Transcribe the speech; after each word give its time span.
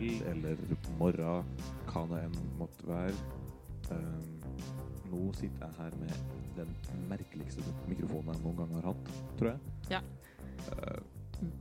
kveld 0.00 0.44
eller 0.48 0.56
morgen, 0.98 1.52
hva 1.90 2.02
det 2.10 2.22
enn 2.26 2.36
måtte 2.58 2.88
være. 2.88 3.14
Um, 3.90 4.40
nå 5.10 5.20
sitter 5.34 5.66
jeg 5.66 5.74
her 5.80 5.96
med 5.98 6.12
den 6.56 6.74
merkeligste 7.10 7.64
mikrofonen 7.90 8.34
jeg 8.34 8.42
noen 8.44 8.58
gang 8.60 8.74
har 8.78 8.90
hatt, 8.92 9.12
tror 9.38 9.50
jeg. 9.50 9.76
Ja. 9.90 10.00
Uh, 10.70 11.00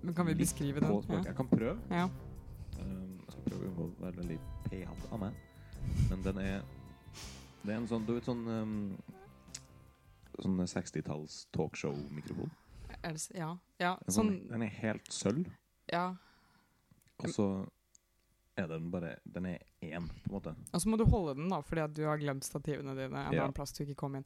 Men 0.04 0.14
kan 0.14 0.28
vi 0.28 0.34
litt 0.36 0.44
beskrive 0.44 0.84
den? 0.84 1.02
språk. 1.04 1.26
Jeg 1.26 1.36
kan 1.36 1.50
prøve. 1.50 1.78
Ja. 1.90 2.06
Um, 2.80 3.16
jeg 3.26 3.32
skal 3.34 3.48
prøve 3.48 3.64
å 3.64 3.70
unngå 3.72 3.88
å 3.88 4.04
være 4.04 4.22
veldig 4.22 4.40
pehete 4.70 5.12
av 5.16 5.24
meg. 5.24 5.40
Men 6.10 6.24
den 6.26 6.38
er 6.44 6.62
Det 7.64 7.74
er 7.74 7.78
en 7.80 7.88
sånn 7.88 8.06
Du 8.06 8.14
vet 8.14 8.26
sånn 8.28 8.42
um, 8.48 8.74
Sånn 10.40 10.60
60-talls 10.68 11.46
talkshow-mikrofon. 11.56 12.52
Ja. 13.36 13.50
ja. 13.80 13.94
Sånn, 14.08 14.14
Sånn 14.14 14.32
den 14.52 14.64
er 14.64 14.72
helt 14.82 15.08
sølv, 15.12 15.48
Ja. 15.92 16.16
og 17.20 17.30
så 17.34 17.46
er 18.60 18.68
den 18.72 18.90
bare 18.92 19.16
Den 19.26 19.46
er 19.50 19.60
én, 19.82 20.08
på 20.24 20.30
en 20.30 20.36
måte. 20.38 20.56
Og 20.74 20.82
så 20.84 20.90
må 20.92 20.98
du 21.00 21.06
holde 21.10 21.36
den, 21.40 21.50
da, 21.52 21.62
fordi 21.66 21.82
at 21.86 21.94
du 21.98 22.04
har 22.08 22.20
glemt 22.22 22.46
stativene 22.48 22.96
dine 22.98 23.28
en 23.28 23.34
Ja. 23.34 23.44
annen 23.44 23.54
plass 23.58 23.74
du 23.78 23.84
ikke 23.86 23.96
kom 24.04 24.16
inn. 24.20 24.26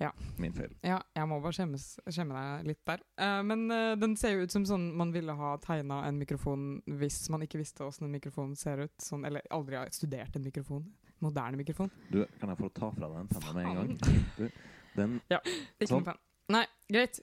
Ja. 0.00 0.10
Min 0.36 0.52
feil. 0.52 0.74
Ja, 0.84 0.98
jeg 1.16 1.28
må 1.30 1.38
bare 1.40 1.56
skjemmes, 1.56 1.84
skjemme 2.12 2.36
deg 2.36 2.66
litt 2.68 2.82
der. 2.88 3.00
Uh, 3.16 3.40
men 3.46 3.62
uh, 3.72 3.94
den 3.96 4.16
ser 4.20 4.34
jo 4.34 4.44
ut 4.44 4.52
som 4.52 4.66
sånn 4.68 4.90
man 4.96 5.14
ville 5.14 5.32
ha 5.32 5.54
tegna 5.64 6.02
en 6.08 6.18
mikrofon 6.20 6.66
hvis 7.00 7.22
man 7.32 7.40
ikke 7.46 7.62
visste 7.62 7.86
åssen 7.86 8.04
en 8.08 8.12
mikrofon 8.12 8.52
ser 8.58 8.84
ut. 8.84 8.96
Sånn, 9.00 9.24
eller 9.24 9.46
aldri 9.50 9.78
har 9.80 9.88
studert 9.96 10.36
en 10.36 10.44
mikrofon. 10.44 10.84
Moderne 11.24 11.56
mikrofon. 11.56 11.88
Du, 12.12 12.20
kan 12.40 12.52
jeg 12.52 12.60
få 12.60 12.68
ta 12.76 12.90
fra 12.92 13.08
deg 13.08 13.16
den 13.22 13.32
penna 13.32 13.54
med 13.56 13.64
en 13.64 13.78
gang? 13.80 14.52
Den 14.96 15.16
Ikke 15.30 15.88
Sånn. 15.88 16.02
noe 16.04 16.10
penn. 16.10 16.20
Nei, 16.52 16.66
greit. 16.92 17.22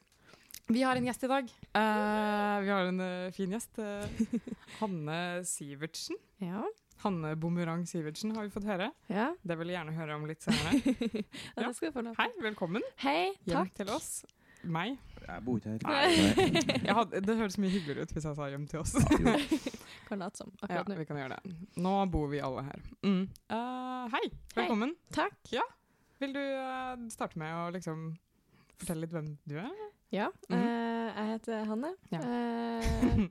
Vi 0.67 0.83
har 0.83 0.95
en 0.95 1.06
gjest 1.06 1.23
i 1.23 1.28
dag. 1.28 1.50
Uh, 1.75 2.61
vi 2.64 2.69
har 2.72 2.88
en 2.88 3.00
uh, 3.03 3.31
fin 3.36 3.52
gjest. 3.52 3.80
Uh, 3.80 4.39
Hanne 4.80 5.17
Sivertsen. 5.47 6.16
Ja. 6.44 6.64
Hanne 7.03 7.33
Bumerang 7.39 7.86
Sivertsen 7.88 8.31
har 8.36 8.44
vi 8.44 8.52
fått 8.52 8.66
høre. 8.67 8.89
ja. 9.11 9.30
Det 9.44 9.56
vil 9.59 9.69
jeg 9.72 9.78
gjerne 9.78 9.94
høre 9.95 10.16
om 10.16 10.25
litt 10.28 10.44
senere. 10.44 10.73
ja. 10.75 11.22
Ja. 11.58 11.67
Det 11.67 11.75
skal 11.78 11.91
du 11.91 11.95
få 11.95 12.03
lov 12.03 12.17
Hei, 12.19 12.28
velkommen 12.44 12.84
Hei, 13.03 13.30
takk. 13.44 13.47
hjem 13.52 13.69
til 13.78 13.91
oss. 13.95 14.09
Meg. 14.64 14.97
Jeg 15.23 15.44
bor 15.44 15.59
ikke 15.59 15.73
her. 15.73 15.86
Nei. 15.88 16.52
Jeg 16.88 16.95
hadde, 16.97 17.22
det 17.28 17.36
høres 17.39 17.58
mye 17.59 17.72
hyggeligere 17.72 18.03
ut 18.08 18.14
hvis 18.16 18.28
jeg 18.28 18.38
sa 18.39 18.47
hjem 18.52 18.67
til 18.72 18.80
oss. 18.80 18.94
Kan 20.08 20.23
late 20.23 20.39
som 20.39 20.52
akkurat 20.64 20.88
nå. 20.91 20.95
vi 21.00 21.08
kan 21.08 21.19
gjøre 21.19 21.39
det. 21.39 21.56
Nå 21.84 21.95
bor 22.11 22.30
vi 22.31 22.39
alle 22.44 22.64
her. 22.69 22.84
Mm. 23.03 23.23
Eh, 23.56 24.06
hei, 24.16 24.23
velkommen. 24.56 24.95
Takk. 25.16 25.36
Vil 26.23 26.36
du 26.36 26.44
starte 27.11 27.39
med 27.39 27.52
å 27.56 27.67
liksom 27.75 28.06
fortelle 28.80 29.03
litt 29.03 29.16
hvem 29.16 29.34
du 29.47 29.58
er? 29.64 29.75
Ja, 30.14 30.28
Mhm. 30.50 30.58
eh, 30.58 31.16
jeg 31.17 31.25
heter 31.31 31.64
Hanne. 31.66 31.89
Ja. 32.11 32.19
Eh, 32.19 33.30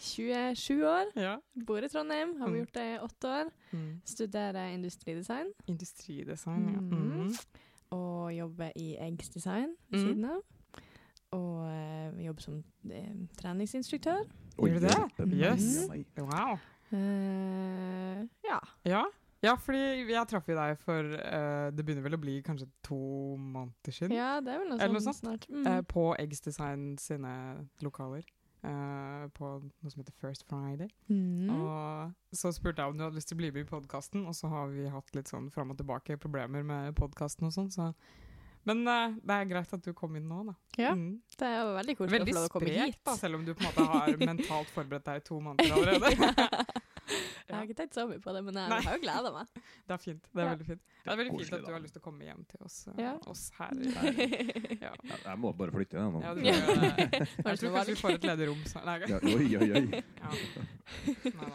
27 0.00 0.84
år. 0.86 1.10
Ja. 1.26 1.36
Bor 1.66 1.78
i 1.82 1.88
Trondheim. 1.88 2.36
Har 2.40 2.50
vi 2.50 2.58
gjort 2.58 2.74
det 2.74 2.84
i 2.94 2.98
åtte 3.02 3.28
år. 3.28 3.50
Mm. 3.72 4.00
Studerer 4.04 4.68
industridesign. 4.74 5.50
Industridesign, 5.66 6.64
ja. 6.74 6.80
Mhm. 6.80 7.20
Mm. 7.20 7.32
Og 7.90 8.32
jobber 8.38 8.70
i 8.76 8.96
Eggs 9.00 9.28
Design 9.28 9.74
ved 9.90 9.98
Mhm. 10.00 10.08
siden 10.08 10.24
av. 10.24 10.40
Og 11.32 11.66
uh, 11.66 12.24
jobber 12.26 12.42
som 12.42 12.64
uh, 12.84 13.26
treningsinstruktør. 13.38 14.24
Gjør 14.58 14.78
du 14.78 14.86
det? 14.86 15.38
Yes. 15.38 15.88
Wow. 16.18 16.58
Uh, 16.92 18.26
ja. 18.44 18.58
Ja. 18.84 19.02
Ja, 19.42 19.54
fordi 19.56 19.80
jeg 20.10 20.26
traff 20.28 20.48
jo 20.50 20.56
deg 20.58 20.76
for 20.82 21.06
uh, 21.16 21.70
Det 21.72 21.84
begynner 21.86 22.04
vel 22.04 22.16
å 22.18 22.20
bli 22.20 22.34
kanskje 22.44 22.66
to 22.84 22.98
måneder 23.40 23.94
siden? 23.96 24.12
ja, 24.16 24.34
det 24.44 24.52
er 24.52 24.60
vel 24.64 24.68
noe 24.74 24.78
noe 24.78 25.00
sånt 25.00 25.16
sånt. 25.20 25.22
snart. 25.24 25.48
Mm. 25.48 25.64
Uh, 25.66 25.80
på 25.88 26.04
Eggs 26.20 26.40
Design 26.44 26.90
sine 27.00 27.32
lokaler. 27.80 28.26
Uh, 28.60 29.24
på 29.32 29.54
noe 29.64 29.88
som 29.88 30.02
heter 30.02 30.12
First 30.20 30.44
Friday. 30.50 30.90
Mm. 31.08 31.48
Og 31.56 32.36
så 32.36 32.50
spurte 32.52 32.82
jeg 32.84 32.92
om 32.92 32.98
du 32.98 33.06
hadde 33.06 33.16
lyst 33.16 33.30
til 33.32 33.38
å 33.38 33.40
bli 33.40 33.48
med 33.54 33.62
i 33.64 33.68
podkasten, 33.70 34.26
og 34.28 34.36
så 34.36 34.50
har 34.52 34.68
vi 34.74 34.84
hatt 34.92 35.14
litt 35.16 35.32
sånn 35.32 35.46
fram 35.54 35.72
og 35.72 35.78
tilbake 35.80 36.18
problemer 36.20 36.60
med 36.68 36.92
podkasten 37.00 37.48
og 37.48 37.54
sånn, 37.56 37.70
så 37.72 37.94
Men 38.68 38.82
uh, 38.84 39.14
det 39.24 39.32
er 39.38 39.46
greit 39.48 39.72
at 39.72 39.80
du 39.86 39.94
kom 39.96 40.12
inn 40.20 40.26
nå, 40.28 40.42
da. 40.50 40.54
Ja, 40.76 40.90
Mm. 40.92 41.22
det 41.40 41.46
er 41.48 41.62
jo 41.62 41.70
veldig 41.78 41.94
koselig 41.96 42.20
å 42.20 42.26
få 42.28 42.34
lov 42.36 42.44
å 42.44 42.52
komme 42.52 42.68
sprekt, 42.74 43.00
da, 43.08 43.14
selv 43.16 43.38
om 43.40 43.44
du 43.48 43.54
på 43.54 43.64
en 43.64 43.70
måte 43.70 43.86
har 43.94 44.16
mentalt 44.34 44.68
forberedt 44.76 45.08
deg 45.08 45.22
i 45.22 45.24
to 45.30 45.40
måneder 45.40 45.72
allerede. 45.72 46.20
Jeg 47.50 47.56
har 47.58 47.66
ikke 47.66 47.76
tenkt 47.80 47.96
så 47.98 48.04
mye 48.08 48.20
på 48.22 48.34
det, 48.36 48.42
men 48.46 48.58
jeg 48.60 48.70
Nei. 48.72 48.80
har 48.86 48.96
jo 48.96 49.02
gleda 49.02 49.32
meg. 49.34 49.50
Det 49.90 49.94
er 49.96 50.02
fint. 50.04 50.28
Det 50.30 50.40
er 50.40 50.46
Ja. 50.46 50.50
veldig 50.54 50.66
fint. 50.70 50.82
Det 51.04 51.12
er 51.12 51.16
veldig 51.20 51.36
fint 51.40 51.54
at 51.58 51.66
du 51.66 51.72
har 51.74 51.82
lyst 51.84 51.96
til 51.96 52.02
å 52.02 52.04
komme 52.04 52.26
hjem 52.28 52.44
til 52.52 52.64
oss, 52.66 52.76
eh, 52.88 53.00
Ja. 53.02 53.14
oss 53.26 53.44
her. 53.58 53.74
Ja. 54.86 54.92
Jeg, 55.10 55.38
må 55.42 55.52
bare 55.56 55.74
flytte 55.74 55.98
igjen 55.98 56.14
nå. 56.14 56.22
Ja, 56.24 56.34
du 56.34 56.40
jeg, 56.46 56.54
det. 56.54 57.28
Jeg 57.50 57.58
tror 57.60 57.74
kanskje 57.74 57.94
vi 57.94 58.00
får 58.00 58.14
et 58.16 58.28
ledig 58.30 58.48
rom 58.48 58.62
snart. 58.70 59.10
Oi, 59.10 59.48
oi, 59.60 59.70
oi. 59.76 60.02
Ja. 60.20 60.30
Nei, 61.34 61.50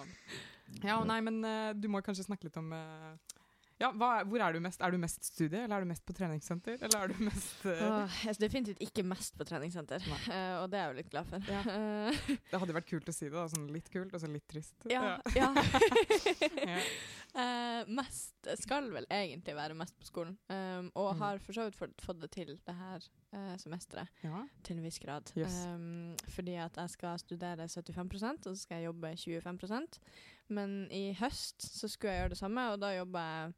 ja, 0.83 0.97
nei, 1.07 1.19
men 1.25 1.39
uh, 1.45 1.72
du 1.73 1.88
må 1.91 2.01
kanskje 2.06 2.25
snakke 2.27 2.50
litt 2.50 2.57
om 2.59 2.72
eh, 2.75 3.34
ja, 3.81 3.90
hva, 3.91 4.09
Hvor 4.24 4.40
er 4.46 4.53
du 4.56 4.59
mest? 4.63 4.81
Er 4.81 4.94
du 4.94 4.97
mest 5.02 5.25
studie, 5.28 5.63
eller 5.66 5.75
er 5.78 5.84
du 5.86 5.90
mest 5.90 6.06
på 6.08 6.13
treningssenter? 6.16 6.78
Eller 6.80 7.02
er 7.02 7.12
du 7.12 7.24
mest 7.25 7.66
uh... 7.68 7.84
Åh, 8.06 8.19
definitivt 8.40 8.80
ikke 8.86 9.03
mest 9.03 9.36
på 9.38 9.47
treningssenter, 9.47 10.06
eh, 10.31 10.56
og 10.62 10.69
det 10.72 10.80
er 10.80 10.86
jeg 10.88 10.94
jo 10.94 11.00
litt 11.02 11.12
glad 11.12 11.30
for. 11.34 11.52
Ja. 11.52 11.62
Eh, 11.75 12.22
Det 12.52 12.62
hadde 12.62 12.78
vært 12.78 12.90
kult 12.90 13.12
å 13.12 13.16
si 13.16 13.28
det. 13.28 13.36
da, 13.36 13.47
sånn 13.52 13.68
Litt 13.75 13.91
kult, 13.91 14.13
og 14.16 14.22
så 14.24 14.31
litt 14.31 14.47
trist. 14.52 14.75
ja, 14.91 15.18
ja. 15.36 15.52
Ja. 15.56 16.80
Uh, 17.36 17.81
mest 17.91 18.47
skal 18.62 18.86
vel 18.94 19.03
egentlig 19.12 19.58
være 19.58 19.75
mest 19.75 19.97
på 20.00 20.07
skolen, 20.07 20.38
um, 20.47 20.86
og 20.96 21.09
Mm. 21.18 21.19
har 21.19 21.40
for 21.44 21.52
så 21.57 21.66
vidt 21.68 22.00
fått 22.00 22.22
det 22.22 22.30
til 22.31 22.53
det 22.63 22.75
her 22.78 23.03
uh, 23.36 23.57
semesteret 23.59 24.07
ja. 24.24 24.46
til 24.63 24.78
en 24.78 24.86
viss 24.88 25.00
grad. 25.03 25.34
Yes. 25.36 25.57
Um, 25.68 26.16
fordi 26.31 26.53
at 26.63 26.78
jeg 26.80 26.94
skal 26.94 27.19
studere 27.19 27.68
75% 27.68 28.47
og 28.47 28.56
så 28.56 28.62
skal 28.62 28.78
jeg 28.80 28.86
jobbe 28.88 29.12
25% 29.19 30.00
Men 30.47 30.88
i 30.96 31.12
høst 31.19 31.59
så 31.59 31.90
skulle 31.92 32.13
jeg 32.13 32.22
gjøre 32.24 32.30
det 32.38 32.40
samme, 32.40 32.69
og 32.72 32.80
da 32.80 32.94
jobber 32.96 33.19
jeg 33.19 33.53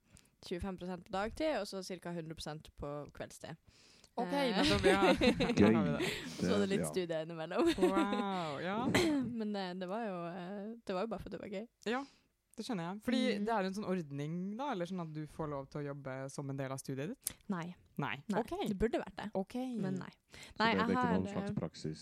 25% 0.46 1.04
på 1.08 1.12
dagtid 1.12 1.58
og 1.60 1.68
så 1.68 1.82
ca. 1.84 2.14
100% 2.14 2.70
på 2.78 2.92
kveldstid. 3.18 3.56
OK, 4.18 4.34
Eh, 4.34 4.56
nettopp. 4.58 4.86
Ja. 4.86 5.02
Da 5.14 5.72
har 5.78 5.84
vi 5.86 5.92
det. 5.98 6.12
Så 6.42 6.54
er 6.56 6.60
det 6.64 6.70
litt 6.72 6.82
ja. 6.82 6.90
studie 6.90 7.20
innimellom. 7.26 7.68
Wow. 7.78 8.60
Ja, 8.66 8.78
Men 9.40 9.52
det, 9.54 9.66
det, 9.80 9.88
var 9.90 10.06
jo, 10.08 10.16
eh, 10.32 10.72
det 10.86 10.94
var 10.98 11.06
jo 11.06 11.12
bare 11.12 11.22
for 11.22 11.30
at 11.30 11.36
det 11.38 11.42
var 11.44 11.52
gøy. 11.54 11.68
ja, 11.86 12.02
det 12.58 12.66
skjønner 12.66 12.88
jeg. 12.88 13.02
Fordi 13.06 13.20
Mm. 13.38 13.44
det 13.46 13.54
er 13.54 13.68
en 13.68 13.76
sånn 13.78 13.86
ordning, 13.86 14.38
da? 14.58 14.72
Eller 14.74 14.90
sånn 14.90 15.04
at 15.04 15.12
du 15.14 15.28
får 15.30 15.52
lov 15.52 15.68
til 15.70 15.84
å 15.84 15.86
jobbe 15.92 16.16
som 16.34 16.50
en 16.50 16.58
del 16.58 16.72
av 16.74 16.80
studiet 16.82 17.12
ditt? 17.14 17.34
Nei. 17.54 17.68
Nei. 18.02 18.16
nei. 18.34 18.40
Okay. 18.42 18.66
Det 18.72 18.78
burde 18.82 18.98
vært 19.04 19.16
det, 19.18 19.28
Ok. 19.38 19.54
men 19.78 19.96
nei. 20.02 20.10
Så 20.58 20.64
Nei, 20.64 20.72
det, 20.74 20.80
det 20.80 20.82
er 20.82 20.90
ikke 20.90 21.04
har 21.04 21.14
noen 21.14 21.30
slags 21.36 21.52
eh, 21.52 21.56
praksis 21.58 22.02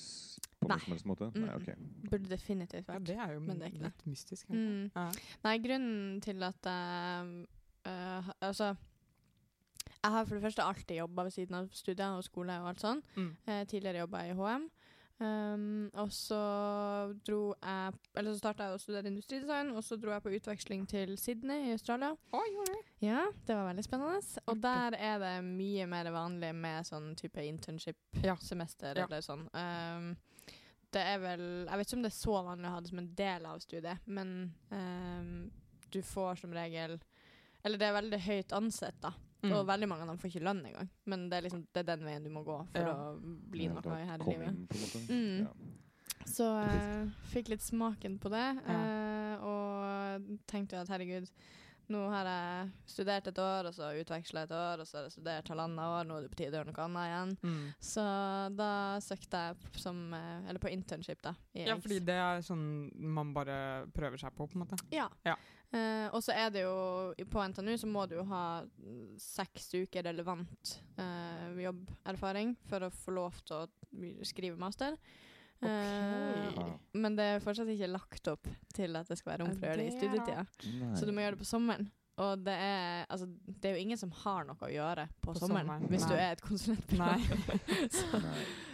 på 0.62 0.68
Nei. 0.72 0.78
noen 0.78 0.86
som 0.86 0.94
helst 0.96 1.06
måte? 1.12 1.28
Mm, 1.36 1.44
Nei, 1.44 1.56
ok. 1.60 2.10
Burde 2.14 2.32
definitivt 2.32 2.88
vært. 2.88 2.96
Ja, 2.96 3.04
det 3.12 3.18
er 3.28 3.34
jo 3.36 3.44
Men 3.44 3.60
det 3.60 3.68
er 3.68 3.76
ikke 3.76 3.84
det. 3.84 3.92
litt 3.92 4.08
mystisk. 4.14 4.48
Mm. 4.56 4.90
Ja. 4.96 5.06
Nei, 5.44 5.58
grunnen 5.68 6.22
til 6.24 6.44
at 6.48 6.72
jeg 6.72 7.46
øh, 7.86 8.30
Altså 8.42 8.76
Jeg 10.04 10.12
har 10.12 10.26
for 10.26 10.36
det 10.36 10.44
første 10.44 10.64
alltid 10.64 10.98
jobba 11.00 11.24
ved 11.24 11.32
siden 11.32 11.56
av 11.56 11.70
studier 11.74 12.14
og 12.18 12.24
skole 12.24 12.54
og 12.62 12.68
alt 12.70 12.82
sånn. 12.84 13.00
Mm. 13.16 13.32
Eh, 13.48 13.64
tidligere 13.66 14.04
jobba 14.04 14.20
jeg 14.26 14.36
i 14.36 14.40
HM. 14.40 14.68
Um, 15.16 15.86
og 15.96 16.10
så 16.12 16.38
dro 17.24 17.54
jeg 17.64 17.94
Eller 18.20 18.34
så 18.34 18.40
starta 18.42 18.66
jeg 18.68 18.76
å 18.76 18.82
studere 18.84 19.08
industridesign, 19.08 19.70
og 19.72 19.80
så 19.88 19.96
dro 19.96 20.12
jeg 20.12 20.24
på 20.26 20.34
utveksling 20.36 20.84
til 20.92 21.14
Sydney 21.18 21.70
i 21.70 21.72
Australia. 21.78 22.10
Å, 22.36 22.42
gjorde? 22.52 22.76
Ja, 23.00 23.22
det 23.48 23.56
var 23.56 23.70
veldig 23.70 23.86
spennende. 23.88 24.20
Og 24.52 24.60
der 24.62 24.98
er 25.00 25.22
det 25.24 25.34
mye 25.48 25.88
mer 25.88 26.10
vanlig 26.12 26.52
med 26.60 26.86
sånn 26.90 27.14
type 27.16 27.40
internship-semester 27.48 29.00
Ja. 29.00 29.06
eller 29.08 29.24
sånn. 29.24 29.48
Um, 29.56 30.12
det 30.92 31.02
er 31.02 31.18
vel 31.24 31.46
Jeg 31.66 31.78
vet 31.78 31.88
ikke 31.88 31.98
om 31.98 32.04
det 32.04 32.12
er 32.12 32.20
så 32.20 32.36
vanlig 32.44 32.68
å 32.70 32.74
ha 32.76 32.82
det 32.82 32.90
som 32.92 33.00
en 33.00 33.14
del 33.16 33.46
av 33.46 33.60
studiet, 33.64 34.06
men 34.06 34.36
um, 34.70 35.52
du 35.92 36.02
får 36.04 36.44
som 36.44 36.52
regel 36.56 37.00
Eller 37.66 37.82
det 37.82 37.88
er 37.90 37.96
veldig 37.98 38.20
høyt 38.28 38.54
ansett, 38.54 38.98
da. 39.02 39.12
Mm. 39.46 39.52
Og 39.54 39.66
veldig 39.68 39.88
mange 39.90 40.06
av 40.06 40.10
dem 40.14 40.18
får 40.22 40.32
ikke 40.32 40.44
lønn 40.46 40.62
engang. 40.66 40.88
Men 41.12 41.26
det 41.30 41.38
er 41.38 41.46
liksom 41.48 41.66
det 41.74 41.82
er 41.84 41.90
den 41.92 42.06
veien 42.08 42.24
du 42.26 42.30
må 42.34 42.42
gå 42.46 42.60
for 42.72 42.82
Ja. 42.82 42.94
å 42.94 43.18
bli 43.52 43.66
Ja, 43.68 43.74
noe 43.74 43.82
da 43.86 43.96
her 43.96 44.22
i 44.22 44.30
livet. 44.32 45.10
Mm. 45.10 45.40
Ja. 45.46 45.52
Så 46.26 46.48
jeg 46.66 47.12
fikk 47.34 47.50
litt 47.54 47.62
smaken 47.62 48.18
på 48.20 48.30
det, 48.34 48.46
Ja. 48.66 48.78
eh, 48.80 49.44
og 49.46 50.40
tenkte 50.48 50.78
jo 50.78 50.82
at 50.82 50.90
herregud, 50.90 51.30
nå 51.92 52.02
har 52.12 52.30
jeg 52.30 52.70
studert 52.90 53.28
et 53.30 53.42
år, 53.42 53.70
og 53.70 53.76
så 53.76 53.92
utveksla 54.00 54.46
et 54.46 54.54
år, 54.56 54.82
og 54.82 54.90
så 54.90 55.00
har 55.00 55.08
jeg 55.08 55.16
studert 55.18 55.52
halvannet 55.52 55.96
år, 55.98 56.08
nå 56.08 56.18
er 56.18 56.26
det 56.26 56.32
på 56.34 56.40
tide 56.42 56.56
å 56.56 56.60
gjøre 56.62 56.72
noe 56.72 56.86
annet 56.86 57.10
igjen. 57.10 57.34
Mm. 57.46 57.66
Så 57.90 58.06
da 58.58 58.70
søkte 59.06 59.44
jeg 59.48 59.74
som, 59.84 60.00
eh, 60.14 60.48
eller 60.50 60.62
på 60.64 60.72
internship, 60.74 61.22
da. 61.26 61.36
Ja, 61.58 61.78
fordi 61.82 62.00
det 62.06 62.18
er 62.22 62.46
sånn 62.46 62.66
man 62.96 63.34
bare 63.36 63.58
prøver 63.96 64.22
seg 64.22 64.34
på, 64.36 64.48
på 64.50 64.58
en 64.58 64.66
måte. 64.66 64.80
Ja. 64.96 65.10
Ja. 65.28 65.38
Eh, 65.76 66.08
og 66.14 66.22
så 66.24 66.32
er 66.38 66.52
det 66.54 66.62
jo 66.62 67.26
På 67.34 67.42
NTNU 67.42 67.74
så 67.82 67.88
må 67.90 68.06
du 68.08 68.14
jo 68.20 68.26
ha 68.30 68.64
seks 69.20 69.72
uker 69.74 70.06
relevant 70.06 70.76
eh, 71.02 71.64
jobberfaring 71.66 72.54
for 72.70 72.86
å 72.86 72.92
få 72.94 73.16
lov 73.18 73.40
til 73.44 73.66
å 73.66 74.22
skrive 74.28 74.60
master. 74.62 74.96
Eh, 75.68 76.46
Ok. 76.46 76.58
Ah. 76.62 76.72
men 76.94 77.16
det 77.18 77.24
er 77.26 77.42
fortsatt 77.44 77.68
ikke 77.74 77.88
lagt 77.92 78.28
opp 78.32 78.48
til 78.74 78.96
at 78.96 79.08
det 79.10 79.18
skal 79.20 79.34
være 79.34 79.44
rom 79.44 79.56
for 79.58 79.66
å 79.66 79.70
gjøre 79.72 79.82
det 79.82 79.88
i 79.90 79.96
studietida. 79.98 80.44
Nei. 80.80 80.96
Så 80.96 81.08
du 81.08 81.12
må 81.12 81.24
gjøre 81.24 81.36
det 81.36 81.42
på 81.42 81.48
sommeren. 81.50 81.90
Og 82.24 82.46
det 82.46 82.54
er, 82.56 83.02
altså, 83.12 83.26
det 83.28 83.68
er 83.68 83.74
jo 83.76 83.82
ingen 83.84 84.00
som 84.00 84.12
har 84.22 84.46
noe 84.48 84.56
å 84.64 84.70
gjøre 84.72 85.04
på, 85.20 85.34
På 85.34 85.40
sommeren, 85.42 85.68
sommeren. 85.68 85.90
hvis 85.92 86.06
du 86.08 86.14
er 86.16 86.30
et 86.38 86.44
konsulentbyrå. 86.46 87.58
Så, 87.98 88.22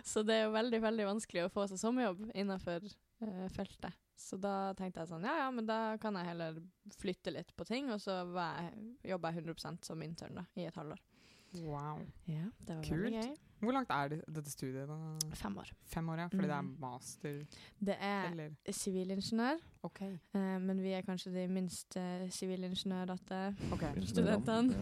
så 0.03 0.23
det 0.27 0.35
er 0.35 0.43
jo 0.45 0.51
veldig 0.53 0.81
veldig 0.83 1.07
vanskelig 1.07 1.47
å 1.47 1.49
få 1.53 1.65
seg 1.71 1.81
sommerjobb 1.81 2.21
innenfor 2.37 2.85
uh, 2.85 3.47
feltet. 3.55 3.97
Så 4.21 4.37
da 4.37 4.73
tenkte 4.77 5.01
jeg 5.01 5.09
sånn, 5.09 5.25
ja 5.25 5.33
ja, 5.39 5.47
men 5.49 5.65
da 5.65 5.97
kan 6.01 6.13
jeg 6.19 6.29
heller 6.29 6.59
flytte 6.99 7.33
litt 7.33 7.55
på 7.57 7.65
ting, 7.65 7.89
og 7.89 7.97
så 8.03 8.19
jobber 8.21 9.33
jeg 9.33 9.41
100% 9.41 9.89
som 9.89 10.03
intern 10.05 10.37
da, 10.37 10.45
i 10.61 10.67
et 10.69 10.77
halvår. 10.77 11.01
Wow. 11.59 11.99
Ja, 12.27 12.45
det 12.67 12.75
var 12.77 12.83
Kult. 12.83 13.01
veldig 13.03 13.23
gøy. 13.23 13.35
Hvor 13.61 13.71
langt 13.75 13.89
er 13.93 14.07
det, 14.09 14.17
dette 14.33 14.49
studiet? 14.49 14.87
da? 14.89 14.95
Fem 15.37 15.57
år. 15.61 15.67
Fem 15.85 16.07
år, 16.09 16.17
ja? 16.23 16.27
Fordi 16.31 16.47
det 16.47 16.51
er 16.55 16.61
Mm. 16.61 16.75
master, 16.79 17.45
Det 17.85 17.95
er 17.99 18.49
sivilingeniør, 18.71 19.57
OK. 19.83 20.01
eh, 20.01 20.59
men 20.61 20.81
vi 20.81 20.89
er 20.97 21.01
kanskje 21.05 21.31
de 21.33 21.47
minste 21.47 21.99
eh, 21.99 22.29
sivilingeniørete 22.29 23.55
okay. 23.73 24.01
studentene. 24.11 24.69
Det 24.71 24.79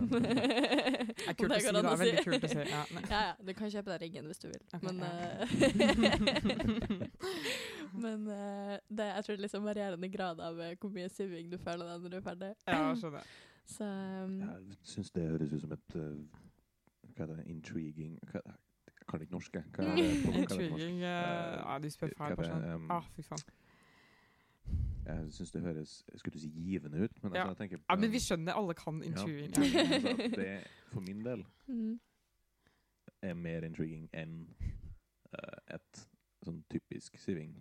er 1.27 1.33
kult 1.33 1.51
å 1.51 1.59
si, 1.59 1.71
da. 1.73 1.81
Det 1.81 1.91
er 1.91 1.97
veldig 2.03 2.23
kult 2.23 2.43
å 2.43 2.47
si. 2.53 2.59
Ja. 2.69 2.83
Ja, 3.11 3.19
ja, 3.27 3.33
du 3.47 3.53
kan 3.53 3.69
kjøpe 3.73 3.89
deg 3.97 4.01
riggen 4.05 4.25
hvis 4.31 4.39
du 4.39 4.47
vil. 4.47 4.61
okay, 4.73 4.85
men 4.85 4.97
ja. 5.03 5.09
eh, 5.09 5.19
men 8.03 8.27
uh, 8.27 8.77
det, 8.89 9.05
jeg 9.05 9.23
tror 9.25 9.35
det 9.35 9.39
er 9.39 9.43
liksom 9.45 9.63
varierende 9.67 10.09
grad 10.13 10.39
av 10.39 10.57
uh, 10.59 10.71
hvor 10.79 10.89
mye 10.93 11.09
siving 11.09 11.49
du 11.51 11.57
føler 11.57 11.85
deg 11.89 12.01
når 12.05 12.09
du 12.09 12.17
er 12.19 12.23
ferdig. 12.25 12.51
ja, 12.67 12.93
skjønner. 12.95 13.23
Så 13.69 13.83
um, 13.85 14.39
Jeg 14.41 14.61
syns 14.83 15.11
det 15.13 15.27
høres 15.29 15.51
ut 15.53 15.61
som 15.61 15.71
et 15.75 15.95
eh, 15.99 16.15
Hva 17.19 17.25
heter 17.27 17.35
det? 17.41 17.47
Intriguing 17.51 18.13
hva, 18.31 18.41
Jeg 18.45 19.07
kan 19.09 19.21
ikke 19.25 19.31
norsk, 19.33 19.53
jeg. 19.57 19.63
Hva 19.75 19.83
er 19.83 19.95
det 19.95 20.03
på- 20.23 20.31
hva 20.31 20.37
er 20.37 20.47
det 20.47 20.47
på? 20.47 20.63
Intriguing 20.63 21.01
eh, 21.03 21.55
Ja, 21.59 21.79
du 21.83 21.89
spør 21.89 22.13
feil 22.17 22.31
er 22.31 22.35
person. 22.39 22.63
um, 22.73 22.91
Ah, 22.91 23.01
fy 23.15 23.21
faen. 23.21 23.43
Jeg 25.09 25.31
syns 25.33 25.51
det 25.51 25.61
høres 25.63 25.93
skulle 26.17 26.33
du 26.33 26.39
si 26.39 26.49
givende 26.53 27.03
ut, 27.03 27.23
men 27.23 27.33
Ja. 27.33 27.47
altså, 27.47 27.63
jeg 27.63 27.69
tenker 27.69 27.83
Ja, 27.89 27.95
men 27.95 28.11
vi 28.11 28.19
skjønner, 28.19 28.53
alle 28.53 28.73
kan 28.77 29.01
intriguing. 29.03 29.51
Ja. 29.57 29.63
Ja. 29.73 29.81
Altså, 29.89 30.35
det 30.35 30.67
for 30.91 30.99
min 31.01 31.23
del 31.25 31.45
mm, 31.67 31.99
er 33.21 33.33
mer 33.33 33.65
intriguing 33.65 34.09
enn 34.13 34.35
uh, 35.33 35.75
et 35.75 36.05
sånn 36.45 36.63
typisk 36.69 37.17
siving. 37.17 37.55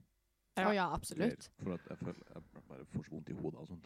Å 0.59 0.73
ja, 0.75 0.89
absolutt. 0.95 1.49
For 1.63 1.75
at 1.75 1.81
jeg 1.89 1.99
føler 1.99 2.23
jeg 2.35 2.43
bare 2.69 2.85
får 2.93 3.05
så 3.07 3.11
vondt 3.15 3.31
i 3.31 3.33
hodet 3.41 3.61
og 3.61 3.69
sånt. 3.69 3.85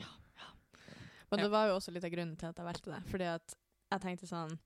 Men 1.31 1.39
Ja. 1.39 1.45
det 1.45 1.51
var 1.51 1.67
jo 1.69 1.75
også 1.79 1.93
litt 1.93 2.05
av 2.05 2.11
grunnen 2.11 2.37
til 2.37 2.47
at 2.49 2.57
jeg 2.57 2.65
valgte 2.67 2.91
det. 2.95 3.03
Fordi 3.11 3.25
at 3.35 3.55
jeg 3.93 4.01
tenkte 4.01 4.27
sånn 4.27 4.59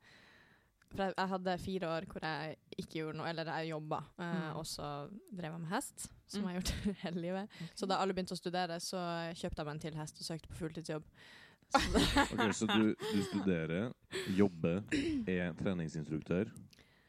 For 0.94 1.02
jeg, 1.04 1.14
jeg 1.18 1.28
hadde 1.28 1.54
fire 1.58 1.88
år 1.96 2.04
hvor 2.12 2.22
jeg 2.22 2.56
ikke 2.78 2.92
gjorde 3.00 3.16
noe, 3.18 3.28
eller 3.28 3.44
jeg 3.50 3.70
jobba, 3.72 3.98
uh, 4.18 4.24
Mm. 4.26 4.56
og 4.60 4.66
så 4.70 4.90
drev 5.34 5.52
jeg 5.56 5.60
med 5.64 5.68
hest, 5.74 6.06
som 6.30 6.42
Mm. 6.42 6.46
jeg 6.48 6.54
har 6.54 6.60
gjort 6.60 6.74
hele 7.04 7.20
livet. 7.20 7.48
Så 7.74 7.86
da 7.90 7.98
alle 8.02 8.14
begynte 8.14 8.36
å 8.36 8.40
studere, 8.40 8.78
så 8.80 9.00
kjøpte 9.34 9.58
jeg 9.62 9.66
meg 9.66 9.74
en 9.74 9.82
til 9.86 9.98
hest 10.00 10.20
og 10.22 10.28
søkte 10.30 10.48
på 10.52 10.60
fulltidsjobb. 10.62 11.02
Så 11.74 11.80
okay, 12.32 12.52
Så 12.54 12.66
du, 12.70 12.94
du 12.94 13.22
studerer, 13.26 13.88
jobber, 14.38 14.84
er 15.26 15.52
treningsinstruktør 15.58 16.52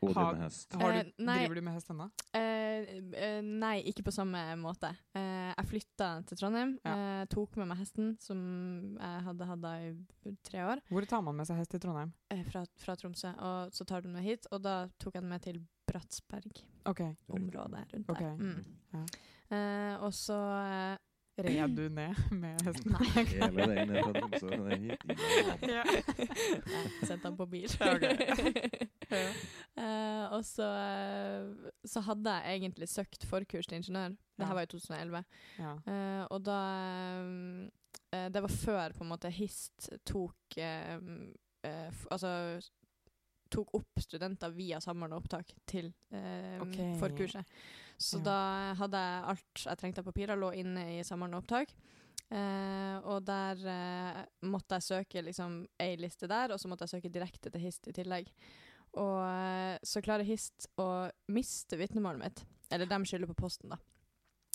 og 0.01 0.09
driver 0.13 0.33
med 0.33 0.41
hest. 0.47 0.74
Har 0.74 0.91
du, 0.95 0.97
Eh, 0.97 1.12
nei. 1.19 1.35
driver 1.44 1.56
du 1.56 1.62
med 1.68 1.74
hest 1.77 1.91
ennå? 1.94 2.07
eh, 2.33 2.56
eh, 3.18 3.39
nei, 3.44 3.81
ikke 3.89 4.03
på 4.07 4.13
samme 4.13 4.39
måte. 4.62 4.89
Uh, 5.15 5.53
jeg 5.57 5.68
flytta 5.71 6.09
til 6.29 6.38
Trondheim, 6.38 6.75
Ja. 6.85 6.94
eh, 7.21 7.25
tok 7.31 7.56
med 7.57 7.68
meg 7.71 7.77
hesten, 7.81 8.15
som 8.19 8.39
jeg 9.00 9.24
hadde 9.27 9.45
hatt 9.50 9.68
i 10.27 10.35
tre 10.44 10.59
år, 10.65 10.81
Hvor 10.89 11.06
tar 11.06 11.21
man 11.21 11.35
med 11.35 11.47
seg 11.47 11.57
hest 11.57 11.74
i 11.74 11.79
Trondheim? 11.79 12.13
eh, 12.31 12.44
fra, 12.44 12.65
fra 12.77 12.95
Tromsø. 12.95 13.33
Og 13.38 13.71
så 13.74 13.85
tar 13.85 14.01
du 14.01 14.07
den 14.07 14.13
med 14.15 14.24
hit, 14.24 14.47
og 14.51 14.62
da 14.62 14.88
tok 15.00 15.13
jeg 15.15 15.21
den 15.24 15.29
med 15.29 15.41
til 15.41 15.62
Bratsberg. 15.88 16.63
OK. 16.85 17.01
området 17.29 17.85
rundt 17.94 18.09
okay. 18.09 18.25
der. 18.25 18.35
Mm. 18.35 18.65
Ja. 18.94 19.06
Eh, 19.57 20.03
og 20.03 20.13
så 20.13 20.97
Red 21.38 21.75
du 21.77 21.83
ned 21.94 22.15
med 22.31 22.62
hesten? 22.65 22.91
Nei. 22.91 23.24
Hele 23.29 23.68
veien 23.68 23.91
ned 23.91 24.03
fra 24.03 24.13
Tromsø. 24.18 24.47
det 24.69 24.77
hit 24.81 25.01
Ja. 25.75 25.83
Sendte 27.07 27.27
han 27.27 27.38
på 27.38 27.45
bil. 27.45 27.69
okay. 27.79 28.15
ok. 28.31 28.88
Ja. 29.12 29.31
Eh, 29.77 30.24
og 30.33 30.42
så, 30.42 30.65
uh, 30.65 31.68
så 31.86 32.01
hadde 32.01 32.31
jeg 32.33 32.56
egentlig 32.63 32.88
søkt 32.89 33.27
forkurs 33.30 33.68
til 33.69 33.77
ingeniør. 33.77 34.15
Det 34.33 34.42
Ja. 34.42 34.48
her 34.50 34.56
var 34.57 34.65
i 34.65 34.69
2011. 34.71 35.19
Ja. 35.59 35.74
Uh, 35.86 36.24
og 36.33 36.42
da 36.48 36.56
eh, 38.12 38.30
Det 38.33 38.42
var 38.42 38.50
før 38.50 38.95
på 38.98 39.04
en 39.06 39.12
måte 39.12 39.30
HIST 39.30 39.92
tok 40.04 40.57
Altså 42.09 42.31
tok 43.54 43.69
opp 43.77 44.01
studenter 44.01 44.51
via 44.56 44.80
samordna 44.83 45.19
opptak 45.21 45.53
til 45.69 45.92
eh, 46.12 46.57
Ok. 46.63 46.80
forkurset. 47.00 47.45
Så 47.98 48.18
Ja. 48.18 48.24
da 48.24 48.39
hadde 48.81 48.98
jeg 48.98 49.24
alt 49.31 49.63
jeg 49.65 49.77
trengte 49.77 50.00
av 50.00 50.06
papirer, 50.10 50.36
lå 50.36 50.51
inne 50.57 51.00
i 51.00 51.03
samordna 51.03 51.38
opptak. 51.38 51.69
Uh, 52.30 52.98
og 53.07 53.24
der 53.24 53.56
uh, 53.63 54.25
måtte 54.50 54.75
jeg 54.75 54.83
søke 54.83 55.21
liksom 55.24 55.62
ei 55.80 55.95
liste 55.95 56.27
der, 56.27 56.51
og 56.51 56.60
så 56.60 56.68
måtte 56.68 56.83
jeg 56.83 56.98
søke 56.98 57.12
direkte 57.13 57.50
til 57.50 57.62
HIST 57.62 57.88
i 57.88 57.94
tillegg. 57.94 58.27
Og 58.98 59.22
eh, 59.24 59.78
så 59.86 60.02
klarer 60.04 60.28
HIST 60.28 60.70
å 60.82 61.08
miste 61.34 61.80
vitnemålet 61.80 62.24
mitt. 62.24 62.44
Eller 62.74 62.90
de 62.90 63.00
skylder 63.06 63.30
på 63.30 63.38
posten, 63.38 63.72
da. 63.72 63.80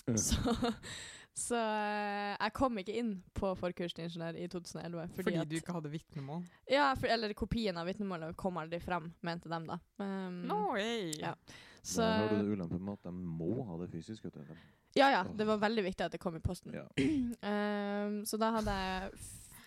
Mm. 0.08 0.18
Så, 0.18 0.54
så 1.46 1.58
eh, 1.58 2.32
jeg 2.34 2.54
kom 2.58 2.78
ikke 2.82 2.96
inn 2.98 3.12
på 3.38 3.54
forkurs 3.58 3.94
til 3.96 4.08
ingeniør 4.08 4.38
i 4.40 4.48
2011. 4.50 5.02
Fordi, 5.16 5.16
Fordi 5.22 5.42
at, 5.42 5.50
du 5.50 5.58
ikke 5.60 5.76
hadde 5.76 5.92
vitnemål? 5.92 6.46
Ja, 6.70 6.90
for, 6.98 7.08
eller 7.12 7.34
kopien 7.38 7.78
av 7.78 7.88
vitnemålet 7.88 8.36
kom 8.40 8.58
aldri 8.60 8.82
frem, 8.82 9.12
mente 9.24 9.52
de 9.52 9.60
da. 9.68 9.78
Um, 10.02 10.42
No 10.50 10.64
way! 10.74 11.12
ja. 11.20 11.36
Så, 11.82 11.98
da 11.98 12.12
har 12.14 12.28
du 12.30 12.36
det 12.38 12.52
ulempen 12.54 12.78
med 12.78 12.94
at 12.94 13.08
de 13.08 13.10
må 13.10 13.64
ha 13.66 13.76
det 13.80 13.88
fysisk. 13.90 14.24
Vet 14.28 14.36
du. 14.38 14.58
ja, 14.94 15.08
ja, 15.10 15.22
det 15.34 15.46
var 15.48 15.58
veldig 15.64 15.82
viktig 15.88 16.04
at 16.04 16.14
det 16.14 16.20
kom 16.22 16.36
i 16.38 16.42
posten. 16.42 16.76
Ja. 16.76 16.84
Um, 16.94 18.20
så 18.28 18.38
da 18.38 18.52
hadde 18.54 18.76
jeg 18.78 19.16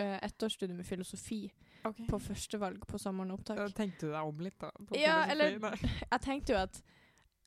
eh, 0.01 0.17
ettårsstudium 0.27 0.81
i 0.81 0.87
filosofi 0.87 1.39
okay. 1.83 2.07
på 2.09 2.19
førstevalg 2.19 2.85
på 2.89 2.99
sommeren 3.01 3.35
opptak. 3.35 3.61
Da 3.61 3.69
tenkte 3.75 4.09
du 4.09 4.13
deg 4.13 4.33
om 4.33 4.43
litt, 4.43 4.59
da? 4.61 4.71
Ja, 4.99 5.23
eller- 5.31 5.57
Jeg 6.13 6.21
tenkte 6.23 6.55
jo 6.55 6.61
at 6.61 6.81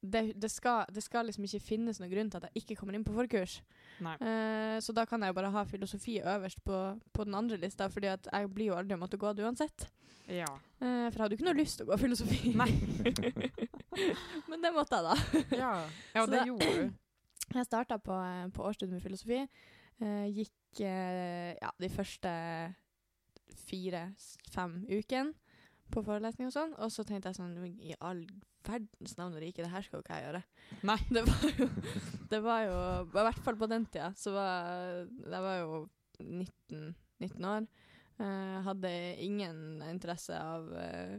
det, 0.01 0.33
det, 0.39 0.51
skal, 0.51 0.85
det 0.95 1.03
skal 1.03 1.27
liksom 1.27 1.45
ikke 1.49 1.61
finnes 1.61 1.99
noen 1.99 2.13
grunn 2.13 2.29
til 2.31 2.39
at 2.39 2.49
jeg 2.49 2.63
ikke 2.63 2.77
kommer 2.79 2.95
inn 2.95 3.05
på 3.07 3.15
forkurs. 3.17 3.59
Eh, 3.99 4.77
så 4.85 4.95
da 4.95 5.05
kan 5.11 5.23
jeg 5.23 5.33
jo 5.33 5.39
bare 5.41 5.51
ha 5.51 5.65
filosofi 5.67 6.21
øverst 6.23 6.63
på, 6.65 6.83
på 7.13 7.27
den 7.27 7.35
andre 7.35 7.59
lista, 7.59 7.89
fordi 7.91 8.13
at 8.13 8.29
jeg 8.31 8.51
blir 8.55 8.71
jo 8.71 8.79
aldri 8.79 8.95
å 8.95 9.01
måtte 9.01 9.19
gå 9.19 9.33
det 9.35 9.47
uansett. 9.47 9.89
Ja. 10.29 10.49
Uh, 10.79 11.09
for 11.09 11.17
jeg 11.17 11.23
hadde 11.23 11.35
jo 11.35 11.39
ikke 11.39 11.49
noe 11.49 11.59
lyst 11.59 11.81
til 11.81 11.89
å 11.89 11.91
gå 11.91 11.99
filosofi. 12.05 12.53
Nei. 12.55 12.69
Men 14.51 14.63
det 14.63 14.73
måtte 14.77 15.01
jeg, 15.01 15.09
da. 15.09 15.43
Ja, 15.57 15.73
ja 16.15 16.27
det 16.29 16.37
da- 16.37 16.47
gjorde 16.53 16.73
du. 16.77 16.89
Jeg 17.49 17.65
starta 17.65 17.97
på, 17.97 18.13
på 18.53 18.65
årsstudiet 18.69 18.93
med 18.93 19.01
filosofi. 19.01 19.39
Uh, 20.03 20.27
gikk 20.29 20.68
ja, 20.85 21.71
de 21.81 21.89
første 21.91 22.31
fire-fem 23.69 24.81
ukene 24.89 25.35
på 25.93 26.03
forelesning 26.05 26.51
og 26.51 26.55
sånn. 26.55 26.77
Og 26.79 26.93
så 26.93 27.05
tenkte 27.07 27.33
jeg 27.33 27.39
sånn 27.39 27.57
I 27.65 27.97
all 28.05 28.23
verdens 28.69 29.17
navn 29.19 29.37
og 29.37 29.43
rike, 29.43 29.65
det 29.65 29.73
her 29.73 29.85
skal 29.85 29.99
jo 29.99 30.05
ikke 30.05 30.19
jeg 30.19 30.29
gjøre. 30.29 30.43
Nei. 30.89 30.99
Det 31.15 31.25
var 31.25 31.45
jo, 31.49 31.69
det 32.33 32.41
var 32.45 32.63
jo 32.67 32.79
I 33.07 33.27
hvert 33.29 33.43
fall 33.47 33.59
på 33.61 33.71
den 33.71 33.87
tida. 33.89 34.11
Så 34.19 34.35
var 34.35 35.09
jeg 35.09 35.45
var 35.47 35.59
jo 35.63 35.83
19, 36.21 36.95
19 37.25 37.49
år. 37.49 37.69
Uh, 38.19 38.59
hadde 38.67 38.93
ingen 39.23 39.83
interesse 39.87 40.35
av 40.35 40.67
uh, 40.75 41.19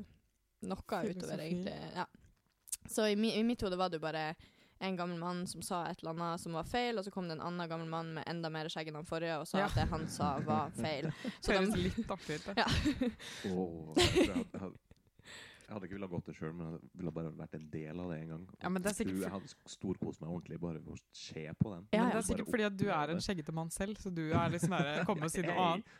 noe 0.67 1.03
utover, 1.07 1.39
egentlig. 1.39 1.75
Ja. 1.95 2.05
Så 2.89 3.07
i, 3.07 3.15
mi, 3.15 3.31
i 3.37 3.45
mitt 3.47 3.61
hode 3.63 3.79
var 3.79 3.91
det 3.91 4.01
jo 4.01 4.03
bare 4.03 4.33
en 4.79 4.95
gammel 4.99 5.17
mann 5.19 5.41
som 5.47 5.61
sa 5.65 5.81
et 5.89 5.99
eller 6.01 6.13
annet 6.15 6.39
som 6.43 6.53
var 6.55 6.63
feil, 6.69 6.97
og 6.97 7.03
så 7.03 7.11
kom 7.11 7.27
det 7.27 7.35
en 7.37 7.45
annen 7.49 7.67
gammel 7.69 7.89
mann 7.91 8.13
med 8.15 8.23
enda 8.31 8.49
mer 8.53 8.69
skjegg 8.71 8.87
enn 8.91 8.99
han 9.01 9.07
forrige 9.09 9.39
og 9.41 9.47
sa 9.49 9.59
Ja. 9.59 9.65
at 9.67 9.75
det 9.75 9.87
han 9.91 10.05
sa, 10.07 10.33
var 10.45 10.71
feil. 10.77 11.09
Så 11.43 11.51
Høres 11.55 11.73
de, 11.75 11.81
litt 11.89 12.13
artig 12.15 12.37
ut. 12.39 12.45
det. 12.45 12.55
ja. 12.61 12.67
Åh, 13.49 13.97
jeg, 13.99 14.29
hadde, 14.29 14.45
jeg, 14.53 14.61
hadde, 14.63 14.77
jeg 15.69 15.83
ikke 15.89 15.97
villet 15.99 16.09
gått 16.15 16.29
det 16.31 16.35
sjøl, 16.39 16.53
men 16.57 16.71
jeg 16.71 16.79
ville 17.01 17.11
bare 17.13 17.31
vært 17.37 17.57
en 17.59 17.65
del 17.75 17.99
av 18.01 18.07
det 18.13 18.17
en 18.23 18.31
gang. 18.33 18.45
Ja, 18.63 18.71
men 18.73 18.81
det 18.85 18.89
er 18.89 18.95
sikkert 19.01 19.19
jeg 19.25 19.33
hadde 19.35 19.51
storkost 19.75 20.23
meg 20.23 20.31
ordentlig 20.31 20.59
bare 20.63 20.79
ved 20.81 20.95
å 20.95 20.97
se 21.13 21.43
på 21.59 21.73
den. 21.75 21.83
Ja, 21.93 22.01
Men 22.05 22.09
det 22.15 22.21
er 22.23 22.27
sikkert 22.31 22.49
fordi 22.55 22.67
at 22.69 22.79
du 22.79 22.85
er 22.89 23.13
en 23.13 23.21
skjeggete 23.27 23.53
mann 23.59 23.69
selv, 23.75 23.99
så 24.01 24.09
du 24.15 24.23
er 24.31 24.49
litt 24.55 24.63
sånn 24.63 24.77
der, 24.79 25.03
komme 25.11 25.27
og 25.27 25.33
si 25.35 25.43
noe 25.45 25.67
annet. 25.67 25.95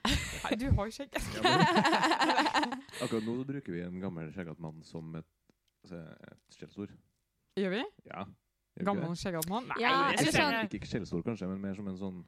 Nei, 0.47 0.55
du 0.63 0.65
har 0.79 0.89
jo 0.89 0.95
skjegg. 0.97 1.19
Ja, 1.35 1.43
men, 1.45 2.79
akkurat 3.03 3.27
nå 3.27 3.37
bruker 3.51 3.75
vi 3.75 3.83
en 3.85 3.99
gammel 4.01 4.31
skjeggete 4.33 4.63
mann 4.63 4.79
som 4.87 5.11
et, 5.19 5.29
altså, 5.83 6.01
et 6.31 6.57
skjellsord. 6.57 6.95
Gjør 7.59 7.73
vi? 7.75 7.83
Ja. 8.07 8.23
Ikke 8.79 8.85
Gammel 8.89 9.09
det? 9.13 9.19
skjeggete 9.19 9.49
mann? 9.49 9.67
Nei, 9.67 9.75
Ja, 9.83 9.91
det 10.09 10.19
eller 10.19 10.31
synes 10.31 10.39
sånn- 10.39 10.63
ikke. 10.63 10.79
Ikke 10.79 10.87
skjellsord, 10.93 11.23
kanskje, 11.25 11.47
men 11.49 11.61
mer 11.61 11.75
som 11.75 11.87
en 11.87 11.97
sånn, 11.97 12.25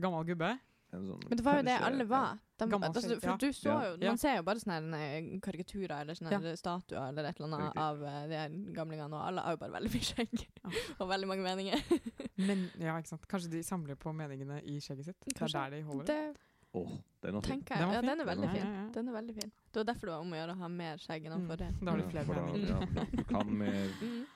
Gammel 0.00 0.24
gubbe? 0.26 0.58
en 0.92 1.04
sånn 1.06 1.20
Men 1.28 1.36
det 1.38 1.44
var 1.44 1.54
jo 1.56 1.62
det 1.62 1.74
alle 1.86 2.04
var. 2.04 2.38
De, 2.58 2.66
Gammel 2.66 2.88
altså, 2.90 3.00
skjegg, 3.06 3.20
for 3.22 3.36
du 3.38 3.46
så 3.52 3.62
jo, 3.70 3.96
Ja. 4.00 4.08
Man 4.10 4.18
ser 4.18 4.36
jo 4.36 4.42
bare 4.42 4.56
sånne 4.58 4.74
her, 4.98 5.16
eh, 5.22 5.38
karikaturer 5.38 6.00
eller 6.00 6.14
sånne 6.14 6.32
Ja. 6.32 6.38
her 6.40 6.56
statuer 6.56 7.08
eller 7.08 7.24
et 7.28 7.38
eller 7.40 7.46
annet 7.46 7.68
Riktig. 7.70 7.80
av 7.80 8.02
eh, 8.02 8.26
de 8.26 8.34
her 8.34 8.48
gamlingene, 8.74 9.12
og 9.14 9.22
alle 9.28 9.40
har 9.40 9.52
jo 9.52 9.56
bare 9.58 9.70
veldig 9.70 9.90
mye 9.92 10.02
skjegg. 10.02 10.48
Og 11.00 11.08
veldig 11.08 11.28
mange 11.28 11.44
meninger. 11.46 11.78
Men, 12.48 12.70
ja, 12.80 12.96
ikke 12.98 13.06
sant. 13.06 13.28
Kanskje 13.28 13.50
de 13.50 13.62
samler 13.62 13.94
på 13.94 14.12
meningene 14.12 14.62
i 14.64 14.80
skjegget 14.80 15.04
sitt? 15.04 15.20
Det 15.24 15.36
er 15.36 15.46
Kanskje. 15.46 15.52
der 15.52 15.70
de 15.76 15.82
holder 15.82 16.04
det? 16.06 16.34
det 16.34 16.36
Åh, 16.74 16.90
det 17.20 17.28
er 17.28 17.32
noe 17.32 17.42
fint. 17.42 17.66
tenker 17.66 17.74
Den 17.74 17.78
jeg. 17.78 17.86
var 17.86 17.94
Ja, 17.94 18.00
fin. 18.00 18.08
den 18.10 18.20
er 18.20 18.24
veldig 18.24 18.42
Den 18.42 18.50
fin. 18.50 18.60
fin. 18.62 18.72
Ja, 18.74 18.82
ja. 18.82 18.90
Den 18.90 19.08
er 19.08 19.12
veldig 19.12 19.34
fin. 19.42 19.52
Det 19.72 19.76
var 19.80 19.84
derfor 19.94 20.06
det 20.06 20.10
var 20.14 20.20
om 20.20 20.30
å 20.30 20.36
gjøre 20.38 20.52
å 20.54 20.58
ha 20.58 20.68
mer 20.68 20.96
skjegg 20.98 21.24
enn 21.26 21.32
han 21.32 21.42
Mm. 21.46 21.48
forrige. 21.50 21.70
Da 21.84 21.90
har 21.90 21.96
du 21.98 22.02
Ja, 22.02 22.10
flere 22.10 22.24
for 22.26 22.34
da- 22.34 22.46
meninger. 22.46 22.68
Ja, 22.68 22.86
da- 22.94 23.04
du 23.16 23.24
kan 23.24 23.58
mer, 23.58 23.88
Mm. 24.02 24.26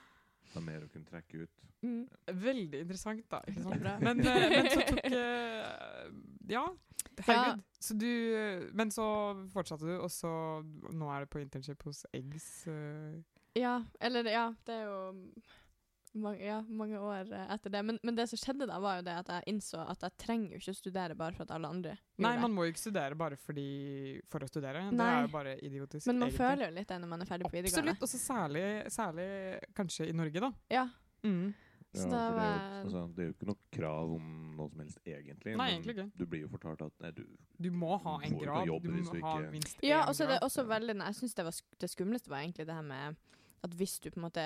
Det 0.55 0.61
er 0.61 0.65
mer 0.69 0.85
å 0.85 0.89
kunne 0.93 1.09
trekke 1.09 1.43
ut. 1.45 1.61
Mm. 1.85 2.01
Veldig 2.41 2.81
interessant, 2.85 3.25
da. 3.31 3.41
Ikke 3.51 3.65
sant? 3.67 3.85
Men, 4.01 4.23
eh, 4.25 4.47
men 4.55 4.69
så 4.71 4.85
tok 4.89 5.05
eh, 5.11 6.09
Ja, 6.55 6.63
herregud. 7.27 7.63
Så 7.85 7.93
du, 8.01 8.09
men 8.73 8.91
så 8.95 9.05
fortsatte 9.53 9.85
du, 9.85 9.93
og 9.99 10.09
så 10.13 10.31
nå 10.95 11.11
er 11.13 11.25
du 11.25 11.33
på 11.35 11.43
internship 11.43 11.83
hos 11.85 12.05
Eggs. 12.15 12.49
eh. 12.71 13.19
Ja, 13.55 13.77
eller 14.03 14.27
ja, 14.27 14.47
det 14.67 14.73
er 14.81 14.89
jo 14.89 14.97
mange, 16.15 16.41
ja, 16.45 16.57
mange 16.67 16.99
år 16.99 17.31
eh, 17.33 17.45
etter 17.55 17.73
det. 17.73 17.83
Men, 17.87 17.99
men 18.03 18.17
det 18.17 18.27
som 18.31 18.39
skjedde 18.39 18.67
da, 18.69 18.79
var 18.83 18.99
jo 18.99 19.05
det 19.07 19.15
at 19.21 19.31
jeg 19.33 19.53
innså 19.53 19.83
at 19.85 20.05
jeg 20.07 20.17
trenger 20.21 20.55
jo 20.55 20.61
ikke 20.61 20.75
å 20.75 20.79
studere 20.79 21.17
bare 21.19 21.37
for 21.37 21.47
at 21.47 21.55
alle 21.57 21.71
andre 21.75 21.95
gjør 21.95 22.25
Nei, 22.25 22.33
man 22.41 22.55
må 22.55 22.67
jo 22.67 22.73
ikke 22.73 22.83
studere 22.85 23.19
bare 23.19 23.39
fordi, 23.39 23.69
for 24.31 24.45
å 24.45 24.49
studere. 24.49 24.85
Nei. 24.89 24.99
Det 24.99 25.07
er 25.13 25.25
jo 25.27 25.33
bare 25.35 25.55
idiotisk. 25.59 26.07
Men 26.11 26.21
man 26.21 26.29
egentlig. 26.29 26.43
føler 26.43 26.69
jo 26.69 26.77
litt 26.79 26.93
det 26.93 26.99
når 27.03 27.13
man 27.15 27.25
er 27.25 27.31
ferdig 27.31 27.49
på 27.49 27.57
videregående. 27.57 27.95
Absolutt. 27.95 28.05
Og 28.07 28.13
så 28.13 28.21
særlig, 28.23 28.67
særlig 28.95 29.29
kanskje 29.75 30.09
i 30.11 30.15
Norge, 30.15 30.45
da. 30.47 30.53
Ja, 30.75 30.85
Mm. 31.25 31.53
Ja, 31.95 32.01
for 32.01 32.09
det, 32.09 32.17
er 32.17 32.77
jo, 32.77 32.79
altså, 32.83 33.01
det 33.15 33.23
er 33.23 33.27
jo 33.29 33.33
ikke 33.33 33.47
noe 33.47 33.61
krav 33.71 34.09
om 34.17 34.25
noe 34.57 34.71
som 34.71 34.81
helst, 34.83 34.97
egentlig. 35.07 35.53
Nei, 35.55 35.67
egentlig 35.71 35.93
ikke. 35.95 36.07
Du 36.19 36.25
blir 36.27 36.41
jo 36.43 36.49
fortalt 36.51 36.83
at 36.83 36.97
nei, 37.05 37.11
du, 37.15 37.23
Du 37.55 37.69
må 37.71 37.95
ha 38.03 38.17
en 38.27 38.35
grad. 38.41 38.67
Du 38.83 38.89
må 38.91 39.05
du 39.07 39.21
ha 39.23 39.35
minst 39.53 39.79
Ja, 39.85 40.01
én 40.03 40.11
er 40.25 40.33
det 40.33 40.37
er 40.41 40.43
også 40.43 40.65
veldig 40.67 40.97
Jeg 40.99 41.17
syns 41.21 41.37
det, 41.37 41.45
var 41.47 41.61
det 41.81 41.89
skumleste 41.89 42.33
var 42.33 42.43
egentlig 42.43 42.67
det 42.67 42.75
her 42.75 42.83
med 42.85 43.15
at 43.65 43.79
hvis 43.79 43.95
du 44.03 44.09
på 44.11 44.19
en 44.19 44.27
måte 44.27 44.43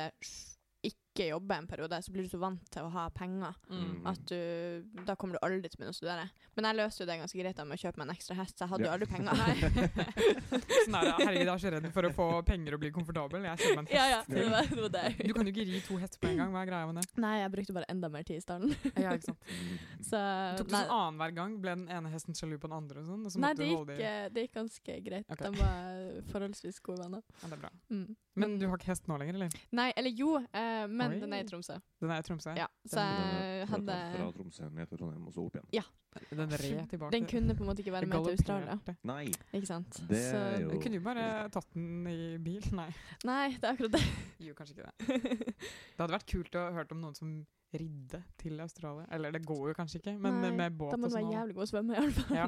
ikke 0.86 1.09
jobber 1.16 1.56
en 1.58 1.68
periode, 1.68 1.98
så 2.04 2.12
blir 2.12 2.24
du 2.24 2.30
så 2.30 2.40
vant 2.40 2.62
til 2.72 2.84
å 2.84 2.90
ha 2.92 3.10
penger 3.10 3.56
Mm. 3.70 4.06
at 4.08 4.20
du 4.26 4.84
Da 5.06 5.16
kommer 5.16 5.34
du 5.34 5.40
aldri 5.44 5.70
til 5.70 5.78
å 5.78 5.82
begynne 5.82 5.94
å 5.94 5.98
studere. 5.98 6.30
Men 6.56 6.66
jeg 6.66 6.76
løste 6.78 7.00
jo 7.02 7.06
det 7.06 7.20
ganske 7.20 7.40
greit 7.42 7.56
da 7.56 7.64
med 7.66 7.78
å 7.78 7.82
kjøpe 7.82 7.98
meg 7.98 8.08
en 8.10 8.16
ekstra 8.16 8.36
hest, 8.36 8.58
så 8.58 8.66
jeg 8.66 8.70
hadde 8.70 8.84
jo 8.84 8.90
Ja. 8.90 8.94
aldri 8.94 9.08
penger. 9.10 9.34
sånn 10.86 10.96
er 10.96 11.04
det. 11.06 11.14
Herregud, 11.20 11.46
jeg 11.46 11.54
er 11.54 11.64
så 11.64 11.72
redd 11.74 11.88
for 11.94 12.04
å 12.04 12.12
få 12.14 12.28
penger 12.46 12.74
og 12.74 12.80
bli 12.84 12.92
komfortabel. 12.92 13.44
Jeg 13.44 13.58
kjøper 13.58 13.76
meg 13.76 13.80
en 13.80 13.88
hest. 13.88 13.96
ja, 13.96 14.06
ja, 14.10 14.22
det 14.28 14.46
var, 14.52 14.64
det 14.70 14.82
var 14.86 14.90
det. 14.90 15.28
Du 15.28 15.34
kan 15.34 15.46
jo 15.50 15.54
ikke 15.54 15.66
ri 15.70 15.82
to 15.86 15.98
hester 16.02 16.20
på 16.24 16.30
en 16.32 16.38
gang. 16.38 16.52
Hva 16.54 16.62
er 16.64 16.70
greia 16.72 16.86
med 16.92 17.02
det? 17.02 17.06
Nei, 17.18 17.34
jeg 17.42 17.52
brukte 17.52 17.74
bare 17.74 17.90
enda 17.90 18.10
mer 18.10 18.24
tid 18.24 18.38
i 18.38 18.44
starten. 18.46 18.76
Ja, 18.96 19.14
ikke 19.18 19.30
sant? 19.32 19.44
Så 20.10 20.20
Tok 20.60 20.68
du 20.70 20.74
nei, 20.76 20.84
sånn 20.86 20.96
annenhver 20.96 21.36
gang? 21.36 21.58
Ble 21.62 21.76
den 21.76 21.88
ene 21.90 22.10
hesten 22.14 22.34
sjalu 22.38 22.58
på 22.60 22.70
den 22.70 22.78
andre? 22.80 23.00
og 23.04 23.10
sånn? 23.10 23.26
Og 23.26 23.32
så 23.36 23.40
nei 23.44 23.54
det, 23.54 23.68
du 23.70 23.76
holde 23.76 23.96
gikk, 23.96 24.00
i- 24.00 24.10
eh, 24.10 24.30
det 24.30 24.46
gikk 24.48 24.56
ganske 24.60 24.98
greit. 25.06 25.26
Okay. 25.30 25.50
De 25.50 25.60
var 25.60 26.24
forholdsvis 26.32 26.82
gode 26.86 27.04
venner. 27.04 27.24
Ja, 27.42 27.48
det 27.52 27.58
er 27.60 27.64
bra. 27.66 27.72
Mm. 27.92 28.16
Men 28.40 28.58
du 28.60 28.68
har 28.72 28.78
ikke 28.80 28.92
hest 28.94 29.08
nå 29.10 29.18
lenger, 29.20 29.36
eller? 29.36 29.50
Nei, 29.76 29.90
eller 30.00 30.12
jo, 30.16 30.38
eh, 30.54 30.88
men 31.00 31.16
Oi. 31.16 31.20
den 31.24 31.34
er 31.38 31.44
i 31.44 31.48
Tromsø. 31.50 31.78
Den 32.04 32.12
er 32.16 32.22
i 32.22 32.26
Tromsø? 32.28 32.54
Ja, 32.60 32.68
så 32.92 33.04
jeg 33.06 33.68
hadde 33.72 33.96
Fra 34.18 34.28
Tromsø 34.38 34.70
ned 34.76 34.90
til 34.92 35.00
Trondheim 35.02 35.28
og 35.30 35.34
så 35.36 35.46
opp 35.48 35.58
igjen. 35.60 35.90
Den 36.34 36.50
red 36.58 36.88
tilbake. 36.90 37.12
Den 37.14 37.28
kunne 37.30 37.54
på 37.56 37.62
en 37.64 37.70
måte 37.70 37.84
ikke 37.84 37.94
være 37.94 38.08
med 38.10 38.24
til 38.26 38.34
Australia. 38.38 38.74
Galopperte. 38.74 38.96
Nei! 39.06 39.26
Ikke 39.54 39.68
sant? 39.70 40.00
Det 40.10 40.22
Så, 40.26 40.40
er 40.42 40.64
jo 40.64 40.72
Du 40.74 40.80
kunne 40.82 40.98
jo 40.98 41.04
bare 41.06 41.26
tatt 41.54 41.68
den 41.76 42.08
i 42.10 42.38
bil. 42.42 42.66
Nei, 42.74 42.88
Nei, 43.30 43.44
det 43.56 43.64
er 43.70 43.76
akkurat 43.76 43.94
det. 43.98 44.02
jo 44.48 44.56
kanskje 44.58 44.76
ikke 44.78 44.90
det. 44.90 45.20
Det 45.54 46.02
hadde 46.02 46.16
vært 46.16 46.28
kult 46.34 46.58
å 46.58 46.66
høre 46.80 46.96
om 46.98 47.02
noen 47.06 47.16
som 47.18 47.34
ridde 47.78 48.24
til 48.42 48.58
Australia. 48.64 49.06
Eller 49.14 49.36
det 49.36 49.44
går 49.46 49.68
jo 49.70 49.76
kanskje 49.78 50.00
ikke, 50.02 50.16
men 50.18 50.40
Nei, 50.42 50.50
med 50.58 50.78
båt 50.80 50.96
Da 50.96 50.98
må 50.98 51.06
og 51.06 51.12
du 51.12 51.16
være 51.20 51.28
sånn. 51.28 51.36
jævlig 51.38 51.56
god 51.60 51.68
å 51.68 51.70
svømme, 51.70 51.94
i 51.94 52.00
alle 52.02 52.16
fall. 52.18 52.40
Ja. 52.40 52.48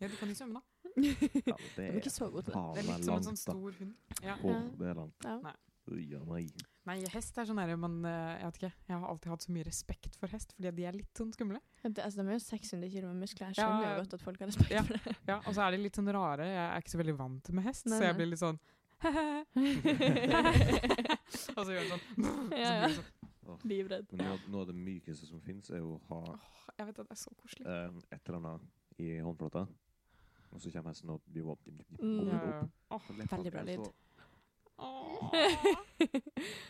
Ja, 0.00 0.08
du 0.08 0.16
kan 0.16 0.32
jo 0.32 0.38
svømme, 0.38 0.62
da. 0.62 0.62
ja, 0.96 1.56
det 1.76 1.76
De 1.76 1.84
er 1.90 1.98
ikke 2.00 2.14
så 2.14 2.30
godt 2.32 2.48
til 2.48 2.54
det. 2.54 2.56
faen 2.56 2.72
Det 2.72 2.80
er 2.80 2.88
meg 2.88 2.96
litt 2.96 3.04
som 3.04 3.12
en 3.12 3.20
langt, 3.20 3.26
sånn 3.28 3.36
da. 3.36 3.42
stor 3.44 3.76
hund. 3.82 3.94
Ja. 4.24 4.38
Åh, 4.40 4.64
det 4.80 4.88
er 4.88 4.96
langt. 5.02 5.28
Ja. 5.28 5.36
Nei. 5.44 5.54
Ui, 5.92 6.00
ja, 6.14 6.22
nei. 6.32 6.46
Nei, 6.86 7.00
hest 7.10 7.34
er 7.38 7.44
sånn 7.48 7.58
herre 7.58 7.74
man, 7.82 7.96
eh, 8.06 8.36
jeg 8.38 8.46
vet 8.46 8.56
ikke, 8.60 8.72
jeg 8.86 8.94
har 9.02 9.08
alltid 9.10 9.30
hatt 9.32 9.42
så 9.42 9.50
mye 9.56 9.64
respekt 9.66 10.14
for 10.20 10.30
hest, 10.30 10.52
fordi 10.54 10.70
de 10.76 10.84
er 10.86 10.94
litt 10.94 11.18
sånn 11.18 11.32
skumle. 11.34 11.58
Det, 11.82 11.98
altså, 12.04 12.22
de 12.22 12.28
er 12.30 12.36
jo 12.38 12.44
600 12.44 12.90
kg 12.92 13.04
med 13.10 13.18
muskler. 13.24 13.48
Jeg 13.50 13.58
skjønner 13.58 13.82
ja. 13.82 13.90
jo 13.90 14.00
godt 14.04 14.14
at 14.14 14.22
folk 14.22 14.38
har 14.44 14.46
respekt 14.52 14.70
Ja. 14.76 14.82
for 14.86 14.94
det. 15.02 15.16
Ja, 15.26 15.36
og 15.42 15.50
så 15.56 15.60
er 15.66 15.70
de 15.74 15.82
litt 15.82 15.98
sånn 15.98 16.12
rare. 16.14 16.46
Jeg 16.46 16.62
er 16.70 16.78
ikke 16.84 16.94
så 16.94 17.00
veldig 17.02 17.16
vant 17.18 17.50
med 17.58 17.64
hest, 17.66 17.86
Nei, 17.90 17.98
så 17.98 18.04
jeg 18.06 18.14
nei. 18.14 18.18
blir 18.22 18.30
litt 18.30 18.42
sånn 18.44 18.58
Og 21.56 21.62
så 21.66 21.70
gjør 21.74 21.82
den 21.82 21.90
sånn. 21.92 22.02
så 22.50 22.56
Ja, 22.56 22.70
ja. 22.70 22.86
blir 22.86 22.88
det 22.88 22.94
sånn. 23.00 23.60
Livredd. 23.70 24.06
Men 24.12 24.24
noe, 24.26 24.38
noe 24.50 24.62
av 24.64 24.70
det 24.70 24.76
mykeste 24.78 25.26
som 25.28 25.40
fins, 25.44 25.68
er 25.70 25.82
å 25.86 25.98
ha 26.08 26.20
oh, 26.32 26.46
jeg 26.78 26.86
vet 26.88 26.98
at 27.02 27.06
det 27.10 27.14
er 27.14 27.20
så 27.20 27.30
koselig. 27.38 27.66
eh, 27.66 27.90
et 28.16 28.22
eller 28.30 28.38
annet 28.40 29.02
i 29.02 29.10
håndflata, 29.22 29.62
og 30.50 30.62
så 30.62 30.72
kommer 30.74 30.90
hesten 30.94 31.12
og 31.14 31.20
blir 31.30 31.46
opp. 31.52 31.62
Mm. 31.68 32.26
Ja, 32.26 32.40
ja. 32.40 32.62
Åh, 32.96 33.02
Så 33.06 33.14
Veldig 33.36 33.52
bra 33.54 33.62
lyd. 33.68 33.84
så-. 33.84 33.92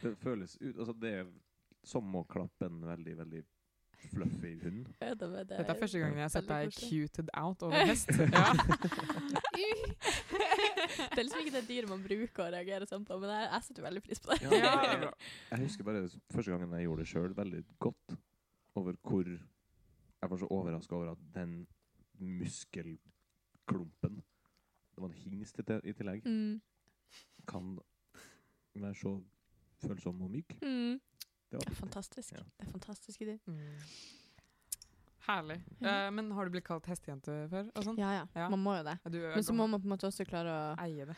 Det 0.02 0.14
føles 0.22 0.56
ut 0.60 0.78
Altså, 0.78 0.94
det 1.02 1.12
er 1.20 1.28
som 1.86 2.14
å 2.18 2.24
klappe 2.26 2.66
en 2.66 2.80
veldig, 2.86 3.14
veldig 3.18 3.42
fluffy 4.10 4.52
hund. 4.62 4.88
Ja, 5.00 5.14
det, 5.14 5.26
det, 5.32 5.44
Dette 5.50 5.72
er 5.72 5.78
første 5.80 6.00
gangen 6.02 6.18
jeg 6.20 6.26
har 6.26 6.34
sett 6.34 6.48
deg 6.50 6.74
cuted 6.76 7.28
out 7.38 7.62
over 7.66 7.90
hest. 7.90 8.10
Ja. 9.56 9.72
det 10.96 11.18
er 11.18 11.24
liksom 11.24 11.42
ikke 11.42 11.54
det 11.54 11.68
dyret 11.68 11.88
man 11.88 12.02
bruker 12.04 12.44
å 12.44 12.52
reagere 12.52 12.86
sånn 12.88 13.04
på, 13.06 13.16
men 13.22 13.30
jeg, 13.32 13.48
jeg 13.48 13.66
setter 13.68 13.86
veldig 13.86 14.02
pris 14.04 14.20
på 14.22 14.32
det. 14.32 14.38
Ja, 14.44 14.72
det. 15.00 15.10
Jeg 15.52 15.62
husker 15.64 15.88
bare 15.88 16.02
første 16.34 16.52
gangen 16.52 16.74
jeg 16.76 16.86
gjorde 16.86 17.02
det 17.02 17.10
sjøl, 17.10 17.32
veldig 17.36 17.62
godt. 17.82 18.16
Over 18.76 18.92
hvor 19.08 19.30
Jeg 19.30 20.30
var 20.30 20.38
så 20.40 20.48
overraska 20.52 20.96
over 20.96 21.08
at 21.14 21.22
den 21.34 21.52
muskelklumpen 22.20 24.20
Det 24.20 25.02
var 25.02 25.08
en 25.08 25.22
hingst 25.22 25.60
i 25.60 25.62
i 25.84 25.92
tillegg. 25.96 26.26
Mm. 26.26 26.60
Kan 27.48 27.78
være 28.82 28.94
så 28.94 29.14
følsom 29.86 30.22
og 30.22 30.30
myk. 30.30 30.56
Mm. 30.62 31.00
Det 31.50 31.60
Det 31.60 31.70
er 31.70 31.74
fantastisk. 31.78 32.32
Ja. 32.32 32.42
Det 32.58 32.66
er 32.66 32.70
fantastisk 32.72 33.20
idé. 33.22 33.38
Mm. 33.46 33.60
Herlig. 35.26 35.56
Ja. 35.80 36.06
Uh, 36.06 36.12
men 36.14 36.28
har 36.32 36.44
du 36.46 36.52
blitt 36.54 36.64
kalt 36.66 36.86
hestejente 36.86 37.32
før? 37.50 37.66
Og 37.74 37.82
sånn? 37.86 37.96
Ja, 37.98 38.12
ja. 38.14 38.26
Ja. 38.38 38.44
Man 38.52 38.60
må 38.62 38.76
jo 38.76 38.84
det. 38.86 38.94
Ja, 39.04 39.10
Du, 39.10 39.18
Men 39.34 39.42
så 39.42 39.54
må 39.58 39.66
man 39.66 39.80
på 39.82 39.88
en 39.88 39.94
måte 39.96 40.06
også 40.06 40.26
klare 40.28 40.52
å 40.54 40.68
eie 40.84 41.06
det. 41.08 41.16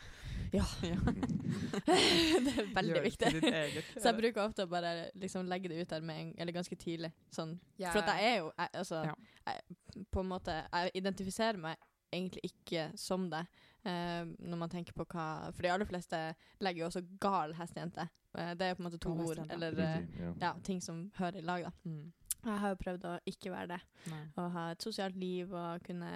Ja. 0.55 0.65
ja. 0.89 0.97
Det 2.47 2.55
er 2.55 2.71
veldig 2.73 2.95
Gjør 2.95 3.05
viktig. 3.05 3.33
ditt 3.37 3.49
eget. 3.51 3.91
Så 3.99 4.07
jeg 4.09 4.17
bruker 4.23 4.45
ofte 4.47 4.65
å 4.65 4.71
bare 4.71 4.95
liksom 5.21 5.49
legge 5.51 5.69
det 5.69 5.83
ut 5.83 5.93
der 5.93 6.01
med 6.09 6.23
en, 6.23 6.31
eller 6.41 6.57
ganske 6.57 6.79
tidlig. 6.81 7.13
Sånn. 7.35 7.59
For 7.83 8.01
at 8.01 8.15
jeg 8.17 8.31
er 8.33 8.39
jo 8.41 8.49
jeg, 8.55 8.73
altså, 8.81 9.03
Ja. 9.11 9.15
jeg, 9.51 9.77
På 10.15 10.21
en 10.25 10.29
måte 10.33 10.55
Jeg 10.73 10.91
identifiserer 11.03 11.61
meg 11.61 11.77
egentlig 12.13 12.49
ikke 12.49 12.89
som 12.97 13.29
det. 13.29 13.45
Eh, 13.89 14.29
når 14.45 14.61
man 14.61 14.71
tenker 14.73 14.93
på 14.97 15.07
hva 15.09 15.25
For 15.55 15.65
de 15.67 15.73
aller 15.73 15.89
fleste 15.89 16.21
legger 16.65 16.85
jo 16.85 16.87
også 16.91 17.03
gal 17.21 17.55
hestejente. 17.59 18.09
Uh, 18.37 18.53
det 18.61 18.67
er 18.69 18.75
på 18.77 18.83
en 18.85 18.89
måte 18.91 19.01
to 19.01 19.15
Gal 19.17 19.27
ord, 19.27 19.39
eller 19.51 19.73
uh, 19.73 20.21
ja. 20.21 20.33
ja, 20.43 20.53
ting 20.63 20.83
som 20.85 21.07
hører 21.17 21.41
i 21.41 21.45
lag, 21.49 21.65
da. 21.65 21.71
Mm. 21.89 22.13
Jeg 22.45 22.59
har 22.63 22.71
jo 22.75 22.79
prøvd 22.85 23.05
å 23.09 23.13
ikke 23.27 23.51
være 23.51 23.71
det. 23.73 23.79
Nei. 24.13 24.21
Å 24.39 24.49
ha 24.55 24.65
et 24.75 24.85
sosialt 24.85 25.17
liv 25.19 25.51
og 25.59 25.83
kunne 25.89 26.11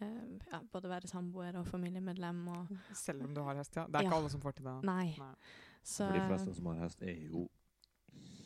eh, 0.00 0.20
ja, 0.52 0.60
både 0.72 0.88
være 0.92 1.08
samboer 1.10 1.56
og 1.58 1.66
familiemedlem 1.66 2.44
og 2.54 2.70
Selv 2.94 3.24
om 3.26 3.34
du 3.34 3.40
har 3.42 3.58
hest, 3.58 3.74
ja. 3.76 3.86
Det 3.88 3.98
er 3.98 4.04
Ja. 4.04 4.08
ikke 4.12 4.20
alle 4.20 4.30
som 4.30 4.40
får 4.44 4.52
til 4.60 4.68
det. 4.68 4.76
Nei. 4.86 5.08
Nei. 5.18 5.32
Så 5.82 6.06
For 6.06 6.14
de 6.20 6.28
fleste 6.28 6.54
som 6.54 6.66
har 6.70 6.78
hest, 6.84 7.02
er 7.02 7.16
jo 7.26 7.48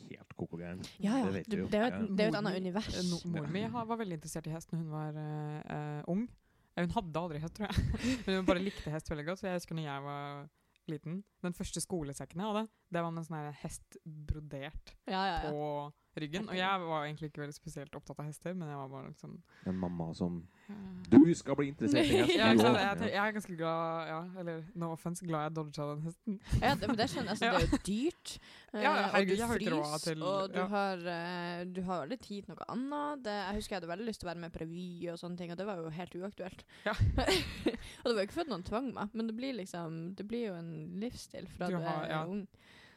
helt 0.09 0.35
koko 0.39 0.57
gæren. 0.63 0.81
Ja, 1.03 1.19
ja. 1.19 1.31
Det 1.35 1.45
Det, 1.51 1.59
det 1.73 1.81
er 1.81 1.85
jo 1.85 2.05
et, 2.05 2.17
det 2.17 2.25
er 2.25 2.29
et 2.29 2.33
Mor 2.33 2.39
annet 2.39 2.53
mi- 2.55 2.61
univers. 2.63 3.53
Min 3.53 3.71
har- 3.71 3.85
var 3.87 3.97
veldig 3.97 4.17
interessert 4.21 4.47
i 4.47 4.51
hest 4.55 4.73
når 4.73 4.79
hun 4.79 4.91
var 4.91 5.13
uh, 5.19 6.03
ung. 6.09 6.29
Hun 6.75 6.91
hadde 6.97 7.21
aldri 7.21 7.41
hest, 7.43 7.55
tror 7.57 7.71
jeg. 7.71 7.85
Men 8.27 8.41
hun 8.41 8.47
bare 8.49 8.63
likte 8.63 8.91
hest 8.91 9.11
veldig 9.11 9.27
godt. 9.29 9.41
Så 9.43 9.47
jeg 9.49 9.61
husker 9.61 9.79
når 9.79 9.87
jeg 9.89 10.07
var 10.09 10.47
liten 10.91 11.21
Den 11.45 11.55
første 11.57 11.81
skolesekken 11.81 12.43
jeg 12.43 12.51
hadde, 12.51 12.65
det 12.93 13.03
var 13.05 13.13
med 13.15 13.23
en 13.23 13.29
sånn 13.31 13.55
hest 13.63 13.97
brodert 14.05 14.91
Ja, 15.09 15.23
ja, 15.25 15.37
ja. 15.47 15.53
på 15.53 15.93
ryggen. 16.21 16.49
Og 16.49 16.57
jeg 16.57 16.81
var 16.87 17.05
egentlig 17.05 17.29
ikke 17.31 17.41
veldig 17.43 17.55
spesielt 17.57 17.95
opptatt 17.99 18.19
av 18.21 18.27
hester, 18.29 18.55
men 18.55 18.69
jeg 18.69 18.77
var 18.77 18.89
bare 18.89 19.09
liksom 19.11 19.39
En 19.67 19.77
mamma 19.81 20.15
som 20.15 20.43
Du 21.11 21.35
skal 21.35 21.57
bli 21.59 21.69
interessert 21.69 22.07
i 22.07 22.17
hesten. 22.23 22.39
ja. 22.39 22.53
Jeg, 22.55 23.11
jeg 23.13 23.21
er 23.29 23.33
ganske 23.37 23.57
glad 23.57 24.07
Ja, 24.09 24.21
eller 24.41 24.63
no 24.75 24.93
offense, 24.93 25.27
glad 25.27 25.43
jeg 25.49 25.55
dodga 25.57 25.89
den 25.95 26.03
hesten. 26.09 26.39
Ja, 26.63 26.75
det, 26.75 26.89
men 26.89 26.97
det 27.01 27.09
skjønner 27.11 27.35
jeg. 27.35 27.37
Altså, 27.37 27.45
Det 27.45 27.55
er 27.55 27.79
jo 27.79 27.83
dyrt. 27.91 28.39
Ja, 28.75 28.91
eh, 28.91 29.05
herregud, 29.13 29.39
og 29.39 29.49
har 29.49 29.59
du 29.59 29.65
fryser, 29.71 30.15
til- 30.15 30.23
og 30.27 30.49
du 30.51 30.59
ja. 30.59 30.67
har, 30.67 31.03
eh, 31.07 31.65
du 31.71 31.83
har 31.87 32.01
aldri 32.03 32.17
tid 32.19 32.43
til 32.49 32.55
noe 32.57 32.65
annet. 32.75 33.21
Det, 33.25 33.35
jeg 33.39 33.55
husker 33.61 33.75
jeg 33.77 33.81
hadde 33.83 33.91
veldig 33.93 34.07
lyst 34.09 34.21
til 34.21 34.27
å 34.27 34.33
være 34.33 34.41
med 34.43 34.53
på 34.57 34.63
revy 34.65 34.89
og 35.13 35.19
sånne 35.21 35.39
ting, 35.39 35.53
og 35.55 35.59
det 35.61 35.67
var 35.69 35.79
jo 35.79 35.93
helt 35.95 36.17
uaktuelt. 36.19 36.65
Ja. 36.85 36.95
og 38.03 38.09
det 38.09 38.15
var 38.17 38.19
jo 38.19 38.27
ikke 38.27 38.35
for 38.41 38.47
at 38.49 38.51
noen 38.51 38.67
tvang 38.67 38.89
meg, 38.97 39.15
men 39.15 39.31
det 39.31 39.37
blir 39.39 39.55
liksom 39.61 40.01
Det 40.19 40.27
blir 40.27 40.49
jo 40.49 40.55
en 40.59 40.73
livsstil 41.05 41.47
fra 41.55 41.69
Du 41.71 41.77
du, 41.77 41.83
har- 41.87 42.05
er 42.09 42.11
ja. 42.17 42.25
ung. 42.27 42.43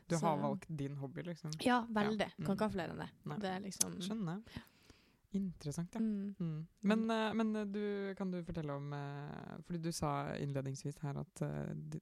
Du 0.07 0.15
Så- 0.17 0.25
har 0.27 0.37
valgt 0.37 0.65
din 0.69 0.95
hobby, 0.97 1.21
liksom. 1.23 1.51
Ja, 1.65 1.85
veldig. 1.89 2.19
Ja. 2.29 2.45
Kan 2.45 2.45
Mm. 2.45 2.55
ikke 2.55 2.63
ha 2.63 2.69
flere 2.69 2.91
enn 2.95 2.99
det. 2.99 3.09
Nei. 3.25 3.37
Det 3.39 3.49
er 3.55 3.59
liksom 3.59 3.97
Skjønner. 4.01 4.41
Interessant, 5.33 5.93
ja. 5.93 5.99
Mm. 5.99 6.35
Mm. 6.39 6.67
Men, 6.87 7.01
eh, 7.11 7.33
men 7.33 7.55
eh, 7.59 7.65
du, 7.65 8.13
kan 8.17 8.31
du 8.31 8.37
fortelle 8.47 8.71
om 8.73 8.93
eh, 8.93 9.57
Fordi 9.67 9.81
du 9.83 9.91
sa 9.91 10.33
innledningsvis 10.39 10.97
her 11.03 11.19
at 11.19 11.41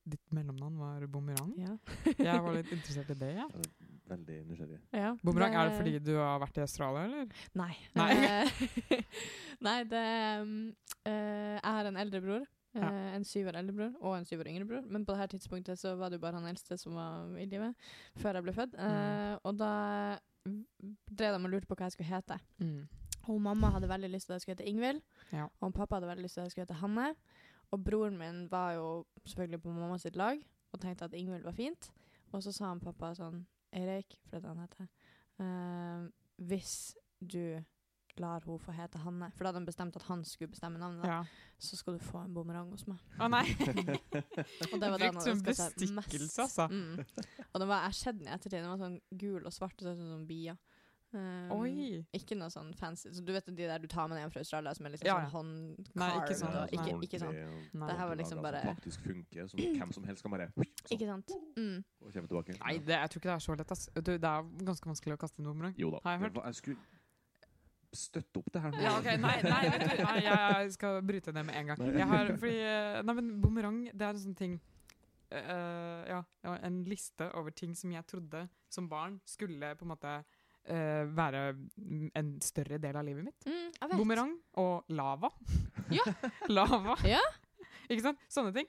ditt 0.06 0.22
mellomnavn 0.32 0.78
var 0.78 1.08
Bumerang. 1.08 1.52
Ja. 1.58 1.74
Jeg 2.20 2.42
var 2.46 2.54
litt 2.54 2.70
interessert 2.78 3.10
i 3.10 3.18
det. 3.18 3.34
Ja. 3.36 3.48
Jeg 3.50 3.92
Veldig 4.06 4.36
nysgjerrig. 4.46 4.80
ja. 4.94 5.16
Bumerang, 5.24 5.56
Er 5.56 5.70
det 5.72 5.78
fordi 5.80 6.00
du 6.06 6.12
har 6.20 6.40
vært 6.40 6.58
i 6.60 6.62
Australia, 6.62 7.06
eller? 7.06 7.28
Nei. 7.56 7.76
Nei. 7.96 9.02
Nei, 9.66 9.84
det 9.90 10.42
um, 10.44 10.76
eh, 11.06 11.56
Jeg 11.58 11.64
har 11.66 11.86
en 11.90 11.98
eldre 11.98 12.22
bror. 12.22 12.46
Eh, 12.76 12.82
Ja. 12.82 13.16
En 13.16 13.24
syv 13.24 13.48
år 13.48 13.56
eldre 13.62 13.74
bror 13.74 13.94
og 14.02 14.18
en 14.18 14.26
syv 14.26 14.40
år 14.44 14.48
yngre 14.52 14.66
bror. 14.68 14.82
Men 14.92 15.06
på 15.06 15.14
det 15.14 15.20
her 15.22 15.28
tidspunktet 15.32 15.80
så 15.80 15.96
var 15.96 16.10
det 16.10 16.18
jo 16.20 16.26
bare 16.26 16.36
han 16.40 16.48
eldste 16.50 16.78
som 16.78 16.96
var 16.96 17.38
i 17.40 17.46
livet, 17.46 17.76
før 18.18 18.34
jeg 18.40 18.44
ble 18.44 18.54
født. 18.54 18.76
Eh, 18.78 19.38
og 19.44 19.58
da 19.58 19.72
drev 20.46 21.38
de 21.40 21.44
og 21.46 21.50
lurte 21.50 21.68
på 21.70 21.76
hva 21.80 21.88
jeg 21.88 21.96
skulle 21.96 22.12
hete. 22.12 22.40
Og 23.28 23.40
mamma 23.42 23.72
hadde 23.74 23.88
veldig 23.90 24.10
lyst 24.14 24.28
til 24.28 24.34
at 24.34 24.36
jeg 24.38 24.42
skulle 24.46 24.58
hete 24.60 24.70
Ingvild, 24.70 25.02
Ja. 25.32 25.48
og 25.62 25.74
pappa 25.74 25.96
hadde 25.96 26.08
veldig 26.12 26.24
lyst 26.28 26.34
til 26.36 26.42
at 26.42 26.46
jeg 26.46 26.52
skulle 26.52 26.66
hete 26.68 26.80
Hanne. 26.82 27.16
Og 27.72 27.84
broren 27.84 28.18
min 28.18 28.48
var 28.52 28.74
jo 28.76 29.06
selvfølgelig 29.26 29.62
på 29.64 29.70
mamma 29.74 29.98
sitt 29.98 30.16
lag 30.16 30.38
og 30.72 30.80
tenkte 30.82 31.06
at 31.06 31.14
Ingvild 31.14 31.44
var 31.44 31.52
fint. 31.58 31.90
Og 32.32 32.44
så 32.44 32.52
sa 32.54 32.66
han 32.68 32.80
pappa 32.80 33.14
sånn 33.16 33.46
Eirik, 33.74 34.20
for 34.30 34.38
det 34.38 34.46
er 34.46 34.54
det 34.54 34.58
han 34.58 34.68
heter, 34.68 34.88
uh, 35.40 36.10
hvis 36.46 36.96
du 37.20 37.64
lar 38.20 38.44
hun 38.46 38.60
få 38.60 38.72
hete 38.76 39.00
Hanne. 39.04 39.32
For 39.36 39.44
da 39.46 39.52
hadde 39.52 39.62
han 39.62 39.68
bestemt 39.70 39.96
at 40.00 40.06
han 40.10 40.24
skulle 40.28 40.52
bestemme 40.54 40.80
navnet. 40.82 41.06
Ja. 41.10 41.22
Så 41.60 41.78
skal 41.80 41.98
du 41.98 42.04
få 42.04 42.22
en 42.26 42.34
bumerang 42.36 42.70
hos 42.72 42.86
meg. 42.88 43.02
Å 43.20 43.28
nei! 43.32 43.46
Og 44.72 44.80
det 44.80 44.92
var 44.92 45.00
hadde 45.00 45.26
som 45.26 45.44
bestikkelse, 45.46 46.42
altså. 46.48 46.68
Mm. 46.72 47.04
Og 47.52 47.60
den 47.62 47.68
var, 47.72 47.86
jeg 47.90 48.00
skjedde 48.02 48.24
den 48.24 48.32
i 48.32 48.36
ettertid. 48.36 48.62
Den 48.62 48.72
var 48.74 48.82
sånn 48.86 49.00
gul 49.26 49.44
og 49.46 49.54
svart 49.56 49.78
og 49.82 49.88
sånn, 49.90 50.00
som 50.02 50.16
sånn 50.18 50.26
bier. 50.30 50.58
Um, 51.16 51.52
Oi! 51.56 52.02
Ikke 52.18 52.36
noe 52.36 52.52
sånn 52.52 52.74
fancy. 52.76 53.08
Så 53.16 53.22
du 53.24 53.30
vet 53.32 53.46
de 53.48 53.54
der 53.70 53.80
du 53.80 53.88
tar 53.88 54.10
med 54.10 54.18
deg 54.18 54.26
hjem 54.26 54.34
fra 54.34 54.42
Australia, 54.44 54.74
som 54.76 54.88
er 54.88 54.96
liksom 54.96 55.08
Ja, 55.08 55.16
ja. 55.24 55.30
sånn 55.32 55.52
Nei, 55.96 56.10
ikke 56.10 56.36
håndcarved 56.36 56.40
sånn, 56.42 56.56
nei. 56.58 56.66
ikke, 56.76 56.96
ikke 57.08 57.20
sånn. 57.22 57.38
Nei. 57.80 57.88
Det 57.88 57.96
her 58.02 58.10
var 58.10 58.20
liksom 58.20 58.42
bare- 58.44 58.64
faktisk 58.68 59.06
funker, 59.06 59.48
som 59.48 59.62
hvem 59.64 59.94
som 59.96 60.10
helst 60.10 60.26
kan 60.26 60.36
bare 60.36 60.50
sånn, 60.52 60.68
Ikke 60.98 61.08
sant? 61.08 61.32
Mm. 61.56 61.78
og 62.02 62.12
kommer 62.12 62.28
tilbake. 62.34 62.58
Nei, 62.60 62.76
det, 62.84 63.00
jeg 63.00 63.14
tror 63.14 63.22
ikke 63.24 63.32
det 63.32 63.36
er 63.38 63.46
så 63.48 63.56
lett. 63.62 63.72
Ass. 63.78 63.86
Du, 63.96 64.12
det 64.12 64.32
er 64.34 64.52
ganske 64.68 64.92
vanskelig 64.92 65.16
å 65.16 65.22
kaste 65.24 65.40
en 65.40 65.48
bumerang. 65.48 65.78
Jo 65.80 65.94
da. 65.96 66.04
Har 66.04 66.18
jeg 66.18 66.26
hørt. 66.26 66.42
jeg 66.50 66.60
skulle 66.60 66.78
støtte 67.98 68.42
opp 68.42 68.48
det 68.54 68.62
her. 68.64 68.72
nå. 68.74 68.84
Ja, 68.84 68.94
okay. 69.00 69.18
nei, 69.22 69.36
nei, 69.46 69.60
du, 69.72 70.04
nei 70.04 70.16
jeg, 70.26 70.72
skal 70.76 71.02
bryte 71.06 71.34
det 71.36 71.44
med 71.48 71.60
en 71.60 71.72
gang. 71.72 71.84
Jeg 71.96 72.08
har, 72.12 72.32
fordi, 72.40 72.56
eh, 72.70 73.02
nei, 73.06 73.18
men 73.20 73.36
Bumerang, 73.44 73.84
det 73.92 74.08
er 74.08 74.16
en 74.16 74.24
sånn 74.24 74.40
ting 74.40 74.56
uh, 75.34 76.02
Ja, 76.10 76.22
en 76.56 76.82
liste 76.88 77.30
over 77.40 77.56
ting 77.56 77.76
som 77.78 77.94
jeg 77.94 78.06
trodde 78.10 78.46
som 78.72 78.90
barn 78.92 79.20
skulle 79.28 79.76
på 79.78 79.88
en 79.88 79.96
måte 79.96 80.18
Uh, 80.66 81.06
være 81.14 81.52
en 82.18 82.30
større 82.42 82.80
del 82.82 82.98
av 82.98 83.04
livet 83.06 83.28
mitt. 83.28 83.44
Mm. 83.46 83.92
Bumerang 84.00 84.32
og 84.58 84.88
lava. 84.98 85.30
Ja. 85.94 86.02
lava. 86.58 86.96
Ja. 87.06 87.22
Ikke 87.86 88.08
sant? 88.08 88.24
Sånne 88.34 88.50
ting. 88.56 88.66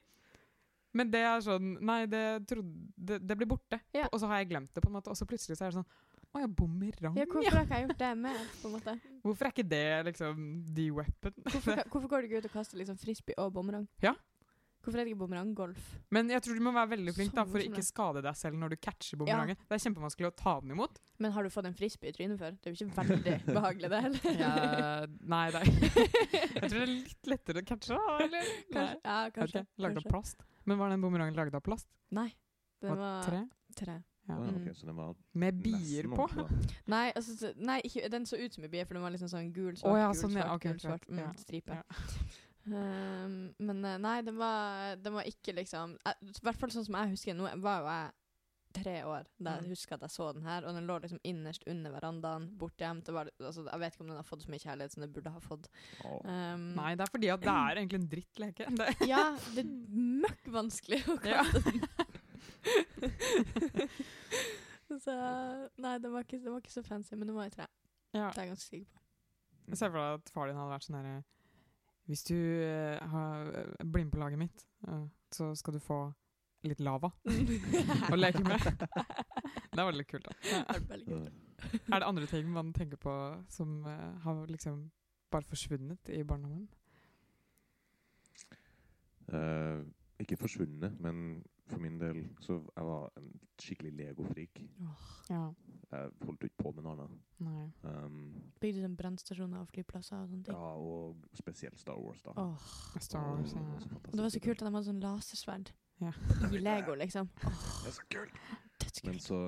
Men 0.97 1.09
det 1.13 1.23
er 1.25 1.41
sånn 1.45 1.75
Nei, 1.85 2.03
det, 2.11 2.23
trodde, 2.51 2.75
det, 2.97 3.21
det 3.25 3.39
blir 3.41 3.49
borte. 3.49 3.81
Ja. 3.97 4.11
Og 4.11 4.21
så 4.21 4.29
har 4.31 4.43
jeg 4.43 4.51
glemt 4.53 4.73
det, 4.77 4.83
på 4.85 4.91
en 4.91 4.99
måte. 4.99 5.13
Og 5.13 5.19
så 5.19 5.29
plutselig 5.29 5.59
så 5.59 5.67
er 5.67 5.73
det 5.73 5.81
sånn 5.81 5.89
Å 6.37 6.43
ja, 6.43 6.49
bumerang. 6.53 7.17
Ja, 7.17 7.25
hvorfor 7.33 7.57
har 7.57 7.65
ikke 7.65 7.79
jeg 7.81 7.89
gjort 7.89 8.01
det 8.05 8.13
mer, 8.21 8.41
på 8.61 8.69
en 8.69 8.75
måte? 8.77 8.97
Hvorfor 9.25 9.49
er 9.49 9.53
ikke 9.55 9.69
det 9.73 9.85
liksom 10.11 10.41
the 10.77 10.89
weapon? 10.93 11.37
Hvorfor, 11.49 11.81
hvorfor 11.93 12.09
går 12.13 12.25
du 12.27 12.29
ikke 12.31 12.43
ut 12.45 12.49
og 12.51 12.57
kaster 12.59 12.81
liksom 12.83 12.99
frisbee 13.01 13.39
og 13.41 13.55
bumerang? 13.57 13.87
Ja. 14.05 14.13
Hvorfor 14.85 15.01
er 15.01 15.09
det 15.09 15.15
ikke 15.17 15.23
bumeranggolf? 15.25 15.87
Men 16.15 16.29
jeg 16.31 16.45
tror 16.45 16.55
du 16.55 16.63
må 16.63 16.71
være 16.77 16.93
veldig 16.93 17.15
flink 17.17 17.33
da, 17.35 17.43
Sånn 17.43 17.49
for 17.51 17.59
å 17.59 17.65
ikke 17.67 17.83
skade 17.83 18.21
deg 18.23 18.37
selv 18.39 18.61
når 18.61 18.71
du 18.71 18.77
catcher 18.87 19.19
bumerangen. 19.19 19.59
Det 19.67 19.75
er 19.75 19.83
kjempevanskelig 19.83 20.29
å 20.29 20.35
ta 20.39 20.53
den 20.63 20.77
imot. 20.77 21.01
Men 21.19 21.33
har 21.35 21.43
du 21.43 21.51
fått 21.51 21.67
en 21.67 21.75
frisbee 21.75 22.13
i 22.13 22.15
trynet 22.15 22.39
før? 22.39 22.55
Det 22.61 22.71
er 22.71 22.77
jo 22.77 22.87
ikke 22.87 23.01
veldig 23.01 23.35
behagelig, 23.57 23.91
det 23.91 24.03
heller. 24.05 24.39
Ja, 24.39 24.53
nei, 25.33 25.43
det 25.57 25.63
er 25.65 25.73
Jeg 26.61 26.69
tror 26.69 26.77
det 26.77 26.85
er 26.85 26.93
litt 26.93 27.31
lettere 27.33 27.65
å 27.65 27.69
catche. 27.73 27.97
da, 27.99 28.19
Eller? 28.29 28.53
Kanskje. 28.77 29.01
Ja, 29.09 29.17
kanskje. 29.41 29.65
Okay. 29.65 29.83
Laget 29.89 30.03
av 30.05 30.11
plast. 30.13 30.47
Men 30.71 30.79
var 30.85 30.95
den 30.95 31.03
bumerangen 31.03 31.41
laget 31.41 31.59
av 31.59 31.65
plast? 31.67 31.91
Nei. 32.15 32.29
Den 32.85 32.93
Var 32.95 33.03
var 33.03 33.27
tre? 33.27 33.43
tre. 33.75 33.99
Ja. 34.29 34.35
Ja, 34.35 34.49
ok, 34.51 34.67
Mm. 34.67 34.75
så 34.75 34.87
den 34.87 34.97
var 34.97 35.15
Med 35.35 35.61
bier 35.63 36.09
på? 36.11 36.27
Nei, 36.95 37.13
altså, 37.15 37.53
nei 37.57 37.81
ikke, 37.85 38.09
den 38.11 38.27
så 38.27 38.37
ut 38.43 38.53
som 38.55 38.65
en 38.65 38.71
bie, 38.73 38.85
for 38.85 38.95
den 38.99 39.03
var 39.07 39.11
liksom 39.15 39.29
sånn 39.31 39.53
gul, 39.55 39.77
svart, 39.77 39.87
svart, 39.87 40.01
ja, 40.03 40.09
gul, 40.11 40.21
sånn, 40.23 40.37
ja, 40.37 40.43
svart, 40.43 40.55
ok, 40.57 40.67
gul, 40.73 40.81
svart. 40.81 41.09
Mm, 41.09 41.19
ja. 41.23 41.33
stripe. 41.39 41.79
Ja. 41.79 41.83
Um, 42.67 43.35
men 43.71 43.85
eh, 43.87 43.99
nei, 44.03 44.21
den 44.27 44.37
var, 44.41 44.97
den 44.99 45.15
var 45.15 45.23
ikke 45.31 45.55
liksom 45.55 45.93
eh, 46.05 46.17
I 46.27 46.41
hvert 46.43 46.59
fall 46.59 46.73
sånn 46.75 46.87
som 46.89 46.97
jeg 46.99 47.13
husker 47.15 47.37
Nå 47.39 47.47
var 47.63 47.85
jo 47.85 47.91
jeg 47.93 48.15
tre 48.77 48.97
år 49.09 49.29
da 49.39 49.53
jeg 49.55 49.63
Mm. 49.65 49.69
husker 49.71 49.95
at 49.95 50.03
jeg 50.05 50.11
så 50.13 50.27
den 50.37 50.43
her, 50.45 50.67
og 50.67 50.75
den 50.77 50.85
lå 50.91 50.99
liksom 51.01 51.21
innerst 51.25 51.63
under 51.71 51.95
verandaen, 51.95 52.51
bortgjemt. 52.61 53.07
Altså, 53.09 53.63
jeg 53.71 53.81
vet 53.81 53.95
ikke 53.95 54.03
om 54.05 54.11
den 54.11 54.19
har 54.19 54.27
fått 54.29 54.43
så 54.45 54.51
mye 54.53 54.61
kjærlighet 54.61 54.93
som 54.93 55.01
den 55.07 55.15
burde 55.15 55.31
ha 55.33 55.41
fått. 55.41 55.71
Oh. 56.05 56.19
Um, 56.29 56.75
Nei, 56.77 56.91
det 56.99 57.07
er 57.07 57.13
fordi 57.15 57.31
at 57.33 57.41
det 57.47 57.55
er 57.55 57.77
egentlig 57.81 58.01
en 58.03 58.11
drittleke. 58.13 58.67
Ja, 59.09 59.23
det 59.55 59.65
er 59.65 59.71
møkk 60.27 60.51
vanskelig 60.59 61.01
å 61.09 61.17
Ja. 61.33 61.47
den. 61.55 61.81
så 65.05 65.15
Nei, 65.83 65.97
den 66.03 66.13
var, 66.13 66.25
ikke, 66.25 66.43
den 66.43 66.53
var 66.53 66.63
ikke 66.63 66.75
så 66.75 66.85
fancy, 66.87 67.15
men 67.15 67.29
den 67.29 67.37
var 67.37 67.51
i 67.51 67.55
tre. 67.55 67.67
Ja. 68.15 68.31
Det 68.31 68.39
er 68.39 68.47
jeg 68.47 68.55
ganske 68.55 68.69
sikker 68.69 68.93
på. 68.93 69.03
Jeg 69.67 69.81
ser 69.81 69.91
for 69.91 69.99
deg 69.99 70.21
at 70.21 70.35
far 70.35 70.49
din 70.49 70.59
hadde 70.59 70.71
vært 70.71 70.87
sånn 70.87 70.99
herre 71.01 71.17
Hvis 72.07 72.23
du 72.29 72.37
uh, 72.37 73.03
har, 73.11 73.51
blir 73.83 74.07
med 74.07 74.15
på 74.15 74.23
laget 74.23 74.39
mitt, 74.39 74.59
uh, 74.87 75.07
så 75.35 75.51
skal 75.59 75.75
du 75.75 75.83
få 75.83 75.99
litt 76.67 76.83
lava 76.83 77.11
å 78.13 78.19
leke 78.19 78.43
med. 78.45 78.63
Det 79.77 79.85
var 79.85 79.95
litt 79.95 80.11
kult, 80.11 80.27
da. 80.27 80.33
Det 80.43 80.97
er 80.97 81.03
øh, 81.15 81.27
Er 81.93 82.01
det 82.01 82.07
andre 82.07 82.27
ting 82.31 82.49
man 82.53 82.73
tenker 82.77 82.99
på 83.01 83.13
som 83.53 83.79
uh, 83.87 84.17
har 84.25 84.47
liksom 84.51 84.89
bare 85.33 85.47
forsvunnet 85.47 86.11
i 86.15 86.23
barndommen? 86.27 86.67
Uh, 89.27 89.83
ikke 90.23 90.39
forsvunnet, 90.39 90.95
men 91.03 91.43
for 91.67 91.83
min 91.83 91.97
del 91.99 92.21
så 92.45 92.61
jeg 92.77 92.85
var 92.87 93.11
en 93.19 93.31
skikkelig 93.59 93.93
Lego-frik. 93.99 94.61
Ja. 95.31 95.41
Jeg 95.93 96.11
holdt 96.27 96.45
ikke 96.47 96.63
på 96.63 96.73
med 96.77 96.85
noe 96.87 96.93
annet. 96.97 97.73
Um, 97.87 98.19
Bygde 98.61 98.83
sånn 98.85 98.97
brannstasjoner 98.99 99.63
og 99.65 99.69
flyplasser 99.73 100.19
og 100.21 100.29
sånne 100.31 100.45
ting. 100.47 100.55
ja, 100.55 100.73
og 100.77 101.27
spesielt 101.39 101.79
Star 101.81 101.99
Wars, 102.03 102.23
da. 102.27 102.35
Oh. 102.37 102.69
Star 103.01 103.27
Wars. 103.33 103.55
Ja. 103.55 104.01
det 104.13 104.21
var 104.23 104.31
så 104.35 104.43
kult 104.45 104.63
at 104.63 104.67
de 104.69 104.75
hadde 104.75 104.89
sånn 104.91 105.03
lasersverd 105.05 105.73
Ja. 106.03 106.13
i 106.53 106.59
Lego, 106.61 106.95
liksom. 107.01 107.31
Det 107.83 107.91
er 107.93 107.97
så 107.99 108.07
kult! 108.13 108.37
Men 108.37 108.85
Dødskult. 108.85 109.23
så 109.23 109.41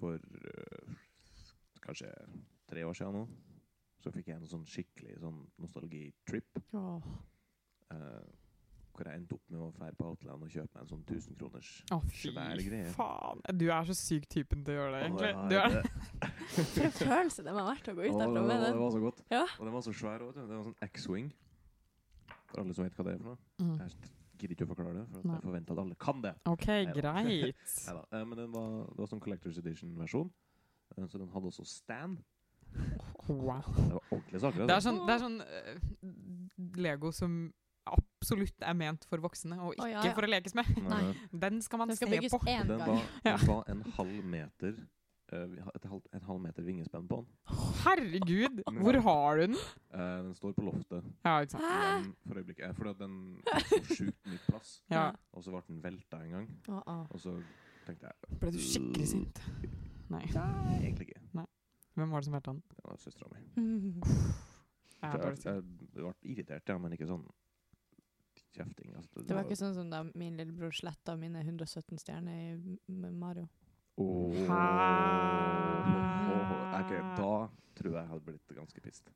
for 0.00 0.18
uh, 0.18 0.94
kanskje 1.84 2.10
tre 2.66 2.84
år 2.88 2.96
siden 2.98 3.14
nå, 3.20 3.26
så 4.02 4.10
fikk 4.10 4.32
jeg 4.32 4.40
en 4.40 4.48
sånn 4.50 4.64
skikkelig 4.66 5.20
sånn 5.22 5.36
nostalgitrip. 5.62 6.58
Åh. 6.74 7.04
eh, 7.94 8.24
hvor 8.96 9.08
jeg 9.08 9.18
endte 9.22 9.36
opp 9.38 9.50
med 9.52 9.60
å 9.64 9.68
fære 9.76 9.96
på 9.98 10.06
Outland 10.10 10.42
og 10.46 10.50
kjøpe 10.52 10.70
meg 10.76 10.82
en 10.84 10.90
sånn 10.92 11.02
1000 11.06 11.36
kroners 11.40 11.70
Å, 11.92 11.98
fy 12.12 12.30
svær 12.32 12.62
greie. 12.66 12.90
faen. 12.96 13.42
Du 13.58 13.64
er 13.72 13.86
så 13.88 13.96
syk 13.96 14.26
typen 14.32 14.64
til 14.66 14.74
å 14.74 14.78
gjøre 14.80 14.92
det, 14.94 15.02
egentlig. 15.06 15.32
Du 15.48 15.54
ja, 15.56 15.64
er, 15.68 15.78
det, 15.78 16.30
For 16.74 16.86
en 16.88 16.96
følelse 16.98 17.44
det 17.46 17.54
må 17.56 17.62
ha 17.64 17.68
vært 17.72 17.88
å 17.92 17.94
gå 17.96 18.02
ut 18.06 18.10
derfra 18.12 18.26
det, 18.26 18.42
med 18.48 18.50
var, 18.52 18.66
det 18.68 18.82
var 18.82 18.90
så 18.96 19.02
godt. 19.06 19.22
Ja. 19.32 19.44
Og 19.58 19.64
den 19.68 19.76
var 19.78 19.86
så 19.86 19.94
svær 20.02 20.26
òg. 20.26 20.34
Det 20.36 20.48
var 20.56 20.66
sånn 20.68 20.76
X-wing. 20.88 21.30
For 22.52 22.60
alle 22.64 22.74
som 22.76 22.84
vet 22.84 22.98
hva 23.00 23.06
det 23.08 23.14
er 23.16 23.22
for 23.22 23.32
noe. 23.32 23.38
mm. 23.62 23.78
Jeg 23.80 24.10
gidder 24.42 24.56
ikke 24.56 24.66
å 24.66 24.70
forklare 24.74 24.92
det, 24.98 25.02
for 25.12 25.22
at 25.22 25.30
jeg 25.36 25.42
forventer 25.46 25.76
at 25.76 25.80
alle 25.84 25.96
kan 26.02 26.22
det. 26.24 26.32
OK, 26.50 26.66
Neida. 26.66 26.92
greit. 27.22 27.74
Neida. 27.86 28.04
Eh, 28.10 28.24
Men 28.26 28.38
den 28.42 28.52
var, 28.52 28.72
det 28.90 28.98
var 29.04 29.10
sånn 29.12 29.22
Collectors 29.22 29.60
Edition-versjon. 29.62 30.32
Eh, 30.96 31.06
Så 31.06 31.20
den 31.22 31.30
hadde 31.32 31.52
også 31.52 31.64
stand. 31.70 32.18
Wow. 33.28 33.62
Det 33.76 33.92
var 33.92 34.02
ordentlige 34.16 34.40
saker. 34.42 34.64
Det 34.66 34.72
er 34.72 34.78
altså. 34.80 34.90
sånn, 34.90 35.00
det 35.06 35.14
er 35.14 35.22
sånn 35.22 35.38
uh, 35.44 36.76
Lego 36.82 37.10
som 37.14 37.34
absolutt 37.86 38.62
er 38.62 38.74
ment 38.78 39.04
for 39.10 39.22
voksne, 39.24 39.58
og 39.60 39.74
ikke 39.74 39.88
ikke 39.88 39.98
ja, 39.98 40.08
ja. 40.08 40.14
for 40.16 40.26
å 40.26 40.30
lekes 40.30 40.54
med. 40.58 40.68
Nei. 40.86 41.02
Den 41.44 41.60
skal 41.64 41.80
man 41.82 41.88
Den 41.92 41.96
skal 41.98 42.08
se 42.12 42.28
på. 42.30 42.40
Den 42.46 42.78
var, 42.78 43.00
Ja. 43.26 43.36
den 43.36 43.48
var 43.48 43.64
en 43.72 43.82
halv 43.96 44.24
meter 44.34 44.76
eh, 45.32 45.56
et 45.74 45.86
halv, 45.88 46.02
En 46.12 46.26
halv 46.28 46.40
meter 46.44 46.62
vingespenn 46.66 47.08
på 47.10 47.22
den. 47.22 47.26
Herregud! 47.82 48.62
Hvor 48.82 49.00
har 49.08 49.36
du 49.40 49.46
den? 49.46 49.56
Eh, 49.90 50.14
Den 50.28 50.34
står 50.38 50.54
på 50.58 50.66
loftet 50.68 51.02
Ja, 51.24 51.38
ikke 51.42 51.58
sant. 51.58 52.14
For 52.28 52.38
øyeblikket. 52.42 52.68
eh, 52.68 52.74
Fordi 52.78 52.90
at 52.94 53.02
den 53.02 53.18
har 53.50 53.66
så 53.66 53.82
sjukt 53.98 54.30
mye 54.30 54.42
plass. 54.46 54.72
Ja. 54.92 55.08
Og 55.32 55.44
så 55.44 55.50
ble 55.54 55.64
den 55.68 55.82
velta 55.82 56.22
en 56.22 56.30
gang. 56.38 56.48
Og 57.10 57.18
så 57.20 57.34
tenkte 57.86 58.12
jeg 58.12 58.38
Ble 58.38 58.54
du 58.54 58.60
skikkelig 58.62 59.08
sint? 59.16 59.42
Nei. 60.12 60.26
Nei, 60.36 60.78
egentlig 60.82 61.08
ikke. 61.10 61.18
Hvem 61.96 62.08
var 62.12 62.20
det 62.22 62.24
som 62.28 62.34
velta 62.36 62.52
den? 62.54 62.62
Det 62.72 62.84
var 62.88 62.96
søstera 63.00 63.28
mi. 63.32 63.40
Mm. 63.60 64.00
Jeg, 65.02 65.62
ble 65.92 66.12
irritert, 66.30 66.68
ja, 66.70 66.76
men 66.78 66.94
ikke 66.94 67.08
sånn 67.08 67.24
kjefting. 68.56 68.92
Altså. 68.96 69.22
Det 69.26 69.34
var 69.36 69.42
ikke 69.46 69.56
sånn 69.62 69.74
som 69.76 69.90
da 69.92 70.02
min 70.14 70.36
lillebror 70.38 70.72
sletta 70.76 71.16
mine 71.18 71.40
117 71.44 71.98
stjerner 72.02 72.36
i 72.52 72.58
Mario. 73.10 73.48
oh, 73.96 74.32
Hæ? 74.32 74.60
Ok, 76.82 76.92
da 77.18 77.32
tror 77.76 77.92
jeg 77.92 78.00
jeg 78.02 78.08
hadde 78.12 78.24
blitt 78.26 78.54
ganske 78.56 78.80
pissed. 78.84 79.08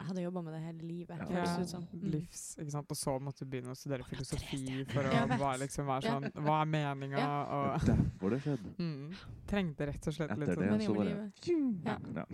Jeg 0.00 0.06
hadde 0.08 0.22
jobba 0.24 0.40
med 0.46 0.52
det 0.56 0.60
hele 0.64 0.82
livet. 0.88 1.18
Ja. 1.28 1.42
Ja, 1.44 1.64
Sånn. 1.68 1.82
Mm. 1.92 2.04
livs, 2.14 2.42
ikke 2.62 2.72
sant? 2.72 2.88
Og 2.94 2.96
så 2.96 3.12
måtte 3.20 3.44
du 3.44 3.50
begynne 3.52 3.74
å 3.74 3.76
studere 3.76 4.04
filosofi 4.08 4.84
for 4.88 5.04
å 5.04 5.26
bare 5.34 5.58
liksom 5.60 5.84
være 5.90 6.02
sånn 6.08 6.24
Hva 6.40 6.56
er 6.62 6.68
meninga? 6.72 7.20
Det 7.20 7.26
Og 7.52 7.64
er 7.74 7.84
derfor 7.90 8.28
det 8.32 8.38
skjedde. 8.46 8.68
mm, 8.78 9.08
Trengte 9.50 9.82
rett 9.90 10.08
og 10.08 10.14
slett 10.16 10.32
litt 10.40 10.48
Etter 10.48 10.56
det 10.56 10.64
sånn 10.64 10.72
Meningen 10.72 10.88
så 10.88 10.94
var 10.96 11.04
det. 11.04 11.12
Ja. 11.84 11.96
ja. 12.16 12.24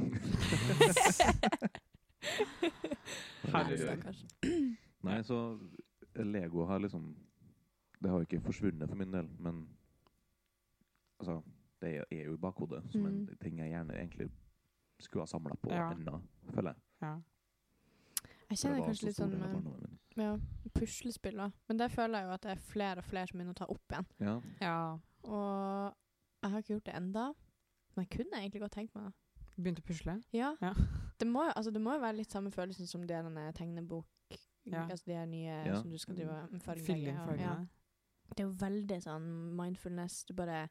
Herregud. 3.53 4.15
Nei, 5.07 5.19
så 5.27 5.41
Lego 6.25 6.65
har 6.67 6.79
liksom 6.79 7.17
Det 8.03 8.11
har 8.11 8.21
ikke 8.21 8.41
forsvunnet 8.41 8.89
for 8.89 8.97
min 8.97 9.13
del, 9.13 9.29
men 9.39 9.69
altså 11.21 11.43
Det 11.81 11.97
er- 12.11 12.25
jo 12.27 12.35
i 12.35 12.37
bakhodet 12.37 12.83
som 12.93 13.07
en 13.07 13.27
Mm. 13.27 13.37
ting 13.41 13.59
jeg 13.59 13.71
gjerne 13.71 13.93
egentlig 13.95 14.31
skulle 15.01 15.23
ha 15.23 15.27
samla 15.27 15.55
på 15.57 15.71
Ja. 15.71 15.91
ennå, 15.93 16.21
føler 16.51 16.73
jeg. 16.73 16.77
Ja. 17.03 17.21
Jeg 18.51 18.59
kjenner 18.59 18.87
kanskje 18.87 19.07
litt 19.07 19.17
sånn 19.17 19.31
med, 19.31 19.41
barndommen 19.41 19.99
puslespill 20.75 21.41
òg. 21.41 21.53
Men 21.69 21.77
det 21.77 21.91
føler 21.91 22.19
jeg 22.19 22.27
jo 22.29 22.33
at 22.33 22.43
det 22.43 22.51
er 22.51 22.61
flere 22.73 22.99
og 22.99 23.05
flere 23.05 23.27
som 23.27 23.39
begynner 23.39 23.55
å 23.55 23.61
ta 23.61 23.65
opp 23.65 23.93
igjen. 23.93 24.07
Ja. 24.21 24.41
ja. 24.61 24.99
Og 25.25 25.95
jeg 26.43 26.51
har 26.51 26.59
ikke 26.63 26.75
gjort 26.75 26.85
det 26.85 26.95
enda 26.95 27.35
men 27.97 28.05
jeg 28.05 28.11
kunne 28.19 28.41
egentlig 28.43 28.61
godt 28.61 28.73
tenkt 28.77 28.95
meg 28.95 29.05
det. 29.05 29.15
Begynt 29.57 29.79
å 29.81 29.87
pusle? 29.89 30.23
Ja. 30.37 30.51
Ja. 30.61 30.75
Det, 31.19 31.27
må, 31.27 31.47
altså, 31.57 31.73
det 31.73 31.81
må 31.81 31.95
jo 31.97 32.01
være 32.01 32.19
litt 32.19 32.33
samme 32.33 32.51
følelsen 32.53 32.87
som 32.87 33.01
de 33.01 33.09
derne 33.09 33.47
tegnebok... 33.57 34.05
Ja. 34.67 34.87
Altså 34.91 35.05
de 35.07 35.15
her 35.15 35.27
nye 35.27 35.63
Ja. 35.67 35.81
som 35.81 35.91
du 35.91 35.99
skal 35.99 36.17
drive 36.17 36.31
og 36.53 36.61
fargelegge. 36.61 37.39
Ja. 37.41 37.57
Det 38.35 38.41
er 38.43 38.49
jo 38.49 38.55
veldig 38.59 39.03
sånn 39.05 39.27
mindfulness. 39.57 40.25
Du 40.27 40.35
bare 40.35 40.69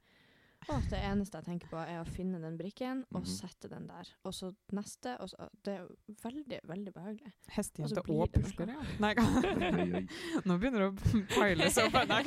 Å, 0.68 0.80
det 0.90 0.98
eneste 0.98 1.38
jeg 1.38 1.46
tenker 1.46 1.68
på, 1.70 1.78
er 1.78 2.00
å 2.02 2.08
finne 2.10 2.40
den 2.42 2.56
brikken 2.58 3.04
og 3.14 3.22
Mhm. 3.22 3.28
sette 3.30 3.70
den 3.70 3.86
der. 3.86 4.08
Og 4.26 4.34
så 4.34 4.56
neste. 4.74 5.16
Og 5.22 5.30
så, 5.30 5.48
det 5.64 5.74
er 5.76 5.80
jo 5.84 5.96
veldig, 6.24 6.60
veldig 6.66 6.94
behagelig. 6.94 7.34
Hestejente 7.52 8.00
og 8.00 8.32
pusler, 8.32 8.68
ja. 8.74 8.82
Nei, 9.00 9.14
nå 10.48 10.58
begynner 10.58 10.80
det 10.80 10.88
å 10.90 10.96
peile 11.36 11.70
seg 11.70 11.94
opp. 11.94 12.08
Nei. 12.10 12.24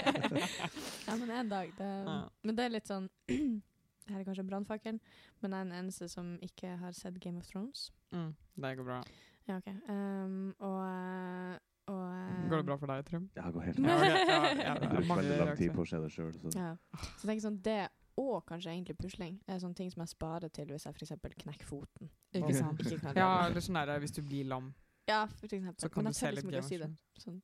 Ja, 1.09 1.17
men 1.17 1.31
en 1.31 1.49
dag. 1.49 1.73
Det, 1.77 1.89
Ja. 2.07 2.29
Men 2.45 2.55
det 2.55 2.65
er 2.65 2.75
litt 2.77 2.87
sånn 2.87 3.09
her 4.09 4.21
er 4.21 4.25
kanskje 4.29 4.47
brannfakkelen, 4.47 5.01
men 5.43 5.51
jeg 5.51 5.61
er 5.61 5.65
den 5.65 5.79
eneste 5.83 6.09
som 6.09 6.39
ikke 6.45 6.77
har 6.79 6.93
sett 6.93 7.19
Game 7.21 7.39
of 7.39 7.47
Thrones. 7.51 7.91
Mm, 8.13 8.35
det 8.57 8.77
går 8.79 8.85
bra. 8.85 9.03
Ja, 9.49 9.57
OK. 9.57 9.67
Um, 9.89 10.55
og 10.59 10.85
eh, 10.85 11.57
og 11.89 12.05
eh, 12.05 12.49
Går 12.51 12.57
det 12.57 12.67
bra 12.69 12.77
for 12.77 12.87
deg, 12.91 13.05
Trym? 13.09 13.31
Ja, 13.37 13.43
det 13.47 13.53
går 13.55 13.61
helt 13.61 13.79
Ja, 13.79 13.83
okay. 13.97 14.09
ja, 14.09 14.15
ja, 14.19 14.23
Jeg 14.49 14.59
ja, 14.67 14.75
bruker 14.75 15.15
veldig 15.15 15.39
lang 15.41 15.57
tid 15.57 15.71
på 15.73 15.81
å 15.85 15.87
se 15.89 15.97
det 16.03 16.11
sjøl. 16.13 16.35
Så. 16.37 16.49
Ja. 16.53 16.77
Så 17.17 17.29
jeg 17.31 17.43
sånn, 17.45 17.63
det 17.65 17.89
og 18.19 18.43
kanskje 18.49 18.71
egentlig 18.73 18.97
pusling 18.99 19.37
er 19.47 19.59
sånne 19.63 19.75
ting 19.79 19.91
som 19.93 20.01
jeg 20.03 20.09
sparer 20.11 20.49
til 20.51 20.67
hvis 20.73 20.87
jeg 20.89 20.95
f.eks. 20.99 21.13
knekker 21.45 21.67
foten. 21.69 22.11
Ikke 22.35 22.55
sant? 22.57 22.81
Ikke 22.83 23.13
Ja, 23.15 23.47
eller 23.47 23.61
sånn 23.63 23.79
der 23.79 23.99
hvis 24.03 24.15
du 24.17 24.23
blir 24.27 24.45
lam, 24.51 24.75
ja, 25.07 25.27
for 25.39 25.47
eksempel. 25.47 25.81
så 25.81 25.89
kan 25.89 26.05
Men 26.05 26.13
du 26.13 26.17
se 26.19 26.31
litt 26.35 26.57
å 26.59 26.63
si 26.67 26.77
det. 26.83 26.91
Sånn 27.23 27.39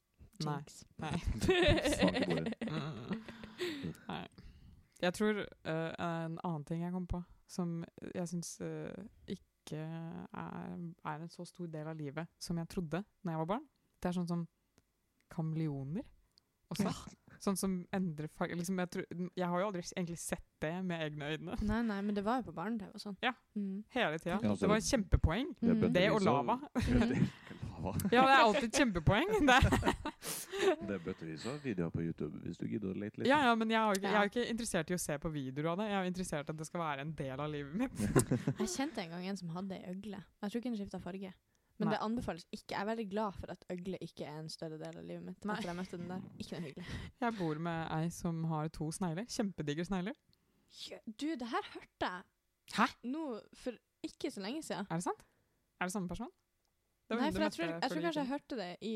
Nei. 0.44 0.58
jinx. 0.58 0.84
Nei. 0.98 1.14
Nei. 4.10 4.26
Jeg 5.04 5.12
tror 5.14 5.34
uh, 5.44 5.92
en 5.94 6.38
annen 6.42 6.64
ting 6.66 6.82
jeg 6.82 6.92
kom 6.92 7.06
på, 7.06 7.22
som 7.46 7.84
jeg 8.10 8.28
syns 8.34 8.58
ikke 9.30 9.53
er, 9.72 10.76
er 11.04 11.20
en 11.24 11.28
så 11.28 11.44
stor 11.44 11.66
del 11.66 11.86
av 11.86 11.96
livet 11.96 12.26
som 12.38 12.56
jeg 12.58 12.68
trodde 12.68 13.04
når 13.24 13.32
jeg 13.32 13.38
var 13.38 13.46
barn, 13.46 13.64
det 14.00 14.08
er 14.08 14.12
sånn 14.12 14.28
som 14.28 14.46
kameleoner 15.30 16.04
også. 16.70 16.90
Sånn 17.44 17.56
som 17.56 17.72
endrer 17.92 18.28
farge 18.32 18.56
liksom, 18.56 18.78
jeg, 18.78 18.90
tror, 18.90 19.04
jeg 19.36 19.48
har 19.48 19.60
jo 19.60 19.66
aldri 19.66 19.82
egentlig 19.96 20.18
sett 20.18 20.46
det 20.60 20.72
med 20.86 21.02
egne 21.02 21.32
øyne. 21.34 21.56
Nei, 21.62 21.82
nei, 21.82 22.00
men 22.02 22.14
det 22.16 22.24
var 22.24 22.40
jo 22.40 22.46
på 22.48 22.54
barn, 22.56 22.78
det 22.78 22.88
var 22.92 23.02
sånn. 23.02 23.16
Ja. 23.22 23.32
Mm. 23.54 23.82
Hele 23.94 24.18
tida. 24.18 24.38
Ja, 24.40 24.50
altså- 24.50 24.60
det 24.64 24.70
var 24.70 24.76
et 24.76 24.88
kjempepoeng. 24.88 25.54
Det. 25.60 25.92
Det 25.92 26.10
og 26.10 26.20
av- 26.22 26.24
lava. 26.24 26.60
Ja, 28.14 28.24
det 28.24 28.34
er 28.34 28.42
alltid 28.42 28.66
et 28.68 28.80
kjempepoeng. 28.80 29.30
Det. 29.44 30.76
Det 30.80 30.94
er 30.94 31.00
bøttevis 31.04 31.44
av 31.50 31.56
videoer 31.64 31.90
på 31.92 32.02
YouTube, 32.04 32.38
hvis 32.44 32.56
du 32.60 32.64
gidder 32.70 32.92
å 32.92 32.96
lete 32.96 33.20
litt. 33.20 33.28
Ja, 33.28 33.40
ja, 33.44 33.54
men 33.58 33.72
jeg 33.72 33.80
er, 33.80 33.98
ikke, 33.98 34.08
jeg 34.08 34.20
er 34.20 34.30
ikke 34.30 34.44
interessert 34.52 34.92
i 34.92 34.96
å 34.96 35.00
se 35.02 35.16
på 35.20 35.32
videoer 35.34 35.72
av 35.72 35.80
det. 35.82 35.88
Jeg 35.90 35.98
er 35.98 36.10
interessert 36.10 36.48
i 36.48 36.54
at 36.54 36.60
det 36.60 36.68
skal 36.68 36.82
være 36.84 37.04
en 37.04 37.10
del 37.18 37.42
av 37.44 37.50
livet 37.52 37.74
mitt. 37.82 38.04
Jeg 38.62 38.70
kjente 38.72 39.02
en 39.02 39.12
gang 39.16 39.26
en 39.28 39.40
som 39.40 39.50
hadde 39.56 39.76
ei 39.76 39.90
øgle. 39.92 40.20
Jeg 40.22 40.54
tror 40.54 40.62
ikke 40.62 40.70
den 40.70 40.78
skifta 40.80 41.00
farge. 41.02 41.32
Men 41.74 41.88
Nei. 41.88 41.94
det 41.96 42.00
anbefales 42.06 42.44
ikke. 42.54 42.70
Jeg 42.70 42.80
er 42.80 42.86
veldig 42.86 43.06
glad 43.10 43.34
for 43.34 43.52
at 43.52 43.64
øgle 43.74 43.98
ikke 44.06 44.28
er 44.30 44.38
en 44.38 44.50
større 44.52 44.78
del 44.78 45.00
av 45.00 45.04
livet 45.08 45.24
mitt. 45.26 45.40
Nei. 45.44 45.56
Etter 45.58 45.72
jeg 45.72 45.78
møtte 45.80 45.98
den 45.98 46.12
der. 46.12 46.22
Ikke 46.38 46.54
noe 46.54 46.68
hyggelig. 46.68 47.00
Jeg 47.24 47.36
bor 47.40 47.60
med 47.66 47.80
ei 47.98 48.12
som 48.14 48.44
har 48.52 48.70
to 48.78 48.88
snegler. 48.94 49.26
Kjempedigre 49.34 49.88
snegler. 49.88 50.20
Du, 51.06 51.26
det 51.34 51.50
her 51.50 51.66
hørte 51.74 52.08
jeg 52.08 52.22
Hæ? 52.78 52.86
nå 53.10 53.24
for 53.58 53.76
ikke 54.06 54.30
så 54.30 54.42
lenge 54.44 54.62
siden. 54.62 54.86
Er 54.88 55.02
det 55.02 55.06
sant? 55.06 55.26
Er 55.80 55.90
det 55.90 55.94
samme 55.96 56.08
person? 56.08 56.30
Det 57.04 57.16
var 57.16 57.20
Nei, 57.20 57.28
hun 57.30 57.36
for 57.36 57.44
jeg 57.44 57.52
tror, 57.56 57.72
jeg 57.74 57.90
tror 57.92 58.04
kanskje 58.06 58.22
jeg 58.22 58.30
hørte 58.32 58.58
det 58.60 58.70
i 58.80 58.94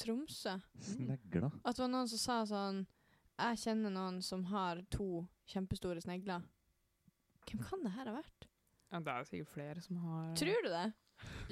Tromsø. 0.00 0.54
Snegler. 0.84 1.50
At 1.64 1.76
det 1.76 1.82
var 1.84 1.92
noen 1.92 2.08
som 2.10 2.20
sa 2.20 2.38
sånn 2.48 2.82
Jeg 3.40 3.60
kjenner 3.62 3.92
noen 3.94 4.20
som 4.24 4.44
har 4.50 4.82
to 4.92 5.24
kjempestore 5.50 6.02
snegler. 6.04 6.44
Hvem 7.48 7.62
kan 7.64 7.80
det 7.84 7.94
her 7.96 8.10
ha 8.10 8.18
vært? 8.18 8.46
Ja, 8.90 9.00
det 9.00 9.14
er 9.14 9.28
sikkert 9.28 9.52
flere 9.54 9.80
som 9.84 9.96
har 10.04 10.34
Tror 10.38 10.66
du 10.66 10.68
det? 10.72 10.86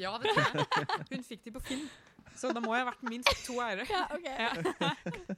Ja, 0.00 0.12
det 0.20 0.32
tror 0.32 0.44
jeg. 0.44 1.06
Hun 1.10 1.24
fikk 1.26 1.42
de 1.44 1.52
på 1.56 1.60
Finn. 1.64 1.82
Så 2.38 2.52
da 2.54 2.60
må 2.62 2.74
jeg 2.76 2.84
ha 2.84 2.90
vært 2.90 3.04
minst 3.08 3.42
to 3.46 3.56
eiere. 3.64 3.84
Ja, 3.88 4.04
OK. 4.14 4.28
Ja. 4.28 4.50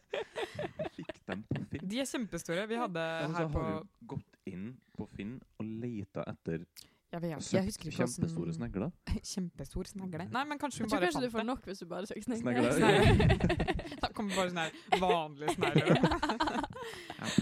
Fikk 0.97 1.13
dem 1.31 1.43
på 1.49 1.65
Finn. 1.71 1.87
De 1.91 2.01
er 2.03 2.09
kjempestore. 2.11 2.67
Vi 2.71 2.79
hadde 2.79 3.05
Altså, 3.25 3.37
her 3.39 3.51
på 3.55 3.63
har 3.65 3.79
du 3.81 4.07
gått 4.13 4.39
inn 4.51 4.67
på 4.97 5.07
Finn 5.15 5.37
og 5.59 5.71
leita 5.83 6.27
etter 6.31 6.67
Jeg 7.11 7.21
vet 7.25 7.31
jeg 7.53 7.65
husker 7.67 7.89
ikke 7.91 7.97
hvordan- 7.97 8.13
kjempestore 8.15 8.53
snegler? 8.55 8.91
Kjempestor 9.33 9.89
snegle. 9.91 10.27
Nei, 10.31 10.45
men 10.47 10.59
kanskje 10.63 10.79
Jeg 10.79 10.85
hun 10.85 10.91
tror 10.93 11.01
bare 11.01 11.09
kanskje 11.11 11.23
du 11.27 11.33
får 11.35 11.47
nok 11.49 11.65
hvis 11.67 11.81
du 11.83 11.87
bare 11.91 12.07
søker 12.07 12.23
snegler. 12.39 12.71
Da 14.01 14.09
kommer 14.15 14.37
bare 14.37 14.51
sånne 14.53 14.67
her 14.69 15.03
vanlige 15.03 15.55
snegler. 15.57 15.91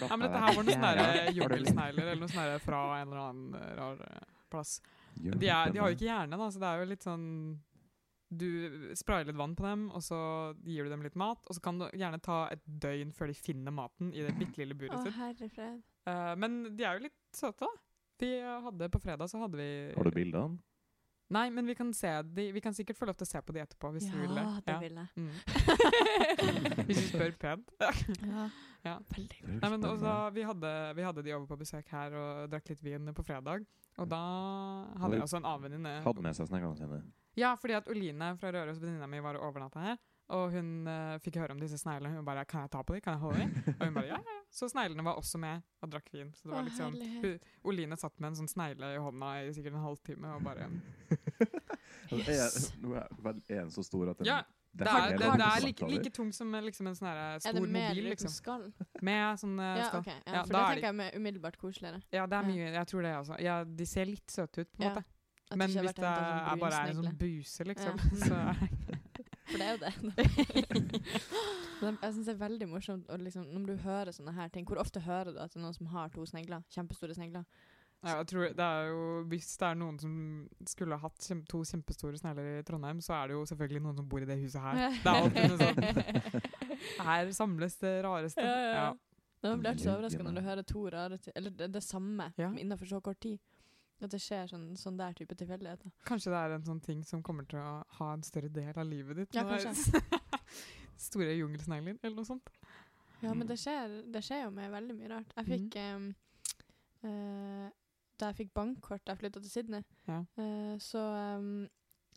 Ja, 0.09 0.17
men 0.17 0.25
dette 0.25 0.41
her 0.43 0.57
var 0.57 0.65
noen 0.65 0.73
sånne 0.75 1.35
jungelsnegler 1.37 2.09
eller 2.09 2.21
noe 2.25 2.33
sånne 2.33 2.59
fra 2.65 2.81
en 2.99 3.09
eller 3.13 3.21
annen 3.29 3.59
eh, 3.61 3.73
rar 3.79 4.01
eh, 4.09 4.25
plass. 4.51 4.79
De, 5.19 5.29
er, 5.51 5.71
de 5.75 5.81
har 5.83 5.91
jo 5.93 5.97
ikke 5.99 6.09
hjerne, 6.09 6.39
da, 6.41 6.49
så 6.55 6.63
det 6.63 6.69
er 6.71 6.81
jo 6.83 6.89
litt 6.93 7.05
sånn 7.07 7.25
Du 8.31 8.49
sprayer 8.99 9.25
litt 9.29 9.39
vann 9.39 9.55
på 9.57 9.65
dem, 9.65 9.87
og 9.97 10.03
så 10.05 10.19
gir 10.67 10.85
du 10.85 10.91
dem 10.93 11.05
litt 11.07 11.17
mat. 11.21 11.41
Og 11.49 11.57
så 11.57 11.63
kan 11.65 11.79
du 11.81 11.87
gjerne 11.97 12.19
ta 12.25 12.43
et 12.53 12.65
døgn 12.67 13.13
før 13.17 13.31
de 13.33 13.37
finner 13.39 13.73
maten 13.75 14.11
i 14.13 14.25
det 14.27 14.35
bitte 14.41 14.61
lille 14.61 14.77
buret 14.77 15.01
sitt. 15.05 15.15
herre 15.17 15.49
fred. 15.53 15.79
Eh, 16.09 16.35
men 16.41 16.59
de 16.77 16.85
er 16.89 16.99
jo 16.99 17.07
litt 17.07 17.17
søte, 17.37 17.65
da. 17.69 17.71
Vi 18.19 18.33
hadde 18.41 18.89
På 18.91 19.01
fredag 19.03 19.31
så 19.31 19.39
hadde 19.43 19.61
vi 19.61 19.69
Har 19.97 20.05
du 20.05 20.15
bildene? 20.15 20.59
Nei, 21.29 21.51
men 21.53 21.67
vi 21.69 21.75
kan, 21.77 21.91
se 21.93 22.09
de, 22.23 22.47
vi 22.53 22.61
kan 22.65 22.73
sikkert 22.73 22.97
få 22.97 23.05
lov 23.05 23.19
til 23.21 23.27
å 23.27 23.29
se 23.29 23.41
på 23.45 23.53
de 23.53 23.61
etterpå, 23.61 23.91
hvis 23.93 24.07
ja, 24.09 24.15
du 24.15 24.23
vil 24.23 24.31
det. 24.33 24.45
Ja, 24.47 24.63
det 24.65 24.77
vil 24.81 24.95
jeg. 24.97 25.09
Mm. 25.21 26.87
Hvis 26.89 27.03
du 27.03 27.09
spør 27.11 27.35
pent. 27.43 27.75
ja. 27.85 28.47
Ja. 28.87 28.95
Veldig. 29.13 29.41
godt. 29.43 29.59
Nei, 29.61 29.71
men 29.75 29.85
også, 29.91 30.15
vi, 30.33 30.47
hadde, 30.49 30.73
vi 30.97 31.05
hadde 31.05 31.25
de 31.27 31.35
over 31.37 31.45
på 31.51 31.59
besøk 31.61 31.93
her 31.93 32.17
og 32.17 32.49
drakk 32.49 32.73
litt 32.73 32.81
vin 32.81 33.13
på 33.13 33.27
fredag. 33.27 33.69
Og 33.99 34.09
da 34.09 34.23
hadde 35.03 35.19
jeg 35.19 35.27
også 35.27 35.41
en 35.43 35.51
annen 35.51 35.67
venninne. 35.67 35.95
Hadde 36.07 36.25
med 36.25 36.39
seg 36.39 36.49
sneglene 36.49 36.81
sine. 36.81 37.03
Ja, 37.37 37.53
fordi 37.61 37.77
at 37.77 37.93
Oline 37.93 38.33
fra 38.41 38.55
Røros, 38.55 38.81
venninna 38.81 39.11
mi, 39.11 39.21
var 39.23 39.37
og 39.37 39.51
overnatta 39.51 39.85
her. 39.85 40.01
Og 40.33 40.57
hun 40.57 40.73
uh, 40.89 41.17
fikk 41.25 41.43
høre 41.43 41.53
om 41.53 41.61
disse 41.61 41.77
sneglene. 41.81 42.17
Hun 42.17 42.25
bare 42.25 42.45
'Kan 42.49 42.65
jeg 42.65 42.71
ta 42.73 42.83
på 42.83 42.97
dem? 42.97 43.05
Kan 43.05 43.19
jeg 43.19 43.21
holde 43.21 43.39
dem?' 43.45 43.75
Og 43.79 43.85
hun 43.87 43.95
bare 43.95 44.07
ja, 44.07 44.17
ja. 44.17 44.38
Så 44.51 44.69
sneglene 44.73 45.05
var 45.05 45.19
også 45.21 45.39
med 45.39 45.63
og 45.85 45.91
drakk 45.93 46.09
vin. 46.13 46.31
Så 46.35 46.49
det 46.49 46.55
var 46.55 46.65
liksom 46.67 46.95
Oline 47.69 47.97
satt 48.01 48.15
med 48.19 48.31
en 48.31 48.39
sånn 48.41 48.49
snegle 48.51 48.95
i 48.95 49.01
hånda 49.03 49.33
i 49.45 49.51
sikkert 49.57 49.77
en 49.77 49.85
halvtime 49.85 50.31
og 50.39 50.47
bare 50.47 50.69
yes. 52.13 52.29
er, 52.29 52.79
nå 52.83 52.95
er, 52.97 53.11
vel, 53.25 53.43
en 53.59 53.71
så 53.75 53.85
stor 53.85 54.11
at 54.13 54.23
den 54.23 54.31
Ja, 54.31 54.39
det 54.79 54.87
er, 54.89 55.13
det, 55.17 55.29
det 55.41 55.47
er 55.49 55.65
like, 55.65 55.87
like 55.91 56.11
tung 56.15 56.33
som 56.37 56.53
liksom 56.65 56.89
en 56.91 56.97
sånn 56.97 57.09
her 57.11 57.21
Er 57.21 57.39
det 57.57 57.63
med 57.63 57.69
mobil, 57.73 58.01
eller 58.03 58.15
liksom. 58.15 58.33
skall? 58.33 58.67
Med 59.05 59.41
sånn 59.41 59.55
skall 59.59 59.79
Ja, 59.83 59.87
skall. 59.91 60.03
ok. 60.05 60.11
Ja, 60.13 60.33
Ja, 60.39 60.43
for 60.43 60.53
da 60.53 60.59
det 60.59 60.65
er 60.65 60.73
tenker 60.75 60.89
jeg 60.89 60.99
med 61.03 61.21
umiddelbart 61.21 61.61
koseligere. 61.61 62.03
Ja, 62.15 62.27
det 62.27 62.41
er 62.41 62.49
mye. 62.49 62.73
Jeg 62.77 62.91
tror 62.93 63.07
det, 63.07 63.15
altså. 63.21 63.39
Ja, 63.43 63.61
de 63.65 63.87
ser 63.89 64.11
litt 64.11 64.31
søte 64.33 64.65
ut, 64.65 64.73
på 64.73 64.83
en 64.83 64.89
Ja, 64.89 64.95
måte. 64.97 65.05
Men 65.57 65.73
hvis 65.73 65.95
det 65.97 66.05
er, 66.05 66.57
bare 66.61 66.83
er 66.83 66.91
en 66.93 66.99
sånn 67.01 67.17
buse, 67.17 67.65
liksom, 67.65 67.97
Ja. 67.97 68.19
så 68.29 68.37
For 69.49 69.59
det 69.59 69.67
er 69.67 69.73
jo 69.73 69.81
det. 69.85 69.93
Jeg 71.79 72.13
syns 72.15 72.27
det 72.27 72.35
er 72.35 72.41
veldig 72.41 72.67
morsomt 72.69 73.11
liksom, 73.23 73.47
når 73.55 73.67
du 73.71 73.75
hører 73.85 74.11
sånne 74.15 74.33
her 74.37 74.49
ting. 74.53 74.67
Hvor 74.69 74.81
ofte 74.83 75.01
hører 75.05 75.31
du 75.33 75.39
at 75.41 75.53
det 75.53 75.61
er 75.61 75.65
noen 75.65 75.77
som 75.77 75.91
har 75.93 76.09
to 76.15 76.25
snegler? 76.27 76.65
Kjempestore 76.75 77.15
snegler. 77.17 77.45
ja, 78.03 78.17
jeg 78.21 78.27
tror 78.31 78.45
det 78.59 78.65
er 78.67 78.89
jo, 78.91 79.01
Hvis 79.31 79.53
det 79.59 79.67
er 79.69 79.75
noen 79.79 79.99
som 80.03 80.13
skulle 80.69 80.99
ha 80.99 81.07
hatt 81.09 81.23
kjem, 81.29 81.45
to 81.51 81.63
kjempestore 81.67 82.19
snegler 82.21 82.61
i 82.61 82.63
Trondheim, 82.67 83.01
så 83.05 83.15
er 83.21 83.29
det 83.31 83.39
jo 83.39 83.45
selvfølgelig 83.51 83.83
noen 83.87 83.97
som 84.01 84.09
bor 84.11 84.23
i 84.23 84.29
det 84.29 84.39
huset 84.43 84.61
her. 84.63 84.75
Det 85.05 85.13
er 85.13 85.21
alltid 85.23 85.45
sånn 85.63 87.07
Her 87.09 87.31
samles 87.37 87.79
det 87.83 87.95
rareste. 88.07 88.43
Ja, 88.43 88.57
ja, 88.59 88.73
ja. 88.73 88.89
Ja. 89.47 89.55
Blir 89.55 89.79
så 89.79 89.93
overraska 89.95 90.25
når 90.27 90.35
du 90.35 90.41
hører 90.43 90.65
to 90.67 90.81
rare 90.91 91.17
ting 91.23 91.33
Eller 91.39 91.53
det, 91.55 91.69
det 91.77 91.83
samme 91.87 92.25
Ja. 92.37 92.49
innenfor 92.59 92.87
så 92.91 92.99
kort 93.01 93.21
tid. 93.23 93.39
At 94.01 94.13
det 94.13 94.21
skjer 94.23 94.47
sånn, 94.47 94.77
sånn 94.79 94.99
der 94.99 95.13
type 95.19 95.35
tilfeldigheter. 95.35 95.91
Kanskje 96.07 96.31
det 96.31 96.39
er 96.39 96.53
en 96.55 96.67
sånn 96.69 96.81
ting 96.85 97.01
som 97.05 97.23
kommer 97.27 97.47
til 97.51 97.59
å 97.59 97.83
ha 97.99 98.13
en 98.15 98.23
større 98.23 98.51
del 98.55 98.71
av 98.71 98.87
livet 98.87 99.17
ditt. 99.25 99.35
Ja, 99.35 99.43
kanskje. 99.49 100.03
Store 101.09 101.35
jungelsnegler, 101.35 101.99
eller 102.03 102.17
noe 102.17 102.29
sånt. 102.29 102.51
Ja, 103.21 103.33
men 103.35 103.47
Mm. 103.47 103.49
det 103.49 103.57
skjer, 103.59 103.97
det 104.13 104.23
skjer 104.23 104.45
jo 104.45 104.51
med 104.55 104.71
veldig 104.71 104.95
mye 104.95 105.09
rart. 105.11 105.33
Jeg 105.37 105.47
fikk 105.47 105.75
mm. 105.75 106.07
um, 106.07 106.15
uh, 107.05 107.71
Da 108.19 108.31
jeg 108.31 108.37
fikk 108.45 108.55
bankkort 108.55 109.05
da 109.07 109.13
jeg 109.15 109.19
flytta 109.19 109.41
til 109.43 109.51
Sydney, 109.51 109.83
Ja. 110.07 110.23
uh, 110.39 110.79
så 110.79 111.03
um, 111.39 111.69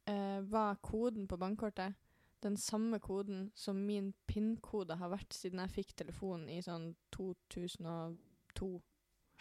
uh, 0.09 0.39
var 0.49 0.77
koden 0.81 1.27
på 1.27 1.37
bankkortet 1.37 1.93
den 2.41 2.57
samme 2.57 2.99
koden 2.99 3.51
som 3.55 3.75
min 3.85 4.13
PIN-kode 4.27 4.95
har 4.97 5.09
vært 5.13 5.33
siden 5.33 5.59
jeg 5.61 5.69
fikk 5.75 5.95
telefonen 5.95 6.49
i 6.49 6.61
sånn 6.65 6.95
2002. 7.13 8.81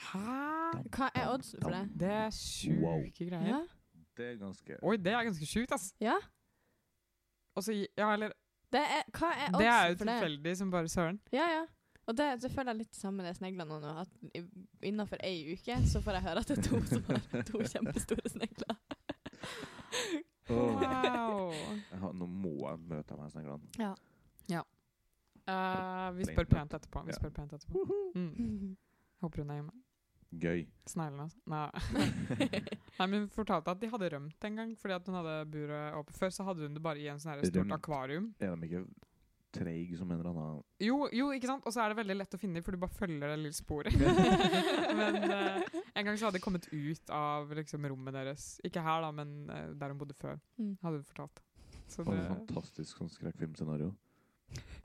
Hæ? 0.01 0.83
Hva 0.97 1.09
er 1.15 1.27
oddsen 1.35 1.61
for 1.63 1.71
det? 1.75 1.83
Det 2.01 2.09
er 2.11 2.31
sjuke 2.31 2.81
Wow. 2.81 3.03
greier. 3.19 3.47
Ja? 3.49 3.61
Det 4.17 4.27
er 4.33 4.37
ganske 4.41 4.77
Oi, 4.83 4.97
det 4.97 5.13
er 5.13 5.25
ganske 5.29 5.47
sjukt, 5.47 5.73
ass. 5.73 5.93
ja? 6.01 6.15
Og 7.57 7.63
så, 7.65 7.73
ja, 7.99 8.13
eller 8.15 8.33
Det 8.73 8.81
er, 8.81 9.03
hva 9.19 9.31
er 9.35 9.51
Det 9.59 9.67
er 9.67 9.87
jo 9.87 9.93
oddsen 9.93 9.99
for 9.99 10.05
det? 10.05 10.21
tilfeldig 10.21 10.57
som 10.57 10.71
bare 10.71 10.89
søren. 10.89 11.21
Ja, 11.33 11.47
ja. 11.51 11.65
Og 12.07 12.17
det, 12.17 12.27
det 12.43 12.51
føler 12.51 12.73
jeg 12.73 12.79
litt 12.79 12.95
sammen 12.97 13.25
med 13.27 13.35
sneglene 13.37 13.81
nå. 13.81 13.91
At 14.01 14.09
innafor 14.83 15.17
ei 15.23 15.53
uke 15.53 15.77
så 15.87 16.01
får 16.03 16.13
jeg 16.19 16.23
høre 16.23 16.39
at 16.43 16.49
det 16.49 16.59
er 16.59 16.63
to 16.63 16.81
som 16.87 17.03
har 17.11 17.43
to 17.51 17.59
kjempestore 17.59 18.29
snegler. 18.33 18.77
Wow. 20.51 21.53
Nå 22.15 22.27
må 22.27 22.55
jeg 22.71 22.79
møte 22.91 23.15
de 23.15 23.21
her 23.23 23.29
sneglene. 23.35 23.61
Ja. 23.79 23.95
Eh, 25.51 26.09
vi 26.17 26.25
spør 26.29 26.47
pent 26.51 26.75
etterpå. 26.77 27.03
Vi 27.07 27.11
Ja. 27.15 27.19
spør 27.19 27.31
pent 27.35 27.53
etterpå. 27.53 27.85
Mm. 28.15 28.77
Håper 29.23 29.43
hun 29.43 29.51
er 29.51 29.55
hjemme. 29.61 29.73
Gøy. 30.31 30.65
Sneglene, 30.87 31.27
altså. 31.27 31.41
Nei. 31.51 31.69
Nei, 33.01 33.07
men 33.07 33.15
hun 33.25 33.31
fortalte 33.35 33.73
at 33.73 33.81
de 33.83 33.91
hadde 33.91 34.11
rømt 34.15 34.47
en 34.47 34.59
gang 34.61 34.75
fordi 34.79 34.95
at 34.95 35.09
hun 35.11 35.17
hadde 35.19 35.37
buret 35.51 35.97
oppe. 35.99 36.15
Før 36.15 36.35
så 36.35 36.47
hadde 36.47 36.69
hun 36.69 36.77
det 36.77 36.83
bare 36.85 37.03
i 37.03 37.09
en 37.11 37.19
sånn 37.23 37.35
her 37.35 37.43
stort 37.43 37.65
Rømt? 37.65 37.77
akvarium. 37.79 38.29
Er 38.39 38.55
de 38.55 38.69
ikke 38.69 38.85
treig 39.51 39.97
som 39.99 40.11
en 40.11 40.21
eller 40.21 40.31
annen 40.31 40.61
Jo, 40.79 41.09
jo, 41.15 41.31
ikke 41.35 41.49
sant? 41.51 41.65
Og 41.67 41.75
så 41.75 41.83
er 41.83 41.91
det 41.91 41.99
veldig 42.01 42.17
lett 42.21 42.37
å 42.37 42.41
finne 42.41 42.61
dem, 42.61 42.67
for 42.67 42.77
du 42.77 42.83
bare 42.83 42.95
følger 42.95 43.27
det 43.27 43.39
lille 43.41 43.57
sporet. 43.57 43.97
men 45.01 45.19
eh, 45.27 45.81
en 45.99 46.07
gang 46.07 46.15
så 46.15 46.29
hadde 46.29 46.39
de 46.39 46.45
kommet 46.45 46.69
ut 46.71 47.15
av 47.15 47.51
liksom, 47.59 47.89
rommet 47.91 48.15
deres. 48.15 48.53
Ikke 48.67 48.85
her, 48.87 49.03
da, 49.03 49.11
men 49.15 49.51
eh, 49.51 49.73
der 49.81 49.95
hun 49.95 49.99
bodde 50.03 50.19
før. 50.19 50.39
Mm. 50.61 50.77
Hadde 50.85 51.03
hun 51.03 51.09
fortalt. 51.11 51.43
Så 51.91 52.07
det 52.07 52.21
et 52.21 52.31
fantastisk 52.31 53.03
sånn 53.03 53.11
skrekkfilmscenario. 53.11 53.91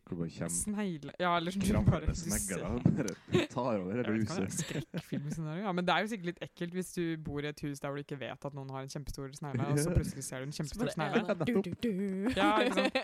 Hvor 0.06 0.20
bare 0.20 0.30
kommer 0.30 0.54
Snegle 0.54 1.14
Ja, 1.18 1.32
eller 1.40 1.52
sånn 1.56 1.86
bare 1.88 2.06
du 2.06 2.14
snegler 2.14 2.60
ser- 2.62 2.84
bare 3.34 3.46
tar 3.50 3.80
over 3.80 3.96
hele 3.98 4.20
huset. 4.20 4.54
skrekkfilmscenario. 4.60 5.64
Ja, 5.66 5.72
men 5.74 5.86
det 5.88 5.96
er 5.96 6.04
jo 6.06 6.12
sikkert 6.12 6.30
litt 6.30 6.42
ekkelt 6.46 6.76
hvis 6.78 6.92
du 6.94 7.02
bor 7.26 7.42
i 7.42 7.50
et 7.50 7.64
hus 7.66 7.80
der 7.82 7.90
hvor 7.90 7.98
du 7.98 8.04
ikke 8.06 8.20
vet 8.22 8.46
at 8.46 8.54
noen 8.54 8.70
har 8.76 8.86
en 8.86 8.92
kjempestor 8.94 9.34
snegle, 9.34 9.66
og 9.72 9.80
så 9.82 9.90
plutselig 9.98 10.24
ser 10.28 10.46
du 10.46 10.52
en 10.52 10.54
kjempestor 10.60 10.94
snegle. 10.94 11.38
du, 11.42 11.54
du, 11.66 11.74
du. 11.82 12.30
Ja, 12.38 12.52
ikke 12.62 12.86
sant? 12.86 13.02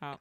Ja. 0.00 0.14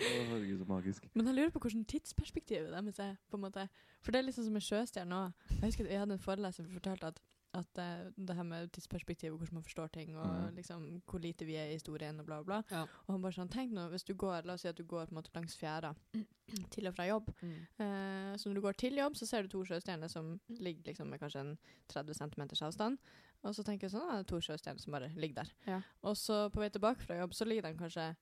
Herregud, 0.00 0.58
så 0.62 0.64
magisk. 0.72 1.04
Men 1.14 1.26
jeg 1.28 1.34
lurer 1.36 1.50
på 1.52 1.60
hvordan 1.66 1.84
tidsperspektivet 1.84 2.72
deres 2.72 2.98
er. 3.04 3.16
på 3.30 3.36
en 3.36 3.44
måte. 3.44 3.66
For 4.02 4.10
det 4.14 4.22
er 4.22 4.28
liksom 4.30 4.44
som 4.48 4.56
en 4.56 4.64
sjøstjerne 4.64 5.18
òg. 5.26 5.46
Jeg 5.52 5.66
husker 5.68 5.84
at 5.84 5.92
jeg 5.92 6.00
hadde 6.06 6.16
en 6.16 6.24
foreleser 6.24 6.64
som 6.64 6.72
fortalte 6.80 7.12
at, 7.12 7.20
at 7.52 7.68
det, 7.76 8.12
det 8.16 8.36
her 8.36 8.46
med 8.48 8.70
tidsperspektiv 8.72 9.34
og 9.34 9.42
hvordan 9.42 9.58
man 9.58 9.64
forstår 9.66 9.90
ting, 9.92 10.14
og 10.16 10.26
mm. 10.26 10.54
liksom 10.56 10.86
hvor 11.08 11.20
lite 11.20 11.44
vi 11.44 11.58
er 11.60 11.70
i 11.70 11.76
historien 11.76 12.20
og 12.20 12.26
bla, 12.26 12.40
bla. 12.46 12.62
Ja. 12.70 12.84
Og 13.06 13.12
han 13.12 13.24
bare 13.24 13.36
sånn, 13.36 13.50
tenk 13.52 13.74
nå, 13.76 13.88
hvis 13.92 14.06
du 14.08 14.14
går, 14.18 14.46
La 14.48 14.56
oss 14.56 14.64
si 14.64 14.70
at 14.70 14.78
du 14.78 14.86
går 14.88 15.10
på 15.10 15.14
en 15.14 15.20
måte 15.20 15.34
langs 15.36 15.56
fjæra 15.60 15.92
til 16.74 16.88
og 16.88 16.96
fra 16.96 17.08
jobb. 17.10 17.28
Eh, 17.44 18.32
så 18.40 18.48
når 18.48 18.58
du 18.58 18.64
går 18.64 18.80
til 18.80 18.96
jobb, 19.02 19.20
så 19.20 19.28
ser 19.28 19.44
du 19.44 19.52
to 19.52 19.62
sjøstjerner 19.68 20.10
som 20.12 20.34
ligger 20.48 20.92
liksom 20.92 21.12
med 21.12 21.20
kanskje 21.20 21.44
en 21.44 21.54
30 21.92 22.20
cm 22.22 22.48
avstand. 22.64 23.00
Og 23.42 23.56
så 23.56 23.64
tenker 23.66 23.88
jeg 23.88 23.96
sånn, 23.96 24.06
ah, 24.06 24.20
det 24.20 24.26
er 24.26 24.32
to 24.32 24.42
sjøstjerner 24.46 24.82
som 24.82 24.96
bare 24.96 25.12
ligger 25.16 25.42
der. 25.42 25.54
Ja. 25.68 25.80
Og 26.08 26.16
så 26.16 26.46
på 26.54 26.62
vei 26.62 26.70
tilbake 26.72 27.04
fra 27.04 27.20
jobb, 27.20 27.34
så 27.36 27.48
ligger 27.48 27.68
de 27.68 27.80
kanskje 27.80 28.12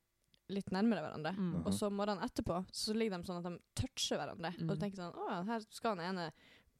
litt 0.50 0.72
nærmere 0.74 1.04
hverandre. 1.04 1.32
Mm. 1.36 1.58
Og 1.62 1.74
så 1.76 1.90
morgenen 1.92 2.24
etterpå 2.26 2.62
så 2.74 2.94
ligger 2.96 3.18
de 3.20 3.28
sånn 3.28 3.40
at 3.42 3.46
de 3.46 3.82
toucher 3.82 4.18
hverandre. 4.18 4.52
Mm. 4.58 4.64
Og 4.66 4.74
du 4.74 4.82
tenker 4.82 5.02
sånn 5.02 5.14
Å 5.14 5.42
her 5.46 5.66
skal 5.70 5.98
den 5.98 6.08
ene 6.08 6.30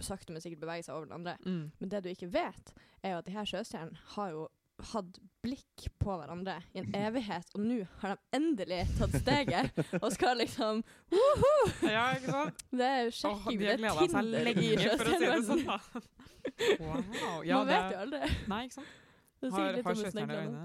sakte, 0.04 0.32
men 0.34 0.42
sikkert 0.44 0.62
beveger 0.64 0.86
seg 0.86 0.96
over 0.96 1.10
den 1.10 1.18
andre. 1.20 1.36
Mm. 1.44 1.70
Men 1.80 1.92
det 1.92 2.02
du 2.04 2.10
ikke 2.12 2.30
vet, 2.32 2.72
er 3.02 3.14
jo 3.14 3.20
at 3.20 3.28
de 3.28 3.36
her 3.36 3.48
sjøstjernene 3.48 4.08
har 4.14 4.32
jo 4.34 4.48
hatt 4.90 5.18
blikk 5.44 5.86
på 6.00 6.14
hverandre 6.16 6.56
i 6.72 6.80
en 6.80 6.94
evighet, 7.04 7.50
og 7.56 7.64
nå 7.64 7.80
har 8.00 8.14
de 8.14 8.38
endelig 8.38 8.80
tatt 8.98 9.16
steget 9.20 9.82
og 10.00 10.08
skal 10.14 10.40
liksom 10.40 10.80
Ja, 11.84 12.06
ikke 12.16 12.32
sant? 12.32 12.64
Det 12.72 12.88
er 12.88 13.12
sjekking, 13.12 13.44
oh, 13.44 13.58
de 13.58 13.58
det 13.60 13.74
er 13.74 14.00
Tinder 14.00 14.40
i 14.40 14.46
lenge, 14.48 14.70
si 14.70 15.44
sånn. 15.50 15.66
Wow. 16.80 17.42
Ja, 17.44 17.60
Man 17.60 17.68
vet 17.68 17.92
jo 17.92 18.00
aldri. 18.06 18.32
Nei, 18.48 18.62
ikke 18.68 18.78
sant? 18.80 18.96
Har, 19.50 19.82
har 19.84 20.00
sjøstjerner 20.00 20.46
øyne? 20.46 20.64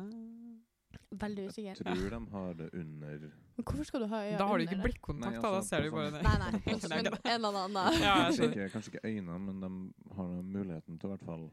Veldig 1.15 1.47
usikker. 1.47 1.67
Jeg 1.69 1.83
Tror 1.83 2.15
de 2.15 2.21
har 2.31 2.55
det 2.59 2.69
under 2.75 3.27
Men 3.57 3.63
hvorfor 3.63 3.85
skal 3.87 4.01
du 4.01 4.07
ha 4.11 4.17
øya 4.25 4.37
Da 4.37 4.45
har 4.47 4.57
du 4.57 4.63
ikke 4.65 4.81
blikkontakt, 4.83 5.31
Nei, 5.31 5.41
da. 5.41 5.41
Da 5.41 5.57
altså, 5.57 5.69
ser 5.69 5.81
du 5.85 5.91
bare 5.91 6.11
sånn- 6.11 6.13
det. 6.13 6.23
Nei, 6.23 6.37
nei. 6.39 6.51
Men, 6.65 7.19
en 7.33 7.45
eller 7.45 7.59
annen. 7.65 7.99
Ja, 8.01 8.15
jeg 8.15 8.25
kanskje 8.25 8.49
ikke, 8.51 8.69
kanskje 8.73 8.91
ikke 8.93 9.05
øynene, 9.07 9.39
men 9.39 9.61
de 9.61 10.15
har 10.17 10.33
muligheten 10.43 10.99
til 10.99 11.09
i 11.09 11.13
hvert 11.15 11.25
fall 11.25 11.45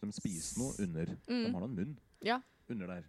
Så 0.00 0.06
de 0.08 0.12
spiser 0.16 0.58
noe 0.58 0.72
under. 0.86 1.04
De 1.04 1.18
Mm. 1.34 1.52
har 1.54 1.60
noen 1.60 1.74
munn 1.76 1.98
Ja. 2.24 2.40
under 2.68 2.86
der. 2.86 3.04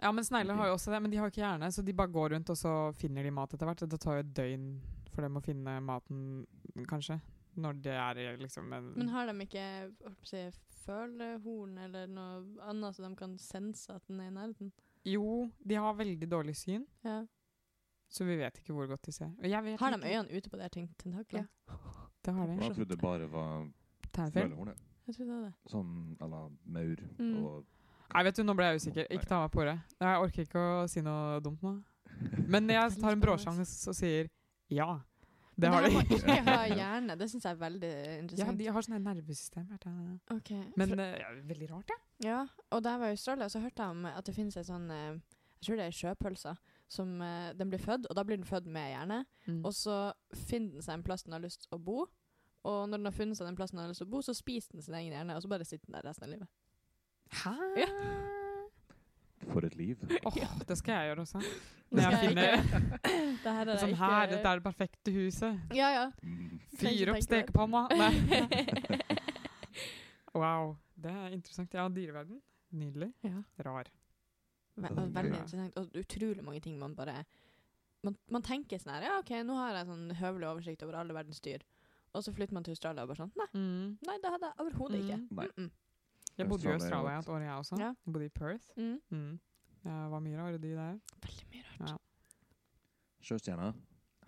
Ja, 0.00 0.12
men 0.12 0.22
snegler 0.24 0.54
har 0.54 0.66
jo 0.68 0.74
også 0.78 0.92
det, 0.92 1.02
men 1.02 1.10
de 1.10 1.16
har 1.18 1.26
ikke 1.28 1.42
hjerne, 1.42 1.66
så 1.74 1.82
de 1.84 1.92
bare 1.92 2.06
går 2.14 2.30
rundt, 2.36 2.50
og 2.50 2.56
så 2.56 2.94
finner 2.94 3.22
de 3.24 3.30
mat 3.30 3.52
etter 3.52 3.66
hvert. 3.66 3.88
Det 3.90 4.00
tar 4.00 4.14
jo 4.14 4.20
et 4.20 4.32
døgn 4.34 4.80
for 5.12 5.22
dem 5.22 5.34
å 5.34 5.42
finne 5.42 5.80
maten, 5.82 6.46
kanskje, 6.86 7.20
når 7.56 7.82
det 7.82 7.92
er 7.98 8.36
liksom 8.38 8.72
en 8.72 8.92
Men 8.96 9.08
har 9.08 9.26
de 9.26 9.32
ikke 9.44 9.92
å 10.06 10.14
si, 10.22 10.44
følehorn 10.86 11.76
eller 11.84 12.06
noe 12.06 12.44
annet 12.70 12.94
så 12.94 13.08
de 13.08 13.16
kan 13.16 13.36
sense 13.36 13.90
at 13.90 14.06
den 14.06 14.20
er 14.20 14.28
i 14.30 14.30
nærheten? 14.30 14.70
Jo, 15.12 15.50
de 15.68 15.74
har 15.80 15.94
veldig 15.94 16.28
dårlig 16.30 16.54
syn, 16.56 16.84
Ja. 17.04 17.22
så 18.10 18.24
vi 18.24 18.36
vet 18.40 18.58
ikke 18.60 18.72
hvor 18.76 18.86
godt 18.88 19.02
de 19.06 19.12
ser. 19.12 19.30
Og 19.38 19.48
jeg 19.50 19.64
vet 19.64 19.80
Har 19.80 19.90
de 19.90 19.96
ikke. 19.96 20.08
øynene 20.08 20.36
ute 20.38 20.50
på 20.50 20.56
det 20.60 20.70
ting 20.72 20.88
tentaklene? 20.98 21.48
Det 22.24 22.34
har 22.34 22.46
de. 22.46 22.52
jeg 22.60 22.74
trodde 22.74 22.88
det 22.94 22.98
bare 23.00 23.30
var 23.30 23.68
jeg. 24.14 24.76
Jeg 25.06 25.14
tror 25.14 25.24
det 25.24 25.34
er 25.34 25.40
det. 25.48 25.54
Sånn 25.70 26.16
à 26.20 26.28
la 26.28 26.48
maur 26.66 26.96
Mm. 27.18 27.44
og 27.44 27.64
Nei, 28.14 28.22
vet 28.24 28.36
du, 28.36 28.42
nå 28.42 28.54
ble 28.56 28.64
jeg 28.64 28.76
usikker. 28.80 29.06
Ikke 29.10 29.26
ta 29.28 29.40
meg 29.42 29.50
på 29.52 29.60
ordet. 29.60 29.80
Jeg 30.00 30.16
orker 30.22 30.42
ikke 30.46 30.58
å 30.58 30.88
si 30.88 31.00
noe 31.02 31.40
dumt 31.44 31.60
nå. 31.62 31.74
Men 32.48 32.66
jeg 32.68 32.90
tar 33.02 33.12
en 33.12 33.20
bråsjanse 33.20 33.88
og 33.88 33.94
sier 33.94 34.28
ja. 34.70 35.00
Det 35.58 35.70
har 35.72 35.82
de. 35.82 35.90
må 35.94 36.02
ikke 36.04 36.36
ha 36.46 36.58
hjerne. 36.70 37.16
Det 37.18 37.26
syns 37.30 37.44
jeg 37.48 37.50
er 37.56 37.60
veldig 37.62 37.90
interessant. 38.20 38.38
Ja, 38.46 38.54
de 38.60 38.66
har 38.76 38.84
sånne 38.86 39.00
nervesystemer. 39.02 39.16
nervesystem. 39.18 39.66
vet 39.72 40.76
Men 40.76 40.88
for- 40.92 41.02
eh, 41.02 41.18
ja, 41.18 41.32
veldig 41.52 41.70
rart, 41.72 41.90
ja. 41.94 41.98
Ja, 42.28 42.38
og 42.70 42.82
da 42.82 42.90
jeg 42.94 43.00
var 43.00 43.06
i 43.12 43.16
Australia, 43.16 43.48
så 43.48 43.60
hørte 43.62 43.82
jeg 43.82 43.90
om 43.96 44.06
at 44.06 44.24
det 44.24 44.34
finnes 44.34 44.56
ei 44.56 44.62
sånn 44.66 44.90
eh, 44.90 45.18
Jeg 45.58 45.66
tror 45.66 45.76
det 45.80 45.86
er 45.88 45.96
sjøpølse. 45.98 46.56
Som 46.88 47.20
eh, 47.20 47.52
Den 47.58 47.68
blir 47.70 47.82
født, 47.82 48.06
og 48.08 48.14
da 48.16 48.22
blir 48.24 48.36
den 48.38 48.46
født 48.46 48.66
med 48.66 48.92
hjerne. 48.94 49.24
Mm. 49.48 49.64
Og 49.64 49.72
så 49.74 50.12
finner 50.46 50.72
den 50.78 50.82
seg 50.82 50.94
en 50.94 51.02
plass 51.02 51.22
den 51.26 51.32
har 51.34 51.40
lyst 51.42 51.66
til 51.66 51.76
å 51.78 51.82
bo. 51.82 52.06
Og 52.64 52.88
når 52.88 52.96
den 52.98 53.06
har 53.10 53.12
funnet 53.18 53.36
seg 53.36 53.46
den 53.46 53.56
plassen 53.58 53.76
den 53.78 53.84
har 53.84 53.90
lyst 53.90 53.98
til 54.02 54.06
å 54.08 54.10
bo, 54.14 54.22
så 54.22 54.34
spiser 54.34 54.72
den 54.78 54.82
sin 54.82 54.94
egen 54.94 55.12
hjerne, 55.12 55.34
og 55.36 55.42
så 55.42 55.48
bare 55.48 55.64
sitter 55.64 55.86
den 55.86 55.94
der 55.98 56.06
resten 56.08 56.24
av 56.24 56.30
livet. 56.30 56.48
Hæ? 57.42 57.54
Ja. 57.82 58.34
For 59.52 59.64
et 59.64 59.74
liv. 59.76 59.96
Åh, 60.28 60.34
det 60.68 60.76
skal 60.78 60.92
jeg 60.94 61.08
gjøre 61.10 61.22
også. 61.24 61.40
Når 61.90 62.02
jeg 62.04 62.28
finner 62.28 62.50
det 63.44 63.52
her 63.58 63.68
er 63.72 63.78
sånn 63.80 63.94
ikke- 63.94 64.02
her, 64.04 64.26
dette 64.34 64.48
er 64.50 64.60
det 64.60 64.64
perfekte 64.66 65.12
huset. 65.14 65.60
Ja, 65.74 65.88
ja. 65.94 66.02
Mm. 66.22 66.58
Fyr 66.76 67.12
opp 67.14 67.22
stekepanna. 67.24 67.86
Wow, 70.38 70.76
det 70.94 71.10
er 71.10 71.32
interessant. 71.34 71.72
Ja, 71.74 71.88
dyreverden. 71.90 72.40
Nydelig. 72.76 73.08
ja. 73.24 73.40
Rar. 73.64 73.88
Ve 74.76 74.88
Det 74.88 74.98
er 75.02 75.08
veldig 75.16 75.32
interessant. 75.40 75.78
Og 75.80 75.96
utrolig 75.98 76.44
mange 76.44 76.60
ting 76.62 76.76
man 76.78 76.94
bare 76.94 77.24
man, 78.04 78.14
man 78.30 78.42
tenker 78.46 78.78
sånn 78.78 78.92
her 78.94 79.02
Ja, 79.08 79.16
OK, 79.18 79.32
nå 79.42 79.56
har 79.58 79.74
jeg 79.74 79.88
sånn 79.88 80.12
høvelig 80.20 80.46
oversikt 80.52 80.84
over 80.86 81.00
alle 81.00 81.16
verdens 81.16 81.40
dyr. 81.42 81.64
Og 82.14 82.22
så 82.22 82.30
flytter 82.36 82.54
man 82.54 82.62
til 82.64 82.76
Australia 82.76 83.02
og 83.02 83.08
bare 83.10 83.24
sånn 83.24 83.32
Nei, 83.40 83.48
Mm. 83.58 83.96
nei 84.06 84.18
det 84.22 84.30
hadde 84.34 84.46
jeg 84.52 84.60
overhodet 84.62 85.00
ikke. 85.02 85.16
Mm. 85.18 85.28
Nei. 85.40 85.46
Mm 85.46 85.64
-mm. 85.64 85.70
Jeg 86.38 86.48
bodde 86.48 86.64
jo 86.64 86.70
i 86.70 86.74
Australia 86.78 87.16
Australia 87.16 87.18
et 87.18 87.28
år, 87.34 87.44
jeg 87.46 87.54
også. 87.58 87.78
Ja. 87.82 87.86
Jeg 88.06 88.12
bodde 88.14 88.26
i 88.26 88.28
Perth. 88.28 88.66
Mm. 88.76 89.00
Mm. 89.10 89.40
Jeg 89.84 90.10
var 90.12 90.20
mye 90.20 90.36
rare 90.38 90.58
de 90.58 90.70
der. 90.74 90.98
Veldig 91.24 91.46
mye 91.52 91.64
rart. 91.68 91.90
Ja. 91.90 91.96
Sjøstjerna 93.28 93.72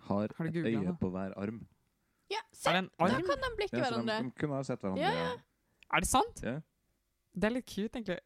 har, 0.07 0.27
Har 0.37 0.45
et 0.49 0.55
øye 0.55 0.83
da? 0.85 0.93
på 0.99 1.09
hver 1.13 1.33
arm. 1.37 1.61
Ja, 2.31 2.41
se! 2.53 2.69
Da 2.71 2.81
kan 3.07 3.25
de 3.27 3.51
blikke 3.57 3.77
Ja, 3.77 3.83
hverandre. 3.89 4.17
de, 4.17 4.23
de 4.29 4.31
kunne 4.39 4.55
ha 4.55 4.63
sett 4.63 4.81
hverandre. 4.83 5.01
Ja, 5.03 5.11
ja. 5.11 5.31
Er 5.93 5.99
det 6.03 6.07
sant? 6.09 6.43
Ja. 6.43 6.59
Det 7.35 7.47
er 7.47 7.53
litt 7.55 7.67
cute, 7.67 7.99
egentlig. 7.99 8.19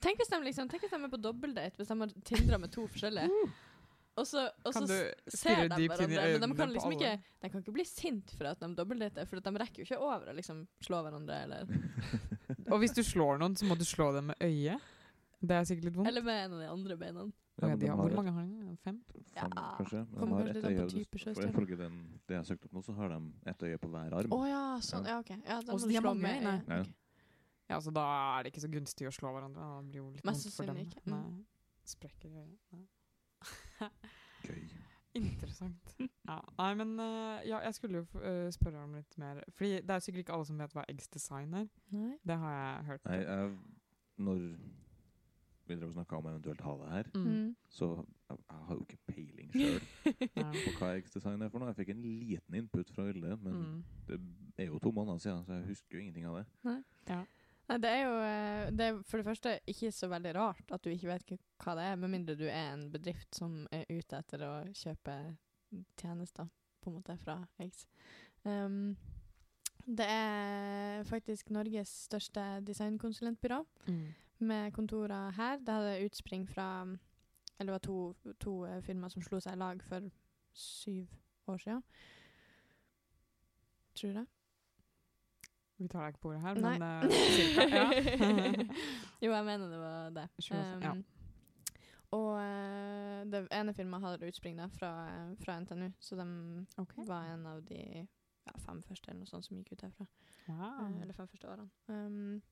Tenk 0.00 0.16
hvis 0.20 0.30
de 0.32 0.38
liksom 0.44 0.68
Tenk 0.68 0.84
hvis 0.86 0.92
de 0.94 0.96
er 1.04 1.12
på 1.12 1.20
dobbeldate, 1.20 1.76
hvis 1.76 1.88
de 1.88 1.96
har 2.00 2.12
Tindra 2.24 2.58
med 2.60 2.72
to 2.72 2.86
forskjellige. 2.88 3.28
Og 4.18 4.26
så, 4.26 4.48
og 4.66 4.74
så 4.74 4.80
ser 5.30 5.68
de 5.70 5.86
hverandre, 5.86 6.38
men 6.40 6.50
de 6.50 6.56
kan 6.58 6.72
liksom 6.74 6.92
ikke 6.96 7.12
De 7.40 7.48
kan 7.48 7.60
ikke 7.62 7.72
bli 7.72 7.84
sint 7.86 8.32
for 8.36 8.50
at 8.50 8.58
de 8.60 8.68
dobbeltdater, 8.76 9.24
for 9.30 9.38
at 9.38 9.44
de 9.46 9.52
rekker 9.62 9.82
jo 9.84 9.86
ikke 9.86 10.00
over 10.02 10.32
å 10.32 10.34
liksom 10.36 10.64
slå 10.82 10.98
hverandre, 11.06 11.36
eller 11.46 11.70
Og 12.72 12.78
hvis 12.82 12.92
du 12.96 13.02
slår 13.06 13.38
noen, 13.40 13.54
så 13.56 13.68
må 13.70 13.76
du 13.78 13.84
slå 13.86 14.10
dem 14.16 14.32
med 14.32 14.42
øyet. 14.42 14.82
Det 15.40 15.56
er 15.56 15.64
sikkert 15.64 15.84
litt 15.88 15.96
vondt. 15.96 16.10
Eller 16.10 16.22
med 16.26 16.42
en 16.44 16.52
av 16.58 16.60
de 16.60 16.68
andre 16.74 16.96
beina. 17.00 17.24
Ja, 17.60 17.76
de 17.76 17.88
har, 17.88 17.96
hvor 17.96 18.12
mange 18.16 18.32
har 18.32 18.44
de? 18.46 18.76
Fem? 18.84 18.98
Fem, 19.10 19.24
Ja, 19.36 19.48
kanskje. 19.78 20.02
Men 20.10 20.20
kommer 20.20 20.38
de 20.52 20.60
har 20.62 20.86
ett 20.86 20.90
øye. 20.90 21.06
for. 21.34 21.48
Ifølge 21.48 21.76
den, 21.80 21.96
det 22.26 22.34
jeg 22.34 22.40
har 22.40 22.48
søkt 22.50 22.64
opp 22.68 22.76
nå, 22.76 22.82
så 22.84 22.94
har 22.96 23.12
de 23.14 23.18
ett 23.52 23.64
øye 23.68 23.78
på 23.80 23.90
hver 23.92 24.16
arm. 24.20 24.32
Å 24.36 24.40
ja, 24.48 24.62
sånn. 24.84 25.08
Ja, 25.08 25.18
OK. 25.20 25.30
Ja, 25.38 25.58
da 25.60 25.72
Og 25.72 25.76
må 25.76 25.78
så 25.80 25.86
du 25.88 25.92
de 25.92 25.98
har 25.98 26.04
slå 26.04 26.12
mange 26.14 26.22
med 26.26 26.40
øyne. 26.40 26.54
ja, 26.68 26.80
Ja. 26.80 26.96
Ja, 27.70 27.76
så 27.78 27.92
da 27.94 28.04
er 28.36 28.42
det 28.42 28.50
ikke 28.50 28.64
så 28.64 28.70
gunstig 28.72 29.06
å 29.06 29.12
slå 29.14 29.30
hverandre. 29.30 29.62
Da 29.62 29.82
blir 29.86 30.00
jo 30.02 30.08
litt 30.10 30.24
Mest 30.26 30.48
vondt 30.48 30.56
for 30.56 30.66
dem. 30.72 30.80
ikke. 30.82 31.02
Mm. 31.06 31.12
Nei. 31.14 31.44
Sprekker 31.86 32.28
i 32.32 32.40
øyet. 32.42 32.86
Gøy. 34.46 34.62
Interessant. 35.18 35.94
Ja. 35.98 36.36
Nei, 36.58 36.74
men 36.78 36.92
uh, 37.00 37.40
ja, 37.48 37.58
jeg 37.64 37.74
skulle 37.74 38.02
jo 38.04 38.20
eh, 38.22 38.46
spørre 38.54 38.84
om 38.84 38.92
litt 38.94 39.16
mer. 39.18 39.40
Fordi 39.58 39.80
det 39.82 39.90
er 39.90 39.98
sikkert 40.04 40.22
ikke 40.24 40.36
alle 40.36 40.46
som 40.46 40.60
vet 40.62 40.74
hva 40.76 40.84
Eggs 40.88 41.08
Design 41.10 41.54
er. 41.58 41.66
Nei. 41.90 42.12
Det 42.26 42.36
har 42.38 42.54
jeg 42.54 42.84
hørt. 42.92 43.08
Nei, 43.10 43.16
jeg, 43.24 43.56
når 44.22 44.38
vi 45.66 45.74
drev 45.78 45.88
og 45.90 45.96
snakka 45.96 46.16
om 46.20 46.26
eventuelt 46.30 46.62
ha 46.66 46.76
det 46.84 46.92
her, 46.92 47.10
Mm. 47.14 47.26
Mm. 47.26 47.50
så 47.70 47.88
jeg, 48.30 48.38
jeg 48.50 48.62
har 48.68 48.74
jo 48.74 48.80
ikke 48.86 48.98
peiling 49.06 49.52
sjøl 49.54 49.82
på 50.66 50.72
hva 50.78 50.88
Eggs 50.96 51.12
Design 51.14 51.42
er 51.42 51.50
for 51.52 51.58
noe. 51.62 51.68
Jeg 51.70 51.76
fikk 51.82 51.92
en 51.94 52.02
liten 52.06 52.54
input 52.62 52.90
fra 52.94 53.04
Vilde, 53.10 53.36
men 53.42 53.52
Mm. 53.60 53.84
det 54.08 54.20
er 54.58 54.66
jo 54.70 54.78
to 54.82 54.90
måneder 54.94 55.18
siden, 55.18 55.44
så 55.46 55.58
jeg 55.58 55.66
husker 55.74 55.98
jo 55.98 56.00
ingenting 56.04 56.26
av 56.30 56.38
det. 56.40 56.46
Nei, 56.66 56.78
det 57.78 57.90
er 57.90 58.00
jo 58.02 58.14
eh, 58.24 58.70
det 58.74 58.86
er 58.88 58.96
for 59.06 59.20
det 59.20 59.26
første 59.26 59.52
ikke 59.70 59.92
så 59.94 60.08
veldig 60.10 60.32
rart 60.34 60.72
at 60.74 60.82
du 60.82 60.90
ikke 60.90 61.10
vet 61.12 61.30
hva 61.62 61.74
det 61.78 61.84
er, 61.90 61.96
med 62.00 62.10
mindre 62.10 62.34
du 62.34 62.46
er 62.48 62.72
en 62.72 62.90
bedrift 62.90 63.34
som 63.36 63.66
er 63.70 63.84
ute 63.90 64.16
etter 64.18 64.42
å 64.46 64.52
kjøpe 64.74 65.14
tjenester, 66.00 66.48
på 66.82 66.90
en 66.90 66.96
måte, 66.96 67.14
fra 67.22 67.36
Eggs. 67.62 67.84
Um, 68.42 68.96
det 69.86 70.06
er 70.08 71.04
faktisk 71.08 71.50
Norges 71.54 71.92
største 72.08 72.60
designkonsulentbyrå, 72.66 73.60
Mm. 73.86 74.08
med 74.40 74.72
kontorer 74.72 75.30
her. 75.36 75.58
Det 75.58 75.74
hadde 75.74 76.04
utspring 76.06 76.48
fra 76.48 76.86
Eller 77.60 77.72
det 77.72 77.72
var 77.72 77.78
to, 77.78 78.14
to 78.40 78.64
eh, 78.64 78.80
firmaer 78.82 79.10
som 79.12 79.22
slo 79.22 79.38
seg 79.40 79.52
i 79.52 79.60
lag 79.60 79.82
for 79.82 80.00
syv 80.54 81.06
år 81.46 81.58
siden. 81.60 81.82
Tror 83.94 84.12
det? 84.16 84.26
Vi 85.80 85.88
tar 85.88 86.04
deg 86.04 86.14
ikke 86.14 86.20
på 86.26 86.28
ordet 86.34 86.42
her, 86.44 86.58
Nei. 86.60 86.74
men 86.78 87.08
uh, 87.08 87.14
cirka. 87.36 87.66
Ja. 87.72 87.86
jo, 89.24 89.32
jeg 89.32 89.44
mener 89.48 89.70
det 89.72 89.80
var 89.80 90.10
det. 90.18 90.26
Um, 90.52 90.84
ja. 90.84 90.92
Um, 90.92 91.04
Og 92.10 92.30
uh, 92.36 93.20
det 93.30 93.44
ene 93.54 93.74
firmaet 93.74 94.02
hadde 94.02 94.28
utspring 94.28 94.58
da, 94.58 94.66
fra, 94.74 94.90
eh, 95.08 95.34
fra 95.44 95.60
NTNU, 95.60 95.92
så 96.02 96.16
de 96.18 96.26
okay. 96.82 97.04
var 97.06 97.28
en 97.30 97.46
av 97.46 97.62
de 97.68 98.06
ja, 98.46 98.54
fem 98.64 98.80
første 98.82 99.12
eller 99.12 99.22
noe 99.22 99.30
sånt 99.30 99.46
som 99.46 99.56
gikk 99.56 99.72
ut 99.76 99.84
herfra. 99.86 100.06
Wow. 100.48 100.80
Uh, 100.80 101.02
eller 101.04 101.14
fem 101.14 101.28
første 101.30 101.52
årene. 101.52 101.68
Um, 101.86 102.42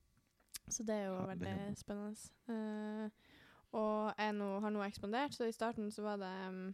så 0.69 0.85
det 0.87 0.95
er 0.95 1.09
jo 1.09 1.17
Ja, 1.17 1.25
veldig 1.33 1.55
spennende. 1.77 2.29
Uh, 2.47 3.09
og 3.79 4.13
jeg 4.17 4.33
nå, 4.33 4.47
har 4.63 4.73
nå 4.73 4.85
ekspandert, 4.85 5.35
så 5.35 5.45
i 5.45 5.53
starten 5.53 5.91
så 5.91 6.07
var 6.07 6.21
det 6.23 6.31
um, 6.47 6.69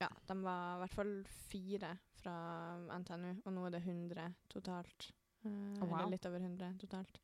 Ja, 0.00 0.10
de 0.28 0.42
var 0.42 0.76
i 0.76 0.82
hvert 0.84 0.94
fall 0.94 1.14
fire 1.48 1.96
fra 2.26 2.98
NTNU, 2.98 3.30
og 3.46 3.52
nå 3.54 3.64
er 3.68 3.76
det 3.78 3.82
100 3.86 4.34
totalt. 4.50 5.12
Eh, 5.46 5.52
Oh, 5.78 5.86
wow. 5.86 6.00
Eller 6.00 6.10
litt 6.16 6.26
over 6.26 6.42
100 6.42 6.72
totalt. 6.82 7.20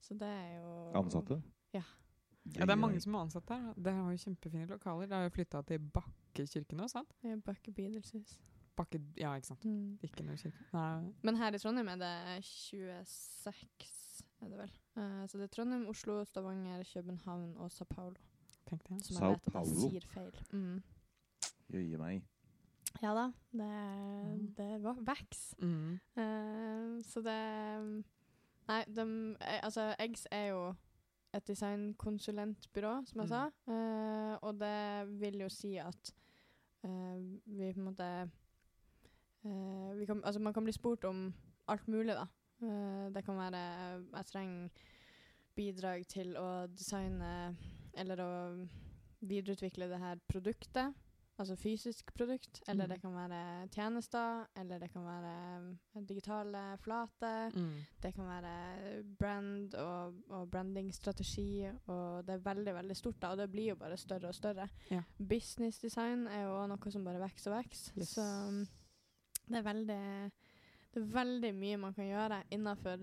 Så 0.00 0.14
det 0.14 0.28
er 0.30 0.60
jo 0.60 0.72
Ansatte? 1.00 1.40
Ja. 1.74 1.82
Ja, 2.54 2.66
det 2.68 2.74
er 2.74 2.76
mange 2.78 3.00
som 3.00 3.14
er 3.16 3.24
ansatt 3.24 3.46
der. 3.48 3.70
Dere 3.80 3.94
har 4.04 4.10
jo 4.12 4.20
kjempefine 4.20 4.66
lokaler. 4.68 5.08
Dere 5.08 5.22
har 5.24 5.30
jo 5.30 5.32
flytta 5.34 5.62
til 5.66 5.80
Bakkekirken 5.96 6.76
nå, 6.78 6.86
sant? 6.92 7.10
Det 7.22 7.32
er 7.32 7.40
Bakke 7.40 7.72
bidelshus. 7.72 8.34
Bakke, 8.76 9.00
ja, 9.16 9.32
ikke 9.38 9.48
sant. 9.48 9.64
Mm. 9.64 9.98
Ikke 10.04 10.26
noe 10.26 10.36
kirke. 10.36 10.66
Nei. 10.74 11.12
Men 11.24 11.36
her 11.40 11.56
i 11.56 11.60
Trondheim 11.62 11.88
er 11.94 11.96
det 12.02 12.44
26, 12.44 13.88
er 14.44 14.52
det 14.52 14.58
vel. 14.60 14.74
Uh, 14.98 15.24
så 15.26 15.38
det 15.40 15.48
er 15.48 15.52
Trondheim, 15.56 15.86
Oslo, 15.88 16.20
Stavanger, 16.28 16.84
København 16.92 17.56
og 17.56 17.72
Sao 17.72 17.86
Paulo. 17.90 18.20
Tenk 18.68 18.84
det. 18.90 19.00
Som 19.08 19.16
Sao 19.16 19.30
vet 19.32 19.46
at 19.46 19.52
Paulo? 19.52 19.70
jeg 19.80 19.90
sier 19.90 20.06
feil. 20.12 20.38
Mm. 20.52 20.82
Jøye 21.72 21.98
meg. 21.98 22.22
Ja 23.02 23.14
da, 23.14 23.32
det, 23.52 23.68
Mm. 23.68 24.54
det 24.56 24.82
var 24.82 24.94
veks. 25.00 25.54
Mm. 25.60 25.98
Uh, 26.16 27.02
så 27.02 27.20
det 27.20 28.04
Nei, 28.68 28.84
de, 28.88 29.36
eh, 29.40 29.60
altså 29.62 29.94
Eggs 29.98 30.26
er 30.32 30.46
jo 30.48 30.74
et 31.34 31.44
designkonsulentbyrå, 31.46 33.04
som 33.06 33.20
jeg 33.20 33.28
Mm. 33.28 33.28
sa. 33.28 33.50
Uh, 33.66 34.38
og 34.42 34.58
det 34.58 35.20
vil 35.20 35.40
jo 35.40 35.48
si 35.48 35.76
at 35.76 36.14
uh, 36.84 37.18
vi 37.46 37.72
på 37.72 37.78
en 37.80 37.84
måte 37.84 38.30
eh, 39.44 39.98
vi 39.98 40.06
kan, 40.06 40.22
Altså, 40.24 40.40
man 40.40 40.52
kan 40.54 40.64
bli 40.64 40.72
spurt 40.72 41.04
om 41.04 41.34
alt 41.68 41.88
mulig, 41.88 42.14
da. 42.14 42.26
Eh, 42.62 43.10
det 43.12 43.24
kan 43.24 43.36
være 43.36 44.06
Jeg 44.14 44.26
trenger 44.26 44.68
bidrag 45.56 46.06
til 46.08 46.36
å 46.36 46.66
designe 46.68 47.56
eller 47.94 48.16
å 48.16 48.68
videreutvikle 49.20 49.88
det 49.88 49.98
her 49.98 50.16
produktet. 50.28 50.94
Altså 51.38 51.56
fysisk 51.58 52.12
produkt. 52.14 52.60
Eller 52.68 52.86
Mm. 52.86 52.90
det 52.92 53.00
kan 53.02 53.14
være 53.14 53.68
tjenester. 53.74 54.44
Eller 54.56 54.78
det 54.78 54.90
kan 54.92 55.02
være 55.02 55.32
eh, 55.96 56.02
digitale 56.08 56.60
flater. 56.78 57.50
Mm. 57.56 57.72
Det 58.02 58.14
kan 58.14 58.24
være 58.28 59.02
brand 59.18 59.74
og, 59.74 60.14
og 60.28 60.50
brandingstrategi. 60.50 61.66
Og 61.86 62.26
det 62.26 62.34
er 62.34 62.44
veldig 62.54 62.74
veldig 62.74 62.96
stort, 62.96 63.18
da, 63.22 63.28
og 63.34 63.38
det 63.38 63.50
blir 63.50 63.68
jo 63.72 63.74
bare 63.76 63.96
større 63.96 64.28
og 64.28 64.34
større. 64.34 64.68
Ja. 64.90 65.02
Business 65.18 65.78
design 65.82 66.26
er 66.26 66.44
jo 66.46 66.66
noe 66.70 66.90
som 66.94 67.04
bare 67.04 67.18
vokser 67.24 67.50
og 67.50 67.64
vokser. 67.64 67.98
Yes. 67.98 68.08
Så 68.14 68.22
um, 68.48 68.62
det 69.48 69.58
er 69.58 69.62
veldig 69.72 70.00
Det 70.94 71.02
er 71.02 71.10
veldig 71.18 71.54
mye 71.54 71.76
man 71.76 71.94
kan 71.94 72.06
gjøre 72.06 72.42
innafor 72.54 73.00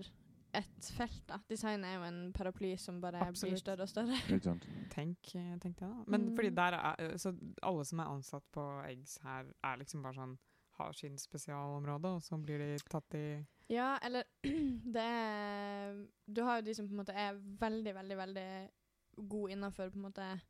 ett 0.54 0.90
felt. 0.96 1.26
da. 1.28 1.38
Design 1.48 1.84
er 1.84 1.94
jo 1.96 2.02
en 2.02 2.32
paraply 2.32 2.76
som 2.78 3.00
bare 3.00 3.20
blir 3.32 3.56
større 3.56 3.82
og 3.82 3.88
større. 3.88 4.18
tenk. 4.28 4.62
Tenk, 4.90 5.22
det, 5.62 5.76
da. 5.80 6.04
Men 6.06 6.28
Mm. 6.30 6.36
fordi 6.36 6.50
der 6.54 6.72
er 6.74 7.16
Så 7.18 7.32
alle 7.62 7.84
som 7.84 7.98
er 8.00 8.04
ansatt 8.04 8.44
på 8.52 8.84
Eggs 8.88 9.18
her, 9.22 9.44
er 9.64 9.76
liksom 9.78 10.02
bare 10.02 10.14
sånn 10.14 10.38
har 10.78 10.92
sin 10.92 11.16
spesialområde, 11.18 12.04
og 12.16 12.22
så 12.22 12.38
blir 12.42 12.58
de 12.58 12.78
tatt 12.88 13.14
i 13.14 13.46
Ja, 13.70 13.98
eller 14.02 14.22
det 14.42 14.96
er 15.02 16.06
Du 16.32 16.42
har 16.42 16.56
jo 16.60 16.62
de 16.66 16.74
som 16.74 16.88
på 16.88 16.92
en 16.92 17.04
måte 17.04 17.14
er 17.14 17.34
veldig, 17.34 17.94
veldig, 17.94 18.16
veldig 18.16 19.28
gode 19.28 19.52
innafor 19.52 19.90
på 19.90 19.96
en 19.96 20.02
måte 20.10 20.40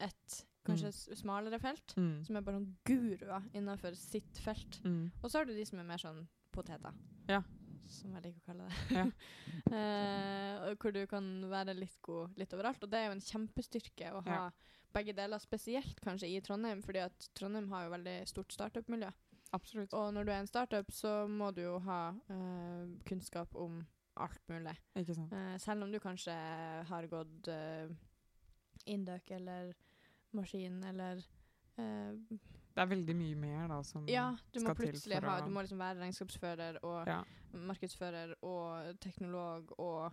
et 0.00 0.44
kanskje 0.66 0.88
Mm. 0.92 1.16
smalere 1.16 1.58
felt. 1.60 1.94
mm. 1.96 2.24
Som 2.26 2.36
er 2.36 2.40
bare 2.42 2.58
sånn 2.58 2.74
guruer 2.84 3.42
innafor 3.54 3.94
sitt 3.96 4.36
felt. 4.38 4.80
Mm. 4.84 5.10
Og 5.22 5.30
så 5.30 5.38
har 5.38 5.44
du 5.46 5.54
de 5.54 5.64
som 5.64 5.78
er 5.78 5.84
mer 5.84 5.96
sånn 5.98 6.26
poteter. 6.52 6.92
Ja. 7.28 7.42
Som 7.90 8.14
jeg 8.16 8.24
liker 8.26 8.40
å 8.42 8.46
kalle 8.50 8.68
det. 8.68 8.96
Ja. 8.96 9.04
eh, 9.78 10.74
hvor 10.80 10.94
du 10.94 11.02
kan 11.10 11.28
være 11.50 11.76
litt 11.78 11.98
god 12.02 12.36
litt 12.40 12.54
overalt. 12.56 12.82
Og 12.82 12.92
det 12.92 13.00
er 13.00 13.10
jo 13.10 13.16
en 13.18 13.26
kjempestyrke 13.28 14.12
å 14.14 14.22
ha 14.26 14.40
Ja. 14.40 14.50
begge 14.96 15.12
deler, 15.16 15.38
spesielt 15.42 16.00
kanskje 16.00 16.30
i 16.32 16.40
Trondheim, 16.40 16.82
fordi 16.82 17.02
at 17.04 17.28
Trondheim 17.34 17.68
har 17.72 17.86
jo 17.86 17.94
veldig 17.96 18.16
stort 18.30 18.52
startup-miljø. 18.52 19.10
Absolutt. 19.54 19.92
Og 19.94 20.12
når 20.14 20.24
du 20.24 20.32
er 20.32 20.40
en 20.40 20.50
startup, 20.50 20.90
så 20.92 21.26
må 21.30 21.50
du 21.54 21.62
jo 21.62 21.78
ha 21.86 22.00
eh, 22.32 22.88
kunnskap 23.06 23.54
om 23.54 23.84
alt 24.16 24.42
mulig. 24.48 24.74
Ikke 24.96 25.14
sant. 25.14 25.32
Eh, 25.32 25.56
selv 25.62 25.84
om 25.84 25.92
du 25.92 25.98
kanskje 26.02 26.34
har 26.88 27.06
gått 27.12 27.48
uh, 27.52 27.90
Induc 28.86 29.30
eller 29.30 29.74
maskin 30.36 30.82
eller 30.84 31.22
eh, 31.80 32.38
Det 32.76 32.82
er 32.84 32.88
veldig 32.90 33.14
mye 33.16 33.36
mer 33.40 33.68
da 33.72 33.78
som 33.88 34.04
Ja, 34.08 34.26
du 34.52 34.60
må 34.60 34.74
skal 34.74 34.92
til 34.92 34.98
for 35.00 35.24
ha 35.30 35.36
å- 35.40 35.44
Du 35.46 35.50
må 35.54 35.62
liksom 35.64 35.78
være 35.80 36.00
regnskapsfører 36.02 36.78
og 36.84 37.06
Ja. 37.08 37.22
markedsfører 37.54 38.34
og 38.44 38.98
teknolog 39.00 39.70
og 39.78 40.12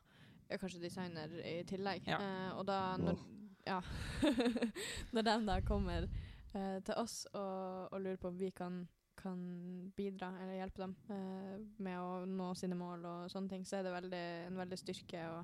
ja, 0.49 0.57
kanskje 0.57 0.79
designer 0.81 1.27
i 1.43 1.63
tillegg. 1.67 2.07
Ja. 2.07 2.17
Uh, 2.19 2.59
og 2.59 2.65
da 2.67 2.77
når, 2.97 3.19
ja. 3.67 3.81
når 5.13 5.21
den 5.27 5.45
da 5.47 5.59
kommer 5.61 6.07
uh, 6.55 6.79
til 6.85 6.93
oss 6.95 7.25
og, 7.33 7.89
og 7.91 8.01
lurer 8.01 8.17
på 8.21 8.27
om 8.31 8.37
vi 8.39 8.49
kan, 8.55 8.87
kan 9.19 9.91
bidra 9.97 10.31
eller 10.41 10.55
hjelpe 10.61 10.83
dem 10.85 10.95
uh, 11.09 11.57
med 11.83 11.99
å 11.99 12.25
nå 12.25 12.53
sine 12.55 12.75
mål 12.79 13.03
og 13.05 13.29
sånne 13.33 13.49
ting, 13.49 13.65
så 13.67 13.77
er 13.81 13.83
det 13.89 13.93
veldig, 13.97 14.23
en 14.47 14.57
veldig 14.63 14.79
styrke 14.79 15.25
å, 15.33 15.43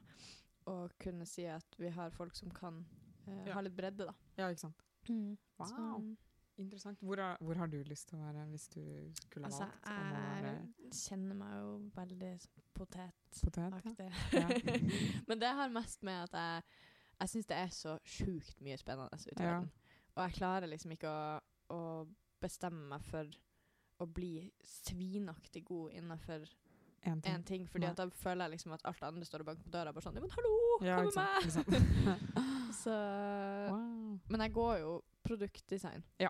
å 0.72 0.78
kunne 1.00 1.26
si 1.28 1.46
at 1.52 1.76
vi 1.80 1.90
har 1.90 2.12
folk 2.16 2.36
som 2.36 2.50
kan 2.52 2.86
Ja. 3.28 3.54
ha 3.54 3.62
litt 3.62 3.76
bredde, 3.76 4.06
da. 4.08 4.14
ja, 4.38 4.48
ikke 4.50 4.60
sant. 4.70 4.80
Wow. 5.10 5.68
Så, 5.68 6.16
Interessant. 6.60 7.00
Hvor 7.00 7.22
har, 7.24 7.38
hvor 7.40 7.56
har 7.56 7.68
du 7.72 7.78
lyst 7.88 8.10
til 8.10 8.20
å 8.20 8.26
være 8.26 8.46
hvis 8.52 8.68
du 8.74 8.82
skulle 9.22 9.48
ha 9.48 9.52
altså, 9.52 9.64
valgt? 9.64 9.88
om 9.88 10.48
jeg 10.50 10.94
kjenner 11.00 11.38
meg 11.40 11.54
jo 11.56 11.74
veldig 11.96 12.32
potetaktig. 12.76 13.44
potet? 13.46 14.00
Ja. 14.34 14.42
Ja. 14.42 14.80
Men 15.30 15.42
det 15.42 15.52
har 15.60 15.72
mest 15.72 16.04
med 16.04 16.26
at 16.28 16.36
jeg, 16.36 16.64
jeg 17.20 17.34
syns 17.34 17.50
det 17.52 17.60
er 17.60 17.76
så 17.76 17.98
sjukt 18.04 18.64
mye 18.66 18.80
spennende 18.82 19.20
ute 19.20 19.38
i 19.40 19.46
Ja. 19.48 19.62
Og 20.18 20.24
jeg 20.26 20.36
klarer 20.36 20.68
liksom 20.68 20.92
ikke 20.92 21.12
å, 21.12 21.38
å 21.72 21.82
bestemme 22.44 22.82
meg 22.92 23.06
for 23.08 23.30
å 24.00 24.08
bli 24.08 24.50
svinaktig 24.64 25.64
god 25.68 25.96
innenfor 25.96 26.44
En 27.08 27.22
ting. 27.22 27.34
én 27.36 27.44
ting, 27.48 27.68
fordi 27.68 27.86
Nei. 27.86 27.92
at 27.94 28.02
da 28.02 28.10
føler 28.12 28.46
jeg 28.46 28.58
liksom 28.58 28.74
at 28.76 28.84
alt 28.90 29.04
andre 29.08 29.28
står 29.28 29.46
og 29.46 29.52
banker 29.52 29.64
på 29.64 29.72
døra. 29.72 29.94
Bare 29.96 30.04
sånn, 30.04 30.20
men 30.20 30.34
hallo, 30.36 30.54
Ja, 30.84 31.00
kom 31.00 31.14
med 31.16 31.24
meg! 31.24 32.76
Så, 32.84 32.92
wow. 32.92 34.20
men 34.30 34.44
jeg 34.44 34.54
går 34.54 34.76
jo 34.84 34.92
produktdesign. 35.26 36.04
Ja. 36.20 36.30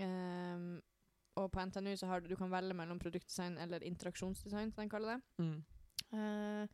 Ehm, 0.00 0.80
og 1.38 1.50
på 1.52 1.64
NTNU 1.66 1.96
så 1.96 2.06
har 2.06 2.20
du, 2.20 2.28
du 2.28 2.36
kan 2.36 2.50
velge 2.50 2.74
mellom 2.74 2.98
produktdesign 2.98 3.58
eller 3.58 3.84
interaksjonsdesign, 3.86 4.72
som 4.72 4.82
de 4.82 4.90
kaller 4.90 5.16
det. 5.16 5.44
Mm. 5.44 5.64
Uh, 6.10 6.66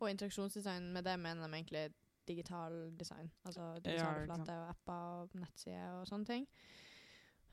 og 0.00 0.10
interaksjonsdesign, 0.10 0.92
med 0.92 1.04
det 1.06 1.18
mener 1.20 1.46
de 1.46 1.54
egentlig 1.54 1.90
digital 2.28 2.92
design. 2.98 3.30
Altså 3.44 3.74
ikke 3.84 4.06
og 4.06 4.68
apper 4.68 4.92
og 4.92 5.28
nettsider 5.34 6.00
og 6.00 6.06
sånne 6.06 6.26
ting. 6.26 6.48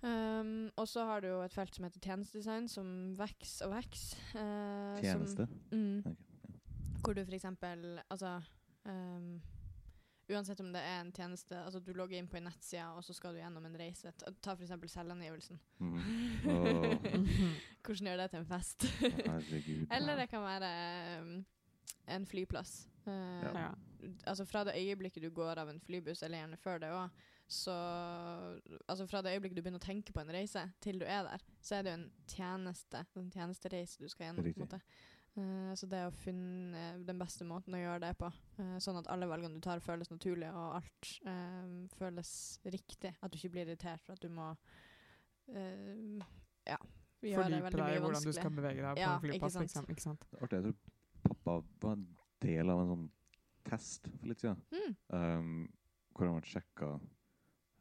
Um, 0.02 0.70
og 0.80 0.88
så 0.88 1.04
har 1.06 1.20
du 1.20 1.28
jo 1.28 1.42
et 1.44 1.54
felt 1.54 1.76
som 1.76 1.84
heter 1.84 2.00
tjenestedesign, 2.00 2.68
som 2.72 2.90
vokser 3.20 3.68
og 3.68 3.76
vokser. 3.76 4.20
Uh, 4.34 5.00
Tjeneste? 5.02 5.48
Som, 5.48 5.80
mm, 5.80 5.98
okay. 6.00 6.16
Hvor 7.04 7.14
du 7.14 7.26
for 7.26 7.36
eksempel 7.36 8.00
Altså 8.10 8.42
um, 8.86 9.42
Uansett 10.30 10.60
om 10.62 10.70
det 10.74 10.82
er 10.86 11.00
en 11.02 11.12
tjeneste 11.16 11.58
Altså 11.58 11.80
du 11.82 11.90
logger 11.98 12.20
inn 12.20 12.28
på 12.30 12.38
en 12.38 12.46
nettside, 12.50 12.86
og 12.94 13.04
så 13.04 13.16
skal 13.18 13.34
du 13.34 13.40
gjennom 13.42 13.66
en 13.66 13.78
reise. 13.80 14.12
Ta 14.44 14.54
f.eks. 14.54 14.74
selvangivelsen. 14.94 15.60
Mm. 15.80 15.96
Hvordan 17.84 18.12
gjør 18.12 18.22
det 18.22 18.30
til 18.30 18.40
en 18.40 18.50
fest? 18.50 18.86
herregud. 19.02 19.88
Eller 19.96 20.22
det 20.22 20.30
kan 20.30 20.46
være 20.46 20.70
um, 21.22 21.34
en 22.08 22.30
flyplass. 22.30 22.88
Uh, 23.08 23.14
Ja. 23.56 23.70
Altså 24.28 24.46
Fra 24.46 24.64
det 24.64 24.78
øyeblikket 24.78 25.24
du 25.24 25.30
går 25.30 25.60
av 25.60 25.70
en 25.70 25.80
flybuss, 25.84 26.22
eller 26.24 26.38
gjerne 26.38 26.58
før 26.58 26.78
det 26.80 26.90
òg, 26.96 27.10
så 27.50 27.74
Altså 28.88 29.08
fra 29.08 29.22
det 29.22 29.34
øyeblikket 29.34 29.58
du 29.58 29.62
begynner 29.62 29.82
å 29.82 29.86
tenke 29.86 30.14
på 30.14 30.22
en 30.22 30.32
reise, 30.32 30.64
til 30.82 31.02
du 31.02 31.06
er 31.06 31.24
der, 31.28 31.44
så 31.62 31.76
er 31.76 31.84
det 31.84 31.92
jo 31.92 31.98
en 31.98 32.12
tjeneste, 32.28 33.02
en 33.18 33.32
tjenestereise 33.34 34.00
du 34.00 34.08
skal 34.08 34.30
gjennom. 34.30 34.46
på 34.46 34.54
en 34.56 34.68
måte. 34.68 34.80
Uh, 35.40 35.72
så 35.80 35.88
det 35.88 36.02
å 36.08 36.14
finne 36.20 36.82
den 37.08 37.20
beste 37.22 37.48
måten 37.48 37.78
å 37.78 37.80
gjøre 37.80 38.02
det 38.04 38.12
på, 38.20 38.28
uh, 38.60 38.76
sånn 38.84 39.00
at 39.00 39.10
alle 39.14 39.30
valgene 39.30 39.56
du 39.56 39.64
tar, 39.64 39.82
føles 39.84 40.12
naturlig, 40.12 40.50
og 40.52 40.80
alt 40.82 41.12
uh, 41.28 41.88
føles 41.96 42.32
riktig. 42.68 43.14
At 43.22 43.32
du 43.32 43.40
ikke 43.40 43.54
blir 43.56 43.70
irritert 43.70 44.04
for 44.04 44.18
at 44.18 44.24
du 44.26 44.32
må 44.34 44.50
uh, 44.52 46.26
ja, 46.68 46.80
gjøre 47.24 47.52
det 47.54 47.62
veldig 47.68 47.82
deg 47.82 47.86
i 47.86 47.94
mye 47.94 48.04
hvordan 48.06 48.28
du 48.28 48.34
skal 48.36 48.58
bevege 48.58 48.84
deg 48.84 48.98
på 48.98 49.06
Ja, 49.06 49.14
en 49.14 49.24
flyplass. 49.24 49.60
ikke 49.64 49.76
sant. 49.78 49.94
Ikke 49.96 50.08
sant? 50.08 50.28
Artig. 50.40 50.60
Jeg 50.60 50.68
tror 50.68 51.30
pappa 51.30 51.60
var 51.84 51.96
en 51.98 52.10
del 52.44 52.74
av 52.74 52.84
en 52.84 52.92
sånn 52.94 53.08
test 53.70 54.10
for 54.10 54.32
litt 54.32 54.44
siden. 54.44 54.60
Mm. 54.74 54.94
Um, 55.14 55.56
hvor 56.16 56.28
han 56.28 56.40
ble 56.40 56.52
sjekka 56.52 56.94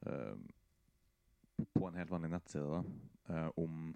um, 0.07 0.47
på 1.75 1.89
en 1.89 1.99
helt 1.99 2.11
vanlig 2.11 2.31
nettside 2.31 2.67
da, 2.71 2.83
eh, 3.35 3.49
om 3.59 3.91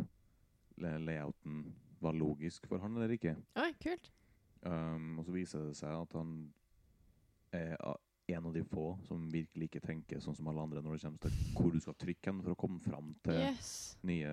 layouten 0.82 1.64
var 2.02 2.16
logisk 2.18 2.66
for 2.70 2.82
han 2.82 2.96
eller 2.98 3.14
ikke. 3.16 3.36
Oi, 3.62 3.72
kult. 3.82 4.10
Um, 4.62 5.18
og 5.18 5.26
så 5.26 5.32
viser 5.34 5.64
det 5.66 5.76
seg 5.78 5.90
at 5.96 6.12
han 6.14 6.34
er 7.52 7.76
en 8.32 8.46
av 8.46 8.52
de 8.54 8.62
få 8.64 8.84
som 9.04 9.24
virkelig 9.32 9.66
ikke 9.66 9.80
tenker 9.82 10.20
sånn 10.22 10.36
som 10.38 10.46
alle 10.48 10.62
andre 10.62 10.80
når 10.80 10.94
det 10.94 11.02
kommer 11.02 11.24
til 11.24 11.32
hvor 11.56 11.72
du 11.74 11.80
skal 11.82 11.96
trykke 11.98 12.30
hen 12.30 12.38
for 12.44 12.54
å 12.54 12.58
komme 12.62 12.78
fram 12.80 13.10
til 13.26 13.40
Yes. 13.42 13.72
nye 14.06 14.30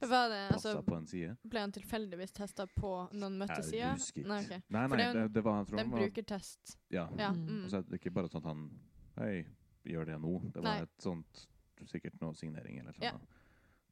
Var 0.00 0.30
det, 0.32 0.40
plasser 0.48 0.72
altså, 0.72 0.82
på 0.88 0.96
en 0.96 1.06
side. 1.06 1.34
ble 1.44 1.60
han 1.66 1.74
tilfeldigvis 1.76 2.32
testa 2.34 2.66
på 2.66 2.92
noen 3.12 3.36
møtte 3.38 3.60
Jeg 3.60 3.68
sider? 3.68 3.92
husker. 4.00 4.26
Nei, 4.26 4.40
ok. 4.46 4.56
Nei, 4.72 4.86
For 4.88 4.96
nei, 4.96 5.04
det 5.12 5.12
det, 5.20 5.26
det 5.36 5.44
var, 5.44 5.58
jeg 5.60 5.68
tror 5.68 5.76
Det 5.76 5.84
han 5.84 5.92
en 5.92 5.92
var 5.98 6.06
brukertest. 6.06 6.76
Ja. 6.90 7.04
Ja. 7.20 7.30
Mm. 7.36 7.44
Mm. 7.46 7.60
Og 7.64 7.70
så 7.70 7.76
er 7.82 7.86
det 7.92 8.00
ikke 8.00 8.14
bare 8.16 8.32
sånn 8.32 8.42
at 8.42 8.50
han 8.50 8.64
Hei, 9.20 9.44
gjør 9.92 10.08
det 10.10 10.18
nå. 10.24 10.32
Det 10.52 10.62
var 10.64 10.72
Nei. 10.72 10.82
et 10.88 10.96
sånt 11.04 11.46
Sikkert 11.92 12.16
noe 12.22 12.32
signering 12.34 12.78
eller 12.80 12.96
noe. 12.96 13.04
Ja. 13.04 13.12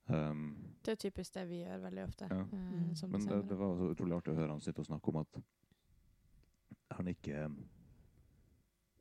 Um, 0.08 0.74
Det 0.84 0.92
er 0.92 0.96
typisk 1.00 1.34
det 1.34 1.48
vi 1.48 1.62
gjør 1.62 1.78
veldig 1.86 2.02
ofte. 2.04 2.26
Ja. 2.30 2.40
eh, 2.40 2.52
Mm. 2.52 2.94
som 2.94 3.10
men 3.10 3.20
det, 3.20 3.48
det 3.48 3.58
var 3.58 3.76
så 3.76 3.90
utrolig 3.90 4.16
artig 4.16 4.32
å 4.34 4.36
høre 4.36 4.50
han 4.52 4.60
sitte 4.60 4.80
og 4.80 4.86
snakke 4.86 5.08
om 5.08 5.16
at 5.16 5.38
han 6.90 7.08
ikke 7.08 7.46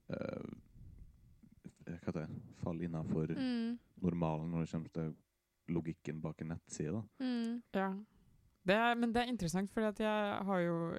uh, 0.09 0.53
Hva 1.83 1.97
heter 1.97 2.11
det? 2.21 2.27
Faller 2.63 2.87
innafor 2.87 3.35
mm. 3.35 3.79
normalen 4.01 4.51
når 4.51 4.63
det 4.63 4.71
kommer 4.71 4.89
til 4.89 5.15
logikken 5.67 6.21
bak 6.21 6.41
en 6.41 6.47
nettside. 6.53 7.03
Mm. 7.19 7.61
Ja. 7.75 7.93
Det 8.63 8.75
er, 8.75 8.95
men 8.95 9.11
det 9.11 9.21
er 9.21 9.31
interessant, 9.31 9.71
fordi 9.71 10.03
jeg 10.03 10.37
har 10.47 10.59
jo 10.59 10.93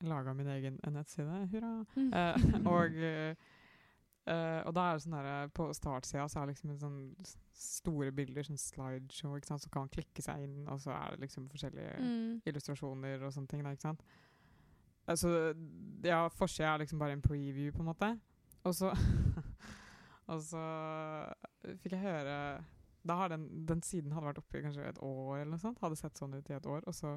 laga 0.00 0.32
min 0.34 0.48
egen 0.48 0.80
nettside. 0.90 1.48
Hurra! 1.52 1.84
Mm. 1.94 2.10
Uh, 2.10 2.66
og, 2.74 2.96
eh, 2.96 3.34
eh, 4.26 4.60
og 4.66 4.74
da 4.74 4.84
er 4.90 4.96
det 4.98 5.02
sånn 5.04 5.16
der, 5.16 5.48
På 5.54 5.68
startsida 5.74 6.26
så 6.28 6.40
er 6.40 6.46
det 6.46 6.54
liksom 6.56 6.70
en 6.74 6.78
sånn 6.82 7.00
store 7.54 8.12
bilder, 8.12 8.42
sånn 8.42 8.58
slideshow, 8.60 9.36
ikke 9.38 9.46
sant? 9.52 9.62
så 9.62 9.70
kan 9.70 9.82
man 9.86 9.92
klikke 9.94 10.22
seg 10.22 10.42
inn, 10.44 10.66
og 10.68 10.80
så 10.82 10.90
er 10.96 11.10
det 11.16 11.20
liksom 11.28 11.48
forskjellige 11.52 11.98
Mm. 12.00 12.40
illustrasjoner 12.46 13.22
og 13.26 13.32
sånne 13.32 13.48
ting. 13.48 13.62
Da, 13.64 13.70
ikke 13.70 13.88
sant? 13.88 14.02
Altså, 15.08 15.54
ja, 16.02 16.28
Forsida 16.28 16.74
er 16.74 16.78
liksom 16.82 16.98
bare 16.98 17.12
en 17.12 17.22
preview, 17.22 17.70
på 17.72 17.78
en 17.84 17.86
måte. 17.92 18.20
Og 18.64 18.74
så 18.74 18.90
Og 20.28 20.40
så 20.42 20.58
fikk 21.78 21.92
jeg 21.94 22.00
høre 22.02 22.64
Da 23.06 23.14
har 23.14 23.28
den, 23.30 23.44
den 23.68 23.82
siden 23.86 24.10
hadde 24.10 24.26
vært 24.26 24.38
oppe 24.40 24.58
i 24.58 24.62
kanskje 24.64 24.88
et 24.88 24.98
år, 24.98 25.36
eller 25.38 25.52
noe 25.52 25.62
sånt. 25.62 25.78
Hadde 25.78 25.94
sett 26.00 26.18
sånn 26.18 26.34
ut 26.34 26.48
i 26.50 26.56
et 26.56 26.66
år. 26.66 26.82
Og 26.90 26.94
så 26.94 27.12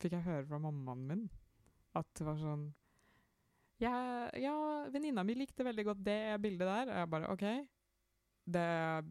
fikk 0.00 0.12
jeg 0.16 0.24
høre 0.24 0.46
fra 0.48 0.58
mammaen 0.58 1.02
min 1.06 1.26
at 1.96 2.06
det 2.16 2.24
var 2.24 2.36
sånn 2.40 2.70
Ja, 3.82 3.96
ja 4.40 4.56
venninna 4.92 5.24
mi 5.26 5.36
likte 5.36 5.64
veldig 5.66 5.84
godt 5.90 6.04
det 6.04 6.20
bildet 6.42 6.66
der. 6.68 6.90
Og 6.90 7.00
jeg 7.00 7.10
bare 7.12 7.32
OK. 7.32 7.46
Det 8.46 8.62
er 8.62 9.08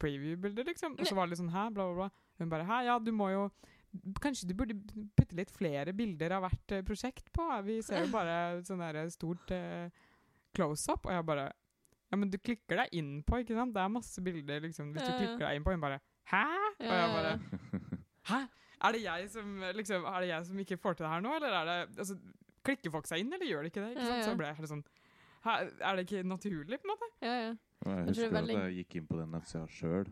preview-bildet, 0.00 0.66
liksom. 0.66 0.96
Og 0.98 1.06
så 1.06 1.16
var 1.16 1.28
det 1.28 1.34
litt 1.34 1.42
sånn 1.42 1.52
Hæ? 1.52 1.68
Bla, 1.76 1.86
bla, 1.90 2.06
bla. 2.06 2.26
Hun 2.40 2.52
bare 2.52 2.66
Hæ? 2.68 2.82
Ja, 2.88 2.98
du 3.02 3.12
må 3.14 3.30
jo 3.32 3.48
Kanskje 4.22 4.46
du 4.46 4.54
burde 4.54 4.76
putte 5.18 5.34
litt 5.34 5.50
flere 5.50 5.92
bilder 5.96 6.36
av 6.36 6.44
hvert 6.44 6.76
eh, 6.76 6.84
prosjekt 6.86 7.26
på? 7.34 7.46
Vi 7.66 7.80
ser 7.82 8.04
jo 8.04 8.12
bare 8.18 8.60
sånn 8.66 8.82
der 8.82 9.00
stort 9.10 9.50
eh, 9.54 9.90
close-up. 10.56 11.08
Og 11.08 11.14
jeg 11.14 11.26
bare 11.26 11.50
Ja, 12.10 12.18
men 12.18 12.30
du 12.30 12.38
klikker 12.38 12.80
deg 12.82 12.94
inn 12.98 13.18
på, 13.26 13.42
ikke 13.42 13.58
sant? 13.58 13.74
Det 13.74 13.82
er 13.82 13.92
masse 13.92 14.22
bilder, 14.24 14.62
liksom. 14.64 14.94
Hvis 14.94 15.06
du 15.06 15.12
klikker 15.18 15.44
deg 15.44 15.58
inn 15.58 15.66
på 15.66 15.74
Hun 15.74 15.84
bare 15.84 16.00
Hæ? 16.30 16.46
Og 16.78 16.94
jeg 16.94 17.14
bare. 17.16 17.36
Hæ? 18.30 18.40
Er 18.80 18.96
det 18.96 19.02
jeg 19.04 19.30
som 19.34 19.48
liksom 19.76 20.06
Er 20.08 20.22
det 20.22 20.28
jeg 20.30 20.46
som 20.48 20.60
ikke 20.62 20.78
får 20.80 20.96
til 20.96 21.04
det 21.04 21.12
her 21.12 21.24
nå, 21.24 21.34
eller 21.36 21.56
er 21.58 21.66
det 21.68 21.98
Altså, 21.98 22.16
klikker 22.64 22.90
folk 22.92 23.06
seg 23.06 23.20
inn, 23.24 23.32
eller 23.32 23.46
gjør 23.46 23.62
de 23.62 23.70
ikke 23.72 23.82
det? 23.84 23.90
Ikke 23.96 24.02
Ja, 24.02 24.08
sant? 24.08 24.24
ja. 24.24 24.30
Så 24.30 24.36
ble 24.36 24.46
jeg 24.46 24.56
helt 24.56 24.68
sånn 24.68 24.84
Er 25.80 25.96
det 25.96 26.06
ikke 26.06 26.24
naturlig, 26.28 26.80
på 26.82 26.84
en 26.84 26.92
måte? 26.94 27.06
Ja, 27.22 27.34
ja. 27.40 27.54
Jeg 27.54 27.56
Jeg 27.80 27.86
tror 27.86 27.96
det 27.96 28.08
husker 28.08 28.22
jeg 28.22 28.32
veldig- 28.36 28.56
at 28.56 28.66
jeg 28.74 28.84
gikk 28.84 28.96
inn 29.00 29.06
på 29.06 29.16
den 29.16 29.30
nettsida 29.32 29.66
sjøl. 29.68 30.06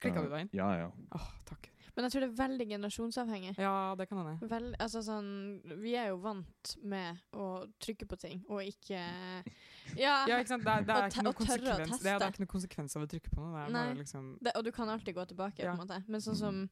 Klikka 0.00 0.22
du 0.24 0.28
deg 0.30 0.40
inn? 0.40 0.50
Ja, 0.56 0.70
ja. 0.78 0.90
Åh, 1.12 1.28
takk. 1.44 1.66
Men 1.96 2.04
jeg 2.06 2.12
tror 2.12 2.20
det 2.24 2.30
er 2.30 2.48
veldig 2.48 2.66
generasjonsavhengig. 2.70 3.58
Ja, 3.58 3.94
det 3.98 4.08
kan 4.08 4.18
hende. 4.24 4.48
Vel, 4.48 4.74
altså 4.80 5.02
sånn, 5.04 5.60
vi 5.82 5.92
er 5.96 6.06
jo 6.08 6.16
vant 6.16 6.76
med 6.82 7.18
å 7.34 7.66
trykke 7.78 8.06
på 8.08 8.16
ting, 8.18 8.44
og 8.48 8.62
ikke 8.62 8.96
Ja, 9.98 10.24
Ja, 10.26 10.38
ikke 10.38 10.48
sant? 10.54 10.64
Det 10.64 10.70
er, 10.72 10.82
det 10.86 10.96
er, 10.96 11.08
ikke, 11.10 11.24
noe 11.26 11.32
tørre 11.34 11.34
å 11.34 11.76
konsekvens, 11.76 12.00
det 12.00 12.06
er, 12.14 12.18
det 12.18 12.26
er 12.26 12.30
ikke 12.32 12.44
noe 12.46 12.54
konsekvens 12.54 12.96
av 12.96 13.02
å 13.02 13.06
trykke 13.10 13.30
på 13.34 13.40
noe. 13.42 13.52
Det 13.58 13.66
er 13.68 13.72
Nei. 13.74 13.84
bare 13.90 13.98
liksom 14.00 14.38
det, 14.40 14.52
og 14.56 14.64
du 14.64 14.72
kan 14.72 14.88
alltid 14.88 15.14
gå 15.14 15.26
tilbake, 15.28 15.58
Ja. 15.58 15.74
på 15.74 15.80
en 15.82 15.86
måte. 15.88 16.04
Men 16.08 16.20
sånn 16.20 16.36
som 16.36 16.70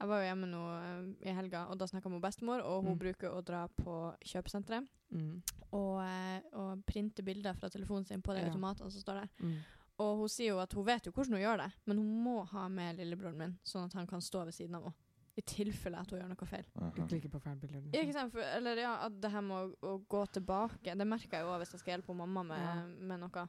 Jeg 0.00 0.08
var 0.08 0.22
jo 0.22 0.28
hjemme 0.30 0.46
nå 0.48 0.60
uh, 0.64 1.08
i 1.28 1.34
helga, 1.36 1.66
og 1.68 1.76
da 1.78 1.84
snakka 1.86 2.08
med 2.08 2.22
bestemor, 2.24 2.62
og 2.64 2.82
hun 2.86 2.94
Mm. 2.94 2.98
bruker 3.02 3.30
å 3.36 3.42
dra 3.44 3.66
på 3.68 4.14
kjøpesenteret 4.24 4.86
mm, 5.12 5.42
og, 5.72 6.00
eh, 6.02 6.40
og 6.56 6.84
printe 6.86 7.22
bilder 7.22 7.52
fra 7.54 7.68
telefonen 7.68 8.06
sin 8.06 8.22
på 8.22 8.32
de 8.34 8.40
Ja. 8.40 8.48
automatene 8.48 8.90
som 8.90 9.00
står 9.02 9.20
der. 9.20 9.28
mm. 9.40 9.58
Og 10.00 10.16
hun 10.16 10.28
sier 10.32 10.54
jo 10.54 10.58
at 10.58 10.72
hun 10.72 10.84
vet 10.86 11.04
jo 11.04 11.12
hvordan 11.12 11.32
hun 11.36 11.42
gjør 11.42 11.58
det, 11.58 11.72
men 11.84 11.98
hun 11.98 12.24
må 12.24 12.46
ha 12.48 12.68
med 12.68 12.96
lillebroren 12.96 13.36
min, 13.36 13.58
sånn 13.62 13.84
at 13.84 13.92
han 13.92 14.06
kan 14.06 14.20
stå 14.20 14.44
ved 14.46 14.54
siden 14.54 14.74
av 14.76 14.82
henne. 14.84 14.94
I 15.36 15.42
tilfelle 15.42 15.98
at 16.00 16.10
hun 16.10 16.18
gjør 16.20 16.28
noe 16.28 16.46
feil. 16.48 16.64
Du 16.74 16.80
Aha. 17.02 17.06
klikker 17.06 17.28
på 17.30 17.40
feil 17.40 17.56
bilder. 17.56 17.80
Ikke 17.92 18.06
Liksom. 18.06 18.12
sant? 18.14 18.32
For, 18.32 18.40
eller 18.40 18.76
ja, 18.76 18.94
at 19.06 19.20
det 19.20 19.30
her 19.30 19.40
med 19.42 19.56
å, 19.56 19.76
å 19.82 20.06
gå 20.08 20.26
tilbake 20.32 20.96
Det 20.96 21.06
merker 21.06 21.30
jeg 21.38 21.44
jo 21.46 21.58
hvis 21.58 21.70
jeg 21.72 21.80
skal 21.80 21.92
hjelpe 21.98 22.16
mamma 22.16 22.42
med, 22.42 22.58
Ja. 22.58 22.86
med 22.86 23.20
noe. 23.20 23.48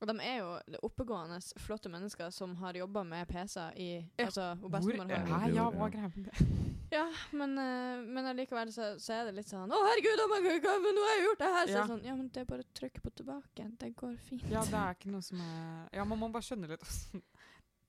Og 0.00 0.08
de 0.10 0.14
er 0.20 0.34
jo 0.42 0.48
oppegående, 0.84 1.38
flotte 1.64 1.88
mennesker 1.88 2.28
som 2.34 2.52
har 2.60 2.76
jobba 2.76 3.02
med 3.08 3.28
PC-er 3.30 3.76
i 3.80 3.86
Ja. 4.18 4.26
Altså, 4.26 4.50
Hvor, 4.60 4.68
bestemor 4.74 5.08
har 5.08 5.24
Hæ, 5.46 5.54
ja, 5.54 5.70
hva 5.70 5.86
er 5.86 5.88
ja. 5.88 5.88
greia 5.94 6.10
med 6.16 6.24
det? 6.30 6.46
Ja, 6.92 7.06
men, 7.32 7.56
uh, 7.58 8.04
men 8.14 8.28
allikevel 8.30 8.68
så, 8.72 8.92
så 9.02 9.12
er 9.16 9.24
det 9.26 9.32
litt 9.40 9.48
sånn 9.50 9.72
Å, 9.74 9.78
herregud, 9.88 10.20
oh 10.22 10.28
my 10.30 10.58
God, 10.62 10.82
men 10.84 10.94
nå 10.94 11.06
har 11.06 11.14
jeg 11.16 11.24
gjort 11.24 11.40
det 11.40 11.48
her! 11.56 11.66
Så 11.66 11.78
Ja. 11.80 11.86
sånn, 11.90 12.04
ja, 12.06 12.14
men 12.14 12.28
det 12.28 12.42
er 12.44 12.50
bare 12.52 12.62
å 12.62 12.68
trykke 12.78 13.00
på 13.02 13.10
tilbake. 13.22 13.66
Det 13.80 13.88
går 13.98 14.14
fint. 14.28 14.44
Ja, 14.52 14.62
det 14.68 14.78
er 14.84 14.94
ikke 14.94 15.10
noe 15.16 15.22
som 15.26 15.40
er 15.40 15.88
Ja, 15.96 16.04
man 16.04 16.20
må 16.20 16.28
bare 16.30 16.46
skjønne 16.46 16.68
litt 16.70 16.84
åssen 16.86 17.24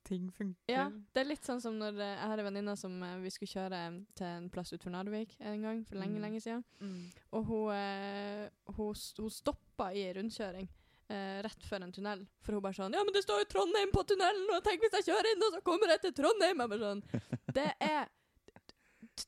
ting 0.07 0.29
funker. 0.31 0.71
Ja, 0.71 0.87
det 1.13 1.19
er 1.19 1.27
litt 1.27 1.43
sånn 1.43 1.59
som 1.61 1.75
når 1.77 1.97
eh, 1.99 2.13
jeg 2.15 2.27
har 2.31 2.39
en 2.39 2.45
venninne 2.47 2.77
som 2.79 2.93
eh, 3.03 3.17
vi 3.19 3.29
skulle 3.35 3.51
kjøre 3.51 3.81
til 4.15 4.25
en 4.31 4.45
plass 4.49 4.71
utenfor 4.71 4.93
Narvik 4.95 5.33
en 5.43 5.61
gang 5.67 5.81
for 5.85 5.99
lenge, 5.99 6.15
Mm. 6.15 6.23
lenge 6.23 6.39
siden. 6.41 6.63
Mm. 6.79 7.11
Og 7.35 7.43
hun, 7.51 8.49
hun, 8.77 8.95
hun 9.19 9.29
stoppa 9.35 9.91
i 9.93 10.05
en 10.07 10.15
rundkjøring 10.21 10.69
eh, 11.09 11.41
rett 11.45 11.63
før 11.69 11.83
en 11.83 11.91
tunnel. 11.95 12.27
For 12.41 12.53
hun 12.53 12.61
bare 12.61 12.73
sånn 12.77 12.93
'Ja, 12.93 13.03
men 13.03 13.13
det 13.13 13.23
står 13.23 13.39
jo 13.43 13.49
Trondheim 13.53 13.91
på 13.91 14.03
tunnelen, 14.07 14.47
og 14.55 14.63
tenk 14.63 14.81
hvis 14.81 14.93
jeg 14.99 15.07
kjører 15.13 15.31
inn, 15.33 15.43
og 15.47 15.53
så 15.57 15.61
kommer 15.63 15.87
jeg 15.93 16.01
til 16.01 16.13
Trondheim!' 16.13 16.59
Jeg 16.59 16.69
bare 16.69 16.79
sånn 16.79 17.03
Det 17.57 17.71
er 17.81 18.07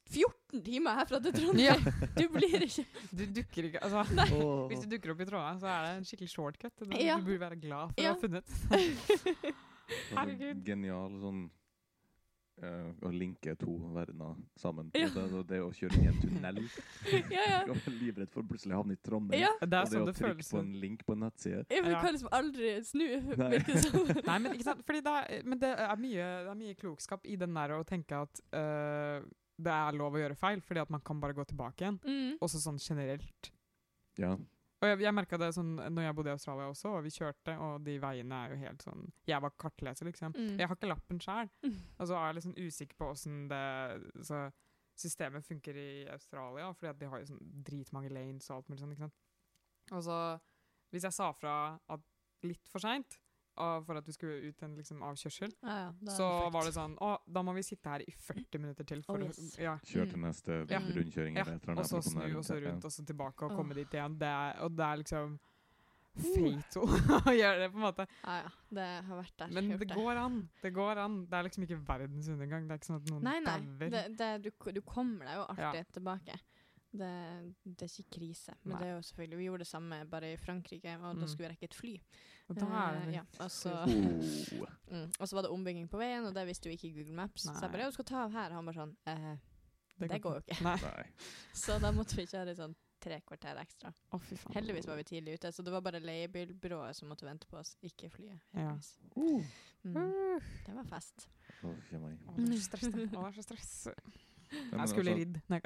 14 0.09 0.61
timer 0.65 0.95
herfra 0.99 1.19
til 1.23 1.33
Trondheim! 1.39 1.81
Du 2.17 2.27
blir 2.29 2.61
ikke 2.67 2.85
Du 3.17 3.25
dukker 3.25 3.63
ikke 3.69 3.81
Altså, 3.81 4.03
Åh. 4.35 4.67
hvis 4.69 4.83
du 4.85 4.89
dukker 4.95 5.11
opp 5.15 5.21
i 5.21 5.25
Trondheim, 5.29 5.59
så 5.59 5.67
er 5.67 5.81
det 5.85 5.93
en 5.97 6.05
skikkelig 6.09 6.29
shortcut. 6.33 6.73
Det, 6.83 7.01
Ja. 7.05 7.17
Du 7.17 7.23
burde 7.25 7.39
være 7.39 7.59
glad 7.61 7.93
for 7.95 8.01
Ja. 8.03 8.13
å 8.13 8.15
ha 8.15 8.21
funnet. 8.21 8.45
Herregud. 10.13 10.63
Genial 10.65 11.15
sånn 11.21 11.49
eh, 12.63 13.07
Å 13.07 13.11
linke 13.13 13.55
to 13.59 13.75
verdener 13.95 14.35
sammen. 14.59 14.89
Ja. 14.97 15.09
Det, 15.13 15.25
det, 15.31 15.43
det 15.51 15.61
å 15.63 15.69
kjøre 15.75 15.97
inn 15.97 16.05
i 16.05 16.11
en 16.11 16.19
tunnel. 16.21 16.61
Ja, 17.35 17.45
ja. 17.45 17.59
Og 17.71 17.89
livredd 17.99 18.31
for 18.33 18.43
å 18.43 18.49
plutselig 18.49 18.77
havne 18.77 18.95
i 18.97 19.01
Trondheim. 19.03 19.41
Ja. 19.41 19.51
Det 19.61 19.81
er 19.81 19.87
og 19.87 19.93
det 19.93 20.01
å 20.01 20.17
trykke 20.17 20.35
føles. 20.37 20.51
på 20.53 20.61
en 20.61 20.71
link 20.83 21.05
på 21.07 21.15
en 21.15 21.23
nettside. 21.25 21.65
Ja, 21.71 21.83
men 21.85 21.93
du 21.93 21.97
kan 21.99 22.15
liksom 22.15 22.31
aldri 22.35 22.73
snu, 22.87 23.05
Nei. 23.39 23.49
virker. 23.55 24.23
Nei, 24.29 24.37
men 24.37 24.55
ikke 24.55 24.69
sant? 24.69 24.85
Fordi 24.87 25.03
det 25.05 25.15
er, 25.21 25.45
men 25.45 25.61
det 25.61 25.73
er, 25.75 25.95
mye, 26.01 26.29
det 26.45 26.53
er 26.53 26.61
mye 26.63 26.79
klokskap 26.79 27.27
i 27.29 27.37
den 27.39 27.55
der 27.57 27.75
å 27.77 27.83
tenke 27.87 28.23
at 28.27 28.43
uh, 28.53 29.25
det 29.59 29.75
er 29.75 29.97
lov 29.99 30.15
å 30.15 30.21
gjøre 30.21 30.37
feil, 30.39 30.63
fordi 30.65 30.83
at 30.83 30.93
man 30.93 31.03
kan 31.05 31.19
bare 31.21 31.35
gå 31.37 31.45
tilbake 31.49 31.85
igjen. 31.85 31.99
Mm. 32.05 32.37
Også 32.45 32.61
sånn 32.63 32.79
generelt. 32.81 33.51
Ja. 34.19 34.35
Og 34.79 34.87
jeg, 34.87 34.99
jeg 35.03 35.11
merka 35.13 35.37
det 35.37 35.49
sånn 35.57 35.73
når 35.75 36.05
jeg 36.05 36.15
bodde 36.15 36.31
i 36.31 36.35
Australia 36.37 36.69
også, 36.71 36.91
og 36.95 37.03
vi 37.03 37.09
kjørte, 37.11 37.55
og 37.59 37.81
de 37.83 37.97
veiene 37.99 38.37
er 38.45 38.53
jo 38.53 38.59
helt 38.61 38.85
sånn 38.85 39.01
Jeg 39.27 39.41
var 39.43 39.51
kartleser, 39.59 40.07
liksom. 40.07 40.31
Mm. 40.37 40.53
Jeg 40.61 40.67
har 40.69 40.75
ikke 40.77 40.87
lappen 40.93 41.19
sjøl, 41.19 41.49
Mm. 41.65 41.75
og 41.99 42.07
så 42.07 42.15
er 42.15 42.25
jeg 42.29 42.35
litt 42.37 42.47
sånn 42.47 42.61
usikker 42.67 42.97
på 43.01 43.09
åssen 43.11 43.41
det 43.51 44.23
så 44.23 44.39
systemet 44.99 45.43
funker 45.47 45.75
i 45.79 45.89
Australia, 46.11 46.71
fordi 46.75 46.89
at 46.89 46.99
de 46.99 47.07
har 47.11 47.19
jo 47.19 47.25
sånn 47.33 47.43
dritmange 47.63 48.09
lanes 48.11 48.49
og 48.49 48.57
alt 48.57 48.69
mulig 48.69 48.79
sånn, 48.81 48.91
ikke 48.95 49.05
sant. 49.07 49.19
Og 49.91 50.03
så, 50.03 50.17
hvis 50.91 51.03
jeg 51.07 51.15
sa 51.15 51.31
fra 51.33 51.53
at 51.89 52.01
litt 52.43 52.67
for 52.71 52.79
seint, 52.83 53.19
for 53.85 53.97
at 53.99 54.05
vi 54.07 54.13
skulle 54.15 54.37
ut 54.49 54.63
en 54.63 54.75
liksom, 54.77 55.01
avkjørsel, 55.03 55.51
Ja, 55.63 55.75
ja, 55.83 55.91
så 56.15 56.27
perfekt. 56.29 56.53
var 56.53 56.63
det 56.69 56.73
sånn 56.77 56.95
Å, 56.97 57.09
da 57.27 57.41
må 57.43 57.53
vi 57.55 57.61
sitte 57.67 57.89
her 57.89 57.99
i 58.07 58.11
40 58.11 58.59
minutter 58.63 58.83
til. 58.85 59.01
For 59.03 59.17
Oh, 59.17 59.19
å- 59.19 59.27
yes. 59.27 59.57
ja. 59.59 59.77
Kjør 59.83 60.09
til 60.09 60.17
Mm. 60.19 60.25
neste 60.29 60.57
Ja. 60.71 60.79
rundkjøring 60.79 61.37
Og 61.77 61.85
så 61.85 62.01
snu, 62.03 62.23
og 62.37 62.43
så 62.43 62.59
rundt, 62.63 62.85
og 62.85 62.91
så 62.91 63.05
tilbake, 63.05 63.43
og 63.43 63.51
komme 63.57 63.73
dit 63.75 63.89
igjen. 63.91 64.17
Det 64.17 64.27
er, 64.27 64.59
og 64.63 64.75
det 64.75 64.85
er 64.85 64.97
liksom 65.03 65.39
Uh. 66.19 66.23
fatal 66.23 66.83
å 67.29 67.31
gjøre 67.37 67.59
det, 67.59 67.71
på 67.71 67.77
en 67.77 67.85
måte. 67.85 68.07
Ja, 68.25 68.37
ja. 68.41 68.49
Det 68.71 68.87
har 69.05 69.15
vært 69.23 69.37
der. 69.37 69.47
Men 69.53 69.69
det 69.77 69.87
går 69.89 70.17
an. 70.17 70.49
Det 70.61 70.73
går 70.73 70.97
an. 70.97 71.25
Det 71.29 71.33
er 71.33 71.43
liksom 71.43 71.63
ikke 71.67 71.77
verdens 71.85 72.27
undergang. 72.27 72.67
Det 72.67 72.71
er 72.71 72.77
ikke 72.79 72.89
sånn 72.89 73.01
at 73.01 73.11
noen 73.11 73.23
Nei, 73.23 73.39
nei. 73.39 73.89
Det, 73.89 74.17
det, 74.17 74.41
du, 74.43 74.49
du 74.73 74.81
kommer 74.81 75.25
deg 75.25 75.35
jo 75.37 75.45
alltid 75.45 75.79
Ja. 75.79 75.83
tilbake. 75.93 76.39
Det, 76.91 77.53
det 77.63 77.83
er 77.85 77.91
ikke 77.93 78.09
krise. 78.19 78.55
Men 78.65 78.73
Nei. 78.73 78.79
det 78.81 78.87
er 78.89 78.95
jo 78.97 79.01
selvfølgelig 79.05 79.37
Vi 79.37 79.45
gjorde 79.45 79.59
det 79.59 79.67
samme 79.67 80.09
bare 80.09 80.33
i 80.33 80.37
Frankrike, 80.37 80.95
og 80.97 81.15
da 81.19 81.25
Mm. 81.25 81.27
skulle 81.29 81.47
vi 81.47 81.53
rekke 81.53 81.63
et 81.69 81.73
fly. 81.77 81.99
Og 82.49 82.57
da 82.57 82.65
er 82.65 82.97
det 82.97 83.07
Eh, 83.09 83.13
ja, 83.19 83.23
og 83.39 83.51
så 83.53 83.75
Oh. 83.85 84.67
mm, 84.91 85.11
og 85.19 85.29
så 85.29 85.35
var 85.35 85.45
det 85.45 85.51
ombygging 85.53 85.87
på 85.89 86.01
veien, 86.01 86.25
og 86.25 86.33
det 86.35 86.47
visste 86.49 86.69
jo 86.69 86.73
ikke 86.73 86.91
Google 86.95 87.15
Maps. 87.15 87.45
Så 87.45 87.53
jeg 87.53 87.71
bare 87.71 87.85
ja, 87.85 87.87
du 87.87 87.97
skal 87.97 88.05
ta 88.09 88.23
av 88.25 88.33
her. 88.33 88.49
Og 88.49 88.59
han 88.59 88.69
bare 88.69 88.81
sånn 88.81 88.95
eh, 89.05 89.31
Det, 89.99 90.09
det, 90.09 90.21
går 90.23 90.39
jo 90.39 90.43
ikke. 90.45 90.63
Nei. 90.65 90.77
Nei. 90.83 91.09
Så 91.63 91.79
da 91.83 91.91
måtte 91.95 92.17
vi 92.17 92.25
kjøre 92.29 92.55
i 92.55 92.59
sånn 92.59 92.75
tre 92.99 93.21
kvarter 93.23 93.59
ekstra. 93.61 93.93
Oh, 94.11 94.19
fy 94.19 94.35
faen. 94.35 94.55
Heldigvis 94.57 94.87
var 94.89 94.99
vi 94.99 95.05
tidlig 95.07 95.37
ute, 95.39 95.51
så 95.55 95.63
det 95.63 95.71
var 95.71 95.83
bare 95.85 96.01
leiebilbyrået 96.03 96.97
som 96.97 97.07
måtte 97.07 97.27
vente 97.27 97.47
på 97.47 97.55
oss, 97.61 97.77
ikke 97.85 98.09
flyet. 98.11 98.41
Ja. 98.51 98.73
Uh. 99.15 99.45
Mm. 99.87 100.41
Det 100.65 100.75
var 100.75 100.89
fest. 100.89 101.29
Oh. 101.63 101.75
Det 101.87 101.95
er 101.95 102.57
så 102.57 102.65
stress. 102.65 102.89
Å, 102.91 103.23
er 103.23 103.37
så 103.37 103.45
stress. 103.45 103.71
Jeg 104.49 104.89
skulle 104.89 105.11
altså- 105.11 105.19
ridd. 105.19 105.39
Nei, 105.47 105.59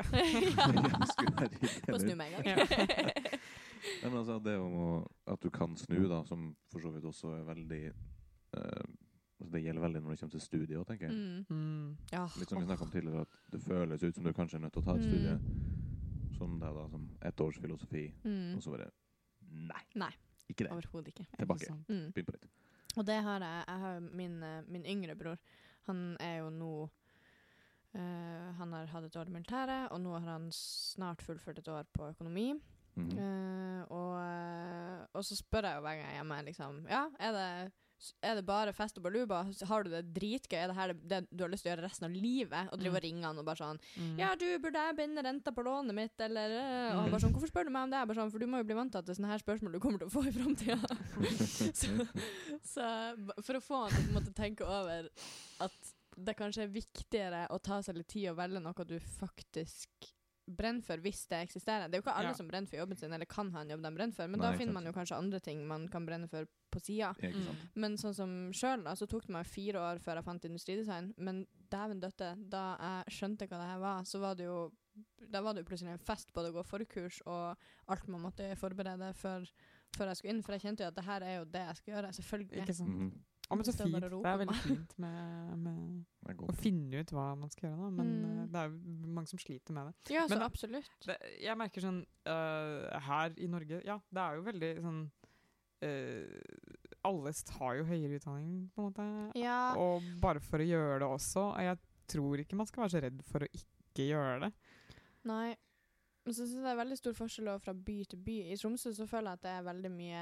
Få 1.90 2.00
snu 2.00 2.16
med 2.16 2.26
en 2.28 2.34
gang. 2.44 2.58
Nei, 3.84 4.10
men 4.10 4.18
altså, 4.22 4.40
det 4.44 4.58
om 4.60 4.74
å, 4.80 4.90
at 5.28 5.42
du 5.44 5.50
kan 5.54 5.76
snu, 5.78 6.08
da, 6.08 6.24
som 6.26 6.56
for 6.72 6.80
så 6.84 6.92
vidt 6.94 7.04
også 7.10 7.34
er 7.40 7.44
veldig 7.44 7.82
eh, 7.88 8.84
altså 9.40 9.52
Det 9.52 9.62
gjelder 9.64 9.82
veldig 9.84 10.02
når 10.04 10.12
det 10.14 10.20
kommer 10.22 10.32
til 10.38 10.42
studiet 10.46 10.78
òg, 10.80 10.86
tenker 10.88 11.10
jeg. 11.10 11.16
Mm. 11.18 11.46
Mm. 11.50 11.98
Ja. 12.14 12.24
Litt 12.40 12.50
som 12.50 12.60
vi 12.62 12.66
snakket 12.66 12.86
om 12.88 12.92
tidligere, 12.94 13.22
at 13.28 13.52
det 13.52 13.62
føles 13.66 14.04
ut 14.04 14.16
som 14.16 14.24
du 14.24 14.34
kanskje 14.34 14.56
er 14.60 14.64
nødt 14.66 14.74
til 14.78 14.82
å 14.84 14.86
ta 14.86 14.96
et 14.96 15.04
Mm. 15.04 15.10
studie. 15.10 16.38
Som 16.38 16.60
det, 16.60 16.70
da, 16.76 16.88
som 16.90 17.10
ett 17.22 17.42
års 17.42 17.60
filosofi, 17.60 18.06
Mm. 18.24 18.56
og 18.56 18.62
så 18.64 18.72
bare 18.72 18.90
Nei. 19.54 19.82
Nei. 19.96 20.12
Ikke 20.50 20.64
det. 20.66 20.72
Overhodet 20.72 21.08
ikke. 21.14 21.26
Tilbake. 21.38 21.70
Mm. 21.90 22.12
Begynn 22.14 22.26
på 22.26 22.34
nytt. 22.34 22.48
Og 22.98 23.06
det 23.06 23.20
har 23.24 23.40
jeg. 23.40 23.66
Jeg 23.68 23.80
har 23.80 24.00
min, 24.00 24.44
eh, 24.44 24.62
min 24.68 24.86
yngre 24.86 25.16
bror. 25.18 25.38
Han 25.88 26.18
er 26.20 26.38
jo 26.40 26.50
nå 26.50 26.90
eh, 27.96 28.52
Han 28.58 28.72
har 28.74 28.86
hatt 28.88 29.04
et 29.10 29.16
år 29.20 29.28
i 29.30 29.34
militæret, 29.36 29.92
og 29.92 30.02
nå 30.02 30.14
har 30.20 30.28
han 30.38 30.48
snart 30.52 31.22
fullført 31.26 31.60
et 31.62 31.68
år 31.68 31.84
på 31.94 32.10
økonomi. 32.14 32.54
Mm 32.96 33.10
eh, 33.18 33.53
og 35.14 35.24
så 35.26 35.38
spør 35.38 35.70
jeg 35.70 35.78
jo 35.80 35.86
hver 35.86 35.96
gang 35.98 36.04
jeg 36.08 36.12
er 36.14 36.20
hjemme, 36.22 36.42
liksom 36.50 36.84
Ja, 36.90 37.04
er 37.20 37.32
det, 37.38 37.48
er 38.28 38.36
det 38.36 38.44
bare 38.46 38.74
fest 38.76 38.98
og 39.00 39.04
baluba? 39.06 39.44
Har 39.70 39.84
du 39.86 39.90
det 39.94 40.02
dritgøy? 40.16 40.58
Er 40.60 40.68
det 40.72 40.76
her 40.76 40.92
det, 40.94 41.04
det 41.08 41.20
du 41.32 41.44
har 41.46 41.52
lyst 41.54 41.64
til 41.64 41.72
å 41.72 41.76
gjøre 41.76 41.86
resten 41.86 42.08
av 42.10 42.12
livet? 42.18 42.72
Og 42.74 42.82
drive 42.82 42.98
og 43.00 43.06
ringe 43.06 43.24
han 43.30 43.40
og 43.40 43.46
bare 43.48 43.62
sånn 43.62 43.80
Mm. 43.96 44.18
Ja, 44.20 44.34
du, 44.36 44.46
burde 44.60 44.82
jeg 44.88 44.98
binde 44.98 45.24
renta 45.24 45.54
på 45.56 45.64
lånet 45.64 45.96
mitt, 45.96 46.20
eller 46.20 46.50
eh?» 46.58 46.92
Og 46.92 47.00
han 47.00 47.06
Mm. 47.08 47.12
bare 47.14 47.22
sånn 47.24 47.32
Hvorfor 47.38 47.48
spør 47.54 47.66
du 47.70 47.72
meg 47.72 47.84
om 47.88 47.94
det? 47.94 48.00
Jeg 48.02 48.08
bare 48.12 48.20
sånn, 48.20 48.32
For 48.34 48.40
du 48.40 48.48
må 48.48 48.58
jo 48.60 48.68
bli 48.68 48.76
vant 48.82 48.92
til 48.92 49.00
at 49.00 49.06
det 49.06 49.14
er 49.16 49.22
sånne 49.22 49.32
her 49.32 49.44
spørsmål 49.46 49.72
du 49.72 49.80
kommer 49.80 50.00
til 50.04 50.10
å 50.10 50.16
få 50.18 50.26
i 50.28 50.36
framtida. 50.36 50.80
så, 51.80 52.08
så 52.74 52.88
for 53.46 53.60
å 53.60 53.64
få 53.64 53.84
han 53.88 54.10
til 54.12 54.20
å 54.20 54.36
tenke 54.36 54.68
over 54.68 55.08
at 55.64 55.94
det 56.18 56.36
kanskje 56.38 56.68
er 56.68 56.74
viktigere 56.76 57.46
å 57.50 57.58
ta 57.64 57.80
seg 57.82 57.98
litt 57.98 58.12
tid 58.14 58.28
og 58.34 58.38
velge 58.38 58.60
noe 58.62 58.86
du 58.86 59.00
faktisk 59.00 60.12
brenner 60.48 60.84
for, 60.84 60.98
hvis 60.98 61.26
det 61.32 61.40
eksisterer. 61.48 61.88
Det 61.88 61.96
er 61.96 62.02
jo 62.02 62.06
ikke 62.06 62.16
alle 62.18 62.30
Ja. 62.34 62.34
som 62.34 62.48
brenner 62.48 62.68
for 62.68 62.78
jobben 62.78 62.98
sin, 62.98 63.14
eller 63.14 63.26
kan 63.26 63.52
ha 63.52 63.62
en 63.62 63.70
jobb 63.70 63.82
de 63.84 63.92
brenner 63.96 64.14
for, 64.14 64.28
men 64.28 64.40
Nei, 64.40 64.52
da 64.52 64.58
finner 64.58 64.74
man 64.74 64.86
jo 64.86 64.92
kanskje 64.92 65.18
andre 65.18 65.40
ting 65.40 65.66
man 65.68 65.88
kan 65.88 66.06
brenne 66.06 66.28
for 66.30 66.46
på 66.74 66.82
sida. 66.82 67.14
Ja. 67.22 67.54
Men 67.76 67.96
sånn 67.98 68.16
som 68.16 68.52
sjøl, 68.52 68.84
så 68.98 69.08
tok 69.08 69.28
det 69.28 69.30
meg 69.30 69.46
fire 69.46 69.76
år 69.80 70.00
før 70.02 70.16
jeg 70.16 70.24
fant 70.26 70.44
industridesign. 70.46 71.14
Men 71.18 71.46
dæven 71.70 72.00
døtte, 72.02 72.36
da 72.50 72.76
jeg 72.80 73.14
skjønte 73.20 73.48
hva 73.48 73.60
det 73.62 73.70
her 73.70 73.80
var, 73.80 74.04
så 74.04 74.20
var 74.20 74.36
det 74.36 74.46
jo 74.46 74.72
Da 75.32 75.42
var 75.42 75.54
det 75.56 75.64
jo 75.66 75.70
plutselig 75.76 75.90
en 75.94 75.98
fest 75.98 76.32
både 76.34 76.52
å 76.52 76.54
gå 76.54 76.64
forkurs 76.68 77.20
og 77.26 77.58
alt 77.90 78.08
man 78.08 78.22
måtte 78.22 78.56
forberede 78.56 79.16
før, 79.16 79.48
før 79.98 80.06
jeg 80.12 80.18
skulle 80.18 80.30
inn. 80.36 80.44
For 80.44 80.52
jeg 80.54 80.62
kjente 80.62 80.82
jo 80.84 80.88
at 80.88 80.94
det 80.96 81.04
her 81.06 81.22
er 81.24 81.40
jo 81.40 81.46
det 81.46 81.62
jeg 81.66 81.76
skal 81.78 81.94
gjøre. 81.96 82.12
Selvfølgelig. 82.14 82.62
Ikke 82.62 82.76
sant. 82.76 82.90
Mhm. 82.90 83.24
Ja, 83.54 83.58
men 83.60 83.68
så 83.68 83.72
Det 83.78 83.86
fint. 83.86 84.02
Det 84.02 84.32
er 84.34 84.38
veldig 84.42 84.56
fint 84.64 84.94
med, 85.04 85.58
med 85.62 86.40
å 86.50 86.54
finne 86.58 87.02
ut 87.04 87.12
hva 87.14 87.26
man 87.38 87.50
skal 87.54 87.70
gjøre, 87.70 87.82
da. 87.84 87.90
Men 88.00 88.08
Mm. 88.14 88.24
eh, 88.42 88.46
det 88.50 88.62
er 88.64 88.70
jo 88.72 89.10
mange 89.14 89.30
som 89.30 89.40
sliter 89.40 89.74
med 89.78 89.92
det. 89.92 90.14
Ja, 90.16 90.24
så 90.26 90.38
Men- 90.40 90.48
absolutt. 90.48 90.90
det 91.06 91.18
jeg 91.44 91.58
merker 91.58 91.82
sånn 91.86 92.00
uh, 92.26 93.00
Her 93.00 93.34
i 93.38 93.48
Norge 93.48 93.82
Ja, 93.86 94.00
det 94.12 94.22
er 94.24 94.36
jo 94.40 94.44
veldig 94.50 94.72
sånn 94.82 95.02
uh, 95.84 96.40
Alle 97.06 97.34
tar 97.34 97.76
jo 97.78 97.84
høyere 97.86 98.16
utdanning, 98.20 98.70
på 98.76 98.80
en 98.82 98.88
måte. 98.94 99.08
Ja. 99.36 99.74
Og 99.76 100.02
bare 100.22 100.40
for 100.40 100.58
å 100.64 100.68
gjøre 100.68 101.00
det 101.04 101.08
også. 101.10 101.50
Og 101.54 101.60
jeg 101.60 101.78
tror 102.08 102.38
ikke 102.40 102.56
man 102.56 102.66
skal 102.70 102.84
være 102.86 102.94
så 102.96 103.02
redd 103.04 103.24
for 103.28 103.40
å 103.44 103.50
ikke 103.52 104.08
gjøre 104.08 104.40
det. 104.46 104.54
Nei. 105.26 105.56
Men 106.26 106.34
så 106.34 106.46
synes 106.48 106.54
jeg 106.56 106.64
det 106.64 106.72
er 106.72 106.80
veldig 106.86 106.98
stor 106.98 107.14
forskjell 107.18 107.60
fra 107.60 107.74
by 107.74 107.98
til 108.08 108.20
by. 108.24 108.38
I 108.54 108.56
Tromsø 108.56 108.94
så 108.96 109.06
føler 109.06 109.34
jeg 109.34 109.40
at 109.40 109.42
det 109.44 109.52
er 109.52 109.68
veldig 109.74 109.92
mye 109.92 110.22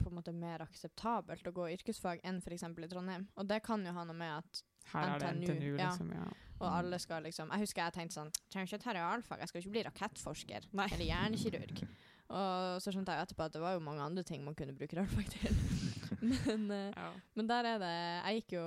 på 0.00 0.10
en 0.10 0.16
måte 0.18 0.32
mer 0.34 0.62
akseptabelt 0.64 1.46
å 1.46 1.52
gå 1.56 1.68
yrkesfag 1.76 2.20
enn 2.26 2.40
f.eks. 2.42 2.64
i 2.64 2.88
Trondheim. 2.90 3.28
Og 3.36 3.48
det 3.48 3.60
kan 3.66 3.84
jo 3.86 3.92
ha 3.96 4.04
noe 4.08 4.16
med 4.16 4.36
at 4.40 4.62
Her 4.92 5.14
er 5.14 5.18
det 5.22 5.32
NTNU, 5.36 5.54
NTNU, 5.54 5.72
liksom. 5.76 6.12
Ja. 6.16 6.26
Og 6.58 6.68
alle 6.72 6.98
skal 6.98 7.22
liksom 7.22 7.50
Jeg 7.52 7.62
husker 7.66 7.84
jeg 7.84 7.94
tenkte 7.94 8.16
sånn 8.16 8.30
Trenger 8.50 8.66
ikke 8.72 8.82
ta 8.82 8.94
realfag, 8.96 9.42
jeg 9.44 9.50
skal 9.50 9.60
ikke 9.62 9.74
bli 9.76 9.82
rakettforsker. 9.86 10.68
Nei. 10.78 10.88
Eller 10.94 11.10
hjernekirurg. 11.10 11.82
Og 12.28 12.80
så 12.84 12.92
skjønte 12.92 13.14
jeg 13.14 13.24
etterpå 13.28 13.44
at 13.46 13.54
det 13.54 13.60
var 13.62 13.76
jo 13.76 13.84
mange 13.84 14.04
andre 14.04 14.24
ting 14.26 14.42
man 14.44 14.56
kunne 14.58 14.74
bruke 14.76 14.96
realfag 14.98 15.28
til. 15.32 15.60
men, 16.48 16.70
eh, 16.74 16.90
Ja. 16.96 17.10
men 17.38 17.46
der 17.48 17.68
er 17.74 17.78
det 17.84 17.92
Jeg 17.94 18.40
gikk 18.42 18.56
jo 18.58 18.64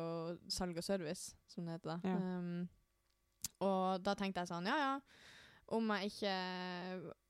salg 0.49 0.77
og 0.77 0.83
service, 0.85 1.35
som 1.51 1.65
det 1.67 1.75
heter 1.77 1.95
da. 1.95 1.99
Ja. 2.07 2.15
Um, 2.39 2.69
og 3.61 4.01
da 4.01 4.15
tenkte 4.17 4.41
jeg 4.41 4.49
sånn, 4.49 4.65
ja 4.69 4.77
ja. 4.79 4.93
Om 5.71 5.91
jeg 5.93 6.09
ikke 6.11 6.31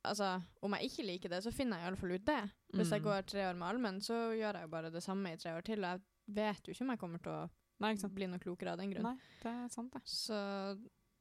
Altså, 0.04 0.42
om 0.66 0.74
jeg 0.74 0.90
ikke 0.90 1.04
liker 1.06 1.30
det, 1.30 1.44
så 1.46 1.52
finner 1.54 1.78
jeg 1.78 1.86
iallfall 1.92 2.12
ut 2.16 2.26
det. 2.26 2.40
Hvis 2.74 2.90
jeg 2.90 3.02
Mm. 3.02 3.06
går 3.06 3.26
tre 3.30 3.42
år 3.50 3.54
med 3.60 3.68
allmenn, 3.68 4.00
så 4.02 4.16
gjør 4.34 4.54
jeg 4.58 4.62
jo 4.64 4.68
bare 4.74 4.90
det 4.92 5.04
samme 5.04 5.34
i 5.34 5.38
tre 5.38 5.52
år 5.54 5.62
til. 5.68 5.84
Og 5.86 5.92
jeg 5.92 6.02
vet 6.36 6.68
jo 6.68 6.74
ikke 6.74 6.82
om 6.88 6.90
jeg 6.96 7.00
kommer 7.00 7.22
til 7.22 7.32
å 7.32 7.50
Nei, 7.82 7.96
bli 7.96 8.28
noe 8.28 8.40
klokere 8.40 8.72
av 8.74 8.78
den 8.78 8.92
grunn. 8.94 9.04
Nei, 9.04 9.18
det 9.44 9.52
er 9.52 9.68
sant, 9.74 9.92
det. 9.94 10.02
Så, 10.06 10.36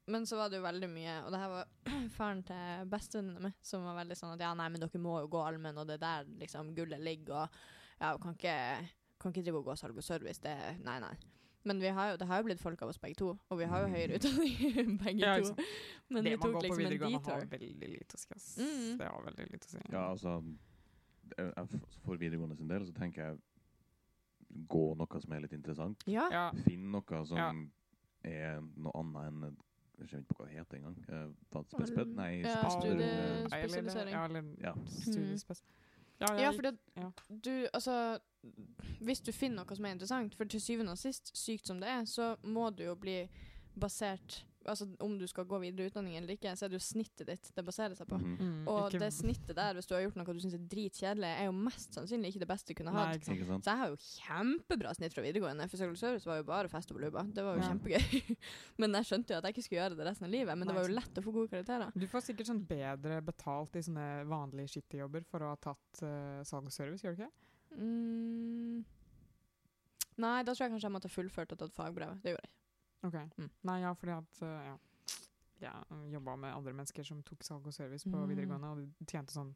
men 0.09 0.25
så 0.27 0.37
var 0.37 0.49
det 0.51 0.59
jo 0.59 0.65
veldig 0.67 0.89
mye 0.93 1.15
Og 1.25 1.31
det 1.33 1.39
her 1.41 1.49
var 1.49 1.67
faren 2.19 2.43
til 2.45 2.87
bestevenninna 2.91 3.41
mi 3.41 3.53
som 3.63 3.85
var 3.85 3.97
veldig 4.05 4.17
sånn 4.17 4.33
at 4.35 4.41
ja, 4.41 4.55
nei, 4.55 4.69
men 4.69 4.81
dere 4.81 5.01
må 5.01 5.21
jo 5.23 5.29
gå 5.33 5.41
allmenn, 5.47 5.79
og 5.79 5.87
det 5.89 5.95
er 6.01 6.05
der 6.05 6.25
liksom 6.41 6.75
gullet 6.77 7.01
ligger, 7.01 7.45
og 7.45 7.49
ja, 8.01 8.17
kan 8.19 8.35
ikke, 8.37 8.89
kan 9.21 9.33
ikke 9.33 9.45
drive 9.45 9.59
og 9.61 9.65
gå 9.71 9.77
salg 9.77 9.97
og 9.97 10.05
service. 10.05 10.41
Det 10.41 10.57
Nei, 10.85 10.99
nei. 11.01 11.15
Men 11.65 11.81
vi 11.81 11.89
har 11.93 12.11
jo, 12.11 12.17
det 12.17 12.27
har 12.27 12.39
jo 12.41 12.45
blitt 12.45 12.61
folk 12.61 12.81
av 12.83 12.89
oss 12.89 12.99
begge 12.99 13.15
to, 13.21 13.39
og 13.51 13.59
vi 13.59 13.65
har 13.69 13.83
jo 13.85 13.89
høyere 13.93 14.17
utdanning 14.17 14.99
begge 14.99 15.21
Ja, 15.27 15.35
to. 15.45 15.55
Men 16.11 16.25
det 16.25 16.31
vi 16.33 16.37
man 16.37 16.43
tok 16.47 16.53
går 16.55 16.61
på 16.61 16.63
liksom 16.65 16.81
en 16.81 16.87
videregående 16.87 17.21
har 17.21 17.41
detour. 17.41 17.51
veldig 17.59 17.89
lite 17.99 18.17
å 18.17 18.39
si. 18.41 18.63
Mm. 18.65 18.99
Det 18.99 19.07
har 19.11 19.23
veldig 19.29 19.47
lite 19.53 19.67
å 19.67 19.71
si. 19.75 19.83
Ja, 19.93 20.05
altså 20.11 20.35
jeg- 21.37 21.53
jeg- 21.57 21.81
For 22.05 22.17
videregående 22.17 22.57
sin 22.57 22.69
del 22.69 22.87
så 22.87 22.93
tenker 22.97 23.23
jeg 23.27 23.39
gå 24.69 24.85
noe 24.99 25.21
som 25.23 25.33
er 25.37 25.41
litt 25.45 25.53
interessant. 25.53 26.03
Ja. 26.11 26.29
Ja, 26.33 26.51
Finn 26.67 26.91
noe 26.91 27.25
som 27.27 27.37
Ja. 27.39 27.53
er 28.25 28.61
noe 28.77 28.93
annet 28.95 29.27
enn 29.29 29.57
Jeg 30.01 30.09
vet 30.09 30.23
ikke 30.25 30.35
på 30.35 30.37
hva 30.41 30.47
det 30.49 30.57
heter 30.57 30.77
engang. 30.79 30.95
Uh? 31.13 32.15
Nei, 32.17 32.41
Ja, 32.41 32.55
spesial- 32.57 32.81
studie- 32.81 33.05
eh, 33.05 33.49
Nei, 33.51 33.59
eller-. 33.61 34.11
Ja, 34.11 34.25
eller 34.25 34.45
Ja. 34.63 34.73
studiespes. 34.89 35.61
Ja, 36.21 36.35
Ja, 36.35 36.41
jeg 36.43 36.55
for 36.55 36.63
det, 36.63 36.79
ja. 36.97 37.11
du, 37.29 37.67
altså 37.73 38.19
Hvis 39.01 39.21
du 39.21 39.33
finner 39.33 39.65
noe 39.65 39.77
som 39.77 39.85
er 39.85 39.95
interessant, 39.97 40.35
for 40.37 40.45
til 40.45 40.61
syvende 40.61 40.93
og 40.93 40.99
sist, 40.99 41.33
sykt 41.37 41.67
som 41.69 41.81
det 41.81 41.89
er, 41.89 42.05
så 42.05 42.35
må 42.43 42.71
du 42.71 42.83
jo 42.85 42.95
bli 42.95 43.29
basert 43.81 44.45
Altså 44.69 44.85
om 45.01 45.15
du 45.19 45.25
skal 45.27 45.47
gå 45.49 45.57
videre 45.63 45.87
i 45.87 45.89
utdanning 45.89 46.17
eller 46.19 46.35
ikke, 46.37 46.51
så 46.53 46.67
er 46.67 46.69
det 46.69 46.77
jo 46.77 46.85
snittet 46.85 47.27
ditt 47.31 47.47
det 47.57 47.63
baserer 47.65 47.95
seg 47.97 48.07
på. 48.11 48.19
Mm 48.21 48.37
Mm, 48.41 48.69
Og 48.69 48.91
ikke- 48.91 48.99
det 49.01 49.09
snittet 49.13 49.55
der, 49.57 49.73
hvis 49.75 49.87
du 49.89 49.95
har 49.95 50.03
gjort 50.03 50.17
noe 50.17 50.25
du 50.35 50.41
syns 50.41 50.53
er 50.55 50.59
dritkjedelig, 50.69 51.31
er 51.41 51.45
jo 51.47 51.53
mest 51.53 51.93
sannsynlig 51.97 52.29
ikke 52.35 52.41
det 52.45 52.49
beste 52.49 52.69
du 52.69 52.75
kunne 52.75 52.93
Nei, 52.93 53.07
hatt. 53.07 53.17
ikke 53.17 53.25
sant. 53.25 53.39
Ikke 53.39 53.47
sant? 53.49 53.65
Så 53.65 53.71
jeg 53.71 53.79
har 53.79 53.89
jo 53.89 53.97
kjempebra 53.97 54.95
snitt 54.95 55.15
fra 55.15 55.23
videregående. 55.23 55.71
Social 55.71 55.97
Service 55.97 56.27
var 56.27 56.37
jo 56.37 56.45
bare 56.45 56.69
fest 56.69 56.91
og 56.93 56.99
baluba. 57.01 57.23
Det 57.33 57.43
var 57.43 57.57
jo 57.57 57.63
Ja. 57.63 57.69
kjempegøy. 57.73 58.37
men 58.79 58.93
jeg 58.93 59.05
skjønte 59.05 59.31
jo 59.31 59.37
at 59.39 59.45
jeg 59.45 59.55
ikke 59.55 59.65
skulle 59.65 59.81
gjøre 59.81 59.97
det 59.97 60.07
resten 60.07 60.25
av 60.27 60.31
livet. 60.31 60.59
Men 60.59 60.69
det 60.69 60.75
var 60.77 60.87
jo 60.87 60.95
lett 60.95 61.15
å 61.15 61.23
få 61.25 61.33
gode 61.33 61.49
karakterer. 61.49 61.93
Du 61.97 62.07
får 62.07 62.21
sikkert 62.29 62.47
sånn 62.53 62.67
bedre 62.67 63.23
betalt 63.25 63.75
i 63.77 63.81
sånne 63.81 64.27
vanlige 64.29 64.69
skitty-jobber 64.77 65.25
for 65.25 65.41
å 65.41 65.49
ha 65.55 65.57
tatt 65.57 66.03
uh, 66.05 66.45
salg 66.45 66.67
og 66.67 66.73
service, 66.73 67.01
gjør 67.03 67.17
du 67.17 67.23
ikke? 67.23 67.33
Mm. 67.81 68.85
Nei, 70.21 70.43
da 70.45 70.53
tror 70.53 70.67
jeg 70.69 70.73
kanskje 70.75 70.89
jeg 70.89 70.93
måtte 70.93 71.09
ha 71.09 71.17
fullført 71.17 71.53
og 71.55 71.59
tatt 71.63 71.73
fagbrev. 71.73 72.21
Det 72.21 72.35
gjorde 72.35 72.45
jeg. 72.45 72.57
Ok. 73.03 73.15
Mm. 73.39 73.51
Nei, 73.65 73.81
ja, 73.83 73.93
fordi 73.95 74.13
at 74.19 74.43
uh, 74.43 74.65
ja. 74.69 74.77
Jeg 75.61 76.13
jobba 76.15 76.37
med 76.41 76.55
andre 76.57 76.73
mennesker 76.73 77.05
som 77.05 77.19
tok 77.23 77.43
salg 77.45 77.67
og 77.69 77.73
service 77.77 78.05
på 78.09 78.17
Mm. 78.17 78.29
videregående, 78.31 78.69
og 78.71 78.79
de 78.81 79.05
tjente 79.05 79.33
sånn 79.35 79.51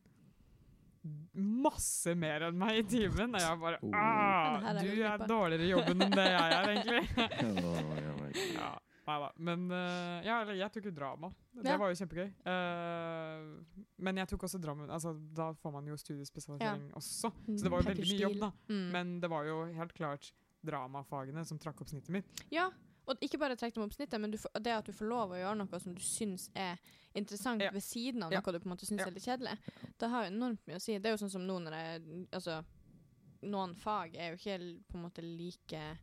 masse 1.65 2.15
mer 2.17 2.47
enn 2.49 2.57
meg 2.61 2.79
i 2.81 2.85
timen. 2.89 3.35
Og 3.37 3.41
jeg 3.41 3.59
bare 3.61 3.79
Oh. 3.83 3.95
ah, 3.95 4.73
Du 4.81 5.03
er 5.05 5.19
dårligere 5.29 5.65
i 5.67 5.71
jobben 5.71 6.03
enn 6.03 6.11
det 6.17 6.27
jeg 6.31 6.53
er, 6.53 6.69
egentlig. 6.75 7.03
Ja, 8.55 8.71
men- 8.75 8.81
nei 9.07 9.19
da. 9.21 9.31
Men 9.37 9.65
uh, 9.71 10.21
ja, 10.25 10.41
eller 10.43 10.55
jeg 10.55 10.73
tok 10.73 10.85
jo 10.89 10.91
drama. 10.97 11.29
Det 11.55 11.67
Ja. 11.71 11.77
var 11.77 11.89
jo 11.93 11.95
kjempegøy. 12.01 12.31
Uh, 12.47 13.83
men 13.99 14.17
jeg 14.17 14.29
tok 14.29 14.43
også 14.49 14.61
drama 14.61 14.87
Altså, 14.89 15.13
da 15.35 15.53
får 15.53 15.73
man 15.73 15.87
jo 15.87 15.95
studiespesialisering 15.97 16.91
også. 16.95 17.31
Så 17.47 17.63
det 17.63 17.71
var 17.71 17.83
jo 17.83 17.89
veldig 17.91 18.09
mye 18.09 18.21
jobb, 18.21 18.39
da. 18.41 18.51
Mm. 18.69 18.91
Men 18.93 19.21
det 19.21 19.31
var 19.31 19.45
jo 19.45 19.65
helt 19.73 19.93
klart 19.95 20.33
dramafagene 20.65 21.45
som 21.45 21.59
trakk 21.59 21.81
opp 21.83 21.89
snittet 21.89 22.09
mitt. 22.11 22.25
Ja, 22.51 22.71
og 23.07 23.19
ikke 23.21 23.39
bare 23.39 23.57
trekk 23.57 23.75
dem 23.75 23.85
opp 23.85 23.93
snittet, 23.97 24.21
men 24.21 24.31
du 24.33 24.39
får, 24.39 24.51
det 24.65 24.73
at 24.73 24.87
du 24.87 24.93
får 24.97 25.09
lov 25.11 25.31
å 25.35 25.41
gjøre 25.41 25.57
noe 25.61 25.81
som 25.81 25.95
du 25.95 26.01
syns 26.01 26.49
er 26.57 26.79
interessant 27.15 27.61
Ja. 27.63 27.71
ved 27.71 27.83
siden 27.85 28.23
av 28.25 28.33
Ja. 28.33 28.41
noe 28.41 28.53
du 28.53 28.59
på 28.61 28.67
en 28.71 28.73
måte 28.77 28.87
syns 28.87 29.01
Ja. 29.01 29.07
er 29.07 29.11
litt 29.13 29.25
kjedelig, 29.27 29.59
det 29.99 30.09
har 30.11 30.25
jo 30.25 30.31
enormt 30.37 30.67
mye 30.67 30.77
å 30.77 30.81
si. 30.81 30.99
Det 30.99 31.07
er 31.07 31.17
jo 31.17 31.21
sånn 31.27 31.31
som 31.31 31.47
nå 31.47 31.59
når 31.63 31.73
jeg 31.73 32.27
Altså, 32.33 32.65
noen 33.43 33.75
fag 33.77 34.17
er 34.17 34.31
jo 34.33 34.37
ikke 34.41 34.59
på 34.89 34.95
en 34.97 35.03
måte 35.05 35.23
like 35.23 35.99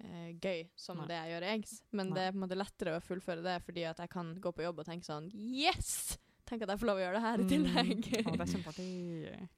eh, 0.00 0.32
gøy 0.40 0.68
som 0.74 0.96
Nei. 0.98 1.06
det 1.06 1.14
jeg 1.20 1.30
gjør 1.30 1.42
i 1.46 1.52
eggs, 1.58 1.82
men 1.92 2.08
Nei. 2.08 2.14
det 2.16 2.22
er 2.26 2.32
på 2.32 2.38
en 2.40 2.48
måte 2.48 2.56
lettere 2.58 2.96
å 2.96 3.02
fullføre 3.04 3.42
det 3.44 3.62
fordi 3.62 3.84
at 3.88 3.98
jeg 3.98 4.10
kan 4.10 4.34
gå 4.40 4.52
på 4.52 4.62
jobb 4.64 4.78
og 4.80 4.86
tenke 4.86 5.04
sånn 5.06 5.30
Yes! 5.34 6.18
Tenk 6.44 6.62
at 6.62 6.68
jeg 6.70 6.78
får 6.80 6.86
lov 6.86 6.98
å 6.98 7.04
gjøre 7.04 7.14
det 7.14 7.22
her 7.22 7.38
i 7.38 7.48
tillegg. 7.48 8.08
Mm. 8.08 8.26
Oh, 8.26 8.36
det 8.36 8.40
er 8.40 8.52
kjempeartig. 8.56 9.48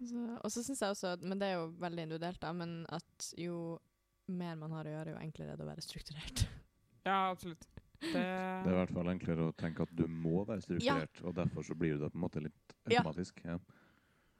Og 0.44 0.50
så 0.52 0.62
syns 0.62 0.80
jeg 0.82 0.90
også, 0.92 1.14
men 1.22 1.38
det 1.38 1.46
er 1.48 1.54
jo 1.54 1.70
veldig 1.80 2.02
individuelt, 2.04 2.40
da, 2.42 2.52
men 2.52 2.84
at 2.92 3.28
jo 3.40 3.78
mer 4.26 4.56
man 4.56 4.72
har 4.72 4.88
å 4.88 4.92
gjøre, 4.94 5.14
jo 5.14 5.22
enklere 5.22 5.54
er 5.54 5.60
det 5.60 5.64
å 5.66 5.70
være 5.70 5.84
strukturert. 5.84 6.44
Ja, 7.04 7.30
absolutt. 7.30 7.66
Det, 8.00 8.12
Det 8.12 8.20
er 8.20 8.72
i 8.72 8.76
hvert 8.78 8.92
fall 8.92 9.08
enklere 9.12 9.48
å 9.48 9.54
tenke 9.56 9.84
at 9.84 9.92
du 9.96 10.04
må 10.08 10.44
være 10.48 10.64
strukturert, 10.64 11.22
og 11.24 11.34
derfor 11.36 11.64
så 11.64 11.76
blir 11.78 11.98
det 12.00 12.10
på 12.12 12.18
en 12.18 12.24
måte 12.24 12.42
litt 12.44 12.74
automatisk. 12.88 13.40
Ja. 13.44 13.58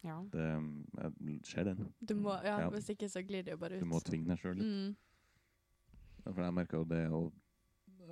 ja. 0.04 0.18
Det 0.32 0.48
eh, 0.50 1.38
skjer, 1.48 1.70
den. 1.70 1.88
Du 2.00 2.14
må, 2.18 2.36
ja, 2.44 2.58
Ja. 2.64 2.68
Hvis 2.74 2.90
ikke 2.92 3.08
så 3.12 3.22
glir 3.24 3.44
det 3.44 3.54
jo 3.56 3.60
bare 3.60 3.78
ut. 3.78 3.84
Du 3.84 3.88
må 3.88 4.00
tvinge 4.04 4.32
deg 4.32 4.40
sjøl 4.42 4.60
litt. 4.60 4.68
mm. 4.68 5.00
Ja, 6.24 6.32
For 6.32 6.40
jeg 6.40 6.56
merka 6.56 6.80
jo 6.80 6.86
det 6.88 7.02
å 7.12 7.24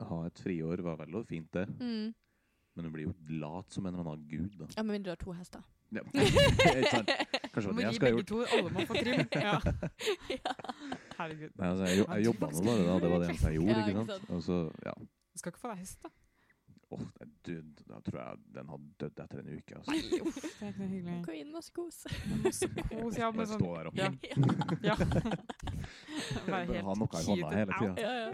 ha 0.09 0.19
et 0.29 0.41
friår 0.41 0.83
var 0.85 0.99
veldig 1.01 1.25
fint, 1.29 1.49
det. 1.53 1.67
Mm. 1.81 2.13
Men 2.75 2.87
du 2.87 2.91
blir 2.93 3.09
jo 3.09 3.15
lat 3.41 3.73
som 3.73 3.87
en 3.87 3.95
eller 3.95 4.15
annen 4.15 4.29
gud, 4.29 4.53
da. 4.61 4.69
Ja, 4.77 4.85
med 4.85 4.97
mindre 4.97 5.11
du 5.11 5.15
har 5.17 5.21
to 5.21 5.33
hester. 5.37 5.65
Ja. 5.93 6.01
Ikke 6.17 6.89
sant? 6.89 7.11
Kanskje 7.53 7.69
det 7.69 7.73
var 7.73 7.77
det 7.77 7.85
jeg 7.85 7.95
skulle 7.95 8.13
ha 8.13 8.17
begge 8.17 8.21
gjort. 8.21 8.31
to, 8.31 8.39
alle 8.57 8.71
må 8.73 8.85
få 8.89 8.95
trim. 8.97 9.27
Ja. 9.47 9.61
ja. 10.33 10.55
Herregud. 11.23 11.55
Nei, 11.59 11.71
altså, 11.73 11.89
jeg, 11.91 12.03
jo- 12.03 12.09
jeg 12.13 12.29
jobba 12.31 12.51
nå 12.53 12.67
bare 12.67 12.89
da, 12.89 12.99
det 13.07 13.13
var 13.15 13.25
det 13.25 13.31
eneste 13.31 13.53
jeg 13.55 13.61
gjorde. 13.61 13.79
Ja, 13.79 13.87
ikke 13.95 14.07
sant? 14.13 14.29
Og 14.37 14.43
så, 14.49 14.59
ja. 14.89 14.95
Du 15.33 15.41
skal 15.41 15.55
ikke 15.55 15.65
få 15.65 15.73
deg 15.73 15.83
hest, 15.85 16.03
da. 16.05 16.13
Åh, 16.93 17.01
død, 17.45 17.79
da 17.89 17.99
tror 18.05 18.19
jeg 18.21 18.41
den 18.53 18.69
hadde 18.69 18.89
dødd 19.01 19.21
etter 19.23 19.39
en 19.41 19.47
uke. 19.57 19.77
Altså. 19.79 19.95
Uff, 20.27 20.35
det 20.43 20.67
er 20.67 20.73
ikke 20.75 20.89
hyggelig. 20.91 21.15
Gå 21.25 21.37
inn, 21.39 21.53
masse 21.55 21.73
kos. 21.73 22.01
Masse 22.43 22.69
kos, 22.69 23.17
ja, 23.17 23.31
Bare 23.31 23.39
med 23.39 23.49
sånn 23.49 23.63
stå 23.63 23.71
der 23.79 23.89
oppe. 23.89 24.03
Ja. 24.03 24.11
ja. 24.91 24.97
Bare 26.51 26.61
helt 26.69 26.85
ha 26.91 26.97
noe 27.01 27.23
i 27.23 27.25
hånda 27.31 27.55
hele 27.57 27.79
tida. 27.79 27.95
Ja, 27.97 28.13
ja. 28.19 28.29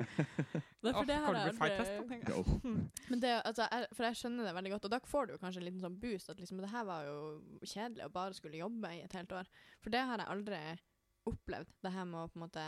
Det 0.83 1.19
er 1.21 1.39
det. 1.39 2.19
Ja, 2.19 2.35
åh. 2.41 2.51
Men 3.13 3.23
det, 3.23 3.33
altså, 3.45 3.69
jeg, 3.71 3.89
for 3.95 4.09
jeg 4.09 4.21
skjønner 4.25 4.51
det 4.51 4.57
veldig 4.59 4.75
godt, 4.75 4.91
og 4.91 4.95
da 4.97 5.01
får 5.15 5.31
du 5.31 5.37
kanskje 5.39 5.63
en 5.63 5.69
liten 5.69 5.85
sånn 5.87 6.01
boost 6.03 6.35
at 6.35 6.43
liksom, 6.43 6.59
det 6.65 6.73
her 6.75 6.89
var 6.89 7.07
jo 7.07 7.17
kjedelig 7.63 8.09
å 8.09 8.13
bare 8.19 8.35
skulle 8.41 8.59
jobbe 8.65 8.91
i 8.97 9.05
et 9.07 9.19
helt 9.21 9.39
år. 9.39 9.55
For 9.85 9.95
det 9.95 10.03
har 10.11 10.25
jeg 10.25 10.33
aldri 10.35 10.63
opplevd, 11.31 11.73
det 11.85 11.93
her 11.95 12.05
med 12.09 12.21
å 12.25 12.29
på 12.33 12.39
en 12.41 12.45
måte 12.47 12.67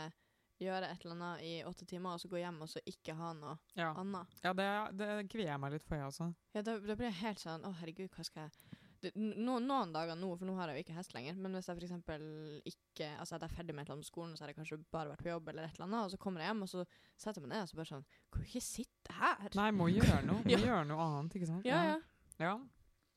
gjøre 0.61 0.91
et 0.93 1.01
eller 1.05 1.15
annet 1.15 1.41
i 1.47 1.53
åtte 1.65 1.87
timer, 1.89 2.13
og 2.13 2.21
så 2.21 2.29
gå 2.29 2.37
hjem 2.37 2.59
og 2.61 2.69
så 2.69 2.81
ikke 2.85 3.15
ha 3.17 3.31
noe 3.33 3.55
Ja, 3.73 3.91
annet. 3.97 4.35
ja 4.43 4.51
det, 4.53 4.67
det 4.99 5.07
kvier 5.31 5.47
jeg 5.49 5.59
meg 5.63 5.73
litt 5.73 5.85
for, 5.87 5.97
jeg 5.97 6.05
også. 6.11 6.27
Ja, 6.53 6.61
da, 6.67 6.75
da 6.85 6.95
blir 6.99 7.07
jeg 7.09 7.17
helt 7.23 7.41
sånn, 7.41 7.65
å 7.65 7.71
herregud, 7.79 8.11
hva 8.13 8.25
skal 8.27 8.45
jeg... 8.47 8.77
No, 9.17 9.55
noen 9.57 9.89
dager 9.95 10.13
nå, 10.13 10.27
for 10.37 10.45
nå 10.45 10.53
har 10.59 10.69
jeg 10.69 10.77
jo 10.77 10.83
ikke 10.83 10.93
hest 10.99 11.15
lenger, 11.17 11.33
men 11.41 11.55
hvis 11.57 11.65
jeg 11.71 11.79
eksempel 11.81 12.21
ikke, 12.69 13.07
altså 13.17 13.33
at 13.39 13.41
jeg 13.41 13.49
er 13.49 13.55
ferdig 13.57 13.73
med 13.73 13.81
et 13.81 13.87
eller 13.89 13.95
annet 13.97 14.05
på 14.05 14.11
skolen, 14.11 14.35
så 14.37 14.43
har 14.45 14.51
jeg 14.51 14.57
kanskje 14.59 14.77
bare 14.93 15.09
vært 15.15 15.23
på 15.25 15.31
jobb 15.31 15.49
eller 15.49 15.65
et 15.65 15.73
eller 15.79 15.87
annet, 15.87 16.03
og 16.05 16.11
så 16.13 16.19
kommer 16.21 16.43
jeg 16.45 16.51
hjem, 16.51 16.61
og 16.61 16.69
så 16.69 16.83
setter 17.17 17.41
jeg 17.41 17.47
meg 17.47 17.53
ned, 17.55 17.63
og 17.65 17.71
så 17.71 17.79
bare 17.79 17.89
sånn, 17.95 18.05
kan 18.37 18.45
ikke 18.45 18.61
sitte 18.61 19.15
her? 19.17 19.49
Nei, 19.57 19.65
må 19.73 19.87
gjøre 19.89 20.19
noe. 20.29 20.43
Må 20.45 20.51
Ja. 20.53 20.61
gjøre 20.67 20.83
noe 20.91 21.07
annet, 21.07 21.39
ikke 21.39 21.49
sant? 21.49 21.65
Ja, 21.65 21.81
ja. 21.89 21.97
Ja, 22.37 22.53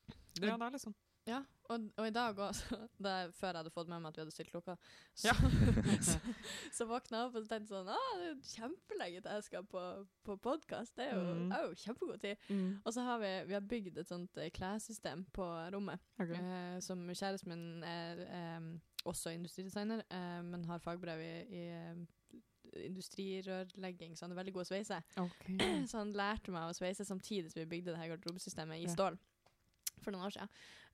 det, 0.09 0.49
ja, 0.49 0.57
det 0.57 0.70
er 0.70 0.72
liksom 0.78 0.97
Ja, 1.28 1.42
og, 1.72 1.84
og 1.96 2.06
i 2.06 2.12
dag 2.12 2.38
også, 2.44 2.76
før 3.38 3.48
jeg 3.48 3.56
hadde 3.60 3.72
fått 3.72 3.88
med 3.88 4.02
meg 4.04 4.10
at 4.10 4.18
vi 4.18 4.22
hadde 4.24 4.34
stilt 4.34 4.50
klokka, 4.52 4.74
så, 5.14 5.28
Ja. 5.30 5.34
så, 6.08 6.16
så 6.76 6.86
våkna 6.90 7.20
jeg 7.22 7.28
opp 7.30 7.38
og 7.40 7.48
tenkte 7.48 7.72
sånn, 7.72 7.88
ah, 7.94 8.10
det 8.20 8.30
er 8.32 8.40
kjempelenge 8.50 9.22
til 9.24 9.38
jeg 9.38 9.46
skal 9.48 9.68
på, 9.72 9.84
på 10.28 10.36
podcast, 10.44 10.94
det 10.98 11.08
er 11.10 11.14
jo, 11.16 11.34
Mm. 11.34 11.52
er 11.56 11.66
jo 11.68 11.74
kjempegod 11.84 12.20
tid. 12.20 12.48
Og 12.84 12.92
så 12.96 13.04
har 13.06 13.18
vi, 13.22 13.32
vi 13.48 13.56
har 13.56 13.64
bygd 13.74 13.98
et 14.02 14.08
sånt 14.10 14.36
eh, 14.42 14.50
klessystem 14.54 15.24
på 15.34 15.46
rommet, 15.74 16.02
okay. 16.20 16.36
eh, 16.40 16.80
som 16.84 17.00
kjæresten 17.10 17.50
min 17.54 17.84
er 17.88 18.20
eh, 18.26 18.68
også 19.04 19.32
industridesigner, 19.36 20.04
eh, 20.10 20.42
men 20.44 20.64
har 20.68 20.78
fagbrev 20.84 21.20
i, 21.24 21.32
i 21.48 21.64
eh, 21.72 22.04
industrirørlegging, 22.84 24.16
så 24.16 24.24
han 24.24 24.32
er 24.32 24.38
veldig 24.40 24.54
god 24.56 24.64
å 24.64 24.68
sveise. 24.70 25.00
Okay. 25.20 25.58
Så 25.90 26.00
han 26.00 26.12
lærte 26.16 26.50
meg 26.54 26.66
å 26.70 26.74
sveise 26.76 27.04
samtidig 27.06 27.52
som 27.52 27.60
vi 27.62 27.68
bygde 27.70 27.92
det 27.92 28.00
her 28.00 28.10
garderobesystemet 28.14 28.82
i 28.82 28.88
stål 28.90 29.18
for 30.02 30.10
noen 30.10 30.26
år 30.26 30.34
siden. 30.34 30.50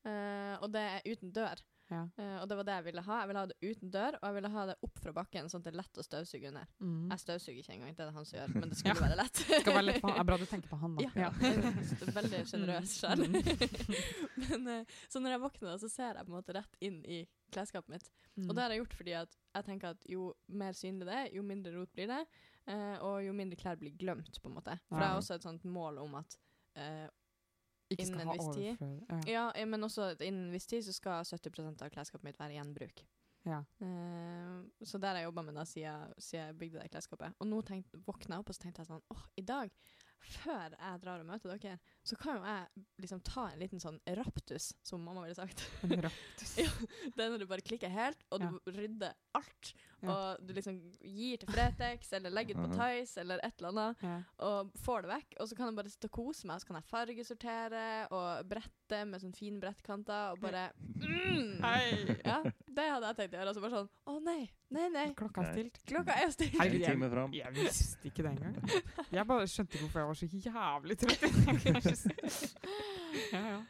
Eh, 0.09 0.55
og 0.61 0.71
det 0.73 0.87
er 0.95 1.11
uten 1.11 1.35
dør. 1.37 1.63
Ja. 1.91 2.05
Uh, 2.15 2.37
og 2.43 2.47
det 2.49 2.57
var 2.61 2.67
det 2.69 2.75
jeg 2.77 2.87
ville 2.87 3.03
ha. 3.03 3.17
Jeg 3.21 3.29
ville 3.31 3.41
ha 3.41 3.49
det 3.51 3.57
uten 3.65 3.91
dør, 3.91 4.17
og 4.21 4.27
jeg 4.29 4.37
ville 4.37 4.51
ha 4.55 4.65
det 4.69 4.77
opp 4.87 5.01
fra 5.03 5.13
bakken, 5.15 5.49
sånn 5.51 5.63
at 5.63 5.67
det 5.67 5.73
er 5.73 5.79
lett 5.81 5.99
å 5.99 6.05
støvsuge 6.07 6.51
under. 6.53 6.69
Mm. 6.79 7.09
Jeg 7.11 7.23
støvsuger 7.25 7.59
ikke 7.65 7.75
engang, 7.75 7.97
det 7.99 8.05
er 8.05 8.11
det 8.13 8.17
han 8.17 8.29
som 8.29 8.39
gjør, 8.39 8.53
men 8.55 8.71
det 8.71 8.79
skulle 8.79 9.03
være 9.07 9.19
lett. 9.19 9.41
Det 9.49 9.61
skal 9.65 9.77
være 9.77 9.87
lett 9.89 10.05
for 10.05 10.21
er 10.23 10.29
bra 10.29 10.39
du 10.39 10.47
tenker 10.53 10.71
på 10.71 10.79
han, 10.85 10.95
da. 10.97 11.09
Ja, 11.25 11.33
er 11.51 12.15
veldig 12.21 12.43
sjenerøs 12.53 12.97
sjel. 13.03 13.27
Mm. 13.31 14.47
Men 14.49 14.69
uh, 14.71 14.93
så 15.11 15.21
når 15.21 15.35
jeg 15.35 15.41
våkner, 15.43 15.75
så 15.83 15.89
ser 15.91 16.17
jeg 16.17 16.27
på 16.27 16.31
en 16.31 16.37
måte 16.37 16.55
rett 16.57 16.77
inn 16.85 16.97
i 17.05 17.19
klesskapet 17.53 17.93
mitt. 17.93 18.07
Mm. 18.39 18.47
Og 18.47 18.55
det 18.55 18.63
har 18.63 18.73
jeg 18.73 18.81
gjort 18.81 18.95
fordi 18.97 19.15
at 19.19 19.37
jeg 19.37 19.67
tenker 19.67 19.95
at 19.95 20.07
jo 20.09 20.31
mer 20.61 20.77
synlig 20.77 21.09
det 21.09 21.17
er, 21.17 21.29
jo 21.37 21.45
mindre 21.47 21.73
rot 21.75 21.93
blir 21.97 22.09
det, 22.11 22.21
uh, 22.71 22.97
og 23.07 23.19
jo 23.27 23.35
mindre 23.37 23.59
klær 23.61 23.79
blir 23.81 23.95
glemt, 24.01 24.41
på 24.41 24.51
en 24.51 24.57
måte. 24.57 24.77
For 24.89 25.03
det 25.03 25.09
er 25.09 25.19
også 25.21 25.37
et 25.37 25.47
sånt 25.47 25.67
mål 25.69 26.01
om 26.05 26.17
at 26.23 26.39
ikke 27.91 28.07
innen 28.07 28.23
en 28.25 28.35
viss 28.35 28.51
tid. 28.55 28.85
Ja. 29.11 29.47
Ja, 29.55 29.67
men 29.67 29.87
også 29.87 30.13
innen 30.19 30.49
en 30.49 30.55
viss 30.55 30.69
tid 30.71 30.85
så 30.87 30.95
skal 30.95 31.27
70% 31.27 31.83
av 31.85 31.91
klesskapet 31.93 32.29
mitt 32.29 32.41
være 32.41 32.57
gjenbruk. 32.59 33.03
Ja. 33.49 33.63
Uh, 33.81 34.61
så 34.85 35.01
der 35.01 35.15
har 35.15 35.23
jeg 35.23 35.31
jobba 35.31 35.45
med 35.47 35.57
da 35.57 35.65
siden, 35.69 36.13
siden 36.21 36.51
jeg 36.51 36.59
bygde 36.61 36.83
det 36.83 36.93
klesskapet. 36.93 37.37
Og 37.41 37.49
nå 37.49 37.63
tenkt, 37.67 37.95
våkna 38.07 38.37
jeg 38.37 38.45
opp 38.45 38.53
og 38.53 38.57
så 38.57 38.65
tenkte 38.67 38.85
jeg 38.85 38.91
sånn 38.91 39.05
åh, 39.15 39.23
i 39.41 39.45
dag, 39.49 39.73
før 40.21 40.75
jeg 40.77 41.01
drar 41.01 41.23
og 41.23 41.29
møter 41.31 41.55
dere, 41.55 41.79
så 42.05 42.19
kan 42.21 42.37
jo 42.37 42.45
jeg 42.45 42.85
liksom 43.07 43.23
ta 43.25 43.47
en 43.49 43.63
liten 43.63 43.81
sånn 43.83 43.97
raptus, 44.21 44.71
som 44.85 45.01
mamma 45.05 45.25
ville 45.25 45.39
sagt. 45.39 45.65
En 45.89 45.97
raptus. 46.05 46.57
Ja. 46.61 46.69
Det 47.17 47.25
er 47.25 47.33
når 47.33 47.43
du 47.43 47.49
bare 47.49 47.65
klikker 47.65 47.93
helt, 47.93 48.21
og 48.31 48.43
du 48.45 48.73
rydder 48.77 49.17
alt. 49.39 49.73
Ja. 50.03 50.13
Og 50.13 50.47
du 50.49 50.53
liksom 50.57 50.79
gir 51.05 51.41
til 51.41 51.51
Fretex, 51.53 52.13
eller 52.17 52.33
legger 52.33 52.57
ut 52.57 52.71
på. 52.71 52.79
Tice, 52.79 53.21
eller 53.21 53.41
et 53.45 53.59
eller 53.59 53.69
annet, 53.69 54.03
Ja. 54.03 54.17
og 54.47 54.71
får 54.85 55.03
det 55.03 55.11
vekk. 55.11 55.35
Og 55.41 55.49
så 55.49 55.57
kan 55.57 55.67
jeg 55.67 55.77
bare 55.77 55.93
sitte 55.93 56.09
og 56.09 56.15
kose 56.17 56.47
meg, 56.47 56.55
og 56.55 56.61
så 56.61 56.67
kan 56.67 56.77
jeg 56.77 56.89
fargesortere 56.91 57.85
og 58.11 58.49
brette 58.49 59.05
med 59.07 59.21
sånn 59.23 59.35
fine 59.37 59.61
brettkanter, 59.61 60.33
og 60.33 60.41
bare 60.41 60.71
mm. 60.77 61.61
Hei! 61.61 62.17
Ja, 62.25 62.41
det 62.45 62.87
hadde 62.87 63.07
jeg 63.11 63.17
tenkt 63.17 63.35
å 63.35 63.41
gjøre. 63.41 63.49
Og 63.49 63.55
så 63.55 63.65
bare 63.65 63.77
sånn 63.77 63.91
Å 64.11 64.17
nei, 64.25 64.51
nei, 64.71 64.87
nei. 64.95 65.07
Klokka 65.19 65.45
er 65.45 65.53
stilt. 65.53 65.83
Klokka 65.87 66.17
er 66.17 66.33
stilt. 66.35 66.57
Hei, 66.61 66.71
time 66.79 67.11
fram. 67.13 67.35
Jeg 67.37 67.55
visste 67.55 68.09
ikke 68.11 68.25
det 68.27 68.33
engang. 68.37 68.57
Jeg 69.11 69.27
bare 69.27 69.51
skjønte 69.51 69.77
ikke 69.77 69.85
hvorfor 69.87 70.01
jeg 70.01 70.09
var 70.09 70.15
så 70.15 70.27
jævlig 70.49 70.99
trøtt. 71.05 72.55
ja, 73.35 73.45
ja. 73.55 73.61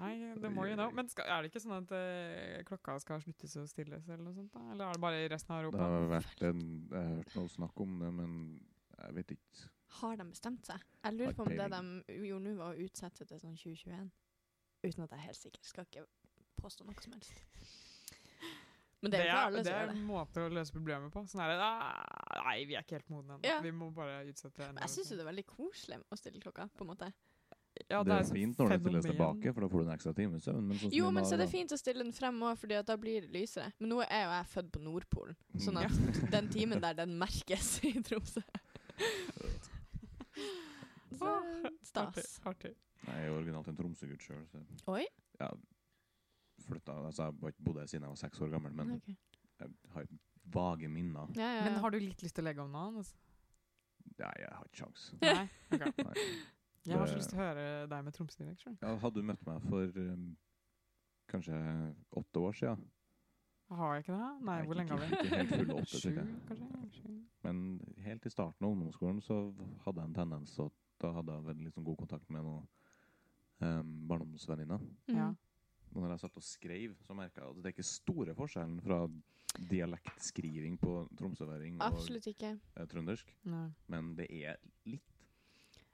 Nei, 0.00 0.12
det 0.40 0.50
må 0.54 0.64
jo 0.68 0.76
da. 0.80 0.86
Men 0.96 1.08
skal, 1.12 1.26
er 1.28 1.42
det 1.44 1.50
ikke 1.52 1.60
sånn 1.62 1.76
at 1.76 1.90
eh, 1.96 2.60
klokka 2.68 2.94
skal 3.02 3.20
sluttes 3.24 3.56
å 3.60 3.66
stilles, 3.68 4.06
eller 4.08 4.24
noe 4.24 4.36
sånt? 4.38 4.52
da? 4.54 4.62
Eller 4.72 4.86
er 4.88 4.96
det 4.96 5.02
bare 5.04 5.18
i 5.24 5.28
resten 5.28 5.52
av 5.56 5.60
Det 5.60 5.66
Europa? 5.68 5.90
har 5.92 6.08
vært 6.14 6.46
en, 6.48 6.62
jeg 6.88 7.02
har 7.04 7.12
hørt 7.18 7.36
noe 7.36 7.52
snakk 7.52 7.82
om 7.84 7.98
det, 8.00 8.10
men 8.16 8.38
jeg 9.00 9.14
vet 9.18 9.34
ikke. 9.36 9.68
Har 10.00 10.16
de 10.20 10.24
bestemt 10.30 10.66
seg? 10.70 10.82
Jeg 11.04 11.16
lurer 11.18 11.34
på 11.36 11.44
om 11.44 11.52
det 11.52 11.68
de 11.74 12.18
gjorde 12.30 12.44
nå, 12.46 12.56
var 12.60 12.74
å 12.76 12.84
utsette 12.86 13.26
til 13.26 13.40
sånn 13.42 13.56
2021. 13.58 14.10
Uten 14.86 15.04
at 15.04 15.12
jeg 15.12 15.18
er 15.18 15.26
helt 15.28 15.40
sikker. 15.40 15.64
Skal 15.66 15.88
ikke 15.88 16.06
påstå 16.60 16.86
noe 16.88 17.02
som 17.04 17.16
helst. 17.16 17.42
Men 19.00 19.12
det 19.14 19.18
er 19.20 19.24
jo 19.24 19.32
ikke 19.32 19.44
alle 19.48 19.60
det 19.64 19.64
som 19.64 19.74
er 19.74 19.80
gjør 19.80 19.90
det. 19.90 19.96
en 19.96 20.08
måte 20.10 20.42
å 20.44 20.48
løse 20.52 20.74
problemet 20.76 21.12
på. 21.14 21.22
Sånn 21.32 21.40
er 21.40 21.52
det, 21.54 21.58
«Ah, 21.64 22.42
Nei, 22.44 22.56
vi 22.68 22.74
er 22.76 22.82
ikke 22.84 22.98
helt 22.98 23.08
modne 23.12 23.36
ennå. 23.38 23.48
Ja. 23.48 23.58
Vi 23.64 23.70
må 23.72 23.88
bare 23.96 24.18
utsette 24.28 24.66
Men 24.74 24.82
jeg 24.84 24.92
syns 24.92 25.12
jo 25.12 25.16
det 25.16 25.24
er 25.24 25.28
veldig 25.30 25.44
koselig 25.48 25.98
å 26.12 26.18
stille 26.20 26.40
klokka, 26.42 26.66
på 26.76 26.84
en 26.84 26.90
måte. 26.92 27.08
Ja, 27.90 28.00
det 28.06 28.14
er 28.14 28.26
sånn 28.28 28.36
fint 28.38 28.60
når 28.60 28.70
det 28.72 28.78
stilles 28.80 29.06
tilbake, 29.10 29.52
for 29.54 29.64
da 29.64 29.68
får 29.72 29.82
du 29.82 29.84
en 29.88 29.94
ekstra 29.96 30.12
time 30.16 30.40
søvn. 30.42 30.66
Men 30.70 30.78
sånn 30.78 30.92
Jo, 30.94 31.10
men 31.14 31.26
så 31.26 31.34
er 31.34 31.42
det 31.42 31.48
fint 31.50 31.72
å 31.74 31.78
stille 31.80 32.04
den 32.04 32.12
frem 32.14 32.36
òg, 32.46 32.58
for 32.60 32.70
da 32.70 32.96
blir 33.00 33.26
det 33.26 33.32
lysere. 33.34 33.72
Men 33.80 33.92
nå 33.94 33.98
er 34.06 34.22
jo 34.24 34.30
jeg 34.36 34.46
født 34.54 34.70
på 34.76 34.82
Nordpolen, 34.84 35.36
sånn 35.58 35.80
Mm. 35.80 35.86
at 35.88 36.30
den 36.36 36.48
timen 36.52 36.82
der, 36.84 36.94
den 36.94 37.16
merkes 37.18 37.72
i 37.88 37.92
Tromsø. 38.06 38.42
Så 41.20 41.32
stas. 41.82 42.40
artig. 42.46 42.74
Nei, 43.06 43.16
Jeg 43.16 43.26
er 43.30 43.34
originalt 43.34 43.68
en 43.72 43.76
Tromsø-gutt 43.76 44.22
sjøl, 44.24 44.42
så 44.52 44.60
Oi. 44.92 45.06
ja, 45.40 45.48
flytta, 46.66 46.92
altså, 47.08 47.26
jeg 47.26 47.40
har 47.42 47.54
ikke 47.54 47.64
bodd 47.64 47.80
her 47.80 47.88
siden 47.90 48.04
jeg 48.06 48.12
var 48.12 48.20
seks 48.20 48.40
år 48.44 48.52
gammel, 48.52 48.72
men 48.76 48.92
okay. 48.98 49.16
jeg 49.58 49.72
har 49.94 50.06
vage 50.52 50.88
minner. 50.88 51.26
Ja, 51.34 51.42
ja, 51.42 51.56
ja. 51.58 51.64
Men 51.64 51.80
har 51.82 51.90
du 51.90 51.98
litt 51.98 52.22
lyst 52.22 52.36
til 52.36 52.44
å 52.44 52.48
legge 52.48 52.62
om 52.62 52.72
nå? 52.72 52.86
Altså? 53.00 53.16
Nei, 54.20 54.32
jeg 54.42 54.52
har 54.52 54.64
ikke 54.68 54.82
sjans. 54.82 55.06
Nei? 55.22 55.48
Ok. 55.72 56.02
Nei. 56.04 56.30
Jeg 56.86 56.98
har 56.98 57.10
så 57.10 57.18
lyst 57.18 57.32
til 57.32 57.38
å 57.38 57.42
høre 57.42 57.66
deg 57.90 58.06
med 58.06 58.16
Tromsø-dialekt. 58.16 58.64
Ja, 58.80 58.94
hadde 59.02 59.20
du 59.20 59.26
møtt 59.28 59.42
meg 59.46 59.66
for 59.68 60.00
um, 60.00 60.24
kanskje 61.30 61.58
åtte 62.20 62.42
år 62.46 62.56
siden, 62.56 62.88
Har 63.70 63.94
jeg 63.94 64.02
ikke 64.04 64.14
det? 64.16 64.30
Nei, 64.40 64.44
Nei, 64.48 64.62
hvor 64.66 64.78
lenge 64.80 64.96
har 64.96 65.02
vi? 65.02 65.10
ikke 65.14 65.36
helt 65.36 65.52
fulle 65.54 65.74
åtte, 65.78 66.00
Sju, 66.02 66.16
kanskje? 66.48 67.12
Men 67.44 67.60
helt 68.02 68.26
i 68.26 68.32
starten 68.32 68.66
av 68.66 68.72
ungdomsskolen 68.74 69.20
så 69.22 69.36
hadde 69.84 70.00
jeg 70.00 70.08
en 70.08 70.16
tendens, 70.16 70.54
til 70.56 70.72
da 71.00 71.12
hadde 71.16 71.36
jeg 71.36 71.46
veldig 71.46 71.68
liksom 71.68 71.84
god 71.86 72.00
kontakt 72.02 72.32
med 72.34 72.44
noen 72.44 72.66
um, 73.60 73.92
barndomsvenninner. 74.10 74.82
Mm. 75.06 75.14
Ja. 75.16 75.28
Og 75.94 76.02
når 76.02 76.14
jeg 76.14 76.22
satt 76.24 76.40
og 76.40 76.46
skrev, 76.46 76.96
så 77.06 77.16
merka 77.18 77.42
jeg 77.42 77.50
at 77.50 77.60
det 77.60 77.70
er 77.70 77.76
ikke 77.76 77.86
store 77.86 78.34
forskjellen 78.38 78.80
fra 78.84 79.00
dialektskriving 79.70 80.76
på 80.78 80.92
tromsøværing 81.18 81.80
og 81.82 82.02
eh, 82.06 82.86
trøndersk, 82.90 83.32
Nei. 83.50 83.64
men 83.90 84.12
det 84.18 84.28
er 84.30 84.60
litt. 84.86 85.09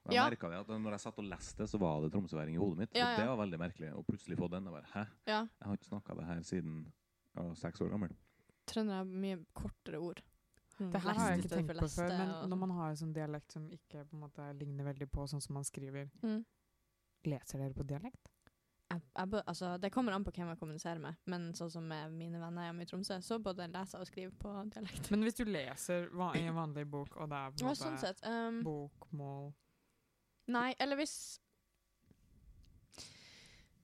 Og 0.06 0.12
Jeg 0.12 0.20
Ja. 0.20 0.28
merka 0.30 0.48
det 0.52 0.58
at 0.60 0.68
når 0.80 0.90
jeg 0.96 1.00
satt 1.00 1.18
og 1.18 1.24
leste, 1.26 1.66
så 1.66 1.78
var 1.82 2.00
det 2.02 2.12
tromsøværing 2.12 2.54
i 2.54 2.60
hodet 2.62 2.78
mitt. 2.78 2.94
Ja, 2.94 3.12
Og 3.12 3.18
det 3.18 3.26
var 3.26 3.36
veldig 3.42 3.58
merkelig. 3.58 3.92
Og 3.96 4.06
plutselig 4.06 4.38
få 4.38 4.48
den. 4.50 4.66
Og 4.68 4.72
bare, 4.76 4.86
Hæ? 4.94 5.04
Ja. 5.26 5.40
Jeg 5.42 5.66
har 5.66 5.76
ikke 5.76 5.90
snakka 5.90 6.14
det 6.20 6.26
her 6.26 6.40
siden 6.42 6.92
jeg 7.36 7.44
var 7.44 7.54
seks 7.54 7.80
år 7.80 7.90
gammel. 7.90 8.14
Trøndere 8.66 8.96
har 8.96 9.04
mye 9.04 9.44
kortere 9.54 9.98
ord. 10.00 10.22
Mm. 10.78 10.92
Det 10.92 11.00
her 11.00 11.14
har 11.14 11.30
jeg 11.30 11.38
ikke 11.44 11.54
tenkt 11.56 11.78
på 11.80 11.88
før, 11.88 12.08
men 12.18 12.30
og- 12.30 12.48
når 12.48 12.56
man 12.58 12.70
har 12.70 12.90
en 12.90 12.96
sånn 12.96 13.12
dialekt 13.14 13.52
som 13.52 13.68
ikke 13.70 14.04
på 14.08 14.14
en 14.14 14.20
måte 14.20 14.58
ligner 14.58 14.84
veldig 14.84 15.10
på 15.10 15.26
sånn 15.28 15.40
som 15.42 15.54
man 15.54 15.64
skriver, 15.64 16.10
mm. 16.22 16.44
leser 17.24 17.58
dere 17.58 17.74
på 17.74 17.86
dialekt? 17.86 18.28
jeg, 18.90 19.00
jeg, 19.16 19.42
altså, 19.48 19.80
det 19.80 19.90
kommer 19.92 20.12
an 20.12 20.24
på 20.24 20.30
hvem 20.30 20.48
jeg 20.48 20.58
kommuniserer 20.60 21.00
med, 21.00 21.16
men 21.26 21.52
sånn 21.52 21.70
som 21.70 21.86
med 21.88 22.12
mine 22.12 22.38
venner 22.38 22.68
hjemme 22.68 22.82
i 22.82 22.86
Tromsø, 22.86 23.18
så 23.20 23.38
både 23.42 23.66
leser 23.72 23.98
og 23.98 24.06
skriver 24.06 24.30
på 24.38 24.52
dialekt. 24.70 25.10
Men 25.10 25.22
hvis 25.26 25.34
du 25.34 25.44
leser 25.44 26.06
i 26.36 26.44
en 26.46 26.54
vanlig 26.62 26.84
bok, 26.88 27.16
og 27.16 27.28
det 27.28 27.36
er 27.36 27.50
på 27.50 27.62
en 27.62 27.68
Ja, 27.68 27.74
sånn 27.74 27.98
sett. 27.98 28.22
Um, 28.24 28.62
bokmål 28.62 29.52
nei, 30.48 30.74
eller 30.80 30.96
hvis 30.96 31.16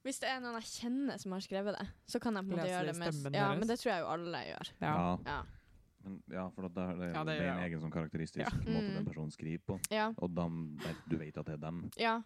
Hvis 0.02 0.18
det 0.18 0.28
er 0.32 0.40
noen 0.42 0.56
jeg 0.58 0.66
kjenner 0.82 1.18
som 1.22 1.30
har 1.36 1.42
skrevet 1.44 1.76
det, 1.78 1.84
så 2.10 2.18
kan 2.22 2.34
jeg 2.34 2.42
på 2.48 2.50
en 2.50 2.58
måte 2.58 2.70
gjøre 2.72 2.86
det 2.90 2.98
med 2.98 3.36
Ja, 3.38 3.50
men 3.54 3.68
det 3.70 3.76
tror 3.78 3.92
jeg 3.92 4.02
jo 4.02 4.08
alle 4.10 4.40
gjør. 4.48 4.70
Ja. 4.82 4.94
Ja. 5.28 5.36
Men, 6.02 6.16
ja 6.34 6.48
for 6.50 6.66
da 6.66 6.88
er- 6.90 6.96
det, 6.98 7.10
Ja, 7.14 7.22
det 7.22 7.26
det, 7.38 7.44
er 7.46 7.52
en 7.52 7.60
jeg 7.62 7.70
egen 7.70 7.80
sånn 7.84 7.92
karakteristisk 7.94 8.42
Ja. 8.42 8.50
måte 8.50 8.88
Mm. 8.88 8.94
den 8.96 9.04
personen 9.06 9.30
skriver 9.30 9.62
på. 9.64 9.78
Ja. 9.94 10.08
Og 10.18 10.34
dem, 10.34 10.76
du 11.08 11.16
vet 11.16 11.38
at 11.38 11.46
det 11.46 11.54
er 11.54 11.56
dem. 11.70 11.90
ja. 11.96 12.20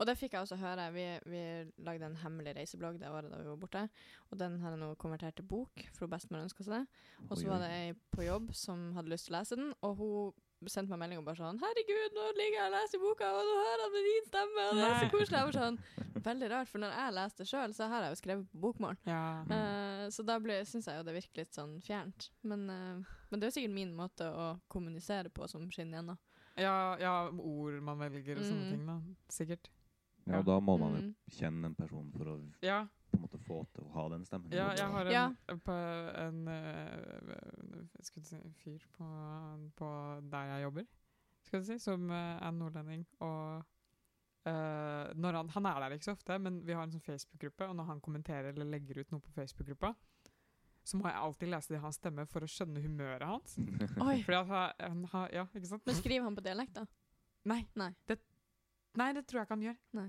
Og 0.00 0.06
det 0.06 0.16
fikk 0.18 0.32
jeg 0.32 0.40
også 0.40 0.56
høre. 0.56 0.90
Vi, 0.92 1.20
vi 1.30 1.70
lagde 1.84 2.02
en 2.06 2.16
hemmelig 2.16 2.56
reiseblogg 2.56 2.98
det 2.98 3.06
året 3.08 3.30
da 3.30 3.36
vi 3.38 3.44
var 3.44 3.56
borte. 3.56 3.88
Og 4.32 4.38
den 4.38 4.58
har 4.58 4.70
jeg 4.70 4.80
nå 4.80 4.96
konvertert 4.96 5.36
til 5.36 5.44
bok, 5.44 5.70
for 5.92 6.06
hun 6.06 6.10
bestemor 6.10 6.42
ønska 6.42 6.64
seg 6.64 6.72
det. 6.74 6.86
Og 7.30 7.36
så 7.38 7.46
var 7.46 7.58
det 7.60 7.70
ei 7.70 7.92
på 8.10 8.24
jobb 8.26 8.52
som 8.52 8.94
hadde 8.94 9.10
lyst 9.12 9.26
til 9.28 9.34
å 9.36 9.38
lese 9.38 9.54
den, 9.54 9.72
og 9.80 9.96
hun 9.96 10.32
sendte 10.70 10.90
meg 10.90 10.98
melding 11.00 11.18
og 11.18 11.24
bare 11.24 11.36
sånn 11.36 11.58
'Herregud, 11.58 12.14
nå 12.14 12.24
ligger 12.36 12.58
jeg 12.60 12.66
og 12.68 12.74
leser 12.76 12.98
boka, 13.02 13.26
og 13.32 13.42
nå 13.48 13.54
hører 13.66 13.82
jeg 13.96 14.04
din 14.06 14.26
stemme!' 14.28 14.68
Og 14.68 14.74
det 14.76 14.84
er 14.86 15.00
så 15.00 15.10
koselig. 15.10 15.38
Jeg 15.38 15.46
var 15.48 15.58
sånn 15.62 15.78
Veldig 16.22 16.50
rart, 16.52 16.68
for 16.68 16.78
når 16.78 16.92
jeg 16.94 17.14
leste 17.14 17.44
sjøl, 17.44 17.72
så 17.74 17.88
har 17.88 18.02
jeg 18.02 18.10
jo 18.12 18.20
skrevet 18.20 18.46
på 18.52 18.58
bokmål. 18.60 18.96
Ja. 19.06 19.42
Uh, 19.42 20.06
så 20.06 20.22
da 20.22 20.38
syns 20.64 20.86
jeg 20.86 20.96
jo 20.96 21.02
det 21.02 21.14
virker 21.14 21.42
litt 21.42 21.52
sånn 21.56 21.80
fjernt. 21.82 22.30
Men, 22.44 22.70
uh, 22.70 23.02
men 23.30 23.40
det 23.40 23.42
er 23.42 23.50
jo 23.50 23.56
sikkert 23.60 23.74
min 23.74 23.92
måte 23.96 24.20
å 24.30 24.60
kommunisere 24.68 25.30
på 25.30 25.48
som 25.48 25.68
skinner 25.70 25.98
igjennom. 25.98 26.18
Ja, 26.56 26.96
ja, 27.00 27.28
ord 27.30 27.82
man 27.82 27.98
velger 27.98 28.36
og 28.38 28.44
sånne 28.44 28.66
Mm. 28.66 28.70
ting, 28.70 28.86
da. 28.86 29.00
Sikkert. 29.28 29.68
Ja, 30.26 30.38
og 30.38 30.44
da 30.44 30.60
må 30.60 30.78
man 30.78 30.94
jo 30.94 31.00
Mm. 31.02 31.14
kjenne 31.30 31.64
en 31.64 31.74
person 31.74 32.12
for 32.16 32.24
å 32.24 32.52
Ja, 32.62 32.86
på 33.12 33.18
en 33.18 33.24
måte 33.26 33.40
få 33.44 33.60
til 33.76 33.84
å 33.86 33.92
ha 33.96 34.06
den 34.14 34.24
stemmen. 34.28 34.52
ja 34.56 34.70
jeg 34.78 34.88
har 34.94 35.06
en, 35.06 35.12
Ja. 35.12 35.56
på 35.66 35.76
en 36.24 36.48
eh, 36.48 37.84
Skulle 38.02 38.24
du 38.24 38.30
si 38.32 38.40
fyr 38.64 38.86
på, 38.96 39.08
på 39.78 39.90
der 40.32 40.50
jeg 40.54 40.64
jobber, 40.66 40.88
skal 41.46 41.60
du 41.62 41.68
si, 41.68 41.78
som 41.82 42.10
eh, 42.10 42.38
er 42.42 42.50
nordlending. 42.56 43.04
Og 43.20 43.62
uh, 44.46 45.12
når 45.14 45.38
han, 45.38 45.50
han 45.54 45.66
er 45.70 45.80
der 45.84 45.96
ikke 45.96 46.08
så 46.10 46.16
ofte, 46.16 46.38
men 46.42 46.62
vi 46.66 46.74
har 46.74 46.86
en 46.86 46.94
sånn 46.94 47.04
Facebook-gruppe, 47.04 47.68
og 47.68 47.76
når 47.78 47.90
han 47.92 48.00
kommenterer 48.02 48.50
eller 48.52 48.66
legger 48.72 49.02
ut 49.02 49.12
noe 49.14 49.22
på 49.22 49.34
Facebook-gruppa, 49.36 49.92
så 50.82 50.98
må 50.98 51.06
jeg 51.06 51.20
alltid 51.22 51.52
lese 51.52 51.70
det 51.70 51.78
i 51.78 51.82
hans 51.84 51.98
stemme 52.00 52.24
for 52.26 52.42
å 52.42 52.50
skjønne 52.50 52.82
humøret 52.82 53.22
hans. 53.28 53.54
Oi. 54.08 54.16
Fordi 54.26 54.38
at 54.40 54.48
han, 54.50 54.72
han 54.82 55.04
har 55.12 55.28
Ja, 55.36 55.44
ikke 55.54 55.70
sant? 55.70 55.84
Men 55.86 55.98
skriver 56.00 56.26
han 56.26 56.38
på 56.38 56.42
dialekt, 56.42 56.74
da? 56.80 56.86
Nei. 57.52 57.60
Nei. 57.78 57.92
Det, 58.10 58.18
nei, 58.98 59.12
det 59.14 59.22
tror 59.26 59.40
jeg 59.42 59.46
ikke 59.46 59.56
han 59.58 59.66
gjør. 59.68 59.78
Nei. 59.98 60.08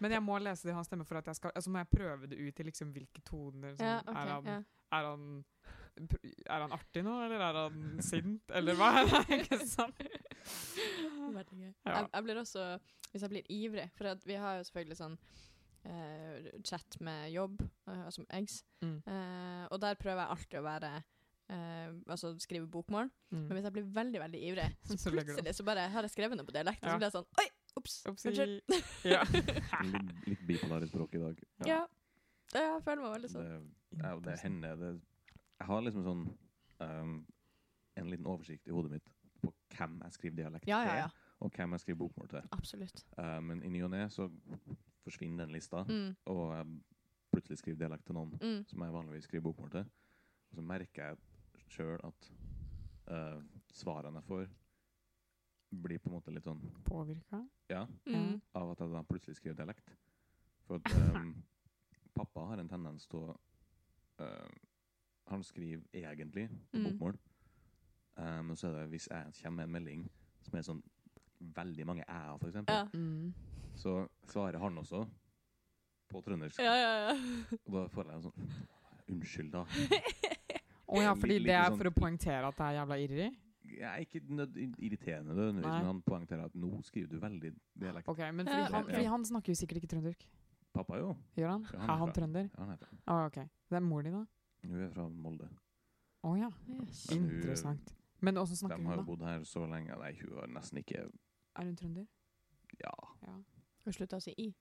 Men 0.00 0.14
jeg 0.16 0.22
må 0.24 0.38
lese 0.40 0.66
det 0.66 0.72
i 0.72 0.76
hans 0.76 0.86
stemme 0.88 1.04
for 1.04 1.18
at 1.20 1.26
jeg 1.26 1.36
skal 1.36 1.52
Altså 1.54 1.70
må 1.70 1.82
jeg 1.82 1.90
prøve 1.92 2.26
det 2.30 2.38
ut 2.40 2.60
i 2.60 2.66
liksom 2.68 2.92
hvilke 2.94 3.20
toner 3.28 3.74
som 3.76 3.86
Ja, 3.86 3.98
okay, 4.00 4.22
er, 4.22 4.32
han, 4.32 4.46
ja. 4.46 4.56
er 4.98 5.08
han 5.10 5.44
Er 6.48 6.64
han 6.64 6.72
artig 6.78 7.04
nå, 7.04 7.14
eller 7.26 7.44
er 7.48 7.58
han 7.64 8.02
sint, 8.02 8.50
eller 8.56 8.74
hva? 8.78 8.90
er 9.02 9.10
det? 9.12 9.40
ikke 9.42 9.60
sant? 9.68 10.02
Jeg, 10.42 12.08
jeg 12.12 12.22
blir 12.26 12.40
også, 12.42 12.66
hvis 13.12 13.22
jeg 13.26 13.32
blir 13.32 13.50
ivrig 13.52 13.88
For 13.98 14.26
vi 14.26 14.38
har 14.40 14.58
jo 14.60 14.68
selvfølgelig 14.68 14.98
sånn 15.00 15.16
uh, 15.18 16.50
chat 16.66 16.98
med 17.02 17.32
jobb, 17.34 17.62
uh, 17.90 18.06
som 18.14 18.26
eggs. 18.30 18.62
Mm. 18.84 19.00
uh, 19.06 19.64
og 19.72 19.80
der 19.82 19.98
prøver 20.00 20.24
jeg 20.24 20.36
alltid 20.36 20.62
å 20.62 20.68
være 20.68 20.94
Uh, 21.52 21.90
Altså 22.08 22.30
skrive 22.40 22.64
bokmål. 22.70 23.10
Mm. 23.34 23.40
Men 23.44 23.56
hvis 23.58 23.64
jeg 23.66 23.72
blir 23.74 23.88
veldig 23.92 24.20
veldig 24.22 24.38
ivrig, 24.48 24.68
så 24.88 25.10
plutselig 25.12 25.52
så 25.58 25.64
bare 25.66 25.82
har 25.90 26.06
jeg 26.06 26.12
skrevet 26.14 26.38
noe 26.38 26.46
på 26.48 26.54
dialekt, 26.54 26.80
og 26.80 26.86
Ja. 26.88 26.94
så 26.94 27.00
blir 27.02 27.08
jeg 27.10 27.16
sånn 27.18 27.26
Oi! 27.42 27.48
Ops! 27.82 27.98
Unnskyld. 28.06 28.60
Ja. 29.12 29.22
litt, 29.82 30.12
litt 30.28 30.42
bipolar 30.46 30.84
i 30.86 30.88
i 31.18 31.22
dag. 31.22 31.40
Ja. 31.66 31.66
ja. 31.66 31.82
Jeg 32.54 32.82
føler 32.84 33.02
meg 33.02 33.14
veldig 33.16 33.30
sånn. 33.32 33.46
Det, 33.90 34.02
ja, 34.04 34.12
det 34.26 34.34
hender 34.42 34.76
det, 34.76 34.90
Jeg 35.62 35.66
har 35.70 35.82
liksom 35.86 36.04
sånn 36.06 36.22
um, 36.84 37.14
en 37.96 38.10
liten 38.12 38.28
oversikt 38.28 38.68
i 38.68 38.74
hodet 38.74 38.92
mitt 38.98 39.10
på 39.42 39.50
hvem 39.74 39.98
jeg 40.04 40.16
skriver 40.18 40.36
dialekt 40.42 40.68
Ja, 40.68 40.82
ja, 40.86 40.94
ja. 41.00 41.06
til, 41.08 41.30
og 41.46 41.56
hvem 41.56 41.74
jeg 41.76 41.82
skriver 41.84 42.00
bokmål 42.04 42.28
til. 42.34 42.46
Absolutt. 42.54 43.02
Uh, 43.18 43.38
men 43.42 43.62
i 43.66 43.72
ny 43.72 43.82
og 43.86 43.90
ne 43.94 44.04
så 44.12 44.28
forsvinner 45.02 45.46
den 45.48 45.56
lista, 45.56 45.82
Mm. 45.88 46.12
og 46.30 46.42
jeg 46.54 46.66
plutselig 47.32 47.58
skriver 47.62 47.78
dialekt 47.86 48.04
til 48.06 48.14
noen 48.14 48.36
Mm. 48.38 48.64
som 48.68 48.84
jeg 48.84 48.92
vanligvis 48.94 49.24
skriver 49.26 49.46
bokmål 49.48 49.70
til. 49.78 49.88
Og 50.52 50.58
så 50.60 50.62
merker 50.62 51.08
jeg 51.08 51.16
sjøl 51.72 51.98
at 52.04 52.30
uh, 53.10 53.40
svarene 53.72 54.20
jeg 54.20 54.28
får, 54.28 54.46
blir 55.72 55.98
på 55.98 56.08
en 56.10 56.14
måte 56.18 56.32
litt 56.34 56.44
sånn 56.44 56.60
Påvirka? 56.84 57.42
Ja, 57.70 57.86
Mm. 58.06 58.40
av 58.54 58.70
at 58.72 58.78
jeg 58.80 58.90
da 58.92 59.02
plutselig 59.02 59.36
skriver 59.36 59.56
dialekt. 59.56 59.94
For 60.66 60.76
at 60.76 60.92
um, 61.16 61.34
pappa 62.14 62.40
har 62.50 62.58
en 62.60 62.68
tendens 62.68 63.06
til 63.06 63.18
å 63.20 63.36
uh, 64.20 64.48
Han 65.30 65.42
skriver 65.42 65.82
egentlig 65.94 66.48
på 66.72 66.78
Mm. 66.78 66.84
bokmål, 66.84 67.18
um, 68.16 68.54
så 68.56 68.68
er 68.68 68.72
det 68.82 68.90
hvis 68.90 69.08
jeg 69.10 69.32
kommer 69.42 69.56
med 69.56 69.64
en 69.64 69.72
melding 69.72 70.10
som 70.42 70.58
er 70.58 70.62
sånn 70.62 70.82
veldig 71.40 71.86
mange 71.86 72.04
æ-er, 72.08 72.38
for 72.38 72.48
eksempel, 72.48 72.74
Ja. 72.74 72.84
Mm. 72.94 73.32
så 73.74 74.08
svarer 74.28 74.58
han 74.58 74.76
også 74.78 75.06
på 76.10 76.20
trøndersk. 76.22 76.58
Ja, 76.60 76.74
ja, 76.74 77.08
ja. 77.08 77.14
Og 77.66 77.72
da 77.72 77.86
får 77.88 78.04
jeg 78.06 78.14
en 78.14 78.22
sånn 78.22 78.52
Unnskyld, 79.12 79.50
da. 79.52 79.64
Å 80.92 81.00
ja, 81.02 81.14
fordi 81.14 81.38
Litt- 81.38 81.46
det 81.46 81.54
er 81.56 81.70
litt 81.70 81.78
for 81.78 81.88
å 81.88 81.92
sånn- 81.92 82.02
poengtere 82.02 82.44
at 82.48 82.56
det 82.56 82.66
er 82.66 82.76
jævla 82.78 82.98
irri? 83.02 83.30
Jeg 83.64 83.88
er 83.88 83.96
ikke 84.04 84.20
nød 84.28 84.56
irriterende, 84.78 85.34
nødvendigvis, 85.34 85.66
Nei. 85.66 85.78
men 85.78 85.86
han 85.86 86.02
poengterer 86.02 86.44
at 86.44 86.54
nå 86.54 86.82
skriver 86.82 87.08
du 87.08 87.18
veldig 87.22 87.52
dialekt. 87.80 88.08
Ok, 88.08 88.18
men 88.18 88.46
fordi 88.46 88.62
han, 88.74 88.84
fordi 88.84 89.04
han 89.04 89.24
snakker 89.24 89.52
jo 89.52 89.54
sikkert 89.54 89.76
ikke 89.82 89.90
trøndersk. 89.94 90.26
Pappa 90.74 90.96
jo. 90.98 91.14
Gjør 91.36 91.50
han? 91.50 91.64
Er 91.74 91.96
han 92.00 92.12
trønder? 92.16 92.48
Ja, 92.48 92.60
han 92.64 92.70
er 92.74 92.86
han. 92.88 92.98
Å, 93.06 93.18
ok. 93.26 93.38
Det 93.70 93.76
er 93.76 93.84
mor 93.86 94.02
di, 94.02 94.10
da? 94.10 94.24
hun 94.62 94.80
er 94.86 94.90
fra 94.94 95.08
Molde. 95.08 95.48
Å 96.24 96.36
ja. 96.38 96.50
Yes. 96.68 97.06
Men 97.10 97.18
hun- 97.24 97.34
Interessant. 97.36 97.94
Men 98.20 98.36
åssen 98.38 98.68
De 98.70 98.76
har 98.86 98.96
jo 98.96 99.02
bodd 99.02 99.22
her 99.26 99.40
så 99.44 99.64
lenge. 99.66 99.96
Nei, 99.98 100.12
hun 100.20 100.36
har 100.38 100.46
nesten 100.46 100.78
ikke 100.78 101.08
Er 101.56 101.64
hun 101.64 101.76
trønder? 101.76 102.06
Ja. 102.80 102.92
Ja. 103.26 103.34
Hun 103.84 103.92
slutta 103.92 104.16
å 104.16 104.22
si 104.22 104.34
i. 104.38 104.54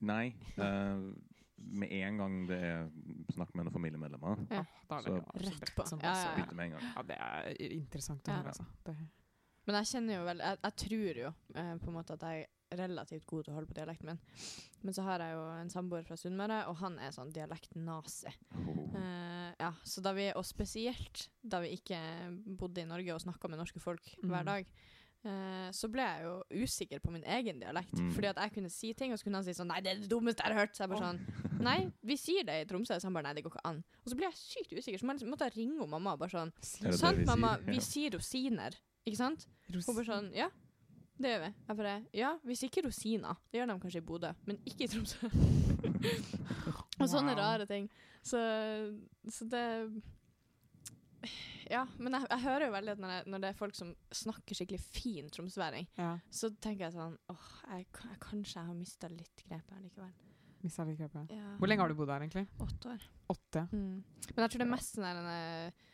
Nei. 0.00 0.34
eh, 0.56 1.12
med 1.58 1.92
en 1.92 2.18
gang 2.18 2.46
det 2.48 2.58
er 2.62 2.88
snakk 3.32 3.54
med 3.54 3.64
noen 3.66 3.72
familiemedlemmer, 3.74 4.46
Ja. 4.50 4.64
Ah, 4.64 4.66
da 4.88 4.98
er 4.98 5.02
det 5.02 5.24
Så- 5.44 5.50
Rett 5.60 5.74
på. 5.76 5.86
som 5.88 6.00
Ja, 6.02 6.12
ja, 6.14 6.36
ja. 6.38 6.52
med 6.52 6.64
en 6.66 6.70
gang. 6.78 6.82
Ja, 6.96 7.02
det 7.02 7.16
er 7.18 7.70
interessant 7.72 8.22
å 8.24 8.28
Ja. 8.28 8.36
høre, 8.42 8.48
altså. 8.48 8.66
Det, 8.84 8.96
Men 9.66 9.76
jeg 9.76 9.86
kjenner 9.86 10.14
jo 10.18 10.24
vel 10.26 10.38
Jeg, 10.38 10.58
jeg 10.62 10.76
tror 10.76 11.16
jo 11.16 11.34
eh, 11.54 11.74
på 11.78 11.88
en 11.88 11.94
måte 11.94 12.10
at 12.12 12.20
jeg 12.20 12.46
er 12.72 12.76
relativt 12.76 13.24
god 13.26 13.44
til 13.44 13.52
å 13.52 13.54
holde 13.54 13.66
på 13.68 13.74
dialekten 13.74 14.04
min. 14.06 14.18
Men 14.82 14.92
så 14.94 15.02
har 15.04 15.18
jeg 15.20 15.32
jo 15.32 15.60
en 15.60 15.70
samboer 15.70 16.04
fra 16.04 16.16
Sunnmøre, 16.16 16.66
og 16.68 16.76
han 16.76 16.98
er 16.98 17.10
sånn 17.12 17.32
dialektnazi. 17.32 18.32
Oh. 18.56 18.94
Eh, 18.96 19.54
ja, 19.60 19.70
så 19.84 20.02
da 20.02 20.12
vi, 20.12 20.32
og 20.34 20.44
spesielt 20.44 21.28
da 21.48 21.60
vi 21.60 21.68
ikke 21.78 21.96
bodde 22.58 22.82
i 22.82 22.84
Norge 22.84 23.14
og 23.14 23.20
snakka 23.22 23.48
med 23.48 23.58
norske 23.58 23.80
folk 23.80 24.02
hver 24.22 24.42
Mm. 24.42 24.44
dag, 24.44 24.66
eh, 25.24 25.70
så 25.72 25.88
ble 25.90 26.02
jeg 26.02 26.22
jo 26.24 26.64
usikker 26.64 27.00
på 27.00 27.10
min 27.14 27.24
egen 27.24 27.58
dialekt. 27.60 27.92
Mm. 27.98 28.10
Fordi 28.14 28.26
at 28.30 28.36
jeg 28.42 28.52
kunne 28.54 28.70
si 28.70 28.92
ting, 28.94 29.12
og 29.12 29.18
så 29.18 29.24
kunne 29.24 29.40
han 29.40 29.44
si 29.44 29.54
sånn 29.56 29.68
Nei, 29.72 29.80
det 29.80 29.90
er 29.92 30.00
det 30.02 30.10
dummeste 30.10 30.42
jeg 30.44 30.52
har 30.54 30.60
hørt. 30.66 30.74
Så 30.76 30.84
jeg 30.84 30.90
bare 30.92 31.10
sånn 31.12 31.60
Nei, 31.64 31.90
vi 32.02 32.16
sier 32.20 32.44
det 32.44 32.56
i 32.62 32.66
Tromsø. 32.70 32.98
Så 33.00 33.08
han 33.08 33.14
bare 33.16 33.28
Nei, 33.28 33.34
det 33.38 33.44
går 33.44 33.54
ikke 33.54 33.64
an. 33.70 33.82
Og 34.04 34.10
så 34.12 34.16
ble 34.18 34.26
jeg 34.28 34.36
sykt 34.40 34.72
usikker, 34.72 34.98
så 34.98 35.06
jeg 35.06 35.14
liksom- 35.18 35.30
måtte 35.32 35.48
jeg 35.48 35.56
ringe 35.56 35.80
om 35.82 35.90
mamma 35.90 36.12
og 36.12 36.18
bare 36.20 36.30
sånn 36.30 36.52
Sant, 36.60 36.90
vi 36.90 36.96
sier? 36.96 37.26
mamma, 37.26 37.58
Ja. 37.58 37.72
vi 37.72 37.80
sier 37.80 38.10
rosiner, 38.10 38.74
ikke 39.06 39.16
sant? 39.16 39.46
Hun 39.72 39.80
bare 39.94 40.04
sånn 40.04 40.32
Ja, 40.34 40.48
det 41.18 41.28
gjør 41.30 41.40
vi. 41.46 41.54
Jeg 41.68 41.76
bare 41.76 42.06
Ja, 42.12 42.38
vi 42.44 42.54
sier 42.54 42.68
ikke 42.70 42.84
rosiner. 42.86 43.36
Det 43.52 43.60
gjør 43.60 43.66
de 43.72 43.80
kanskje 43.80 43.96
i 44.02 44.06
Bodø, 44.06 44.34
men 44.46 44.58
ikke 44.66 44.84
i 44.84 44.88
Tromsø. 44.88 45.24
og 47.00 47.08
sånne 47.08 47.34
Wow. 47.34 47.38
rare 47.38 47.66
ting. 47.66 47.88
Så, 48.22 48.38
så 49.30 49.48
det 49.48 50.02
Ja, 51.70 51.84
men 51.98 52.12
jeg, 52.16 52.26
jeg 52.30 52.42
hører 52.44 52.66
jo 52.66 52.72
veldig 52.74 52.92
at 52.94 53.00
når, 53.02 53.12
jeg, 53.16 53.24
når 53.32 53.42
det 53.44 53.48
er 53.50 53.56
folk 53.58 53.76
som 53.78 53.94
snakker 54.14 54.58
skikkelig 54.58 54.80
fin 54.84 55.30
tromsøværing, 55.32 55.86
Ja. 56.00 56.10
så 56.30 56.50
tenker 56.60 56.86
jeg 56.88 56.94
sånn 56.96 57.16
åh, 57.32 57.46
jeg, 57.70 57.86
jeg, 57.92 58.18
kanskje 58.20 58.58
jeg 58.60 58.68
har 58.68 58.76
mista 58.78 59.08
litt 59.12 59.44
grepet 59.48 59.80
likevel. 59.84 60.12
Mista 60.64 60.84
litt 60.88 60.98
grepet. 61.00 61.32
Ja. 61.36 61.54
Hvor 61.60 61.68
lenge 61.68 61.84
har 61.84 61.92
du 61.92 61.98
bodd 61.98 62.12
her, 62.12 62.24
egentlig? 62.24 62.46
Åtte 62.64 62.94
år. 62.94 63.02
Åtte? 63.34 63.66
Mm. 63.72 64.02
Men 64.30 64.42
jeg 64.44 64.52
tror 64.54 64.62
det 64.62 64.66
er 64.66 64.72
mest 64.74 64.96
sånn 64.96 65.30
eh, 65.34 65.84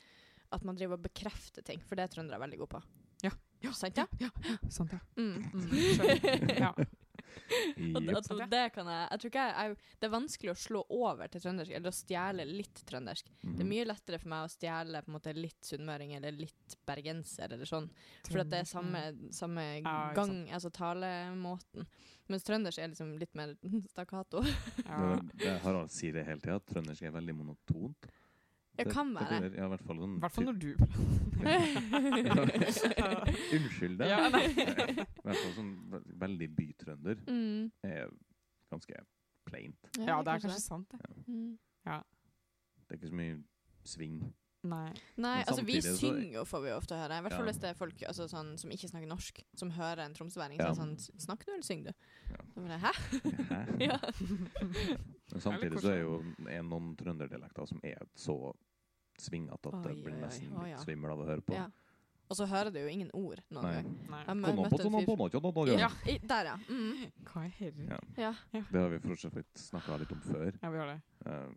at 0.54 0.64
man 0.66 0.78
driver 0.78 0.98
og 0.98 1.04
bekrefter 1.08 1.62
ting, 1.66 1.82
for 1.86 1.98
det 1.98 2.06
er 2.06 2.12
trøndere 2.14 2.38
veldig 2.42 2.58
gode 2.62 2.74
på. 2.78 2.82
Ja. 3.26 3.30
Ja, 3.60 3.72
Sant, 3.76 3.98
ja? 4.00 4.06
ja, 4.22 4.30
ja. 4.46 4.56
Sant, 4.72 4.94
ja. 4.94 5.00
Mm. 5.18 5.42
Mm, 5.54 6.56
ja. 6.56 6.70
Og, 7.80 7.96
og, 7.96 8.26
og 8.34 8.40
det 8.50 8.62
kan 8.74 8.86
jeg 8.90 9.08
Jeg 9.10 9.20
tror 9.20 9.30
ikke 9.30 9.44
jeg, 9.46 9.54
jeg 9.70 10.00
Det 10.00 10.06
er 10.08 10.12
vanskelig 10.12 10.50
å 10.52 10.58
slå 10.60 10.82
over 10.90 11.30
til 11.32 11.40
trøndersk, 11.44 11.72
eller 11.76 11.90
å 11.90 11.96
stjele 11.96 12.44
litt 12.46 12.82
trøndersk. 12.88 13.26
Det 13.42 13.48
er 13.48 13.64
Mhm. 13.64 13.68
mye 13.72 13.86
lettere 13.88 14.18
for 14.20 14.28
meg 14.28 14.44
å 14.46 14.52
stjele 14.52 15.02
på 15.02 15.08
en 15.10 15.16
måte 15.18 15.34
litt 15.36 15.60
sunnmøring 15.66 16.14
eller 16.16 16.32
litt 16.32 16.76
bergenser 16.86 17.52
eller 17.52 17.64
sånn. 17.66 17.88
For 18.28 18.40
at 18.40 18.50
det 18.50 18.60
er 18.60 18.68
samme, 18.70 19.02
samme 19.32 19.64
Ja, 19.82 20.12
gang, 20.14 20.48
altså 20.50 20.70
talemåten. 20.70 21.86
Mens 22.30 22.44
trøndersk 22.46 22.78
er 22.78 22.88
liksom 22.92 23.18
litt 23.18 23.34
mer 23.34 23.56
stakkato. 23.92 24.44
Ja. 24.86 25.16
Det, 25.16 25.38
det 25.42 25.60
Harald 25.64 25.90
sier 25.90 26.12
det 26.14 26.26
hele 26.26 26.40
tida, 26.40 26.60
trøndersk 26.60 27.02
er 27.02 27.10
veldig 27.16 27.34
monotont. 27.34 28.06
Det 28.78 28.92
kan 28.92 29.14
være. 29.14 29.40
det, 29.42 29.50
ja, 29.58 29.64
i 29.66 29.68
hvert 29.72 29.82
fall 29.84 29.98
sånn 30.00 30.18
hvert 30.22 30.34
fall 30.34 30.46
når 30.46 30.56
du 30.62 30.70
Unnskyld 33.56 33.96
det. 34.00 34.06
Ja. 34.12 34.18
I 34.28 34.30
hvert 34.30 35.40
fall 35.40 35.54
sånn 35.56 35.72
veldig 36.22 36.48
bytrønder 36.56 37.16
mm. 37.26 37.62
er 37.86 38.00
ganske 38.72 38.94
plaint. 39.48 39.80
Ja, 39.98 40.16
det 40.22 40.30
er 40.36 40.40
kanskje 40.46 40.62
sant, 40.62 40.88
det. 40.92 41.00
Mm. 41.26 41.52
Det 41.84 42.94
er 42.94 42.98
ikke 42.98 43.10
så 43.10 43.20
mye 43.20 43.36
sving. 43.86 44.16
Nei. 44.62 44.92
Nei, 45.16 45.42
altså 45.48 45.62
vi 45.64 45.78
så- 45.80 45.94
synger 45.96 46.32
jo, 46.34 46.44
får 46.44 46.62
vi 46.62 46.70
ofte 46.76 46.94
høre. 46.94 47.16
I 47.16 47.22
hvert 47.24 47.32
fall 47.32 47.46
Ja. 47.46 47.52
hvis 47.52 47.60
det 47.60 47.70
er 47.70 47.74
folk 47.74 47.94
altså, 48.06 48.26
sånn, 48.28 48.58
som 48.58 48.70
ikke 48.70 48.90
snakker 48.90 49.08
norsk, 49.08 49.40
som 49.56 49.70
hører 49.70 50.00
en 50.04 50.14
tromsøværing. 50.14 50.58
Så 50.60 50.66
Ja. 50.68 50.72
sånn 50.74 50.96
Snakker 51.18 51.46
du, 51.46 51.52
eller 51.52 51.62
synger 51.62 51.84
du? 51.84 51.94
Ja. 52.30 52.36
Så 52.54 52.60
bare, 52.66 52.78
Hæ? 52.78 52.92
Hæ? 53.48 53.80
Ja. 53.80 53.98
Men 55.32 55.40
samtidig 55.40 55.80
så 55.80 55.90
er 55.94 56.00
jo 56.02 56.18
er 56.48 56.62
noen 56.62 56.96
trønderdialekter 56.96 57.66
som 57.68 57.80
er 57.84 57.96
så 58.16 58.52
svingete 59.18 59.72
at 59.72 59.82
det 59.84 59.94
blir 60.04 60.14
oi, 60.14 60.20
oi. 60.20 60.26
nesten 60.26 60.62
litt 60.64 60.78
svimmel 60.84 61.10
av 61.12 61.18
å 61.18 61.26
høre 61.26 61.40
på. 61.42 61.54
ja. 61.54 61.68
Og 62.30 62.36
så 62.36 62.46
hører 62.46 62.70
du 62.72 62.78
jo 62.78 62.86
ingen 62.86 63.10
ord 63.12 63.40
noen 63.50 63.62
Nei. 63.64 63.72
gang. 63.82 64.06
Nei. 64.08 64.24
Ja, 65.80 65.88
i, 66.06 66.18
der, 66.18 66.44
ja. 66.44 66.56
Mm. 66.68 67.10
Hva 67.24 67.44
er 67.44 67.48
herre? 67.48 67.88
Ja. 67.88 67.98
ja. 68.52 68.60
Det 68.70 68.80
har 68.80 68.88
vi 68.88 68.98
for 69.00 69.16
så 69.16 69.32
vidt 69.34 69.52
snakka 69.58 69.98
litt 69.98 70.12
om 70.12 70.20
før. 70.20 70.52
Ja, 70.62 70.70
vi 70.70 70.78
har 70.78 70.86
det. 70.86 71.00
Um, 71.26 71.56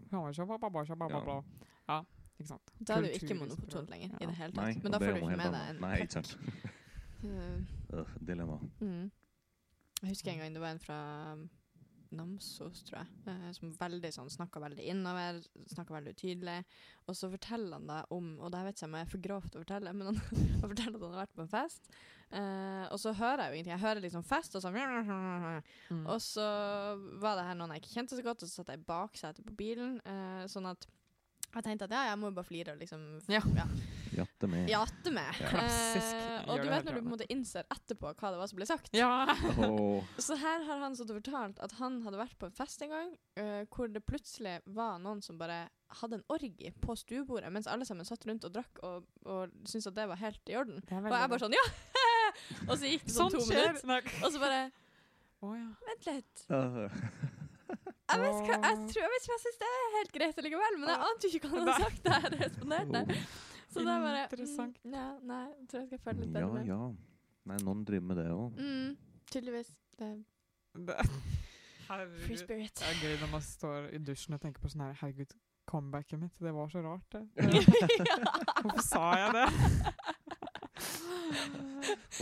Ja, 1.88 2.04
Ja. 2.42 2.58
Da 2.80 2.98
er 2.98 3.06
det 3.06 3.12
jo 3.14 3.20
ikke 3.22 3.38
monopol 3.40 3.86
lenger 3.92 3.92
lenger 3.94 4.16
i 4.20 4.28
det 4.28 4.38
hele 4.40 4.58
nei. 4.58 4.72
Men 4.84 4.96
da 4.96 5.00
får 5.00 5.12
er 5.12 5.20
du 5.20 5.26
ikke 5.26 5.42
med 5.42 5.54
deg 5.56 5.74
en 5.74 5.84
Nei, 5.84 5.98
ikke 6.06 6.22
sant. 6.22 6.38
Uh, 7.24 8.10
dilemma. 8.20 8.58
Mm. 8.82 9.12
Jeg 10.02 10.10
husker 10.10 10.34
en 10.34 10.42
gang 10.42 10.56
det 10.56 10.60
var 10.60 10.74
en 10.76 10.82
fra 10.84 10.98
um, 11.32 11.44
Namsos, 12.14 12.84
tror 12.84 13.00
jeg, 13.00 13.14
uh, 13.30 13.46
som 13.56 13.72
veldig 13.78 14.10
sånn 14.12 14.32
snakka 14.34 14.60
veldig 14.62 14.84
innover, 14.92 15.40
snakka 15.72 15.96
veldig 15.96 16.14
utydelig. 16.18 16.58
Og 17.08 17.16
så 17.18 17.30
forteller 17.32 17.78
han 17.80 17.88
deg 17.88 18.12
om 18.14 18.34
Og 18.42 18.52
det 18.54 18.66
vet 18.68 18.82
jeg 18.82 18.90
ikke 18.90 18.90
om 18.90 18.98
jeg 18.98 19.08
er 19.08 19.14
for 19.14 19.24
grovt 19.28 19.56
å 19.56 19.64
fortelle, 19.64 19.94
men 19.96 20.12
han, 20.12 20.20
han 20.62 20.66
forteller 20.66 21.00
at 21.00 21.06
han 21.08 21.16
har 21.16 21.24
vært 21.24 21.38
på 21.38 21.46
en 21.46 21.54
fest. 21.54 21.90
Uh, 22.34 22.86
og 22.90 22.98
så 23.02 23.14
hører 23.14 23.44
jeg 23.44 23.48
jo 23.48 23.58
ingenting. 23.60 23.76
Jeg 23.76 23.86
hører 23.86 24.04
liksom 24.04 24.26
fest 24.28 24.56
og 24.58 24.66
så 24.66 24.74
Mm. 25.94 26.06
Og 26.10 26.20
så 26.22 26.50
var 27.22 27.38
det 27.38 27.48
her 27.48 27.58
noen 27.58 27.76
jeg 27.76 27.84
ikke 27.84 27.96
kjente 27.96 28.18
så 28.18 28.26
godt, 28.26 28.44
og 28.44 28.50
så 28.50 28.60
satt 28.60 28.74
jeg 28.74 28.82
i 28.82 28.86
baksetet 28.88 29.48
på 29.48 29.56
bilen. 29.58 30.00
uh, 30.04 30.44
sånn 30.52 30.68
at 30.70 30.88
jeg 31.60 31.66
tenkte 31.68 31.86
at 31.86 31.94
ja, 31.94 32.02
jeg 32.10 32.20
må 32.20 32.30
jo 32.32 32.36
bare 32.38 32.48
flire 32.48 32.74
og 32.74 32.82
liksom 32.82 33.02
Ja. 33.30 33.42
Jatte 34.14 34.48
med. 34.50 34.70
Jate 34.70 35.12
med. 35.14 35.40
Ja. 35.42 35.50
Klassisk. 35.52 36.16
Eh, 36.18 36.50
og 36.50 36.62
du 36.62 36.70
vet 36.70 36.86
når 36.86 36.98
du 36.98 37.00
på 37.02 37.06
en 37.08 37.14
måte 37.16 37.28
innser 37.34 37.68
etterpå 37.74 38.12
hva 38.14 38.32
det 38.34 38.40
var 38.42 38.50
som 38.50 38.60
ble 38.60 38.68
sagt. 38.70 38.90
Ja. 38.98 39.26
Oh. 39.66 40.06
Så 40.26 40.38
her 40.42 40.66
har 40.68 40.82
han 40.84 40.98
stått 40.98 41.14
og 41.14 41.20
fortalt 41.22 41.62
at 41.64 41.76
han 41.80 42.02
hadde 42.06 42.22
vært 42.22 42.38
på 42.42 42.50
en 42.50 42.56
fest 42.58 42.82
en 42.86 42.94
gang 42.94 43.14
uh, 43.40 43.64
hvor 43.74 43.90
det 43.90 44.04
plutselig 44.06 44.60
var 44.66 45.00
noen 45.04 45.22
som 45.26 45.40
bare 45.42 45.68
hadde 46.02 46.20
en 46.20 46.26
orgi 46.34 46.72
på 46.82 46.96
stuebordet, 46.98 47.52
mens 47.54 47.70
alle 47.70 47.86
sammen 47.86 48.08
satt 48.08 48.26
rundt 48.26 48.46
og 48.48 48.54
drakk 48.56 48.82
og, 48.86 49.06
og 49.30 49.54
syntes 49.70 49.92
at 49.92 49.98
det 49.98 50.08
var 50.10 50.22
helt 50.22 50.50
i 50.50 50.58
orden. 50.58 50.82
Og 50.82 51.14
jeg 51.14 51.34
bare 51.36 51.44
sånn 51.44 51.58
ja! 51.58 51.66
og 52.70 52.76
så 52.78 52.90
gikk 52.90 53.06
det 53.06 53.14
sånn 53.14 53.30
Sånn 53.34 53.38
to 53.38 53.46
minutter, 53.50 54.10
og 54.24 54.34
så 54.34 54.42
bare 54.42 54.62
Å 55.44 55.54
ja. 55.58 55.70
Vent 55.90 56.10
litt. 56.10 56.46
øh. 56.50 57.40
Jeg, 58.12 58.20
vet, 58.20 58.36
hva, 58.44 58.56
jeg 58.68 58.76
tror 58.92 59.00
jeg 59.00 59.10
vet 59.14 59.24
ikke 59.24 59.32
om 59.32 59.38
jeg 59.38 59.44
syns 59.44 59.60
det 59.62 59.68
er 59.72 59.94
helt 59.96 60.12
greit 60.18 60.38
likevel, 60.46 60.74
men 60.82 60.88
jeg 60.92 61.00
ante 61.08 61.24
jo 61.30 61.34
ikke 61.40 61.50
hva 61.50 61.56
han 61.60 61.68
hadde 61.72 61.84
sagt 61.86 62.00
da 62.04 62.10
jeg 62.20 62.30
responderte. 62.42 63.02
Så 63.74 63.78
da 63.88 63.94
bare 64.04 64.24
Interessant. 64.28 64.76
Mm, 64.84 64.92
ja, 64.94 65.06
nei, 65.32 65.46
jeg 65.54 65.66
tror 65.72 65.80
jeg 65.80 65.88
skal 65.88 66.00
følge 66.08 66.20
litt 66.26 66.34
bedre 66.36 66.52
med. 66.54 66.64
ja. 66.68 66.82
Nei, 67.44 67.58
noen 67.68 67.82
driver 67.88 68.06
med 68.08 68.16
det 68.22 68.28
òg. 68.32 68.50
Mm, 68.60 68.92
tydeligvis. 69.32 69.70
Det 69.98 70.06
er 70.96 71.00
free 72.26 72.38
spirit. 72.40 72.76
Det 72.80 72.88
er 72.92 72.96
gøy 73.04 73.16
når 73.24 73.30
man 73.34 73.42
står 73.44 73.80
i 73.94 73.96
dusjen 74.04 74.34
og 74.38 74.42
tenker 74.44 74.60
på 74.64 74.68
sånn 74.72 74.84
her 74.86 74.94
Herregud, 75.02 75.32
comebacket 75.70 76.18
mitt, 76.22 76.36
det 76.44 76.54
var 76.56 76.68
så 76.72 76.80
rart, 76.84 77.08
det. 77.16 77.24
Hvorfor 78.64 78.84
sa 78.88 79.04
jeg 79.20 79.30
det? 79.40 79.48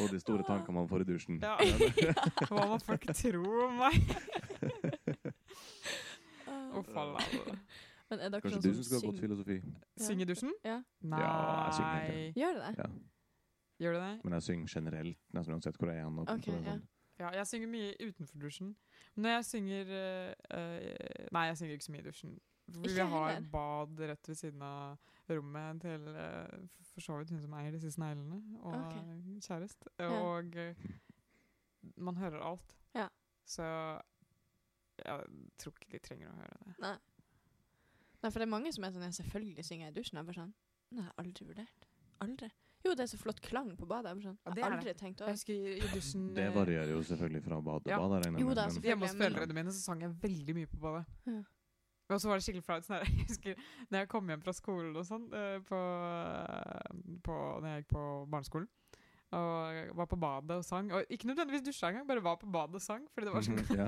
Og 0.02 0.06
de 0.12 0.20
store 0.22 0.44
tankene 0.48 0.76
man 0.80 0.88
får 0.90 1.00
i 1.04 1.06
dusjen. 1.12 1.36
Ja. 1.44 1.56
Hva 2.48 2.62
må 2.70 2.76
folk 2.82 3.04
tro 3.18 3.44
om 3.68 3.74
meg? 3.82 3.96
La. 6.72 7.26
Men 8.12 8.20
er 8.20 8.32
dere 8.34 8.44
Kanskje 8.44 8.58
sånn 8.58 8.66
du 8.66 8.76
som 8.76 8.86
skal 8.88 8.98
ha 8.98 9.02
gått 9.06 9.16
synger? 9.16 9.22
filosofi? 9.24 9.58
Synge 10.04 10.26
i 10.26 10.28
dusjen? 10.28 10.56
Ja. 10.68 10.78
Nei. 11.08 11.20
Ja, 11.22 11.34
jeg 11.66 11.76
synger 11.78 12.02
ikke. 12.02 12.40
Gjør 12.42 12.58
du 12.58 12.62
det? 12.62 12.72
Ja. 12.78 12.88
Gjør 13.82 13.96
du 13.96 14.00
det? 14.02 14.10
Men 14.24 14.36
jeg 14.36 14.46
synger 14.48 14.74
generelt, 14.76 15.22
nesten 15.38 15.56
uansett 15.56 15.80
hvor 15.80 15.92
jeg 15.92 16.02
er. 16.04 16.10
nå, 16.10 16.26
Ok, 16.28 16.44
så 16.44 16.52
det 16.52 16.58
ja. 16.60 16.74
sånn. 16.74 16.84
Ja, 17.22 17.30
jeg 17.38 17.48
synger 17.48 17.70
mye 17.72 17.94
utenfor 18.02 18.42
dusjen. 18.42 18.76
Men 19.16 19.28
når 19.28 19.36
jeg 19.36 19.46
synger 19.46 19.94
eh, 19.98 20.58
eh, 20.58 21.28
Nei, 21.32 21.46
jeg 21.52 21.58
synger 21.60 21.78
ikke 21.78 21.88
så 21.88 21.96
mye 21.96 22.04
i 22.04 22.08
dusjen. 22.10 22.36
Vi 22.72 22.94
har 23.14 23.42
bad 23.52 24.04
rett 24.12 24.30
ved 24.30 24.38
siden 24.40 24.62
av 24.64 25.00
rommet 25.32 25.82
til 25.84 26.06
uh, 26.08 26.62
for 26.94 27.04
så 27.04 27.18
vidt 27.20 27.32
hun 27.34 27.42
som 27.42 27.56
eier 27.60 27.74
disse 27.74 27.92
sneglene, 27.92 28.40
og 28.62 28.76
okay. 28.76 29.18
kjærest. 29.44 29.88
Og 30.08 30.56
eh, 30.60 30.86
man 31.98 32.18
hører 32.20 32.44
alt. 32.52 32.76
Ja. 32.96 33.08
Så 33.48 33.66
jeg 35.06 35.54
tror 35.62 35.78
ikke 35.78 35.92
de 35.94 36.02
trenger 36.08 36.32
å 36.32 36.36
høre 36.40 36.58
det. 36.66 36.76
Nei. 36.84 36.98
Nei, 38.22 38.30
for 38.30 38.38
det 38.38 38.46
er 38.46 38.52
mange 38.54 38.74
som 38.74 38.86
er 38.86 38.92
sånn 38.94 39.06
Ja, 39.08 39.14
selvfølgelig 39.18 39.66
synger 39.66 39.88
jeg 39.88 39.94
i 39.96 40.00
dusjen. 40.00 40.20
Jeg 40.20 40.28
bare 40.28 40.40
sånn 40.42 40.52
Nei, 40.92 41.00
jeg 41.02 41.08
har 41.08 41.24
aldri 41.24 41.48
vurdert. 41.48 41.88
Aldri. 42.22 42.50
Jo, 42.82 42.94
det 42.98 43.06
er 43.06 43.10
så 43.12 43.18
flott 43.22 43.40
klang 43.46 43.72
på 43.78 43.88
badet. 43.90 44.12
Jeg 44.16 44.28
sånn 44.28 44.38
Ja, 44.38 44.52
det 44.52 44.62
Jeg 44.62 44.66
har 44.66 44.76
aldri 44.78 44.94
tenkt 44.98 45.22
Jeg 45.22 45.30
over 45.30 46.36
Det 46.36 46.46
eh, 46.46 46.54
varierer 46.56 46.92
jo 46.94 47.02
selvfølgelig 47.10 47.44
fra 47.48 47.62
bad 47.62 47.84
til 47.86 47.94
Ja. 47.94 47.98
bad. 48.02 48.40
Jo 48.42 48.54
da. 48.58 48.68
Hjemme 48.70 49.08
hos 49.08 49.18
foreldrene 49.18 49.58
mine 49.58 49.74
så 49.74 49.82
sang 49.82 50.02
jeg 50.02 50.14
veldig 50.22 50.56
mye 50.58 50.70
på 50.70 50.78
badet. 50.82 51.06
Ja. 51.26 51.42
Og 52.12 52.20
så 52.20 52.28
var 52.28 52.40
det 52.40 52.44
skikkelig 52.46 52.66
flaut. 52.66 52.84
Sånn 52.88 53.00
jeg 53.00 53.26
husker 53.30 53.56
når 53.90 54.04
jeg 54.04 54.10
kom 54.12 54.30
hjem 54.30 54.42
fra 54.44 54.54
skolen 54.54 54.96
og 55.00 55.06
sånn, 55.08 55.28
eh, 55.38 55.60
på, 55.68 55.80
eh, 55.80 57.02
på, 57.24 57.38
når 57.62 57.68
jeg 57.70 57.84
gikk 57.84 57.92
på 57.96 58.06
barneskolen, 58.34 58.68
og 59.32 59.92
var 59.96 60.08
på 60.12 60.18
badet 60.20 60.58
og 60.60 60.66
sang. 60.66 60.90
Og 60.92 61.06
ikke 61.10 61.28
nødvendigvis 61.30 61.64
dusja 61.64 61.88
engang, 61.88 62.08
bare 62.08 62.24
var 62.24 62.36
på 62.36 62.50
badet 62.52 62.76
og 62.76 62.82
sang. 62.84 63.06
Fordi 63.14 63.28
det 63.30 63.34
var 63.34 63.46
sånn 63.46 63.62
ja. 63.80 63.86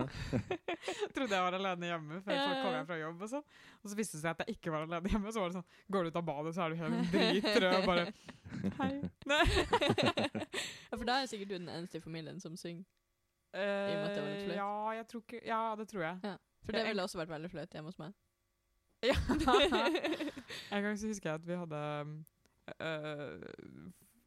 Trodde 1.15 1.35
jeg 1.35 1.43
var 1.43 1.57
alene 1.57 1.89
hjemme 1.89 2.19
før 2.23 2.37
jeg 2.37 2.45
folk 2.47 2.61
kom 2.61 2.69
ja. 2.69 2.75
hjem 2.77 2.87
fra 2.91 2.99
jobb. 3.01 3.25
Og 3.25 3.31
sånn 3.33 3.43
Og 3.83 3.91
så 3.91 3.97
viste 3.99 4.15
det 4.15 4.21
seg 4.21 4.29
at 4.31 4.43
jeg 4.45 4.55
ikke 4.55 4.71
var 4.71 4.85
alene 4.87 5.11
hjemme. 5.11 5.33
Så 5.35 5.43
var 5.43 5.51
det 5.51 5.57
sånn 5.59 5.95
Går 5.95 6.07
du 6.07 6.11
ut 6.13 6.19
av 6.21 6.25
badet, 6.29 6.53
så 6.55 6.63
er 6.63 6.71
du 6.71 6.79
helt 6.79 7.11
dritrød 7.17 7.67
og 7.73 7.87
bare 7.89 8.05
Hei. 8.79 8.89
Nei. 9.33 9.41
ja, 9.51 10.95
for 10.95 11.03
da 11.09 11.17
er 11.17 11.27
sikkert 11.27 11.51
du 11.51 11.57
den 11.57 11.71
eneste 11.73 11.99
i 11.99 12.03
familien 12.03 12.39
som 12.39 12.55
synger. 12.59 12.85
Eh, 13.51 13.59
med 13.59 14.05
at 14.05 14.13
det 14.15 14.21
var 14.23 14.29
litt 14.29 14.45
flaut? 14.45 14.57
ja, 14.61 14.75
jeg 14.99 15.07
tror 15.11 15.25
ikke 15.25 15.41
Ja, 15.49 15.61
det 15.79 15.87
tror 15.91 16.05
jeg. 16.05 16.37
For 16.63 16.77
det 16.77 16.85
ville 16.87 17.03
også 17.03 17.19
vært 17.19 17.33
veldig 17.33 17.51
flaut 17.51 17.75
hjemme 17.75 17.91
hos 17.91 17.99
meg. 17.99 18.15
Ja. 19.03 19.17
en 20.71 20.85
gang 20.85 20.95
så 20.95 21.11
husker 21.11 21.33
jeg 21.33 21.41
at 21.41 21.47
vi 21.49 21.57
hadde 21.59 21.81
øh, 22.79 23.41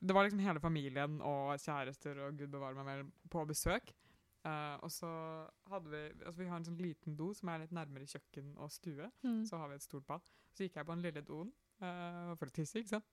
Det 0.01 0.15
var 0.15 0.27
liksom 0.27 0.43
hele 0.45 0.61
familien 0.61 1.21
og 1.25 1.55
kjærester 1.63 2.19
og 2.27 2.37
gud 2.39 2.53
bevare 2.53 2.77
meg 2.77 2.89
vel 2.91 3.07
på 3.33 3.45
besøk. 3.49 3.95
Uh, 4.47 4.77
og 4.85 4.91
så 4.95 5.09
hadde 5.73 5.91
vi 5.91 6.01
Altså 6.23 6.39
vi 6.39 6.47
har 6.47 6.61
en 6.61 6.67
sånn 6.69 6.79
liten 6.79 7.17
do 7.19 7.33
som 7.35 7.49
er 7.51 7.65
litt 7.65 7.73
nærmere 7.75 8.07
kjøkken 8.07 8.53
og 8.63 8.71
stue. 8.71 9.09
Mm. 9.25 9.43
Så 9.49 9.59
har 9.59 9.71
vi 9.73 9.79
et 9.79 9.87
stort 9.87 10.07
bad. 10.07 10.29
Så 10.55 10.67
gikk 10.67 10.77
jeg 10.79 10.87
på 10.87 10.95
den 10.95 11.07
lille 11.09 11.23
doen 11.27 11.51
uh, 11.83 12.35
for 12.39 12.47
å 12.47 12.55
tisse, 12.55 12.79
ikke 12.79 12.95
sant. 12.97 13.09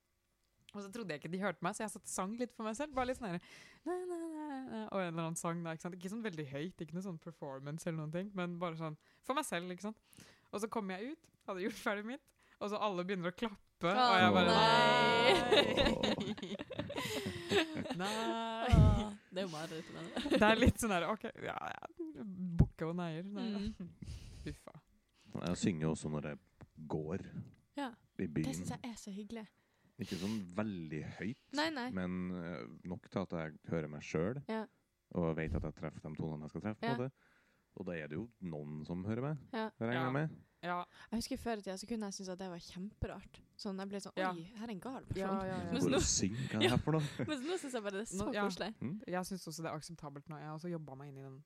Og 0.73 0.81
så 0.81 0.89
trodde 0.89 1.13
jeg 1.13 1.21
ikke 1.21 1.29
de 1.29 1.41
hørte 1.41 1.61
meg, 1.65 1.75
så 1.77 1.83
jeg 1.83 1.93
satt 1.93 2.07
og 2.07 2.09
sang 2.09 2.31
litt 2.37 2.53
for 2.57 2.65
meg 2.65 2.77
selv. 2.77 2.93
Bare 2.97 3.09
litt 3.09 3.19
sånn 3.19 3.29
her, 3.29 3.49
«Na, 3.85 3.97
na, 4.09 4.17
na, 4.19 4.45
na», 4.69 4.79
Og 4.87 5.01
en 5.01 5.07
eller 5.11 5.27
annen 5.27 5.37
sang, 5.37 5.61
da. 5.65 5.75
Ikke 5.75 5.85
sant? 5.85 5.97
Ikke 5.99 6.13
sånn 6.13 6.23
veldig 6.25 6.47
høyt, 6.49 6.81
ikke 6.81 6.97
noe 6.97 7.05
sånn 7.05 7.19
performance 7.21 7.85
eller 7.85 7.99
noen 7.99 8.13
ting, 8.15 8.31
men 8.37 8.55
bare 8.61 8.79
sånn 8.79 8.97
for 9.25 9.37
meg 9.37 9.45
selv, 9.45 9.73
ikke 9.73 9.89
sant. 9.89 10.23
Og 10.49 10.63
så 10.63 10.69
kom 10.73 10.89
jeg 10.93 11.13
ut, 11.13 11.29
hadde 11.49 11.65
gjort 11.67 11.81
ferdig 11.81 12.07
mitt, 12.09 12.25
og 12.59 12.73
så 12.73 12.81
alle 12.81 13.05
begynner 13.05 13.33
å 13.33 13.37
klappe, 13.37 13.89
oh, 13.89 14.01
og 14.09 14.17
jeg 14.21 14.33
bare 14.37 14.51
nei. 14.57 16.53
Nei. 17.97 19.09
Det 19.33 19.41
er 19.41 19.45
jo 19.47 19.51
mareritt. 19.53 19.89
men- 19.93 20.29
Det 20.33 20.41
er 20.41 20.55
litt 20.59 20.77
sånn 20.81 20.91
her, 20.93 21.07
OK, 21.09 21.23
ja, 21.43 21.55
ja. 21.57 22.23
Bukke 22.59 22.87
og 22.89 22.95
neier. 22.99 23.23
Fy 23.23 23.49
Mm. 23.49 23.89
Uffa. 24.51 24.73
Jeg 25.47 25.57
synger 25.57 25.87
også 25.93 26.09
når 26.11 26.25
jeg 26.29 26.37
går 26.87 27.19
Ja, 27.77 27.89
i 28.19 28.25
det 28.27 28.33
byen. 28.33 28.53
syns 28.53 28.69
jeg 28.69 28.79
er 28.83 28.95
så 28.99 29.11
hyggelig. 29.15 29.47
Ikke 29.99 30.17
sånn 30.19 30.39
veldig 30.57 31.03
høyt, 31.19 31.37
Nei, 31.53 31.69
nei. 31.69 31.89
men 31.91 32.31
eh, 32.35 32.65
nok 32.89 33.09
til 33.09 33.21
at 33.21 33.29
jeg 33.31 33.53
hører 33.69 33.89
meg 33.89 34.01
sjøl. 34.01 34.41
Ja. 34.49 34.65
Og 35.15 35.35
vet 35.37 35.53
at 35.55 35.63
jeg 35.63 35.75
treffer 35.75 36.01
de 36.01 36.15
tonene 36.17 36.41
jeg 36.41 36.49
skal 36.49 36.61
treffe. 36.61 36.81
Ja. 36.83 37.09
Og 37.77 37.85
da 37.85 37.91
er 37.93 38.07
det 38.07 38.17
jo 38.17 38.29
noen 38.41 38.83
som 38.85 39.03
hører 39.05 39.21
meg, 39.21 39.37
Ja. 39.53 39.69
regner 39.79 39.93
Ja. 39.93 40.03
jeg 40.03 40.13
med. 40.13 40.29
Ja, 40.63 40.85
Jeg 41.11 41.17
husker 41.19 41.37
Før 41.37 41.57
i 41.59 41.61
tida 41.61 41.75
så 41.77 41.85
kunne 41.89 42.07
jeg 42.07 42.13
synes 42.13 42.29
at 42.29 42.39
det 42.39 42.47
var 42.49 42.57
kjemperart. 42.63 43.39
Sånn, 43.59 43.77
Jeg 43.79 43.89
ble 43.89 43.99
sånn 43.99 44.13
Ja. 44.17 44.31
Oi, 44.31 44.43
her 44.57 44.65
er 44.67 44.71
en 44.71 44.79
gal 44.79 45.03
person. 45.05 45.17
ja, 45.17 45.45
ja, 45.45 45.57
Men 45.71 45.81
Hvor 45.81 45.89
nå- 45.91 45.99
synger, 46.01 46.63
er 46.63 46.69
her 46.69 46.77
for 46.77 46.91
noe? 46.93 47.03
Mens 47.27 47.41
nå 47.43 47.57
syns 47.59 47.73
jeg 47.73 47.83
bare 47.83 47.91
det 47.91 48.01
er 48.07 48.11
så 48.17 48.23
Nå- 48.25 48.33
ja. 48.33 48.43
koselig. 48.47 48.73
Mm? 48.81 49.01
Jeg 49.07 49.25
syns 49.25 49.47
også 49.47 49.61
det 49.61 49.65
er 49.71 49.75
akseptabelt 49.77 50.29
nå. 50.29 50.37
Jeg 50.39 50.47
har 50.47 50.55
også 50.57 50.71
jobba 50.71 50.95
meg 50.95 51.09
inn 51.09 51.17
i 51.17 51.21
den 51.27 51.43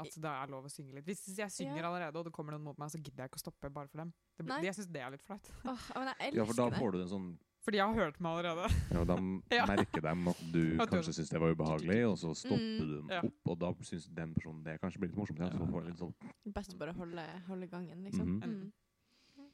at 0.00 0.06
det 0.16 0.24
er 0.24 0.46
lov 0.48 0.64
å 0.64 0.70
synge 0.70 0.94
litt. 0.94 1.04
Hvis 1.04 1.36
jeg 1.36 1.50
synger 1.50 1.76
Ja. 1.82 1.90
allerede, 1.90 2.16
og 2.16 2.24
det 2.24 2.32
kommer 2.32 2.52
noen 2.52 2.62
mot 2.64 2.78
meg, 2.78 2.88
så 2.88 2.96
gidder 3.02 3.24
jeg 3.24 3.30
ikke 3.30 3.36
å 3.36 3.44
stoppe 3.50 3.70
bare 3.72 3.86
for 3.88 3.98
dem. 3.98 4.12
Det 4.38 4.46
blir, 4.46 4.54
Nei. 4.56 4.62
jeg 4.64 4.74
syns 4.74 4.86
det 4.92 5.02
er 5.02 5.10
litt 5.10 5.20
flaut. 5.22 5.50
Åh, 5.66 5.80
men 5.96 6.06
jeg 6.08 6.16
elsker 6.32 6.36
Ja, 6.36 6.44
for 6.46 6.54
da 6.54 6.70
det. 6.70 6.78
får 6.78 6.92
du 6.92 7.02
en 7.02 7.08
sånn 7.08 7.38
Fordi 7.60 7.76
jeg 7.76 7.86
har 7.86 7.94
hørt 7.94 8.20
meg 8.24 8.38
allerede. 8.38 8.68
Ja, 8.90 9.04
de 9.04 9.16
Ja. 9.58 9.66
merker 9.68 10.00
dem 10.00 10.28
at 10.32 10.38
du 10.52 10.62
kanskje 10.80 11.12
syns 11.18 11.28
det 11.34 11.40
var 11.42 11.52
ubehagelig, 11.52 11.98
og 12.08 12.16
så 12.18 12.30
stopper 12.34 12.56
Mm. 12.56 12.78
du 12.80 12.94
dem 13.08 13.26
opp, 13.28 13.50
og 13.52 13.58
da 13.60 13.72
syns 13.84 14.06
den 14.16 14.32
personen 14.34 14.62
det 14.64 14.78
kanskje 14.80 14.98
blir 15.02 15.10
litt 15.12 15.18
morsomt. 15.18 15.38
Ja, 15.44 15.50
så 15.52 15.66
får 15.68 15.84
litt 15.90 15.98
sånn 16.00 16.14
Best 16.54 16.74
å 16.74 16.78
bare 16.80 16.92
holde, 16.96 17.26
holde 17.48 17.66
gangen, 17.68 18.02
liksom. 18.04 18.38
Mhm. 18.38 18.42
Mm. 18.42 18.72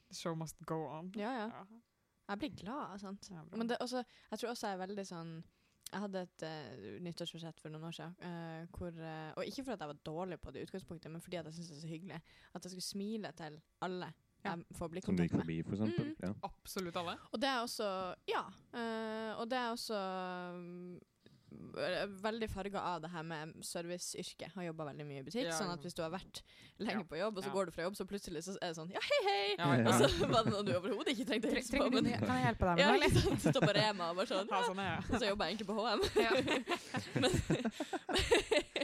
The 0.09 0.15
show 0.15 0.35
must 0.39 0.57
go 0.67 0.85
on. 0.87 1.11
Ja, 1.17 1.33
ja. 1.35 1.47
Ja. 1.51 1.65
Jeg 2.29 2.39
blir 2.39 2.55
glad 2.63 2.93
av 2.95 2.99
sånt. 2.99 3.29
Ja. 3.31 3.43
Men 3.57 3.67
det, 3.69 3.77
også, 3.81 4.05
jeg 4.31 4.39
tror 4.39 4.51
også 4.51 4.67
jeg 4.67 4.75
er 4.79 4.87
veldig 4.87 5.07
sånn 5.07 5.43
Jeg 5.93 6.01
hadde 6.03 6.21
et 6.27 6.43
uh, 6.43 6.99
nyttårsforsett 7.01 7.61
for 7.63 7.71
noen 7.71 7.85
år 7.87 7.93
siden. 7.95 8.15
Uh, 8.19 8.67
hvor, 8.75 8.91
uh, 8.91 9.31
og 9.39 9.45
ikke 9.47 9.63
fordi 9.63 9.77
jeg 9.85 9.91
var 9.93 10.01
dårlig 10.05 10.39
på 10.43 10.51
det 10.51 10.65
utgangspunktet, 10.67 11.13
men 11.13 11.21
fordi 11.23 11.37
at 11.39 11.45
jeg 11.47 11.55
syntes 11.55 11.69
det 11.69 11.77
var 11.77 11.83
så 11.85 11.91
hyggelig. 11.93 12.19
At 12.55 12.65
jeg 12.65 12.71
skulle 12.73 12.83
smile 12.89 13.31
til 13.39 13.61
alle 13.87 14.09
Ja. 14.47 14.55
jeg 14.57 14.79
får 14.79 14.79
som 14.79 14.89
du 14.89 14.95
blikkontakt 14.97 15.27
gikk 15.27 15.37
med. 15.37 15.43
forbi, 15.45 15.59
for 15.67 15.77
eksempel. 15.77 16.07
Mm. 16.07 16.17
Ja. 16.23 16.33
Absolutt 16.51 16.97
alle. 17.03 17.19
Og 17.33 17.43
det 17.43 17.51
er 17.51 17.59
også 17.67 17.91
Ja. 18.31 18.45
Uh, 18.73 19.41
og 19.41 19.51
det 19.51 19.59
er 19.61 19.69
også 19.75 20.01
er 21.77 22.09
veldig 22.23 22.49
farga 22.51 22.81
av 22.81 23.03
det 23.05 23.11
her 23.13 23.25
med 23.27 23.53
serviceyrket. 23.65 24.53
Har 24.55 24.67
jobba 24.67 24.87
veldig 24.91 25.07
mye 25.09 25.21
i 25.21 25.25
butikk. 25.27 25.47
Ja, 25.47 25.57
sånn 25.57 25.71
at 25.73 25.85
hvis 25.85 25.95
du 25.97 26.03
har 26.03 26.11
vært 26.13 26.43
lenge 26.81 27.03
Ja. 27.03 27.09
på 27.09 27.19
jobb, 27.19 27.39
og 27.39 27.45
så 27.45 27.49
Ja. 27.49 27.53
går 27.55 27.65
du 27.67 27.71
fra 27.73 27.83
jobb, 27.85 27.97
så 27.97 28.05
plutselig 28.07 28.43
så 28.45 28.57
er 28.61 28.73
det 28.73 28.77
sånn 28.77 28.91
Ja, 28.93 29.01
hei, 29.01 29.21
hei! 29.29 29.55
Ja, 29.59 29.75
Ja. 29.77 29.89
Og 29.89 29.95
så 29.95 30.29
var 30.29 30.45
det 30.45 30.53
noe 30.53 30.63
du 30.65 30.73
overhodet 30.75 31.09
ikke 31.15 31.27
trengte 31.27 31.49
å 31.49 31.55
hilse 31.55 31.77
på. 31.77 31.91
Men, 31.93 32.05
Kan 32.05 32.37
jeg 32.37 32.45
hjelpe 32.47 32.65
deg 32.67 32.77
med 32.77 32.79
ja, 32.79 32.91
noe, 32.93 33.01
Liksom? 33.07 33.37
Stå 33.39 33.61
på 33.61 33.75
Rema 33.75 34.11
og 34.11 34.17
bare 34.17 34.27
sånn. 34.27 34.49
Ja, 34.51 34.63
sånn 34.63 34.79
er. 34.79 34.97
Og 34.99 35.21
så 35.21 35.27
jobber 35.27 35.45
jeg 35.45 35.51
egentlig 35.57 35.67
på 35.67 35.77
HM. 35.77 36.01
men, 37.21 37.31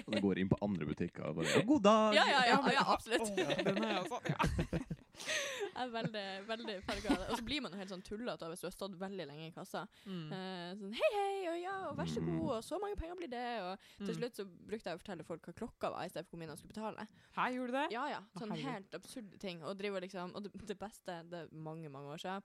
Og 0.06 0.12
du 0.12 0.20
går 0.20 0.38
inn 0.38 0.48
på 0.48 0.58
andre 0.62 0.86
butikker 0.86 1.28
og 1.28 1.36
bare 1.36 1.48
ja, 1.48 1.62
'God 1.62 1.82
dag!' 1.82 2.14
Ja, 2.14 2.24
ja, 2.26 2.44
ja, 2.46 2.70
ja 2.72 2.82
absolutt. 2.86 3.20
Åh, 3.20 3.64
den 3.64 3.84
er 3.84 3.88
jeg 3.88 4.04
også. 4.04 4.20
Ja. 4.28 4.78
Jeg 5.72 5.86
er 5.86 5.92
veldig, 5.94 6.22
veldig 6.48 6.74
farga. 6.84 7.14
Og 7.32 7.38
så 7.38 7.44
blir 7.46 7.62
man 7.64 7.72
jo 7.72 7.78
helt 7.80 7.92
sånn 7.94 8.02
tullete 8.04 8.48
hvis 8.50 8.60
du 8.60 8.66
har 8.68 8.74
stått 8.74 8.96
veldig 9.00 9.24
lenge 9.30 9.46
i 9.48 9.52
kassa. 9.54 9.86
Mm. 10.04 10.26
Eh, 10.36 10.72
sånn 10.80 10.92
hei, 10.98 11.10
hei, 11.16 11.36
og 11.52 11.56
ja, 11.62 11.76
og 11.88 11.96
vær 11.96 12.10
så 12.12 12.20
god, 12.26 12.50
og 12.58 12.64
så 12.66 12.78
mange 12.82 12.98
penger 13.00 13.16
blir 13.20 13.30
det, 13.32 13.44
og 13.64 13.86
til 14.02 14.12
Mm. 14.12 14.18
slutt 14.18 14.36
så 14.40 14.44
brukte 14.46 14.90
jeg 14.90 14.98
å 14.98 15.02
fortelle 15.02 15.24
folk 15.24 15.46
hva 15.48 15.54
klokka 15.62 15.90
var, 15.94 16.04
i 16.04 16.12
stedet 16.12 16.26
for 16.28 16.36
hvor 16.36 16.42
mye 16.44 16.52
de 16.52 16.58
skulle 16.60 16.74
betale. 16.74 17.06
Hei, 17.38 17.48
gjorde 17.56 17.72
du 17.72 17.78
det? 17.78 17.86
Ja, 17.96 18.04
ja. 18.12 18.20
Sånn 18.38 18.52
helt 18.60 18.94
absurde 19.00 19.38
ting. 19.40 19.62
Og 19.64 19.78
driver 19.78 20.00
liksom 20.04 20.34
Og 20.36 20.42
det, 20.44 20.78
beste, 20.78 21.22
det 21.30 21.40
er 21.46 21.48
mange, 21.56 21.88
mange 21.88 22.12
år 22.12 22.20
siden, 22.20 22.42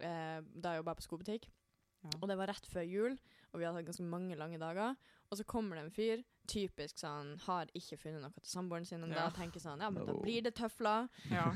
eh, 0.00 0.40
da 0.56 0.76
jobba 0.78 0.94
jeg 0.94 1.02
på 1.02 1.08
skobutikk, 1.10 1.50
Ja. 2.02 2.10
og 2.20 2.28
det 2.28 2.36
var 2.38 2.46
rett 2.48 2.66
før 2.66 2.82
jul, 2.88 3.18
og 3.52 3.60
vi 3.60 3.64
hadde 3.64 3.76
hatt 3.76 3.86
ganske 3.86 4.08
mange 4.08 4.34
lange 4.36 4.58
dager, 4.58 4.96
og 5.30 5.38
så 5.38 5.44
kommer 5.44 5.76
det 5.76 5.84
en 5.84 5.90
fyr, 5.94 6.24
typisk 6.50 6.98
sånn, 6.98 7.34
har 7.46 7.70
ikke 7.78 7.98
funnet 8.00 8.22
noe 8.24 8.34
til 8.36 8.50
samboeren 8.50 8.86
sin 8.86 9.02
ennå, 9.02 9.14
Ja. 9.16 9.30
tenker 9.30 9.60
sånn, 9.62 9.80
ja, 9.80 9.90
men 9.90 10.06
da 10.06 10.14
blir 10.18 10.42
det 10.42 10.54
tøfler. 10.58 11.08
Ja. 11.30 11.48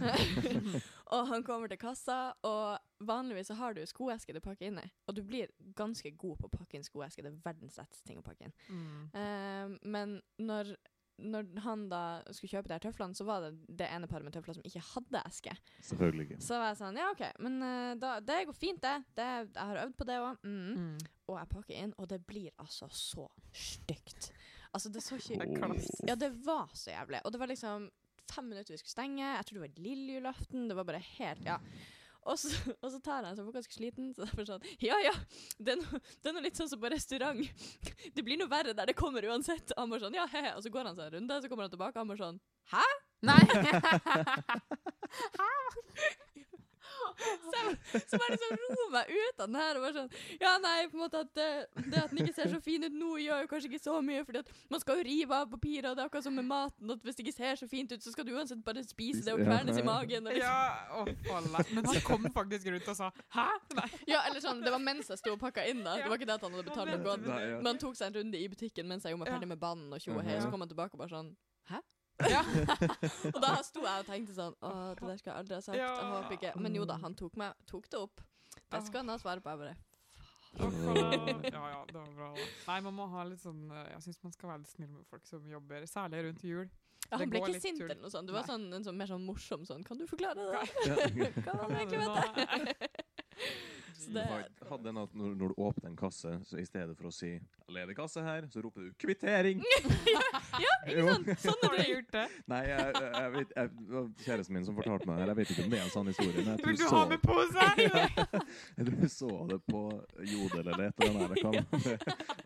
og 1.14 1.28
han 1.28 1.45
kommer 1.47 1.68
til 1.68 1.80
kassa, 1.80 2.34
og 2.47 2.78
vanligvis 3.07 3.51
så 3.51 3.59
har 3.59 3.74
du 3.74 3.82
skoeske 3.87 4.34
du 4.34 4.41
pakker 4.41 4.70
inn 4.70 4.78
i. 4.82 4.91
Og 5.09 5.16
du 5.18 5.22
blir 5.26 5.51
ganske 5.76 6.11
god 6.16 6.39
på 6.41 6.51
å 6.51 6.59
pakke 6.59 6.78
inn 6.78 6.87
skoeske. 6.87 7.22
Det 7.24 7.32
er 7.32 7.41
verdens 7.45 7.78
letteste 7.80 8.07
ting 8.07 8.20
å 8.20 8.26
pakke 8.26 8.49
inn. 8.49 8.55
Mm. 8.68 9.09
Uh, 9.16 9.78
men 9.82 10.20
når, 10.39 10.76
når 11.18 11.51
han 11.64 11.87
da 11.91 12.03
skulle 12.30 12.55
kjøpe 12.57 12.70
de 12.70 12.76
her 12.76 12.84
tøflene, 12.87 13.16
så 13.16 13.26
var 13.28 13.47
det 13.47 13.53
det 13.82 13.91
ene 13.93 14.09
paret 14.11 14.26
med 14.26 14.34
tøfler 14.37 14.57
som 14.59 14.66
ikke 14.68 14.84
hadde 14.95 15.22
eske. 15.26 15.55
Selvfølgelig 15.91 16.26
ikke. 16.30 16.41
Så 16.45 16.59
var 16.61 16.72
jeg 16.72 16.80
sånn, 16.82 16.99
ja 17.01 17.11
OK, 17.12 17.22
men 17.45 17.61
eh, 17.64 17.93
da, 18.01 18.16
det 18.20 18.43
går 18.49 18.57
fint, 18.57 18.82
det. 18.84 18.97
det. 19.16 19.30
Jeg 19.55 19.62
har 19.62 19.82
øvd 19.87 19.97
på 19.97 20.09
det 20.09 20.18
òg. 20.22 20.43
Mm. 20.45 20.66
Mm. 20.76 21.07
Og 21.26 21.39
jeg 21.41 21.51
pakker 21.55 21.78
inn, 21.82 21.95
og 21.99 22.11
det 22.12 22.20
blir 22.26 22.53
altså 22.62 22.89
så 22.93 23.26
stygt. 23.51 24.30
Altså, 24.77 24.89
det 24.93 25.01
så 25.05 25.16
ikke. 25.16 25.37
Ja, 26.09 26.14
det 26.20 26.29
var 26.45 26.68
så 26.77 26.91
jævlig. 26.93 27.20
Og 27.24 27.33
det 27.33 27.39
var 27.41 27.49
liksom 27.49 27.87
fem 28.29 28.45
minutter 28.51 28.74
vi 28.74 28.79
skulle 28.83 28.93
stenge. 28.93 29.24
Jeg 29.24 29.45
tror 29.47 29.55
det 29.59 29.62
var 29.64 29.79
lillejulaften. 29.87 30.66
Det 30.68 30.77
var 30.77 30.85
bare 30.89 31.01
helt 31.18 31.45
Ja. 31.47 31.57
Og 32.27 32.35
så, 32.43 32.49
og 32.83 32.91
så 32.91 32.99
tar 32.99 33.22
jeg 33.22 33.31
en 33.31 33.37
som 33.39 33.47
var 33.47 33.55
ganske 33.55 33.70
sliten, 33.77 34.09
så 34.11 34.24
derfor 34.24 34.43
sånn 34.49 34.64
Ja 34.83 34.97
ja, 34.99 35.12
det 35.62 35.77
er, 35.77 35.79
noe, 35.79 36.01
det 36.18 36.27
er 36.27 36.35
noe 36.35 36.43
litt 36.43 36.59
sånn 36.59 36.66
som 36.72 36.81
på 36.83 36.91
restaurant. 36.91 37.39
Det 38.16 38.24
blir 38.27 38.35
noe 38.41 38.51
verre 38.51 38.74
der 38.74 38.91
det 38.91 38.97
kommer 38.99 39.22
uansett. 39.31 39.70
Han 39.79 39.87
bare 39.95 40.03
sånn 40.09 40.18
Ja, 40.18 40.27
he-he. 40.33 40.51
Og 40.59 40.62
så 40.66 40.70
går 40.74 40.91
han 40.91 40.99
seg 40.99 41.07
en 41.07 41.14
runde, 41.20 41.39
så 41.45 41.49
kommer 41.53 41.68
han 41.68 41.74
tilbake, 41.77 41.95
og 41.95 42.03
han 42.03 42.11
bare 42.11 42.27
sånn 42.27 42.43
Hæ? 42.74 42.83
Nei! 43.31 43.43
Så 47.50 47.62
jeg 47.96 48.02
så 48.11 48.18
bare 48.20 48.36
liksom 48.36 48.57
ro 48.76 48.86
meg 48.94 49.11
ut 49.12 49.40
av 49.40 49.46
den 49.46 49.59
her 49.61 49.78
og 49.78 49.84
bare 49.86 49.94
sånn 49.96 50.11
Ja, 50.40 50.52
nei, 50.62 50.74
på 50.90 50.96
en 50.98 51.02
måte 51.04 51.20
at 51.24 51.30
det, 51.38 51.48
det 51.90 52.00
at 52.02 52.11
den 52.12 52.20
ikke 52.24 52.34
ser 52.36 52.50
så 52.52 52.61
fin 52.62 52.84
ut 52.86 52.92
nå, 52.96 53.11
gjør 53.22 53.42
jo 53.44 53.50
kanskje 53.52 53.70
ikke 53.70 53.82
så 53.84 53.96
mye, 54.04 54.24
fordi 54.28 54.42
at 54.42 54.50
man 54.72 54.80
skal 54.82 55.00
jo 55.00 55.07
rive 55.09 55.38
av 55.40 55.50
papiret, 55.52 55.88
og 55.90 55.96
det 55.96 56.04
er 56.04 56.11
akkurat 56.11 56.26
som 56.26 56.36
med 56.36 56.46
maten, 56.48 56.90
at 56.96 57.02
hvis 57.07 57.16
det 57.18 57.26
ikke 57.26 57.36
ser 57.36 57.61
så 57.62 57.68
fint 57.70 57.92
ut, 57.92 58.02
så 58.04 58.12
skal 58.14 58.26
du 58.28 58.32
uansett 58.36 58.62
bare 58.66 58.84
spise 58.86 59.24
det 59.26 59.32
og 59.34 59.40
kvernes 59.44 59.78
i 59.80 59.84
magen. 59.86 60.26
Og 60.26 60.36
liksom. 60.36 60.46
Ja, 60.46 60.92
å, 61.00 61.04
falle. 61.28 61.64
Men 61.76 61.90
han 61.92 62.00
kom 62.07 62.28
faktisk 62.36 62.66
rundt 62.72 62.88
og 62.92 62.96
sa 62.98 63.11
'hæ?' 63.34 63.48
Nei. 63.80 63.88
ja, 64.12 64.22
eller 64.28 64.40
sånn, 64.40 64.62
det 64.64 64.72
var 64.72 64.82
mens 64.82 65.09
jeg 65.09 65.18
sto 65.18 65.32
og 65.32 65.40
pakka 65.40 65.64
inn, 65.68 65.82
da. 65.84 65.96
Det 65.96 66.09
var 66.11 66.16
ikke 66.18 66.26
det 66.30 66.38
at 66.38 66.42
han 66.46 66.52
hadde 66.52 66.68
betalt 66.70 66.90
noe 66.90 67.04
godt. 67.04 67.26
Men 67.26 67.66
han 67.66 67.78
tok 67.78 67.96
seg 67.96 68.07
en 68.11 68.20
runde 68.22 68.38
i 68.38 68.48
butikken 68.48 68.86
mens 68.88 69.04
jeg 69.04 69.12
gjorde 69.14 69.24
meg 69.24 69.32
ferdig 69.34 69.48
med 69.48 69.59
banen 69.61 69.92
og 69.92 70.00
tjo 70.00 70.12
og 70.16 70.24
hei, 70.24 70.36
Mhm. 70.36 70.42
så 70.42 70.50
kom 70.50 70.61
han 70.61 70.68
tilbake 70.68 70.94
og 70.94 70.98
bare 70.98 71.09
sånn 71.16 71.36
Hæ? 71.70 71.80
Ja. 72.25 72.41
Og 73.35 73.41
da 73.43 73.51
sto 73.67 73.83
jeg 73.85 74.01
og 74.01 74.07
tenkte 74.09 74.33
sånn 74.33 74.55
Å, 74.64 74.71
det 74.97 75.05
der 75.05 75.19
skal 75.21 75.31
jeg 75.33 75.41
aldri 75.43 75.57
ha 75.59 75.61
sagt. 75.64 75.77
Jeg 75.77 76.07
håper 76.14 76.39
ikke 76.39 76.53
Men 76.64 76.79
jo 76.79 76.87
da, 76.89 76.97
han 77.03 77.17
tok, 77.19 77.37
meg, 77.37 77.53
tok 77.69 77.91
det 77.93 78.01
opp. 78.01 78.23
Det 78.73 78.81
skal 78.87 79.03
han 79.03 79.12
ha 79.12 79.19
svar 79.21 79.43
på. 79.45 79.53
Jeg 79.53 79.61
bare 79.61 79.77
Ja, 80.57 81.64
ja, 81.69 81.83
det 81.91 81.99
var 81.99 82.09
bra. 82.17 82.31
da. 82.33 82.49
Nei, 82.71 82.79
man 82.89 82.97
må 82.97 83.07
ha 83.12 83.27
litt 83.29 83.43
sånn 83.43 83.67
eh, 83.69 83.91
Jeg 83.93 84.07
syns 84.07 84.23
man 84.25 84.33
skal 84.33 84.53
være 84.55 84.62
litt 84.64 84.73
snill 84.73 84.93
med 84.95 85.05
folk 85.11 85.29
som 85.29 85.45
jobber, 85.51 85.85
særlig 85.91 86.25
rundt 86.31 86.45
jul. 86.49 86.67
Ja, 87.11 87.21
han 87.21 87.31
ble 87.31 87.43
ikke 87.45 87.61
sint 87.62 87.85
eller 87.85 88.01
noe 88.01 88.11
sånt. 88.11 88.27
Du 88.27 88.35
var 88.35 88.49
sånn, 88.49 88.64
en 88.75 88.83
sånn, 88.87 88.97
mer 88.99 89.07
sånn 89.11 89.23
morsom 89.23 89.62
sånn 89.69 89.85
Kan 89.87 90.01
du 90.01 90.09
forklare 90.11 90.41
det? 90.41 90.47
Var 90.49 91.69
det 91.69 91.77
egentlig 91.85 92.01
vet 92.03 92.41
jeg? 92.41 92.77
Så 93.97 94.12
det, 94.12 94.24
hadde 94.68 94.90
en 94.92 94.99
at 95.01 95.14
når, 95.16 95.34
når 95.40 95.53
du 95.53 95.62
åpner 95.66 95.90
en 95.90 95.97
kasse, 95.99 96.32
så 96.44 96.59
i 96.61 96.64
stedet 96.68 96.97
for 96.99 97.09
å 97.09 97.12
si 97.14 97.30
'ledig 97.72 97.97
kasse 97.99 98.22
her', 98.22 98.47
så 98.53 98.62
roper 98.62 98.86
du 98.86 98.92
'kvittering'. 99.01 99.62
ja, 100.64 100.74
ikke 100.86 101.07
sant? 101.09 101.30
Sånn 101.42 101.64
Har 101.64 101.76
du 101.76 101.82
gjort 101.90 102.12
det? 102.12 102.24
Nei, 102.53 102.61
jeg, 102.68 102.92
jeg, 102.94 103.12
jeg 103.16 103.32
vet, 103.36 103.55
jeg, 103.57 103.70
det 103.78 103.94
var 103.97 104.11
kjæresten 104.26 104.57
min 104.57 104.66
som 104.68 104.78
fortalte 104.78 105.09
meg 105.11 105.18
det. 105.18 105.26
Jeg 105.26 105.38
vet 105.40 105.53
ikke 105.55 105.64
om 105.64 105.72
det 105.72 105.80
er 105.80 105.84
en 105.86 105.94
sann 105.94 106.11
historie. 106.12 106.36
Men 106.36 106.53
jeg 106.53 106.62
tror 106.62 106.70
Vil 106.70 106.78
du 106.78 106.84
så, 106.84 106.92
ha 106.97 107.05
med 107.11 107.24
pose? 107.24 107.66
jeg 108.76 108.88
tror 108.90 109.01
jeg 109.07 109.12
så 109.16 109.32
det 109.53 109.61
på 109.66 109.82
Jodel 110.34 110.62
eller 110.66 110.84
et 110.88 111.07
eller 111.07 111.24
annet. 111.24 111.40
Kan, 111.42 111.55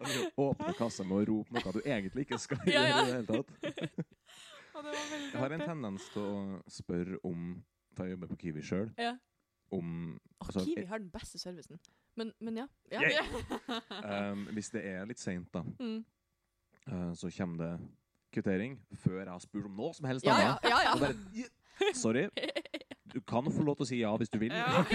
at 0.00 0.14
du 0.14 0.42
åpner 0.46 0.78
kassa 0.78 1.06
med 1.06 1.18
å 1.18 1.26
rope 1.32 1.56
noe 1.56 1.74
du 1.76 1.82
egentlig 1.84 2.26
ikke 2.26 2.40
skal 2.40 2.62
gjøre 2.64 2.86
ja. 2.86 3.02
i 3.02 3.10
det 3.10 3.18
hele 3.18 3.26
tatt. 3.34 4.06
Ja, 4.70 4.84
det 4.86 4.92
var 4.94 5.16
Jeg 5.18 5.40
har 5.42 5.52
en 5.52 5.62
tendens 5.66 6.04
til 6.14 6.22
å 6.22 6.34
spørre 6.70 7.18
om 7.26 7.56
Da 7.98 8.06
jeg 8.06 8.14
jobber 8.14 8.30
på 8.30 8.36
Kiwi 8.40 8.62
sjøl. 8.64 8.92
Ja. 8.96 9.16
Om 9.72 10.20
altså, 10.40 10.64
Kiwi 10.64 10.84
har 10.90 10.98
den 10.98 11.10
beste 11.14 11.38
servicen. 11.38 11.78
Men, 12.18 12.32
men 12.40 12.56
ja. 12.56 12.66
ja. 12.92 13.00
Yeah. 13.06 14.32
um, 14.32 14.44
Hvis 14.56 14.70
det 14.74 14.82
er 14.86 15.04
litt 15.06 15.20
seint, 15.22 15.46
da, 15.54 15.62
Mm. 15.78 16.04
uh, 16.90 17.12
så 17.14 17.30
kommer 17.36 17.56
det 17.64 17.88
kvittering 18.34 18.78
før 18.94 19.18
jeg 19.22 19.28
har 19.30 19.38
spurt 19.42 19.64
om 19.66 19.76
noe 19.78 19.94
som 19.94 20.06
helst 20.10 20.26
Ja, 20.26 20.36
ja, 20.38 20.50
annet. 20.54 20.70
ja, 20.70 20.82
ja. 20.86 20.98
Bare, 20.98 21.94
Sorry. 21.94 22.28
Du 23.10 23.18
kan 23.26 23.42
få 23.50 23.62
lov 23.66 23.74
til 23.80 23.82
å 23.82 23.88
si 23.88 23.96
ja 23.98 24.10
hvis 24.20 24.28
du 24.30 24.36
vil. 24.38 24.52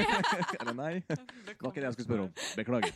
Eller 0.62 0.74
nei. 0.78 0.92
Det 1.48 1.58
var 1.60 1.72
ikke 1.72 1.82
det 1.82 1.90
jeg 1.90 1.96
skulle 1.98 2.08
spørre 2.08 2.28
om. 2.28 2.32
Beklager. 2.56 2.92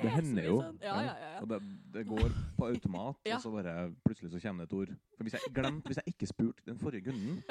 Det 0.00 0.10
hender 0.14 0.46
jo. 0.46 0.54
Sånn. 0.62 0.78
Ja, 0.82 0.94
ja, 0.94 1.12
ja. 1.12 1.28
ja. 1.34 1.40
Og 1.42 1.50
det, 1.50 1.58
det 1.96 2.04
går 2.08 2.32
på 2.56 2.68
automat, 2.70 3.18
Ja. 3.28 3.36
og 3.36 3.44
så 3.44 3.52
bare 3.52 3.74
plutselig 4.06 4.32
så 4.32 4.40
kommer 4.44 4.64
det 4.64 4.72
et 4.72 4.78
ord. 4.78 4.94
For 5.16 5.26
Hvis 5.28 5.36
jeg 5.36 5.52
glemt, 5.58 5.84
hvis 5.90 6.00
jeg 6.00 6.14
ikke 6.14 6.30
spurte 6.30 6.64
den 6.70 6.78
forrige 6.80 7.10
kunden, 7.10 7.42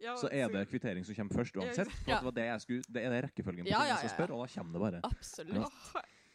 Ja, 0.00 0.14
så 0.16 0.28
er 0.30 0.48
det 0.52 0.68
kvittering 0.70 1.04
som 1.06 1.14
kommer 1.18 1.34
først 1.40 1.56
uansett. 1.58 1.90
For 1.90 2.10
Ja. 2.10 2.16
at 2.16 2.20
det, 2.22 2.24
var 2.28 2.34
det, 2.36 2.44
jeg 2.46 2.60
skulle, 2.60 2.82
det 2.88 3.02
er 3.04 3.10
det 3.10 3.22
rekkefølgen 3.24 3.64
på 3.66 3.70
Ja, 3.72 3.80
ja, 3.82 3.86
jeg 3.88 3.96
skal 3.98 4.10
ja, 4.10 4.14
spørre, 4.14 4.32
og 4.38 4.46
da 4.46 4.54
kommer 4.54 4.72
det 4.72 4.80
bare. 4.80 5.00
Absolutt. 5.04 5.72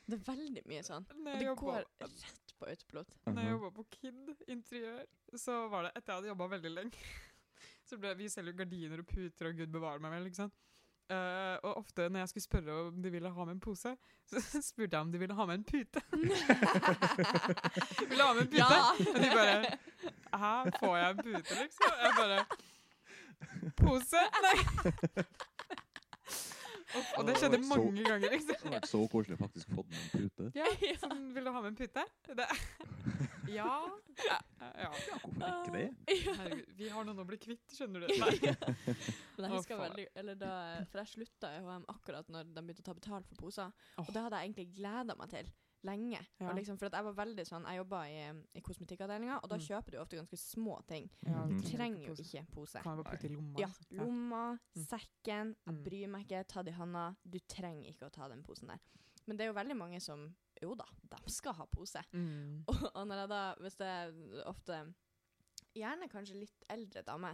Det 0.06 0.18
er 0.20 0.24
veldig 0.34 0.64
mye 0.68 0.84
sånn. 0.84 1.06
Og 1.10 1.24
det 1.40 1.46
jobbet- 1.48 1.64
går 1.64 1.86
rett 2.04 2.54
på 2.60 2.66
autopilot. 2.68 3.08
Når 3.26 3.34
jeg 3.40 3.46
Mhm. 3.46 3.54
jobba 3.56 3.70
på 3.78 3.86
Kid 3.90 4.36
interiør, 4.48 5.06
så 5.38 5.70
var 5.70 5.84
det 5.84 5.92
etter 5.96 6.12
jeg 6.14 6.16
hadde 6.22 6.28
jobba 6.34 6.48
veldig 6.58 6.72
lenge 6.76 6.98
så 7.88 7.98
ble, 8.00 8.16
Vi 8.18 8.28
selger 8.30 8.52
jo 8.52 8.58
gardiner 8.58 9.00
og 9.00 9.08
puter 9.08 9.48
og 9.48 9.56
gud 9.56 9.68
bevare 9.72 10.00
meg 10.00 10.12
vel, 10.12 10.26
ikke 10.28 10.36
sant. 10.44 10.54
Uh, 11.12 11.58
og 11.68 11.78
ofte 11.84 12.10
når 12.10 12.20
jeg 12.24 12.30
skulle 12.30 12.44
spørre 12.48 12.88
om 12.88 13.02
de 13.04 13.10
ville 13.12 13.30
ha 13.30 13.46
med 13.46 13.54
en 13.56 13.60
pose, 13.60 13.92
så 14.30 14.62
spurte 14.64 14.92
jeg 14.96 15.02
om 15.02 15.12
de 15.12 15.20
ville 15.20 15.34
ha 15.36 15.46
med 15.46 15.56
en 15.60 15.64
pute. 15.64 16.02
Vil 18.10 18.18
du 18.18 18.24
ha 18.24 18.34
med 18.34 18.42
en 18.42 18.48
pute? 18.48 18.58
Ja! 18.58 18.92
Og 18.92 19.20
de 19.22 19.30
bare 19.34 19.78
Hæ, 20.34 20.72
får 20.80 20.96
jeg 20.98 21.10
en 21.12 21.18
pute, 21.18 21.58
liksom? 21.62 21.92
Jeg 22.02 22.14
bare 22.18 22.46
Pose? 23.80 24.22
Nei. 24.46 24.58
og, 26.94 27.04
og 27.18 27.28
det 27.28 27.36
skjedde 27.40 27.60
Så- 27.64 27.70
mange 27.70 28.04
ganger, 28.06 28.28
Det 28.30 28.32
liksom. 28.38 28.56
hadde 28.62 28.76
vært 28.76 28.90
så 28.92 29.02
koselig 29.12 29.38
å 29.38 29.42
faktisk 29.44 29.72
fått 29.74 29.90
med 29.90 30.00
en 30.04 30.10
pute. 30.30 30.50
Ja, 30.60 30.68
sånn, 31.04 31.24
vil 31.36 31.48
du 31.48 31.52
ha 31.56 31.62
med 31.64 31.72
en 31.74 31.80
pute? 31.80 32.04
Det. 32.30 32.48
Ja. 33.54 33.70
ja. 34.24 34.38
ja. 34.62 34.70
Ja, 34.84 34.90
hvorfor 35.24 35.50
ikke 35.50 35.74
det? 35.76 35.88
Herregud, 36.38 36.70
vi 36.80 36.88
har 36.94 37.08
noen 37.08 37.20
å 37.24 37.26
bli 37.28 37.38
kvitt, 37.42 37.66
skjønner 37.76 38.06
du. 38.06 38.14
Nei. 38.22 38.54
Men 39.36 39.48
jeg 39.48 39.52
husker 39.58 39.82
veldig 39.82 40.06
eller 40.22 40.38
da, 40.40 40.54
For 40.92 41.02
jeg 41.04 41.12
slutta 41.16 41.52
i 41.58 41.60
HM 41.66 41.84
akkurat 41.92 42.30
når 42.34 42.48
de 42.54 42.62
begynte 42.64 42.86
å 42.86 42.88
ta 42.92 42.96
betalt 42.98 43.28
for 43.30 43.42
poser. 43.48 43.74
Og 44.02 44.10
det 44.14 44.24
hadde 44.24 44.40
jeg 44.40 44.50
egentlig 44.52 44.70
gleda 44.78 45.18
meg 45.20 45.34
til 45.34 45.52
lenge. 45.84 46.20
Ja. 46.40 46.50
Og 46.50 46.56
liksom, 46.56 46.78
for 46.80 46.86
at 46.88 46.94
jeg 46.94 47.04
var 47.04 47.14
veldig 47.18 47.44
sånn 47.48 47.66
Jeg 47.68 47.78
jobba 47.82 48.02
i, 48.08 48.20
i 48.56 48.62
kosmetikkavdelinga, 48.62 49.40
og 49.44 49.50
da 49.50 49.56
Mm. 49.58 49.66
kjøper 49.68 49.92
du 49.92 49.98
ofte 50.00 50.18
ganske 50.18 50.38
små 50.40 50.78
ting. 50.88 51.10
Ja. 51.26 51.46
Du 51.48 51.60
trenger 51.62 52.08
jo 52.08 52.14
ikke 52.16 52.46
pose. 52.54 52.82
Kan 52.82 52.98
jeg 52.98 53.04
bare 53.04 53.18
putte 53.18 53.30
i 53.30 53.34
lomma? 53.36 53.60
Ja, 53.60 53.68
lomma, 53.92 54.60
Mm. 54.76 54.86
sekken, 54.88 55.56
jeg 55.66 55.76
Mm. 55.76 55.84
bryr 55.84 56.08
meg 56.10 56.28
ikke, 56.28 56.48
ta 56.48 56.64
det 56.64 56.74
i 56.74 56.78
handa. 56.78 57.16
Du 57.30 57.40
trenger 57.40 57.90
ikke 57.92 58.08
å 58.08 58.12
ta 58.12 58.28
den 58.28 58.44
posen 58.44 58.68
der. 58.68 58.80
Men 59.28 59.38
det 59.38 59.44
er 59.46 59.54
jo 59.54 59.60
veldig 59.60 59.78
mange 59.78 60.02
som 60.02 60.36
Jo 60.62 60.76
da, 60.76 60.86
de 61.10 61.18
skal 61.32 61.54
ha 61.54 61.66
pose. 61.66 62.02
Mm. 62.14 62.64
Og, 62.68 62.92
og 62.96 63.08
når 63.08 63.16
jeg 63.24 63.30
da, 63.30 63.56
hvis 63.60 63.76
det 63.76 63.88
er 63.88 64.44
ofte 64.48 64.94
Gjerne 65.76 66.08
kanskje 66.08 66.36
litt 66.40 66.64
eldre 66.70 67.02
dame 67.04 67.32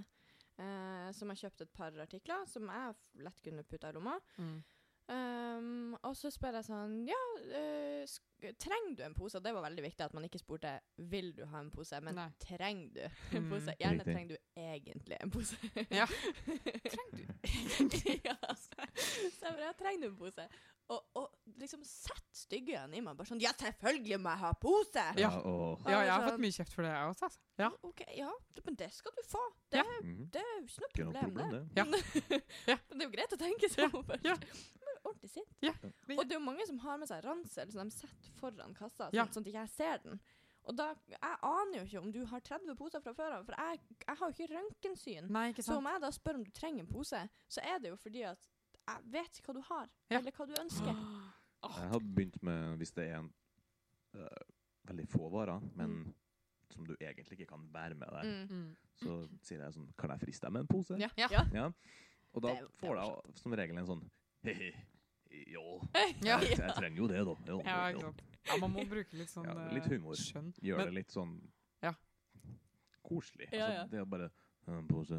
eh, 0.57 1.11
som 1.11 1.27
har 1.29 1.35
kjøpt 1.35 1.61
et 1.61 1.73
par 1.73 1.91
artikler 1.91 2.47
som 2.47 2.65
jeg 2.67 2.95
lett 3.23 3.41
kunne 3.43 3.63
putta 3.63 3.89
i 3.89 3.91
lomma. 3.93 4.17
Mm. 4.37 4.63
Um, 5.09 5.95
og 6.05 6.13
så 6.15 6.29
spør 6.29 6.53
jeg 6.59 6.67
sånn 6.67 6.91
Ja, 7.09 7.17
uh, 7.41 8.03
sk- 8.05 8.51
trenger 8.61 8.95
du 8.95 9.03
en 9.07 9.15
pose? 9.17 9.39
Og 9.39 9.43
det 9.43 9.53
var 9.55 9.63
veldig 9.65 9.81
viktig 9.87 10.05
at 10.05 10.13
man 10.13 10.23
ikke 10.27 10.37
spurte 10.37 10.75
vil 11.09 11.31
du 11.33 11.41
ha 11.49 11.59
en 11.63 11.71
pose, 11.73 11.97
men 12.05 12.13
Nei. 12.19 12.27
trenger 12.39 12.91
du 12.93 13.01
en 13.01 13.41
Mm, 13.41 13.49
pose? 13.49 13.73
Gjerne 13.81 14.03
riktig. 14.05 14.13
trenger 14.13 14.29
du 14.29 14.37
egentlig 14.69 15.17
en 15.19 15.31
pose. 15.33 15.57
Ja. 15.89 16.05
trenger 16.93 17.17
du 17.17 17.23
egentlig? 17.43 18.21
ja. 18.29 18.35
Så 18.53 18.85
jeg 18.85 19.55
bare, 19.55 19.65
ja, 19.65 19.73
trenger 19.79 20.05
du 20.05 20.11
en 20.11 20.19
pose? 20.21 20.45
Og, 20.89 21.03
og 21.21 21.27
liksom 21.61 21.83
sett 21.85 22.23
styggen 22.33 22.93
i 22.97 23.01
meg. 23.05 23.13
Bare 23.17 23.29
sånn 23.29 23.41
Ja, 23.43 23.51
selvfølgelig 23.57 24.17
må 24.23 24.31
jeg 24.33 24.41
ha 24.41 24.53
pose! 24.57 25.03
Ja. 25.21 25.29
og, 25.45 25.83
Ja, 25.85 25.99
jeg 26.01 26.09
har 26.13 26.23
sånn- 26.23 26.31
fått 26.31 26.41
mye 26.45 26.55
kjeft 26.55 26.73
for 26.73 26.85
det, 26.85 26.93
jeg 26.95 27.11
også. 27.11 27.27
Altså. 27.29 27.39
Ja. 27.61 27.69
OK, 27.85 28.01
ja, 28.17 28.31
men 28.65 28.75
det 28.79 28.87
skal 28.95 29.13
du 29.17 29.21
få. 29.29 29.43
Det, 29.69 29.77
Ja. 29.77 29.83
mhm. 30.01 30.29
det 30.33 30.41
er 30.41 30.55
jo 30.55 30.65
ikke 30.65 30.81
noe 30.81 30.93
problem, 30.97 31.35
problem, 31.35 31.51
det. 31.51 31.61
det. 31.65 31.77
Ja. 31.77 32.39
Ja. 32.73 32.77
Men 32.89 32.97
det 32.97 33.05
er 33.05 33.09
jo 33.09 33.15
greit 33.17 33.35
å 33.37 33.41
tenke 33.45 33.69
sånn. 33.69 33.93
om 33.93 34.05
Ja. 34.25 34.35
Ordentlig 35.09 35.29
sint. 35.33 35.55
Ja. 35.65 35.73
Og 36.17 36.23
det 36.27 36.31
er 36.35 36.39
jo 36.39 36.45
mange 36.45 36.65
som 36.67 36.77
har 36.83 36.97
med 37.01 37.07
seg 37.09 37.23
ransel 37.25 37.71
som 37.73 37.89
de 37.89 37.95
setter 37.95 38.31
foran 38.39 38.73
kassa, 38.77 39.07
sånn, 39.09 39.13
Ja. 39.17 39.25
sånn 39.25 39.41
at 39.43 39.47
ikke 39.51 39.63
jeg 39.65 39.69
ser 39.75 39.97
den. 40.03 40.19
Og 40.69 40.75
da, 40.75 40.93
Jeg 41.07 41.37
aner 41.41 41.79
jo 41.79 41.85
ikke 41.85 41.99
om 42.03 42.11
du 42.11 42.25
har 42.25 42.39
30 42.41 42.75
poser 42.77 43.01
fra 43.01 43.13
før 43.13 43.31
av, 43.39 43.45
for 43.45 43.55
jeg, 43.57 43.79
jeg 44.07 44.17
har 44.17 44.29
jo 44.29 44.35
ikke 44.35 44.53
røntgensyn. 44.53 45.29
Så 45.63 45.77
om 45.77 45.85
jeg 45.85 46.01
da 46.01 46.09
spør 46.11 46.35
om 46.35 46.43
du 46.43 46.51
trenger 46.51 46.79
en 46.81 46.87
pose, 46.87 47.21
så 47.49 47.59
er 47.63 47.79
det 47.79 47.89
jo 47.89 47.95
fordi 47.97 48.23
at 48.29 48.47
jeg 48.87 49.03
vet 49.11 49.39
ikke 49.39 49.45
hva 49.47 49.53
du 49.53 49.61
har, 49.61 49.87
Ja. 50.09 50.17
eller 50.19 50.31
hva 50.31 50.45
du 50.47 50.53
ønsker. 50.61 50.93
Jeg 51.63 51.89
har 51.91 51.99
begynt 51.99 52.41
med, 52.41 52.77
hvis 52.79 52.93
det 52.93 53.09
er 53.09 53.17
en, 53.19 53.33
uh, 54.15 54.43
veldig 54.87 55.07
få 55.09 55.29
varer, 55.29 55.59
men 55.75 55.89
Mm. 56.05 56.13
som 56.71 56.85
du 56.85 56.95
egentlig 57.01 57.31
ikke 57.39 57.47
kan 57.49 57.67
bære 57.73 57.95
med 57.97 58.07
deg, 58.09 58.23
Mm. 58.25 58.47
Mm. 58.49 58.75
så 58.95 59.29
sier 59.43 59.59
jeg 59.59 59.73
sånn 59.73 59.91
Kan 59.97 60.09
jeg 60.11 60.19
friste 60.19 60.41
deg 60.41 60.51
med 60.53 60.61
en 60.61 60.67
pose? 60.67 60.97
Ja. 60.97 61.09
Ja. 61.17 61.27
Ja. 61.53 61.71
Og 62.33 62.41
da 62.41 62.53
Det 62.55 62.69
får 62.77 62.95
du 63.25 63.33
som 63.39 63.51
regel 63.51 63.77
en 63.77 63.85
sånn 63.87 64.09
He-he. 64.43 64.71
Jo, 65.29 65.81
Ja. 66.25 66.39
jeg, 66.41 66.57
jeg 66.57 66.73
trenger 66.75 66.97
jo 66.97 67.07
det, 67.07 67.23
da. 67.25 67.35
Jo, 67.47 67.61
Ja, 67.65 67.79
jo. 67.93 68.13
Ja, 68.47 68.57
man 68.61 68.71
må 68.73 68.83
bruke 68.89 69.13
litt 69.19 69.29
sånn 69.29 69.45
Ja, 69.45 69.67
litt 69.75 69.85
eh, 69.85 69.91
humor. 69.93 70.15
skjønn. 70.17 70.53
Gjør 70.63 70.85
det 70.89 70.93
litt 70.93 71.11
sånn 71.13 71.35
Ja. 71.83 71.93
koselig. 73.05 73.49
Ja, 73.51 73.65
Altså, 73.65 73.73
ja. 73.75 73.83
Det 73.91 73.99
er 73.99 74.05
bare 74.05 74.29
en 74.77 74.87
pose, 74.87 75.17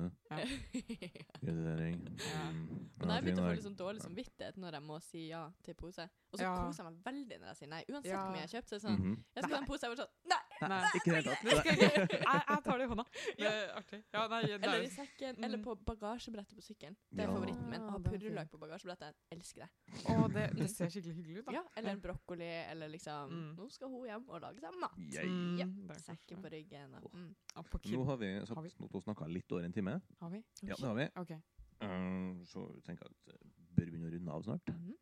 kvittering 1.41 2.01
Ja. 2.21 2.51
mm, 2.51 2.91
Men 3.01 3.09
ja, 3.09 3.15
jeg 3.17 3.25
begynte 3.25 3.43
å 3.43 3.49
få 3.49 3.55
litt 3.57 3.65
sånn 3.65 3.77
dårlig 3.79 4.03
samvittighet 4.05 4.57
når 4.61 4.77
jeg 4.77 4.85
må 4.85 4.97
si 5.03 5.23
ja 5.31 5.43
til 5.65 5.75
pose. 5.75 6.05
Og 6.31 6.39
så 6.39 6.43
Ja. 6.45 6.51
koser 6.67 6.85
jeg 6.85 6.93
meg 6.93 6.99
veldig 7.07 7.37
når 7.41 7.47
jeg 7.51 7.57
sier 7.57 7.69
nei. 7.73 7.85
Uansett 7.89 8.11
Ja. 8.13 8.19
hvor 8.21 8.31
mye 8.35 8.41
jeg 8.43 8.49
har 8.51 8.55
kjøpt. 8.61 8.69
Så 8.69 8.75
er 8.75 8.79
det 8.79 8.85
sånn, 8.85 8.99
Mhm. 9.01 9.15
jeg 9.35 9.43
skal 9.45 9.55
ha 9.55 9.61
en 9.61 9.67
pose. 9.67 9.81
Jeg 9.83 9.91
var 9.91 9.97
sånn 9.97 10.13
Nei! 10.31 10.69
Nei, 10.69 10.91
Ikke 10.95 11.15
helt 11.15 11.25
tatt. 11.27 11.43
jeg. 11.67 12.09
Jeg, 12.21 12.63
tar 12.65 12.79
det 12.79 12.85
i 12.85 12.89
hånda. 12.91 13.05
Det 13.39 13.47
er 13.49 13.73
artig. 13.81 14.03
Ja, 14.13 14.27
nei, 14.29 14.43
det 14.43 14.51
Eller 14.63 14.77
er 14.77 14.83
i 14.83 14.89
sekken. 14.93 15.45
Eller 15.45 15.57
Mm. 15.59 15.65
på 15.65 15.75
bagasjebrettet 15.89 16.55
på 16.55 16.61
sykkelen. 16.63 16.97
Det 17.11 17.25
er 17.25 17.29
Ja. 17.29 17.35
favoritten 17.35 17.71
min. 17.71 17.81
Å 17.81 17.91
ha 17.91 17.99
purreløk 17.99 18.51
på 18.51 18.59
bagasjebrettet. 18.61 19.15
Jeg 19.31 19.39
elsker 19.41 19.61
det. 19.65 19.71
Å, 20.05 20.29
det, 20.33 20.45
det 20.59 20.69
ser 20.71 20.87
skikkelig 20.93 21.17
hyggelig 21.17 21.39
ut, 21.39 21.45
da. 21.47 21.53
Ja, 21.53 21.63
eller 21.77 21.91
en 21.93 22.01
brokkoli, 22.01 22.51
eller 22.71 22.89
liksom 22.89 23.31
Mm. 23.31 23.57
Nå 23.57 23.71
skal 23.73 23.89
hun 23.89 24.05
hjem 24.07 24.29
og 24.29 24.41
lage 24.43 24.61
seg 24.61 24.75
mat. 24.79 24.97
Mm, 24.97 25.59
Ja, 25.59 25.65
er 25.95 25.99
Sekken 26.01 26.43
på 26.43 26.51
ryggen 26.53 26.95
og 26.95 27.11
mm. 27.13 27.35
Ja, 27.57 27.63
på 27.63 27.79
Nå 27.91 28.05
har 28.05 28.17
vi 28.19 28.27
Har 28.55 28.63
vi? 28.63 28.71
snakka 29.01 29.27
litt 29.33 29.40
over 29.53 29.65
en 29.65 29.73
time. 29.73 30.01
har 30.21 30.31
vi? 30.31 30.43
Ja, 30.63 30.75
det 30.75 30.87
har 30.87 30.95
vi. 30.95 31.07
Okay. 31.17 31.39
Uh, 31.83 32.43
så 32.45 32.67
tenker 32.87 33.07
jeg 33.07 33.11
at 33.11 33.35
uh, 33.35 33.47
bør 33.77 33.85
vi 33.85 33.91
begynne 33.91 34.09
å 34.11 34.13
runde 34.17 34.33
av 34.33 34.43
snart. 34.43 34.69
Mhm. 34.75 34.97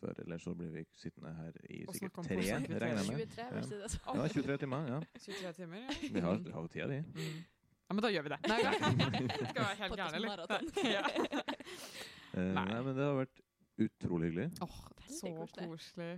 For 0.00 0.20
ellers 0.20 0.42
så 0.44 0.52
blir 0.58 0.68
vi 0.74 0.82
sittende 1.00 1.30
her 1.34 1.52
i 1.70 1.84
Og 1.88 1.94
sikkert 1.94 2.26
tre, 2.26 2.36
regner 2.36 2.68
jeg 2.68 3.06
med. 3.08 3.26
23, 3.34 3.44
hvis 3.54 3.68
det 3.70 3.78
er. 3.80 3.94
Ja, 4.18 4.26
23 4.28 4.56
timer. 4.58 4.88
ja. 4.90 4.98
23 5.26 5.52
timer, 5.52 5.76
ja. 5.78 5.94
Vi 6.12 6.20
har, 6.20 6.40
har 6.52 6.60
jo 6.60 6.66
tida 6.68 6.86
vi. 6.90 6.98
Mm. 7.00 7.38
Ja, 7.88 7.94
men 7.94 8.02
da 8.04 8.10
gjør 8.12 8.22
vi 8.26 8.32
det. 8.34 8.38
Nei, 8.48 8.58
Skal 9.50 9.62
være 9.62 9.76
helt 9.80 9.96
gærne, 9.96 10.16
eller? 10.16 10.36
Ja. 10.90 11.02
Eh, 12.34 12.52
Nei. 12.54 12.64
nei, 12.66 12.80
men 12.82 12.96
det 12.98 13.04
har 13.06 13.16
vært 13.22 13.40
utrolig 13.84 14.30
hyggelig. 14.32 14.48
Åh, 14.66 14.76
Veldig 14.98 15.18
så 15.20 15.32
koselig. 15.38 15.68
koselig. 15.70 16.12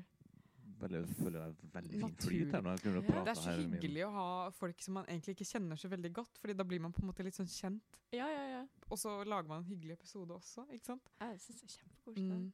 Veldig, 0.80 0.98
føler 1.16 1.38
det 1.40 1.44
er 1.46 1.70
veldig 1.72 2.00
fin 2.02 2.16
flyt 2.20 2.50
her 2.52 2.60
når 2.62 2.74
Jeg 2.76 2.80
kunne 2.82 3.02
Ja. 3.06 3.22
Det 3.24 3.30
er 3.32 3.34
så 3.40 3.48
her 3.50 3.56
med 3.56 3.68
min 3.70 3.80
hyggelig 3.80 4.02
å 4.06 4.10
ha 4.12 4.50
folk 4.50 4.82
som 4.84 4.94
man 4.98 5.06
egentlig 5.08 5.32
ikke 5.36 5.46
kjenner 5.48 5.76
så 5.80 5.88
veldig 5.88 6.12
godt, 6.12 6.38
Fordi 6.38 6.52
da 6.56 6.64
blir 6.64 6.80
man 6.80 6.92
på 6.92 7.00
en 7.02 7.08
måte 7.08 7.24
litt 7.24 7.34
sånn 7.38 7.48
kjent. 7.48 8.00
Ja, 8.12 8.26
ja, 8.28 8.42
ja. 8.50 8.66
Og 8.90 8.98
så 8.98 9.24
lager 9.24 9.48
man 9.48 9.62
en 9.64 9.70
hyggelig 9.70 9.92
episode 9.96 10.30
også, 10.36 10.66
ikke 10.72 10.84
sant? 10.84 11.08
Jeg 11.20 11.40
synes 11.40 11.60
det 11.62 11.70
er 11.70 11.78
kjempekoselig. 11.78 12.36
Mm. 12.36 12.52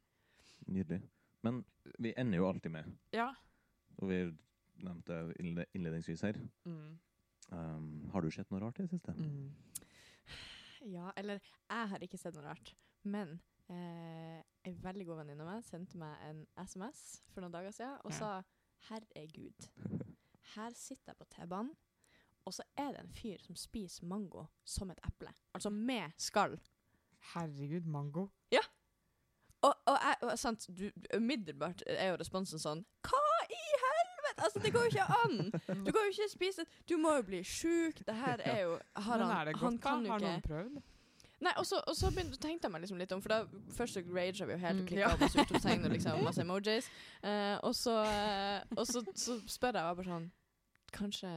Nydelig. 0.77 1.03
Men 1.43 1.65
vi 1.99 2.15
ender 2.17 2.39
jo 2.39 2.47
alltid 2.49 2.71
med, 2.71 2.85
Ja. 3.13 3.33
og 3.99 4.09
vi 4.09 4.21
nevnte 4.83 5.35
innledningsvis 5.75 6.21
her 6.23 6.39
Mm. 6.65 6.99
um, 7.51 8.11
Har 8.13 8.21
du 8.23 8.31
sett 8.31 8.51
noe 8.51 8.61
rart 8.61 8.79
i 8.79 8.83
det 8.83 8.91
siste? 8.91 9.13
Mm. 9.13 9.51
Ja, 10.93 11.11
eller 11.17 11.41
jeg 11.71 11.89
har 11.89 11.99
ikke 11.99 12.19
sett 12.19 12.35
noe 12.35 12.45
rart. 12.45 12.75
Men 13.05 13.41
eh, 13.71 14.43
en 14.65 14.83
veldig 14.85 15.07
god 15.07 15.17
venninne 15.23 15.43
av 15.45 15.53
meg 15.55 15.65
sendte 15.65 15.99
meg 16.01 16.19
en 16.29 16.43
SMS 16.67 17.21
for 17.33 17.41
noen 17.45 17.53
dager 17.55 17.71
siden 17.75 17.99
og 18.05 18.11
Ja. 18.13 18.19
sa 18.19 18.43
herregud, 18.91 19.69
her 20.57 20.71
sitter 20.75 21.13
jeg 21.13 21.17
på 21.19 21.25
T-banen, 21.31 21.75
og 22.45 22.53
så 22.53 22.63
er 22.77 22.93
det 22.93 23.01
en 23.01 23.13
fyr 23.15 23.39
som 23.39 23.55
spiser 23.57 24.05
mango 24.07 24.47
som 24.65 24.91
et 24.91 24.99
eple. 25.07 25.31
Altså 25.55 25.71
med 25.71 26.11
skall. 26.19 26.59
Herregud, 27.35 27.87
mango. 27.87 28.29
Og, 29.63 29.75
og, 29.87 29.99
jeg, 30.03 30.17
og 30.23 30.39
sant, 30.39 30.65
du, 30.79 30.89
umiddelbart 31.17 31.83
er 31.87 32.09
jo 32.11 32.17
responsen 32.19 32.59
sånn 32.59 32.81
Hva 33.07 33.21
i 33.47 33.61
helvete?! 33.85 34.43
Altså, 34.43 34.59
det 34.59 34.73
går 34.75 34.89
jo 34.89 34.91
ikke 34.91 35.05
an! 35.23 35.37
Du 35.87 35.93
kan 35.93 36.01
jo 36.03 36.11
ikke 36.11 36.27
spise 36.33 36.65
Du 36.91 36.97
må 36.99 37.13
jo 37.15 37.23
bli 37.29 37.45
sjuk. 37.47 38.01
Det 38.09 38.17
her 38.19 38.43
er 38.43 38.59
jo 38.65 38.73
har 38.97 39.23
Men 39.23 39.29
han, 39.29 39.37
er 39.37 39.45
det 39.45 39.55
han 39.55 39.61
godt, 39.61 39.63
han 39.63 39.79
kan 39.85 40.03
jo 40.09 40.11
Har 40.11 40.25
noen 40.25 40.43
prøvd? 40.43 40.81
Nei, 41.43 41.53
og 41.59 41.67
så, 41.67 41.81
og 41.91 41.97
så 41.99 42.11
begynte, 42.15 42.39
tenkte 42.39 42.69
jeg 42.69 42.73
meg 42.75 42.85
liksom 42.85 43.01
litt 43.03 43.13
om, 43.17 43.23
for 43.25 43.33
da 43.35 43.41
først 43.75 43.97
så 43.99 44.03
rager 44.07 44.47
vi 44.47 44.55
jo 44.55 44.61
helt 44.63 44.79
Mm, 44.79 44.83
og 44.85 44.89
klikka 44.93 45.09
ja. 45.09 45.15
opp 45.17 45.41
utropstegn 45.43 45.89
og 45.89 45.91
liksom 45.97 46.23
masse 46.29 46.45
emojis. 46.45 46.91
uh, 47.25 47.57
og 47.67 47.75
så, 47.75 47.97
uh, 48.07 48.77
og 48.79 48.87
så, 48.87 49.03
så 49.19 49.41
spør 49.51 49.81
jeg 49.81 49.99
bare 49.99 50.07
sånn 50.13 50.31
Kanskje, 50.93 51.33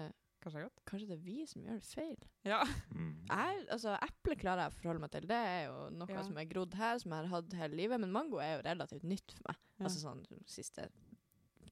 Kanskje 0.46 0.64
kanskje 0.86 1.08
det 1.10 1.16
er 1.16 1.24
vi 1.26 1.46
som 1.50 1.64
gjør 1.66 1.80
det 1.80 1.88
feil? 1.90 2.18
Ja. 2.46 2.60
Mm. 2.94 3.14
Jeg, 3.32 3.62
altså, 3.74 3.96
Eple 4.06 4.36
klarer 4.38 4.68
jeg 4.68 4.74
å 4.74 4.76
forholde 4.78 5.02
meg 5.02 5.10
til. 5.16 5.26
Det 5.32 5.38
er 5.42 5.64
jo 5.72 5.78
noe 5.98 6.12
Ja. 6.14 6.22
som 6.28 6.38
er 6.38 6.46
grodd 6.52 6.76
her, 6.78 7.00
som 7.02 7.16
jeg 7.16 7.24
har 7.24 7.32
hatt 7.32 7.56
hele 7.58 7.80
livet. 7.80 7.98
Men 8.04 8.12
mango 8.14 8.38
er 8.44 8.52
jo 8.60 8.66
relativt 8.68 9.08
nytt 9.10 9.34
for 9.34 9.48
meg. 9.50 9.58
Ja. 9.80 9.88
Altså 9.88 10.04
sånn 10.04 10.22
de 10.30 10.38
siste 10.46 10.86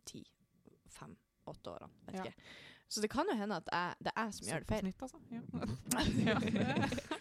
ti, 0.10 0.24
fem, 0.90 1.14
åtte 1.46 1.70
årene. 1.76 1.94
Vet 2.08 2.16
Ja. 2.18 2.24
ikke. 2.26 2.34
Så 2.94 3.02
det 3.02 3.10
kan 3.10 3.26
jo 3.26 3.34
hende 3.40 3.56
at 3.58 3.70
jeg, 3.74 3.96
det 4.06 4.12
er 4.16 4.28
jeg 4.28 4.34
som 4.38 4.48
gjør 4.48 4.60
det 4.64 4.68
feil. 4.70 4.82
Snitt, 4.84 5.02
altså. 5.02 5.18
Ja. 5.34 5.42
ja. 6.30 6.36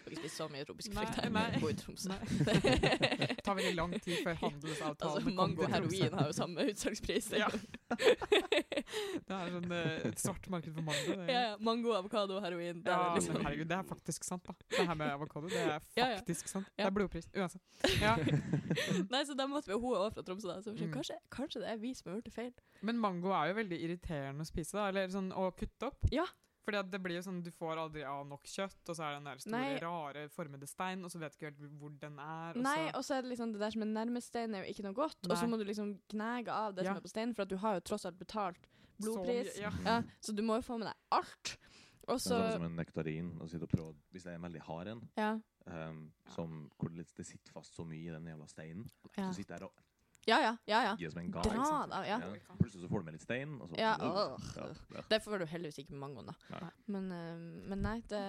Får 0.03 0.13
ikke 0.13 0.19
spist 0.21 0.37
så 0.37 0.47
mye 0.53 0.65
tropisk 0.69 0.93
frukt 0.93 1.15
her, 1.17 1.29
men 1.33 1.55
bor 1.63 1.71
i 1.73 1.77
Tromsø. 1.79 2.17
Det 2.29 3.37
tar 3.45 3.57
veldig 3.57 3.73
lang 3.79 3.95
tid 4.03 4.19
før 4.23 4.37
handelsavtalen 4.43 5.13
Altså, 5.17 5.33
mango 5.39 5.65
og 5.65 5.71
heroin 5.73 6.13
har 6.19 6.29
jo 6.29 6.35
samme 6.37 6.67
utsalgspris. 6.69 7.31
Ja. 7.41 7.49
Det 7.93 9.33
er 9.33 9.51
sånn 9.53 9.71
eh, 9.73 10.05
et 10.11 10.21
svart 10.21 10.47
marked 10.53 10.73
for 10.75 10.85
mango. 10.85 11.15
Det, 11.23 11.27
ja, 11.31 11.41
ja. 11.49 11.55
Mango, 11.63 11.93
avokado, 11.97 12.37
heroin. 12.43 12.81
Det 12.85 12.91
Ja, 12.93 12.99
er 12.99 13.09
men 13.13 13.19
liksom. 13.21 13.39
herregud, 13.45 13.69
det 13.71 13.77
er 13.79 13.87
faktisk 13.89 14.27
sant, 14.27 14.45
da. 14.47 14.55
Det 14.77 14.85
her 14.89 14.97
med 14.99 15.11
avokado, 15.13 15.49
det 15.51 15.59
er 15.61 15.79
Ja, 15.97 16.07
ja. 16.13 16.21
faktisk 16.21 16.49
sant. 16.51 16.69
Det 16.77 16.85
er 16.85 16.93
blodpris, 16.93 17.27
uansett. 17.33 17.61
Ja. 18.01 18.15
Nei, 19.09 19.23
så 19.27 19.35
da 19.37 19.47
måtte 19.49 19.71
vi, 19.71 19.77
Hun 19.79 19.97
òg 19.99 20.13
fra 20.15 20.23
Tromsø, 20.25 20.47
da. 20.53 20.59
Så 20.61 20.73
Mm. 20.73 20.91
kanskje, 20.93 21.15
kanskje 21.31 21.59
det 21.63 21.69
er 21.71 21.77
vi 21.77 21.93
som 21.93 22.09
har 22.11 22.17
gjort 22.17 22.25
det 22.25 22.33
feil. 22.33 22.53
Men 22.81 22.97
mango 22.99 23.31
er 23.31 23.47
jo 23.51 23.53
veldig 23.61 23.77
irriterende 23.85 24.43
å 24.43 24.47
spise, 24.47 24.73
da. 24.77 24.87
Eller 24.89 25.07
sånn 25.13 25.31
å 25.31 25.49
kutte 25.63 25.89
opp. 25.91 26.07
Ja. 26.13 26.25
Fordi 26.63 26.77
at 26.79 26.87
det 26.93 26.99
blir 27.03 27.17
jo 27.17 27.23
sånn, 27.25 27.41
Du 27.43 27.49
får 27.51 27.75
aldri 27.81 28.05
av 28.07 28.21
nok 28.25 28.45
kjøtt, 28.47 28.87
og 28.87 28.95
så 28.95 29.03
er 29.03 29.09
det 29.11 29.17
den 29.19 29.25
der 29.27 29.41
store, 29.43 29.57
Nei. 29.59 29.79
rare, 29.83 30.21
formede 30.31 30.67
stein, 30.69 31.01
og 31.03 31.11
så 31.11 31.19
vet 31.19 31.33
du 31.33 31.37
ikke 31.41 31.49
helt 31.51 31.73
hvor 31.81 31.91
den 31.99 32.19
er. 32.23 32.55
Og 32.55 32.63
Nei, 32.63 32.77
så, 32.87 32.93
og 32.97 33.03
så 33.03 33.15
er 33.17 33.21
det 33.25 33.31
liksom 33.33 33.51
det 33.51 33.59
der 33.59 33.73
som 33.75 33.81
er 33.83 33.89
nærmest 33.91 34.31
steinen, 34.31 34.55
er 34.55 34.63
jo 34.63 34.71
ikke 34.71 34.85
noe 34.87 34.95
godt. 34.95 35.27
Og 35.27 35.35
så 35.37 35.49
må 35.51 35.57
du 35.59 35.65
liksom 35.67 35.97
gnage 36.13 36.47
av 36.55 36.73
det 36.77 36.85
Ja. 36.85 36.93
som 36.93 37.01
er 37.01 37.03
på 37.03 37.11
steinen, 37.11 37.35
for 37.35 37.41
at 37.43 37.49
du 37.51 37.57
har 37.57 37.75
jo 37.75 37.81
tross 37.81 38.05
alt 38.07 38.17
betalt 38.17 38.63
blodpris. 39.01 39.51
Så, 39.57 39.61
ja. 39.65 39.71
Ja, 39.91 39.97
så 40.23 40.31
du 40.35 40.41
må 40.41 40.55
jo 40.55 40.61
få 40.63 40.77
med 40.79 40.87
deg 40.87 40.95
alt. 41.11 41.57
Og 42.07 42.17
Det 42.19 42.31
er 42.31 42.31
sånn 42.31 42.51
som 42.53 42.63
en 42.63 42.75
nektarin. 42.79 43.33
å 43.43 43.47
sitte 43.49 43.63
og 43.67 43.69
prøve, 43.75 43.95
hvis 44.11 44.23
det 44.23 44.31
er 44.31 44.35
en 44.39 44.47
veldig 44.47 44.61
hard 44.63 44.87
en, 44.87 45.09
Ja. 45.17 45.39
um, 45.67 46.13
som, 46.31 46.69
hvor 46.79 46.89
det, 46.95 47.07
det 47.15 47.25
sitter 47.25 47.51
fast 47.51 47.75
så 47.75 47.83
mye 47.87 48.07
i 48.07 48.11
den 48.15 48.25
jævla 48.27 48.47
steinen, 48.47 48.87
Ja, 49.17 49.27
så 49.31 49.35
sitter 49.35 49.59
jeg 49.59 49.63
og 49.67 49.73
ja, 50.27 50.37
ja. 50.41 50.53
ja, 50.67 50.83
ja. 50.83 50.95
Gi 50.99 51.07
oss 51.07 51.15
med 51.15 51.25
en 51.25 51.31
gang. 51.31 51.43
Dra 51.43 51.85
da. 51.91 52.01
Ja. 52.07 52.17
ja. 52.19 52.55
Plutselig 52.59 52.83
så 52.85 52.89
får 52.89 52.99
du 52.99 53.05
med 53.09 53.13
litt 53.17 53.25
stein, 53.25 53.57
og 53.61 53.69
så 53.69 53.77
Ja, 53.77 53.93
Øh, 53.99 54.75
ja. 54.95 55.01
Det 55.09 55.21
får 55.23 55.39
du 55.39 55.45
heldigvis 55.45 55.79
ikke 55.83 55.91
med 55.91 55.99
mangoen, 56.07 56.25
da. 56.31 56.33
Nei. 56.61 56.71
Men, 56.87 57.11
eh, 57.11 57.67
men 57.69 57.81
nei, 57.81 57.99
det, 58.07 58.23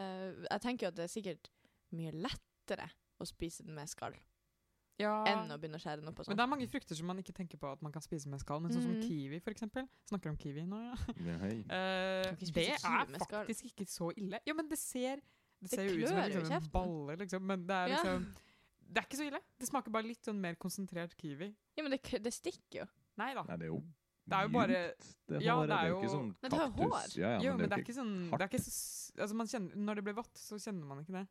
jeg 0.50 0.60
tenker 0.60 0.86
jo 0.86 0.92
at 0.92 0.96
det 0.96 1.04
er 1.04 1.12
sikkert 1.14 1.50
mye 1.92 2.12
lettere 2.12 2.90
å 3.20 3.26
spise 3.26 3.62
den 3.64 3.74
med 3.74 3.88
skall 3.88 4.16
Ja. 4.98 5.24
enn 5.26 5.50
å 5.50 5.58
begynne 5.58 5.74
å 5.78 5.82
skjære 5.82 6.00
den 6.02 6.08
opp 6.08 6.20
og 6.20 6.26
Men 6.28 6.34
sånn. 6.34 6.36
det 6.38 6.42
er 6.44 6.50
mange 6.52 6.68
frukter 6.70 6.94
som 6.94 7.06
man 7.06 7.18
ikke 7.18 7.34
tenker 7.34 7.58
på 7.58 7.66
at 7.72 7.80
man 7.82 7.90
kan 7.92 8.02
spise 8.02 8.28
med 8.30 8.38
skall. 8.40 8.60
Men 8.62 8.70
sånn 8.72 8.82
som 8.82 8.94
Mm. 8.94 9.02
kiwi, 9.02 9.40
eksempel. 9.50 9.88
Snakker 10.06 10.30
om 10.30 10.36
kiwi 10.36 10.62
nå, 10.66 10.78
ja. 10.82 10.94
Eh, 11.74 12.34
spise 12.36 12.52
det 12.54 12.68
er 12.78 13.44
faktisk 13.44 13.64
ikke 13.72 13.86
så 13.90 14.12
ille. 14.16 14.38
Ja, 14.46 14.54
men 14.54 14.68
det 14.68 14.78
ser 14.78 15.16
Det, 15.64 15.70
Det 15.70 15.78
ser 15.78 15.84
jo 15.88 16.02
ut 16.02 16.08
som 16.08 16.16
liksom, 16.18 16.52
en 16.52 16.68
balle, 16.70 17.16
liksom. 17.16 17.42
Men 17.42 17.66
det 17.66 17.74
er 17.74 17.88
Ja. 17.88 18.02
Det 18.94 19.02
er 19.02 19.06
ikke 19.08 19.18
så 19.18 19.26
ille. 19.26 19.40
Det 19.58 19.66
smaker 19.66 19.90
bare 19.94 20.06
litt 20.06 20.22
sånn 20.26 20.38
mer 20.40 20.54
konsentrert 20.60 21.16
kiwi. 21.18 21.48
Ja, 21.74 21.82
men 21.82 21.90
det, 21.96 22.00
det 22.22 22.30
stikker 22.34 22.84
jo. 22.84 22.86
Nei 23.18 23.32
da. 23.34 23.42
Nei, 23.48 23.56
det 23.58 23.66
er 23.66 23.72
jo 23.72 23.80
Det 24.24 24.36
er 24.38 24.46
jo 24.46 24.52
bare 24.54 24.68
det 25.28 25.40
Ja, 25.44 25.56
det 25.66 25.76
er 25.76 25.88
jo 25.90 25.96
ikke 25.98 26.06
jo- 26.08 26.12
sånn 26.14 26.28
Men 26.42 26.50
det 26.50 26.58
har 26.60 26.70
hår. 26.78 27.16
Ja, 27.18 27.32
ja, 27.34 27.40
jo, 27.44 27.56
men 27.58 27.68
det 27.68 27.72
er 27.72 27.82
jo 27.82 27.84
ikke 27.84 27.96
sånn 27.98 28.14
det 28.30 28.40
er 28.40 28.48
ikke 28.48 28.62
så, 28.64 28.72
altså 29.18 29.34
man 29.40 29.50
kjenner, 29.50 29.76
Når 29.88 29.94
det 30.00 30.04
blir 30.06 30.16
vått, 30.20 30.34
så 30.38 30.58
kjenner 30.62 30.86
man 30.86 31.02
ikke 31.02 31.12
det. 31.18 31.26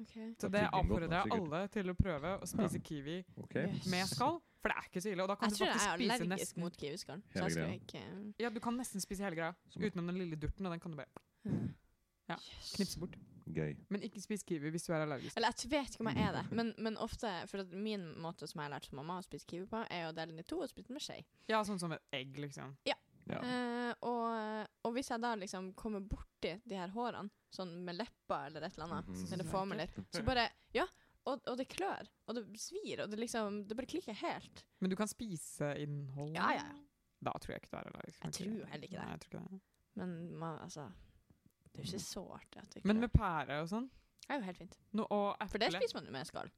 Okay. 0.00 0.34
Så 0.40 0.48
det 0.50 0.62
avfordrer 0.72 1.12
jeg 1.12 1.32
alle 1.36 1.62
til 1.68 1.90
å 1.92 1.94
prøve 1.94 2.34
å 2.40 2.46
spise 2.48 2.80
kiwi 2.82 3.18
okay. 3.44 3.66
Yes. 3.68 3.86
med 3.92 4.06
skall. 4.08 4.40
For 4.60 4.68
det 4.72 4.76
er 4.76 4.86
ikke 4.90 5.00
så 5.04 5.10
ille. 5.12 5.22
Og 5.24 5.28
da 5.28 5.34
kan 5.36 5.48
Jeg 5.48 5.52
du 5.52 5.58
tror 5.60 5.68
jeg 5.70 5.80
er 5.80 5.92
allergisk 5.94 6.28
nesten 6.28 6.60
mot 6.60 6.76
kiwiskallen. 6.76 7.22
Så 7.32 7.44
jeg 7.44 7.52
skal 7.52 7.74
ikke 7.78 8.34
Ja, 8.40 8.50
du 8.50 8.60
kan 8.60 8.76
nesten 8.76 9.00
spise 9.00 9.24
hele 9.24 9.36
greia 9.36 9.54
utenom 9.76 10.06
den 10.10 10.18
lille 10.20 10.36
durten, 10.36 10.66
og 10.66 10.72
den 10.72 10.80
kan 10.80 10.90
du 10.92 10.96
bare. 10.96 11.08
Ja, 12.28 12.36
Yes. 12.36 12.72
knipse 12.76 12.98
bort. 13.00 13.16
Gøy. 13.54 13.76
Men 13.90 14.02
ikke 14.06 14.20
spis 14.22 14.42
kiwi 14.46 14.70
hvis 14.74 14.86
du 14.86 14.92
er 14.94 15.04
allergisk. 15.04 15.36
Eller 15.36 15.52
jeg 15.56 15.70
vet 15.70 15.94
ikke 15.94 16.04
om 16.06 16.10
jeg 16.12 16.24
er 16.28 16.32
det, 16.38 16.44
men, 16.58 16.74
men 16.78 16.96
ofte 16.98 17.30
For 17.50 17.60
at 17.64 17.72
min 17.72 18.08
måte 18.22 18.46
som 18.50 18.60
jeg 18.62 18.68
har 18.70 18.74
lært 18.76 18.86
som 18.90 18.96
mamma 19.00 19.18
å 19.20 19.26
spise 19.26 19.46
kiwi 19.50 19.66
på, 19.70 19.84
er 19.90 20.08
å 20.08 20.12
dele 20.16 20.32
den 20.34 20.40
i 20.44 20.46
to 20.48 20.60
og 20.60 20.68
spise 20.70 20.88
den 20.88 20.98
med 20.98 21.04
skje. 21.04 21.20
Ja, 21.50 21.62
sånn 21.66 21.78
som 21.82 21.92
et 21.96 22.02
egg, 22.12 22.36
liksom. 22.38 22.76
Ja. 22.88 22.96
Eh, 23.30 23.92
og, 24.02 24.66
og 24.88 24.94
hvis 24.96 25.10
jeg 25.12 25.22
da 25.22 25.34
liksom 25.38 25.68
kommer 25.78 26.00
borti 26.02 26.56
de 26.66 26.74
her 26.78 26.90
hårene, 26.90 27.30
sånn 27.54 27.76
med 27.86 27.94
leppa 28.00 28.46
eller 28.48 28.64
et 28.66 28.74
eller 28.78 28.88
annet, 28.90 29.10
Mhm. 29.12 29.32
eller 29.36 29.44
får 29.52 29.66
meg 29.70 29.78
litt, 29.84 30.00
så 30.14 30.22
bare 30.30 30.48
Ja, 30.74 30.86
og, 31.28 31.42
og 31.46 31.56
det 31.60 31.68
klør, 31.70 32.08
og 32.26 32.34
det 32.38 32.44
svir, 32.58 33.02
og 33.04 33.10
det 33.12 33.18
liksom 33.20 33.60
Det 33.68 33.76
bare 33.76 33.86
klikker 33.86 34.16
helt. 34.22 34.64
Men 34.80 34.90
du 34.90 34.96
kan 34.96 35.06
spise 35.10 35.74
innholdet? 35.78 36.40
Ja, 36.40 36.48
ja, 36.56 36.64
ja. 36.64 36.86
Da 37.22 37.34
tror 37.38 37.52
jeg 37.54 37.60
ikke 37.62 37.70
du 37.70 37.76
er 37.76 37.90
allergisk. 37.92 38.22
Jeg 38.24 38.32
tror 38.32 38.66
heller 38.72 38.86
ikke 38.88 38.96
det. 38.96 39.04
Nei, 39.04 39.10
jeg 39.12 39.20
tror 39.20 39.30
ikke 39.30 39.50
det. 39.52 39.60
Men 40.00 40.12
man, 40.40 40.58
altså 40.64 40.86
Det 41.70 41.82
er 41.82 41.86
jo 41.86 41.92
ikke 41.94 42.04
så 42.04 42.24
det 42.50 42.80
ikke 42.80 42.88
Men 42.90 43.00
med 43.04 43.12
pære 43.14 43.60
og 43.62 43.70
sånn? 43.70 43.86
Det 44.20 44.34
er 44.34 44.40
jo 44.40 44.46
helt 44.46 44.58
fint. 44.58 44.76
No, 44.92 45.06
og 45.10 45.28
eple. 45.34 45.48
For 45.52 45.62
det 45.62 45.70
spiser 45.74 45.98
man 45.98 46.06
jo 46.06 46.12
med 46.14 46.28
skall. 46.28 46.50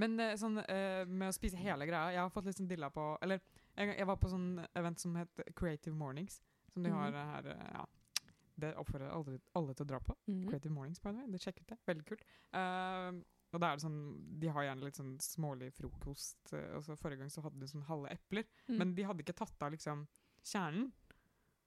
Men 0.00 0.20
eh, 0.20 0.36
sånn 0.40 0.60
eh, 0.64 1.02
med 1.06 1.30
å 1.30 1.34
spise 1.34 1.56
hele 1.60 1.86
greia 1.86 2.10
Jeg 2.10 2.20
har 2.24 2.30
fått 2.34 2.48
litt 2.48 2.58
sånn 2.58 2.68
dilla 2.70 2.88
på 2.92 3.04
Eller 3.22 3.38
jeg 3.78 4.04
var 4.04 4.18
på 4.20 4.28
sånn 4.28 4.58
event 4.76 5.00
som 5.00 5.14
het 5.16 5.42
Creative 5.56 5.94
Mornings. 5.96 6.42
Som 6.68 6.84
de 6.84 6.90
mm. 6.92 6.96
har 6.98 7.14
eh, 7.16 7.34
her 7.36 7.52
Ja. 7.78 7.84
Det 8.62 8.74
oppfordrer 8.76 9.08
alle, 9.08 9.38
alle 9.56 9.72
til 9.74 9.86
å 9.86 9.88
dra 9.94 9.98
på. 10.04 10.14
Mm. 10.28 10.42
Creative 10.50 10.72
Mornings, 10.74 11.00
by 11.00 11.08
the 11.08 11.22
way. 11.22 11.30
Det 11.32 11.40
sjekket 11.40 11.70
det. 11.72 11.78
Veldig 11.88 12.04
kult. 12.06 12.26
Uh, 12.52 13.16
og 13.52 13.62
da 13.62 13.70
er 13.70 13.78
det 13.78 13.84
sånn 13.86 14.02
De 14.42 14.50
har 14.52 14.66
gjerne 14.66 14.86
litt 14.86 14.98
sånn 15.00 15.14
smålig 15.24 15.70
frokost. 15.74 16.52
og 16.52 16.84
så 16.84 16.96
Forrige 17.00 17.24
gang 17.24 17.32
så 17.32 17.42
hadde 17.46 17.62
de 17.62 17.70
sånn 17.70 17.86
halve 17.88 18.12
epler. 18.12 18.44
Mm. 18.68 18.76
Men 18.76 18.92
de 18.98 19.06
hadde 19.08 19.24
ikke 19.24 19.38
tatt 19.40 19.64
av 19.64 19.72
liksom 19.74 20.04
kjernen. 20.44 20.90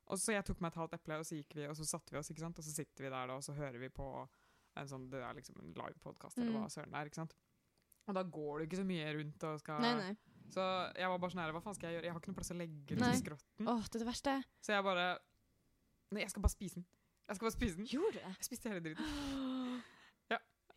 Og 0.07 0.19
så 0.21 0.35
jeg 0.35 0.45
tok 0.45 0.59
meg 0.61 0.71
et 0.71 0.77
halvt 0.77 0.93
eple, 0.99 1.17
og 1.17 1.25
så 1.25 1.35
gikk 1.39 1.55
vi, 1.57 1.63
og 1.67 1.75
så 1.79 1.85
satte 1.89 2.11
vi 2.13 2.19
oss, 2.19 2.29
ikke 2.29 2.43
sant. 2.43 2.59
Og 2.61 2.63
så 2.67 2.73
sitter 2.75 3.03
vi 3.07 3.09
der 3.09 3.27
da, 3.31 3.35
og 3.39 3.43
så 3.43 3.55
hører 3.57 3.79
vi 3.81 3.89
på 3.89 4.05
en 4.77 4.87
sånn 4.91 5.09
Det 5.09 5.21
er 5.23 5.33
liksom 5.33 5.55
en 5.63 5.73
livepodkast, 5.73 6.37
eller 6.37 6.51
Mm. 6.51 6.61
hva 6.61 6.69
søren 6.69 6.91
det 6.91 6.99
er, 6.99 7.05
ikke 7.09 7.21
sant. 7.23 7.33
Og 8.07 8.13
da 8.13 8.21
går 8.23 8.59
du 8.59 8.65
ikke 8.67 8.77
så 8.81 8.85
mye 8.85 9.13
rundt 9.17 9.43
og 9.43 9.59
skal 9.59 9.81
Nei, 9.81 9.93
nei. 9.95 10.15
Så 10.53 10.61
jeg 10.95 11.09
var 11.09 11.17
bare 11.17 11.31
sånn 11.33 11.41
her, 11.41 11.51
hva 11.55 11.61
faen 11.63 11.73
skal 11.75 11.89
jeg 11.89 11.95
gjøre? 11.97 12.05
Jeg 12.05 12.13
har 12.13 12.19
ikke 12.21 12.27
noe 12.29 12.35
plass 12.37 12.51
å 12.53 12.57
legge 12.59 12.85
den 12.95 13.01
i 13.09 13.17
skrotten. 13.17 13.67
Åh, 13.67 13.81
det 13.89 13.95
er 13.95 14.03
det 14.05 14.07
verste. 14.11 14.43
Så 14.61 14.75
jeg 14.75 14.83
bare 14.83 15.07
Nei, 16.11 16.21
jeg 16.21 16.29
skal 16.29 16.41
bare 16.45 16.53
spise 16.53 16.75
den. 16.75 16.85
Jeg 17.27 17.35
skal 17.39 17.45
bare 17.47 17.55
spise 17.57 17.75
den. 17.77 17.85
Gjorde 17.89 18.13
det? 18.13 18.21
Jeg 18.37 18.45
spiste 18.45 18.69
hele 18.69 18.83
dritten. 18.85 19.05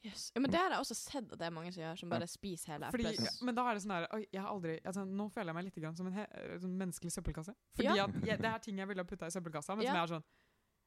Ja. 0.05 0.11
Yes. 0.13 0.29
ja, 0.35 0.41
men 0.41 0.51
det 0.51 0.59
har 0.61 0.71
jeg 0.71 0.79
også 0.79 0.95
sett 0.95 1.33
at 1.33 1.39
det 1.41 1.47
er 1.47 1.51
mange 1.51 1.73
som 1.75 1.83
gjør, 1.83 1.97
som 1.99 2.09
bare 2.13 2.27
spiser 2.31 2.73
hele 2.73 2.87
eplet. 2.87 3.19
ja, 3.19 3.31
men 3.43 3.55
da 3.57 3.65
er 3.67 3.75
det 3.75 3.83
sånn 3.83 3.95
her 3.97 4.05
Oi, 4.15 4.21
jeg 4.33 4.41
har 4.45 4.53
aldri 4.53 4.77
altså, 4.87 5.03
Nå 5.05 5.25
føler 5.35 5.51
jeg 5.51 5.57
meg 5.59 5.65
litt 5.67 5.79
grann 5.83 5.97
som 5.99 6.07
en 6.07 6.13
he 6.15 6.27
sånn 6.63 6.77
menneskelig 6.79 7.13
søppelkasse. 7.17 7.55
Fordi 7.75 7.89
Ja. 7.97 8.05
at 8.05 8.15
jeg, 8.31 8.39
det 8.39 8.53
er 8.53 8.59
ting 8.63 8.79
jeg 8.79 8.89
ville 8.89 9.03
ha 9.03 9.09
putta 9.11 9.27
i 9.27 9.35
søppelkassa, 9.35 9.75
men 9.77 9.85
Ja. 9.89 9.91
som 9.91 9.97
jeg 9.99 10.05
er 10.05 10.13
sånn 10.15 10.25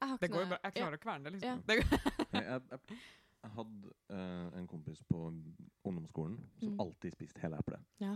Jeg 0.01 0.19
Det 0.21 0.29
går 0.31 0.45
bra. 0.49 0.57
Jeg 0.63 0.73
klarer 0.73 0.97
å 0.97 1.01
kverne 1.03 1.23
det, 1.23 1.31
liksom. 1.33 1.49
Ja. 1.49 1.55
Det 1.67 1.75
går. 1.77 1.88
Jeg, 2.31 2.45
jeg, 2.71 2.79
jeg, 3.43 3.51
hadde 3.51 3.91
uh, 4.13 4.57
en 4.57 4.67
kompis 4.67 5.03
på 5.03 5.19
ungdomsskolen 5.85 6.39
som 6.59 6.69
Mm. 6.71 6.79
alltid 6.79 7.11
spiste 7.13 7.41
hele 7.41 7.57
eplet. 7.59 7.83
Ja. 7.99 8.15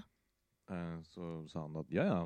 Eh, 0.70 1.02
så 1.04 1.48
sa 1.50 1.62
han 1.68 1.76
at 1.78 1.92
ja, 1.92 2.04
ja, 2.06 2.24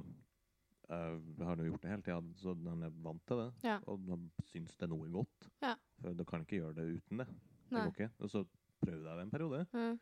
uh, 0.89 1.45
har 1.45 1.55
du 1.55 1.63
gjort 1.65 1.81
det 1.81 1.89
hele 1.91 2.01
tida, 2.05 2.21
så 2.39 2.53
han 2.69 2.83
er 2.83 2.89
vant 3.03 3.25
til 3.27 3.37
det. 3.37 3.49
Ja. 3.63 3.79
Og 3.87 4.05
han 4.09 4.29
syns 4.51 4.77
det 4.77 4.89
noe 4.89 5.09
godt. 5.11 5.49
Ja. 5.61 5.75
For 6.01 6.13
du 6.13 6.23
kan 6.25 6.41
ikke 6.45 6.59
gjøre 6.61 6.75
det 6.75 6.85
uten 7.01 7.17
det. 7.23 7.27
Det 7.69 7.83
går 7.85 7.93
ikke. 7.95 8.11
Og 8.19 8.29
så 8.33 8.43
prøvde 8.83 9.09
jeg 9.09 9.17
det 9.17 9.25
en 9.25 9.31
periode, 9.31 9.65
Ja. 9.73 9.97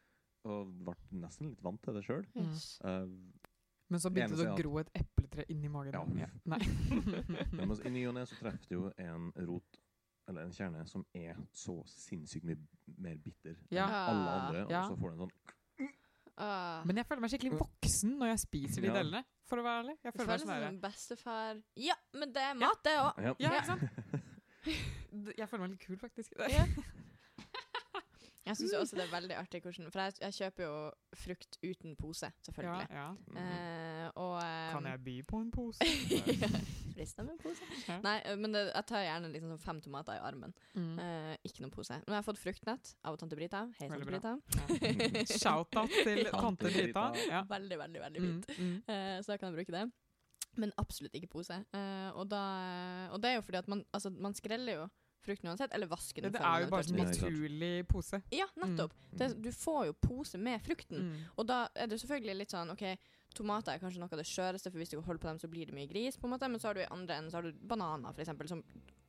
og 0.46 0.72
ble 0.86 0.96
nesten 1.24 1.50
litt 1.50 1.62
vant 1.64 1.82
til 1.84 1.94
det 1.94 2.04
sjøl. 2.06 2.26
Yes. 2.36 2.80
Men 3.90 4.00
så 4.04 4.10
begynte 4.12 4.36
det 4.36 4.50
å 4.52 4.58
gro 4.58 4.78
et 4.82 4.90
epletre 5.00 5.46
inni 5.50 5.70
magen. 5.72 5.94
Ja. 5.94 6.28
Ja. 6.28 6.30
Nei. 6.46 6.60
Men 7.56 7.72
i 7.86 7.90
ny 7.90 8.06
og 8.10 8.16
ne 8.18 8.26
så 8.28 8.36
treffer 8.40 8.68
du 8.68 8.76
jo 8.76 8.92
en 9.00 9.30
rot, 9.48 9.80
eller 10.28 10.44
en 10.44 10.52
kjerne, 10.52 10.86
som 10.88 11.06
er 11.16 11.38
så 11.56 11.78
sinnssykt 11.88 12.44
mye 12.44 12.58
mer 12.98 13.16
bitter 13.24 13.56
Ja. 13.72 13.86
enn 13.88 13.94
alle 14.12 14.34
andre, 14.42 14.66
Ja. 14.70 14.82
og 14.84 14.92
så 14.92 15.00
får 15.00 15.10
du 15.10 15.14
en 15.14 15.24
sånn 15.24 15.32
uh. 16.38 16.84
Men 16.86 16.98
jeg 16.98 17.08
føler 17.08 17.22
meg 17.22 17.32
skikkelig 17.32 17.60
voksen 17.60 18.18
når 18.20 18.28
jeg 18.34 18.40
spiser 18.44 18.82
de 18.82 18.88
Ja. 18.88 18.94
delene. 19.00 19.24
For 19.48 19.58
å 19.58 19.64
være 19.64 19.84
ærlig. 19.86 19.98
Jeg 20.04 20.14
føler 20.14 20.28
meg 20.28 20.40
som 20.42 20.50
en 20.52 20.80
bestefar 20.82 21.64
Ja, 21.78 21.96
men 22.14 22.34
det 22.34 22.42
er 22.44 22.54
mat, 22.60 22.84
det 22.84 22.98
òg. 23.00 23.24
Ja. 23.24 23.34
Ja, 23.40 23.50
ikke 23.50 23.66
sant? 23.72 25.34
Jeg 25.38 25.48
føler 25.50 25.62
meg 25.64 25.70
litt 25.72 25.80
kul, 25.88 25.96
faktisk. 25.98 26.34
Ja. 28.48 28.54
Jeg 28.54 28.58
syns 28.62 28.74
også 28.80 28.96
det 28.96 29.04
er 29.04 29.12
veldig 29.20 29.36
artig 29.36 29.60
hvordan 29.66 29.92
For 29.92 30.00
jeg, 30.06 30.14
jeg 30.24 30.36
kjøper 30.38 30.64
jo 30.64 30.76
frukt 31.20 31.58
uten 31.64 31.96
pose, 32.00 32.30
Ja, 32.32 32.32
selvfølgelig. 32.48 32.88
ja. 32.96 33.08
Eh, 33.44 34.08
og 34.16 34.36
um, 34.40 34.72
Kan 34.78 34.86
jeg 34.92 35.04
by 35.04 35.16
på 35.28 35.42
en 35.44 35.52
pose? 35.52 35.84
Frista 36.98 37.24
med 37.28 37.38
pose. 37.44 37.62
Ja. 37.88 38.00
Nei, 38.02 38.16
eh, 38.26 38.38
men 38.40 38.56
det, 38.56 38.64
jeg 38.74 38.88
tar 38.90 39.04
gjerne 39.06 39.30
liksom 39.34 39.52
sånn 39.54 39.62
fem 39.68 39.82
tomater 39.86 40.18
i 40.18 40.24
armen. 40.26 40.54
Mm. 40.74 40.96
Eh, 41.04 41.34
ikke 41.46 41.62
noen 41.66 41.74
pose. 41.76 42.00
Har 42.08 42.16
jeg 42.22 42.26
fått 42.26 42.40
fruktnett 42.42 42.94
av 43.06 43.20
tante 43.22 43.38
Brita. 43.38 43.66
Hei, 43.82 43.90
tante 43.92 44.08
Brita. 44.08 44.34
Shout-out 45.44 45.94
til 45.94 46.24
Tante 46.26 46.42
tante 46.42 46.72
Brita. 46.74 47.06
Ja. 47.30 47.44
Veldig, 47.52 47.78
veldig, 47.84 48.02
veldig 48.08 48.22
Mm, 48.24 48.30
fint. 48.32 48.58
mm. 48.58 48.76
Eh, 48.90 49.18
så 49.22 49.34
da 49.34 49.38
kan 49.38 49.52
jeg 49.54 49.60
bruke 49.60 49.76
det. 49.78 49.86
Men 50.58 50.72
absolutt 50.82 51.14
ikke 51.14 51.30
pose. 51.30 51.54
Eh, 51.54 52.10
og, 52.18 52.26
da, 52.32 52.42
og 53.14 53.22
det 53.22 53.30
er 53.30 53.36
jo 53.38 53.44
fordi 53.46 53.60
at 53.62 53.68
man, 53.70 53.84
altså, 53.94 54.10
man 54.10 54.34
skreller 54.34 54.80
jo 54.82 54.88
frukten 55.26 55.50
uansett, 55.52 55.74
eller 55.76 55.90
vasker 55.92 56.26
den. 56.26 56.34
Det 56.34 56.42
før 56.42 56.50
er 56.50 56.64
jo 56.64 56.72
bare 56.72 56.88
en 56.88 57.00
naturlig 57.02 57.72
pose. 57.90 58.22
Ja, 58.34 58.48
nettopp. 58.62 58.96
Det, 59.12 59.30
du 59.44 59.52
får 59.52 59.86
jo 59.90 59.96
pose 60.02 60.40
med 60.42 60.62
frukten. 60.66 61.10
Mm. 61.10 61.24
Og 61.36 61.48
da 61.50 61.64
er 61.76 61.90
det 61.92 62.00
selvfølgelig 62.04 62.38
litt 62.42 62.56
sånn 62.56 62.74
OK, 62.74 62.86
tomater 63.38 63.76
er 63.76 63.82
kanskje 63.82 64.02
noe 64.02 64.12
av 64.12 64.22
det 64.22 64.28
skjøreste, 64.28 64.72
for 64.72 64.82
hvis 64.82 64.94
du 64.94 65.00
holder 65.00 65.24
på 65.24 65.32
dem, 65.32 65.42
så 65.42 65.50
blir 65.52 65.70
det 65.70 65.76
mye 65.78 65.90
gris, 65.90 66.18
på 66.18 66.30
en 66.30 66.36
måte. 66.36 66.50
Men 66.52 66.64
så 66.64 66.72
har 66.72 66.78
du 66.78 66.84
i 66.84 66.92
andre 66.94 67.20
enden 67.20 67.34
så 67.34 67.42
har 67.42 67.50
du 67.50 67.66
bananer, 67.70 68.14
for 68.16 68.26
eksempel, 68.26 68.50
som 68.52 68.64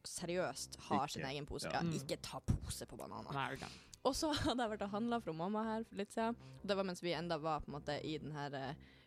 seriøst 0.08 0.78
har 0.88 1.04
Ikke. 1.04 1.12
sin 1.12 1.26
egen 1.28 1.46
pose. 1.46 1.70
Ja. 1.72 1.82
Mm. 1.82 1.94
ikke 1.98 2.20
ta 2.22 2.40
pose 2.40 2.86
på 2.86 2.96
bananer. 2.96 3.32
Nei, 3.34 3.48
okay. 3.58 3.68
Og 4.06 4.14
så 4.16 4.30
hadde 4.44 4.62
jeg 4.62 4.74
vært 4.74 4.86
og 4.86 4.94
handla 4.94 5.20
fra 5.24 5.34
mamma 5.36 5.64
her 5.72 5.88
for 5.88 6.00
litt 6.00 6.14
siden. 6.14 6.38
Og 6.62 6.70
det 6.70 6.76
var 6.78 6.88
mens 6.88 7.02
vi 7.02 7.16
enda 7.16 7.38
var 7.42 7.64
på 7.64 7.72
en 7.72 7.78
måte 7.78 7.98
i 8.04 8.16
den 8.22 8.32
her 8.36 8.54
eh, 8.54 8.70
mm, 8.72 8.97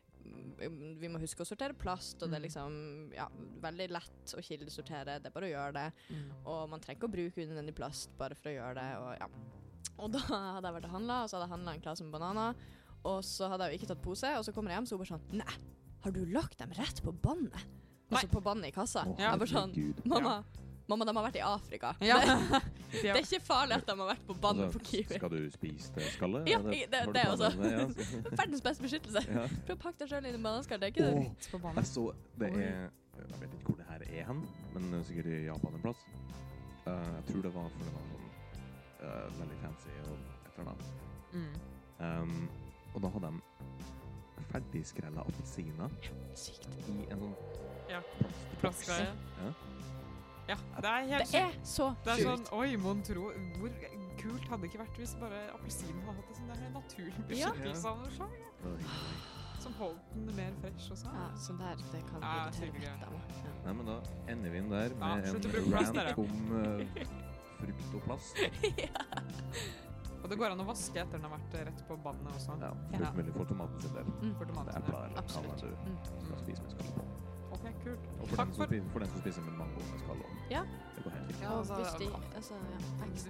Vi 1.02 1.10
må 1.10 1.18
huske 1.22 1.41
å 1.41 1.48
sortere 1.48 1.73
plast, 1.73 2.22
og 2.22 2.30
det 2.30 2.38
er 2.38 2.41
Mm. 2.41 2.45
liksom 2.45 3.14
ja, 3.15 3.27
veldig 3.64 3.88
lett 3.91 4.34
å 4.38 4.41
kildesortere. 4.45 5.15
Det 5.22 5.26
er 5.31 5.34
bare 5.34 5.48
å 5.49 5.53
gjøre 5.56 5.73
det. 5.73 5.88
mm. 6.11 6.30
Og 6.45 6.69
man 6.69 6.80
trenger 6.80 6.99
ikke 6.99 7.10
å 7.10 7.15
bruke 7.15 7.41
unødvendig 7.48 7.73
plast 7.76 8.11
bare 8.18 8.35
for 8.38 8.49
å 8.52 8.53
gjøre 8.53 8.76
det. 8.76 8.89
Og, 9.02 9.11
ja. 9.19 9.27
og 9.98 10.11
da 10.11 10.19
hadde 10.19 10.68
jeg 10.68 10.76
vært 10.77 10.85
og 10.85 10.95
handla, 10.98 11.23
og 11.23 11.30
så 11.30 11.38
hadde 11.39 11.48
jeg 11.49 11.56
handla 11.57 11.73
en 11.73 11.81
klasse 11.81 12.03
med 12.06 12.11
bananer. 12.14 12.56
Og 13.03 13.23
så 13.26 13.49
hadde 13.49 13.65
jeg 13.65 13.73
jo 13.73 13.80
ikke 13.81 13.88
tatt 13.95 14.02
pose, 14.06 14.38
og 14.38 14.45
så 14.45 14.53
kommer 14.53 14.69
jeg 14.72 14.77
hjem, 14.81 14.85
så 14.85 14.98
hun 14.98 15.02
bare 15.02 15.14
sånn 15.15 15.38
Nei, 15.41 15.56
har 16.06 16.11
du 16.11 16.26
lagt 16.30 16.57
dem 16.61 16.72
rett 16.77 17.02
på 17.02 17.11
båndet? 17.11 17.65
Altså 18.11 18.27
på 18.27 18.41
båndet 18.43 18.68
i 18.69 18.76
kassa. 18.76 19.06
Å, 19.07 19.15
Jeg 19.18 19.39
bare 19.39 19.48
sånn 19.49 19.73
Mamma, 20.06 20.22
Mamma, 20.22 20.43
mamma, 20.91 21.07
de 21.07 21.13
har 21.18 21.26
vært 21.26 21.38
i 21.39 21.43
Afrika. 21.47 21.91
Ja. 22.05 22.18
Det, 22.22 22.61
det 23.01 23.09
er 23.13 23.19
ikke 23.23 23.39
farlig 23.47 23.77
at 23.80 23.88
de 23.89 23.95
har 23.99 24.09
vært 24.11 24.23
på 24.27 24.35
banen 24.43 24.65
Altså, 24.68 24.80
på 24.80 24.85
Kiwi. 24.91 25.18
Skal 25.19 25.31
du 25.34 25.39
spise 25.55 25.93
det 25.97 26.07
skallet? 26.15 26.49
Ja, 26.51 26.59
det- 26.65 26.88
det 27.15 27.23
også. 27.31 27.51
det? 27.61 27.72
Ja. 27.72 27.85
Verdens 28.41 28.63
beste 28.65 28.85
beskyttelse. 28.88 29.23
Ja. 29.27 29.45
Prøv 29.68 29.77
å 29.77 29.81
pakke 29.85 30.03
deg 30.03 30.11
sjøl 30.13 30.27
inn 30.31 30.39
i 30.39 30.43
bananskall. 30.43 30.81
Det 30.84 30.91
er 30.91 30.95
ikke 30.95 31.51
på 31.51 31.61
banen. 31.63 31.81
jeg 31.81 31.91
så 31.93 32.07
det 32.41 32.51
er 32.51 32.89
Jeg 33.22 33.39
vet 33.41 33.53
ikke 33.59 33.69
hvor 33.69 33.77
det 33.81 33.85
her 33.89 34.05
er 34.07 34.26
hen, 34.31 34.39
men 34.73 34.88
det 34.91 34.99
er 34.99 35.03
sikkert 35.11 35.27
i 35.31 35.41
Japan 35.45 35.76
en 35.77 35.84
plass. 35.84 36.05
Uh, 36.88 36.91
jeg 37.19 37.23
tror 37.30 37.41
det 37.45 37.51
var 37.53 37.68
for 37.69 37.85
det 37.85 37.93
var 37.93 38.05
sånn 38.09 38.30
uh, 39.03 39.27
veldig 39.39 39.57
fancy 39.61 39.91
og 40.07 40.15
et 40.18 40.57
eller 40.57 40.72
annet. 40.72 40.88
Mm. 41.31 41.51
Um, 42.01 42.49
og 42.95 43.03
da 43.05 43.11
hadde 43.13 43.30
de 43.30 44.45
ferdigskrella 44.51 45.22
appelsiner 45.22 45.93
i 46.89 46.95
en 47.13 47.22
sånn 47.22 47.35
Ja. 47.91 47.99
Plastgreie. 48.61 49.11
Ja. 49.43 49.51
Ja, 50.49 50.55
det 50.81 50.89
er 50.89 51.03
helt 51.11 51.31
Det 51.31 51.39
er 51.41 51.51
så 51.63 51.91
Det 52.03 52.11
er 52.13 52.23
sånn, 52.26 52.41
sjukt. 52.45 52.53
oi, 52.57 52.76
mon 52.81 53.01
tro 53.05 53.27
Hvor 53.59 53.76
kult 54.22 54.47
hadde 54.49 54.61
det 54.61 54.69
ikke 54.72 54.81
vært 54.81 54.97
hvis 55.01 55.13
bare 55.22 55.41
appelsinen 55.53 56.01
hadde 56.07 56.18
hatt 56.18 56.27
det 56.31 56.38
sånn 56.39 56.49
der 56.51 56.73
naturlig 56.76 57.27
beskyttelse 57.30 57.88
av 57.91 58.01
noe 58.01 58.11
slag? 58.18 58.34
Som 59.61 59.73
holdt 59.77 60.13
den 60.15 60.35
mer 60.35 60.53
fresh 60.61 60.91
også. 60.95 61.05
Ja, 61.13 61.26
sånn 61.38 61.59
der, 61.61 61.76
det 61.93 62.01
kan 62.09 62.23
Ja, 62.26 62.47
irritere 62.49 62.72
vettet 62.81 63.03
av 63.05 63.11
meg. 63.13 63.35
Ja. 63.45 63.51
Nei, 63.68 63.73
men 63.77 63.85
da 63.85 63.97
ender 64.34 64.49
vi 64.49 64.57
inn 64.57 64.69
der 64.73 64.95
med 64.97 65.01
ja, 65.01 65.30
en 65.30 65.35
rant 65.76 66.18
om 66.18 66.55
eh, 66.57 67.05
frukt 67.61 67.95
og 67.99 68.01
plast. 68.07 68.41
Og 70.22 70.30
det 70.30 70.38
går 70.38 70.53
an 70.53 70.61
å 70.61 70.65
vaske 70.68 70.97
etter 71.01 71.18
den 71.18 71.26
har 71.26 71.34
vært 71.35 71.55
eh, 71.59 71.63
rett 71.69 71.84
på 71.88 71.97
vannet 72.05 72.34
også. 72.38 72.57
Ja, 72.61 72.72
Ja. 72.93 72.97
Fullt 72.97 73.15
mulig 73.22 73.34
for 73.38 73.45
tomaten 73.53 73.81
sin 73.85 73.93
del. 73.97 74.09
Mm. 74.22 74.34
For 74.38 74.45
Det 74.45 74.53
tomaten. 74.53 74.73
er 74.73 74.81
epler 74.81 75.05
eller 75.05 75.18
Absolutt. 75.22 75.61
hva 75.61 75.72
Mm. 75.85 75.97
skal 76.26 76.38
spise 76.43 76.61
med 76.61 76.72
skall 76.72 76.93
på. 76.97 77.05
Kult. 77.84 78.08
Og 78.22 78.28
for, 78.28 78.36
Takk 78.36 78.48
den 78.48 78.56
som 78.56 78.64
for 78.64 78.72
spiser, 78.72 78.90
for 78.94 78.99
den 79.03 79.10
som 79.14 79.24
spiser 79.24 79.41
med 79.48 79.53
mango 79.62 79.86
med 79.91 79.99
skall 80.03 80.24
også. 80.26 80.41
Ja. 80.56 80.64
Det 80.95 81.03
går 81.03 81.12
helt 81.18 81.28
fint. 81.32 81.41
Ja, 81.41 81.58
altså, 81.58 81.74
de 81.99 82.08
altså, 82.36 82.53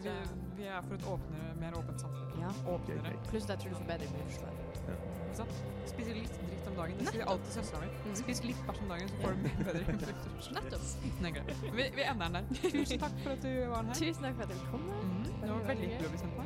ja, 0.03 0.15
vi, 0.27 0.37
vi 0.57 0.63
er 0.63 0.81
for 0.87 0.95
et 0.99 1.05
åpnere, 1.13 1.53
mer 1.63 1.77
åpent 1.79 2.01
samfunn. 2.01 2.41
Ja. 2.43 2.51
Åpnere. 2.73 2.99
Okay, 2.99 2.99
okay. 2.99 3.29
Pluss 3.29 3.43
at 3.43 3.49
jeg 3.49 3.59
tror 3.59 3.69
du 3.69 3.75
får 3.81 3.87
bedre 3.93 4.05
immunforsvar. 4.09 4.53
Ja. 4.89 5.45
Spiser 5.87 6.17
litt 6.17 6.33
dritt 6.49 6.67
om 6.67 6.75
dagen. 6.75 6.97
Det 6.99 7.13
sier 7.13 7.29
alltid 7.31 7.53
søstera 7.55 7.81
mi. 7.83 7.89
Mm. 8.05 8.15
Spis 8.19 8.41
litt 8.43 8.63
bæsj 8.67 8.81
om 8.83 8.91
dagen, 8.91 9.11
så 9.11 9.21
får 9.21 9.37
du 9.37 9.45
mer 9.45 9.55
bedre. 9.67 10.15
Nettopp. 10.57 11.45
Vi, 11.79 11.85
vi 11.95 12.07
ender 12.11 12.25
den 12.25 12.35
der. 12.35 12.43
Tusen 12.75 13.03
takk 13.05 13.15
for 13.23 13.35
at 13.35 13.45
du 13.45 13.53
var 13.71 13.87
her. 13.87 14.01
Tusen 14.01 14.27
takk 14.27 14.35
for 14.39 14.43
at 14.43 14.51
du 14.51 14.65
kom. 14.71 14.89
Mm, 14.89 15.23
det 15.29 15.53
var 15.53 15.63
veldig 15.71 15.91
hyggelig 15.93 16.09
å 16.09 16.13
bli 16.15 16.21
sendt 16.25 16.35
på. 16.35 16.43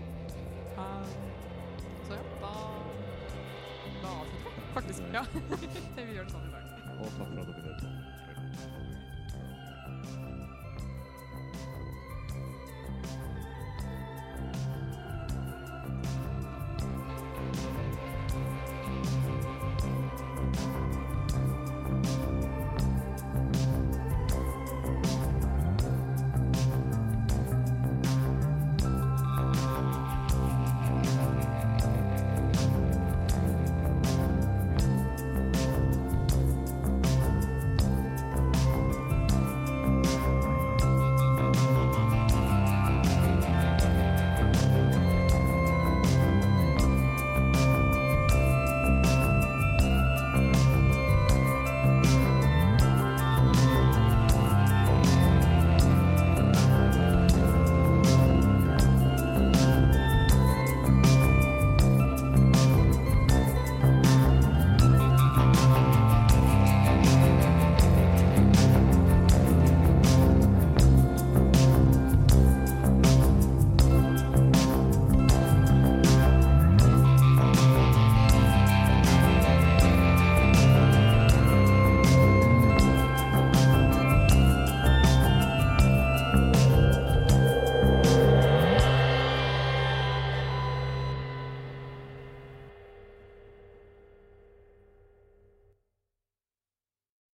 Uh, 0.76 0.84
så 2.06 2.19
ja, 2.19 2.23
da 2.44 2.53
Da 4.03 4.14
avslutter 4.22 4.53
vi, 4.53 4.69
faktisk. 4.77 5.11
Ja. 5.15 5.26
vi 6.06 6.19
gjør 6.19 6.30
det 6.30 6.38
sånn 6.38 6.48
i 6.49 6.53
dag. 6.53 6.64
Og 6.99 7.05
takk 7.05 7.15
for 7.17 7.41
at 7.41 7.47
dere 7.47 7.61
hørte 7.65 7.81
på. 7.81 8.85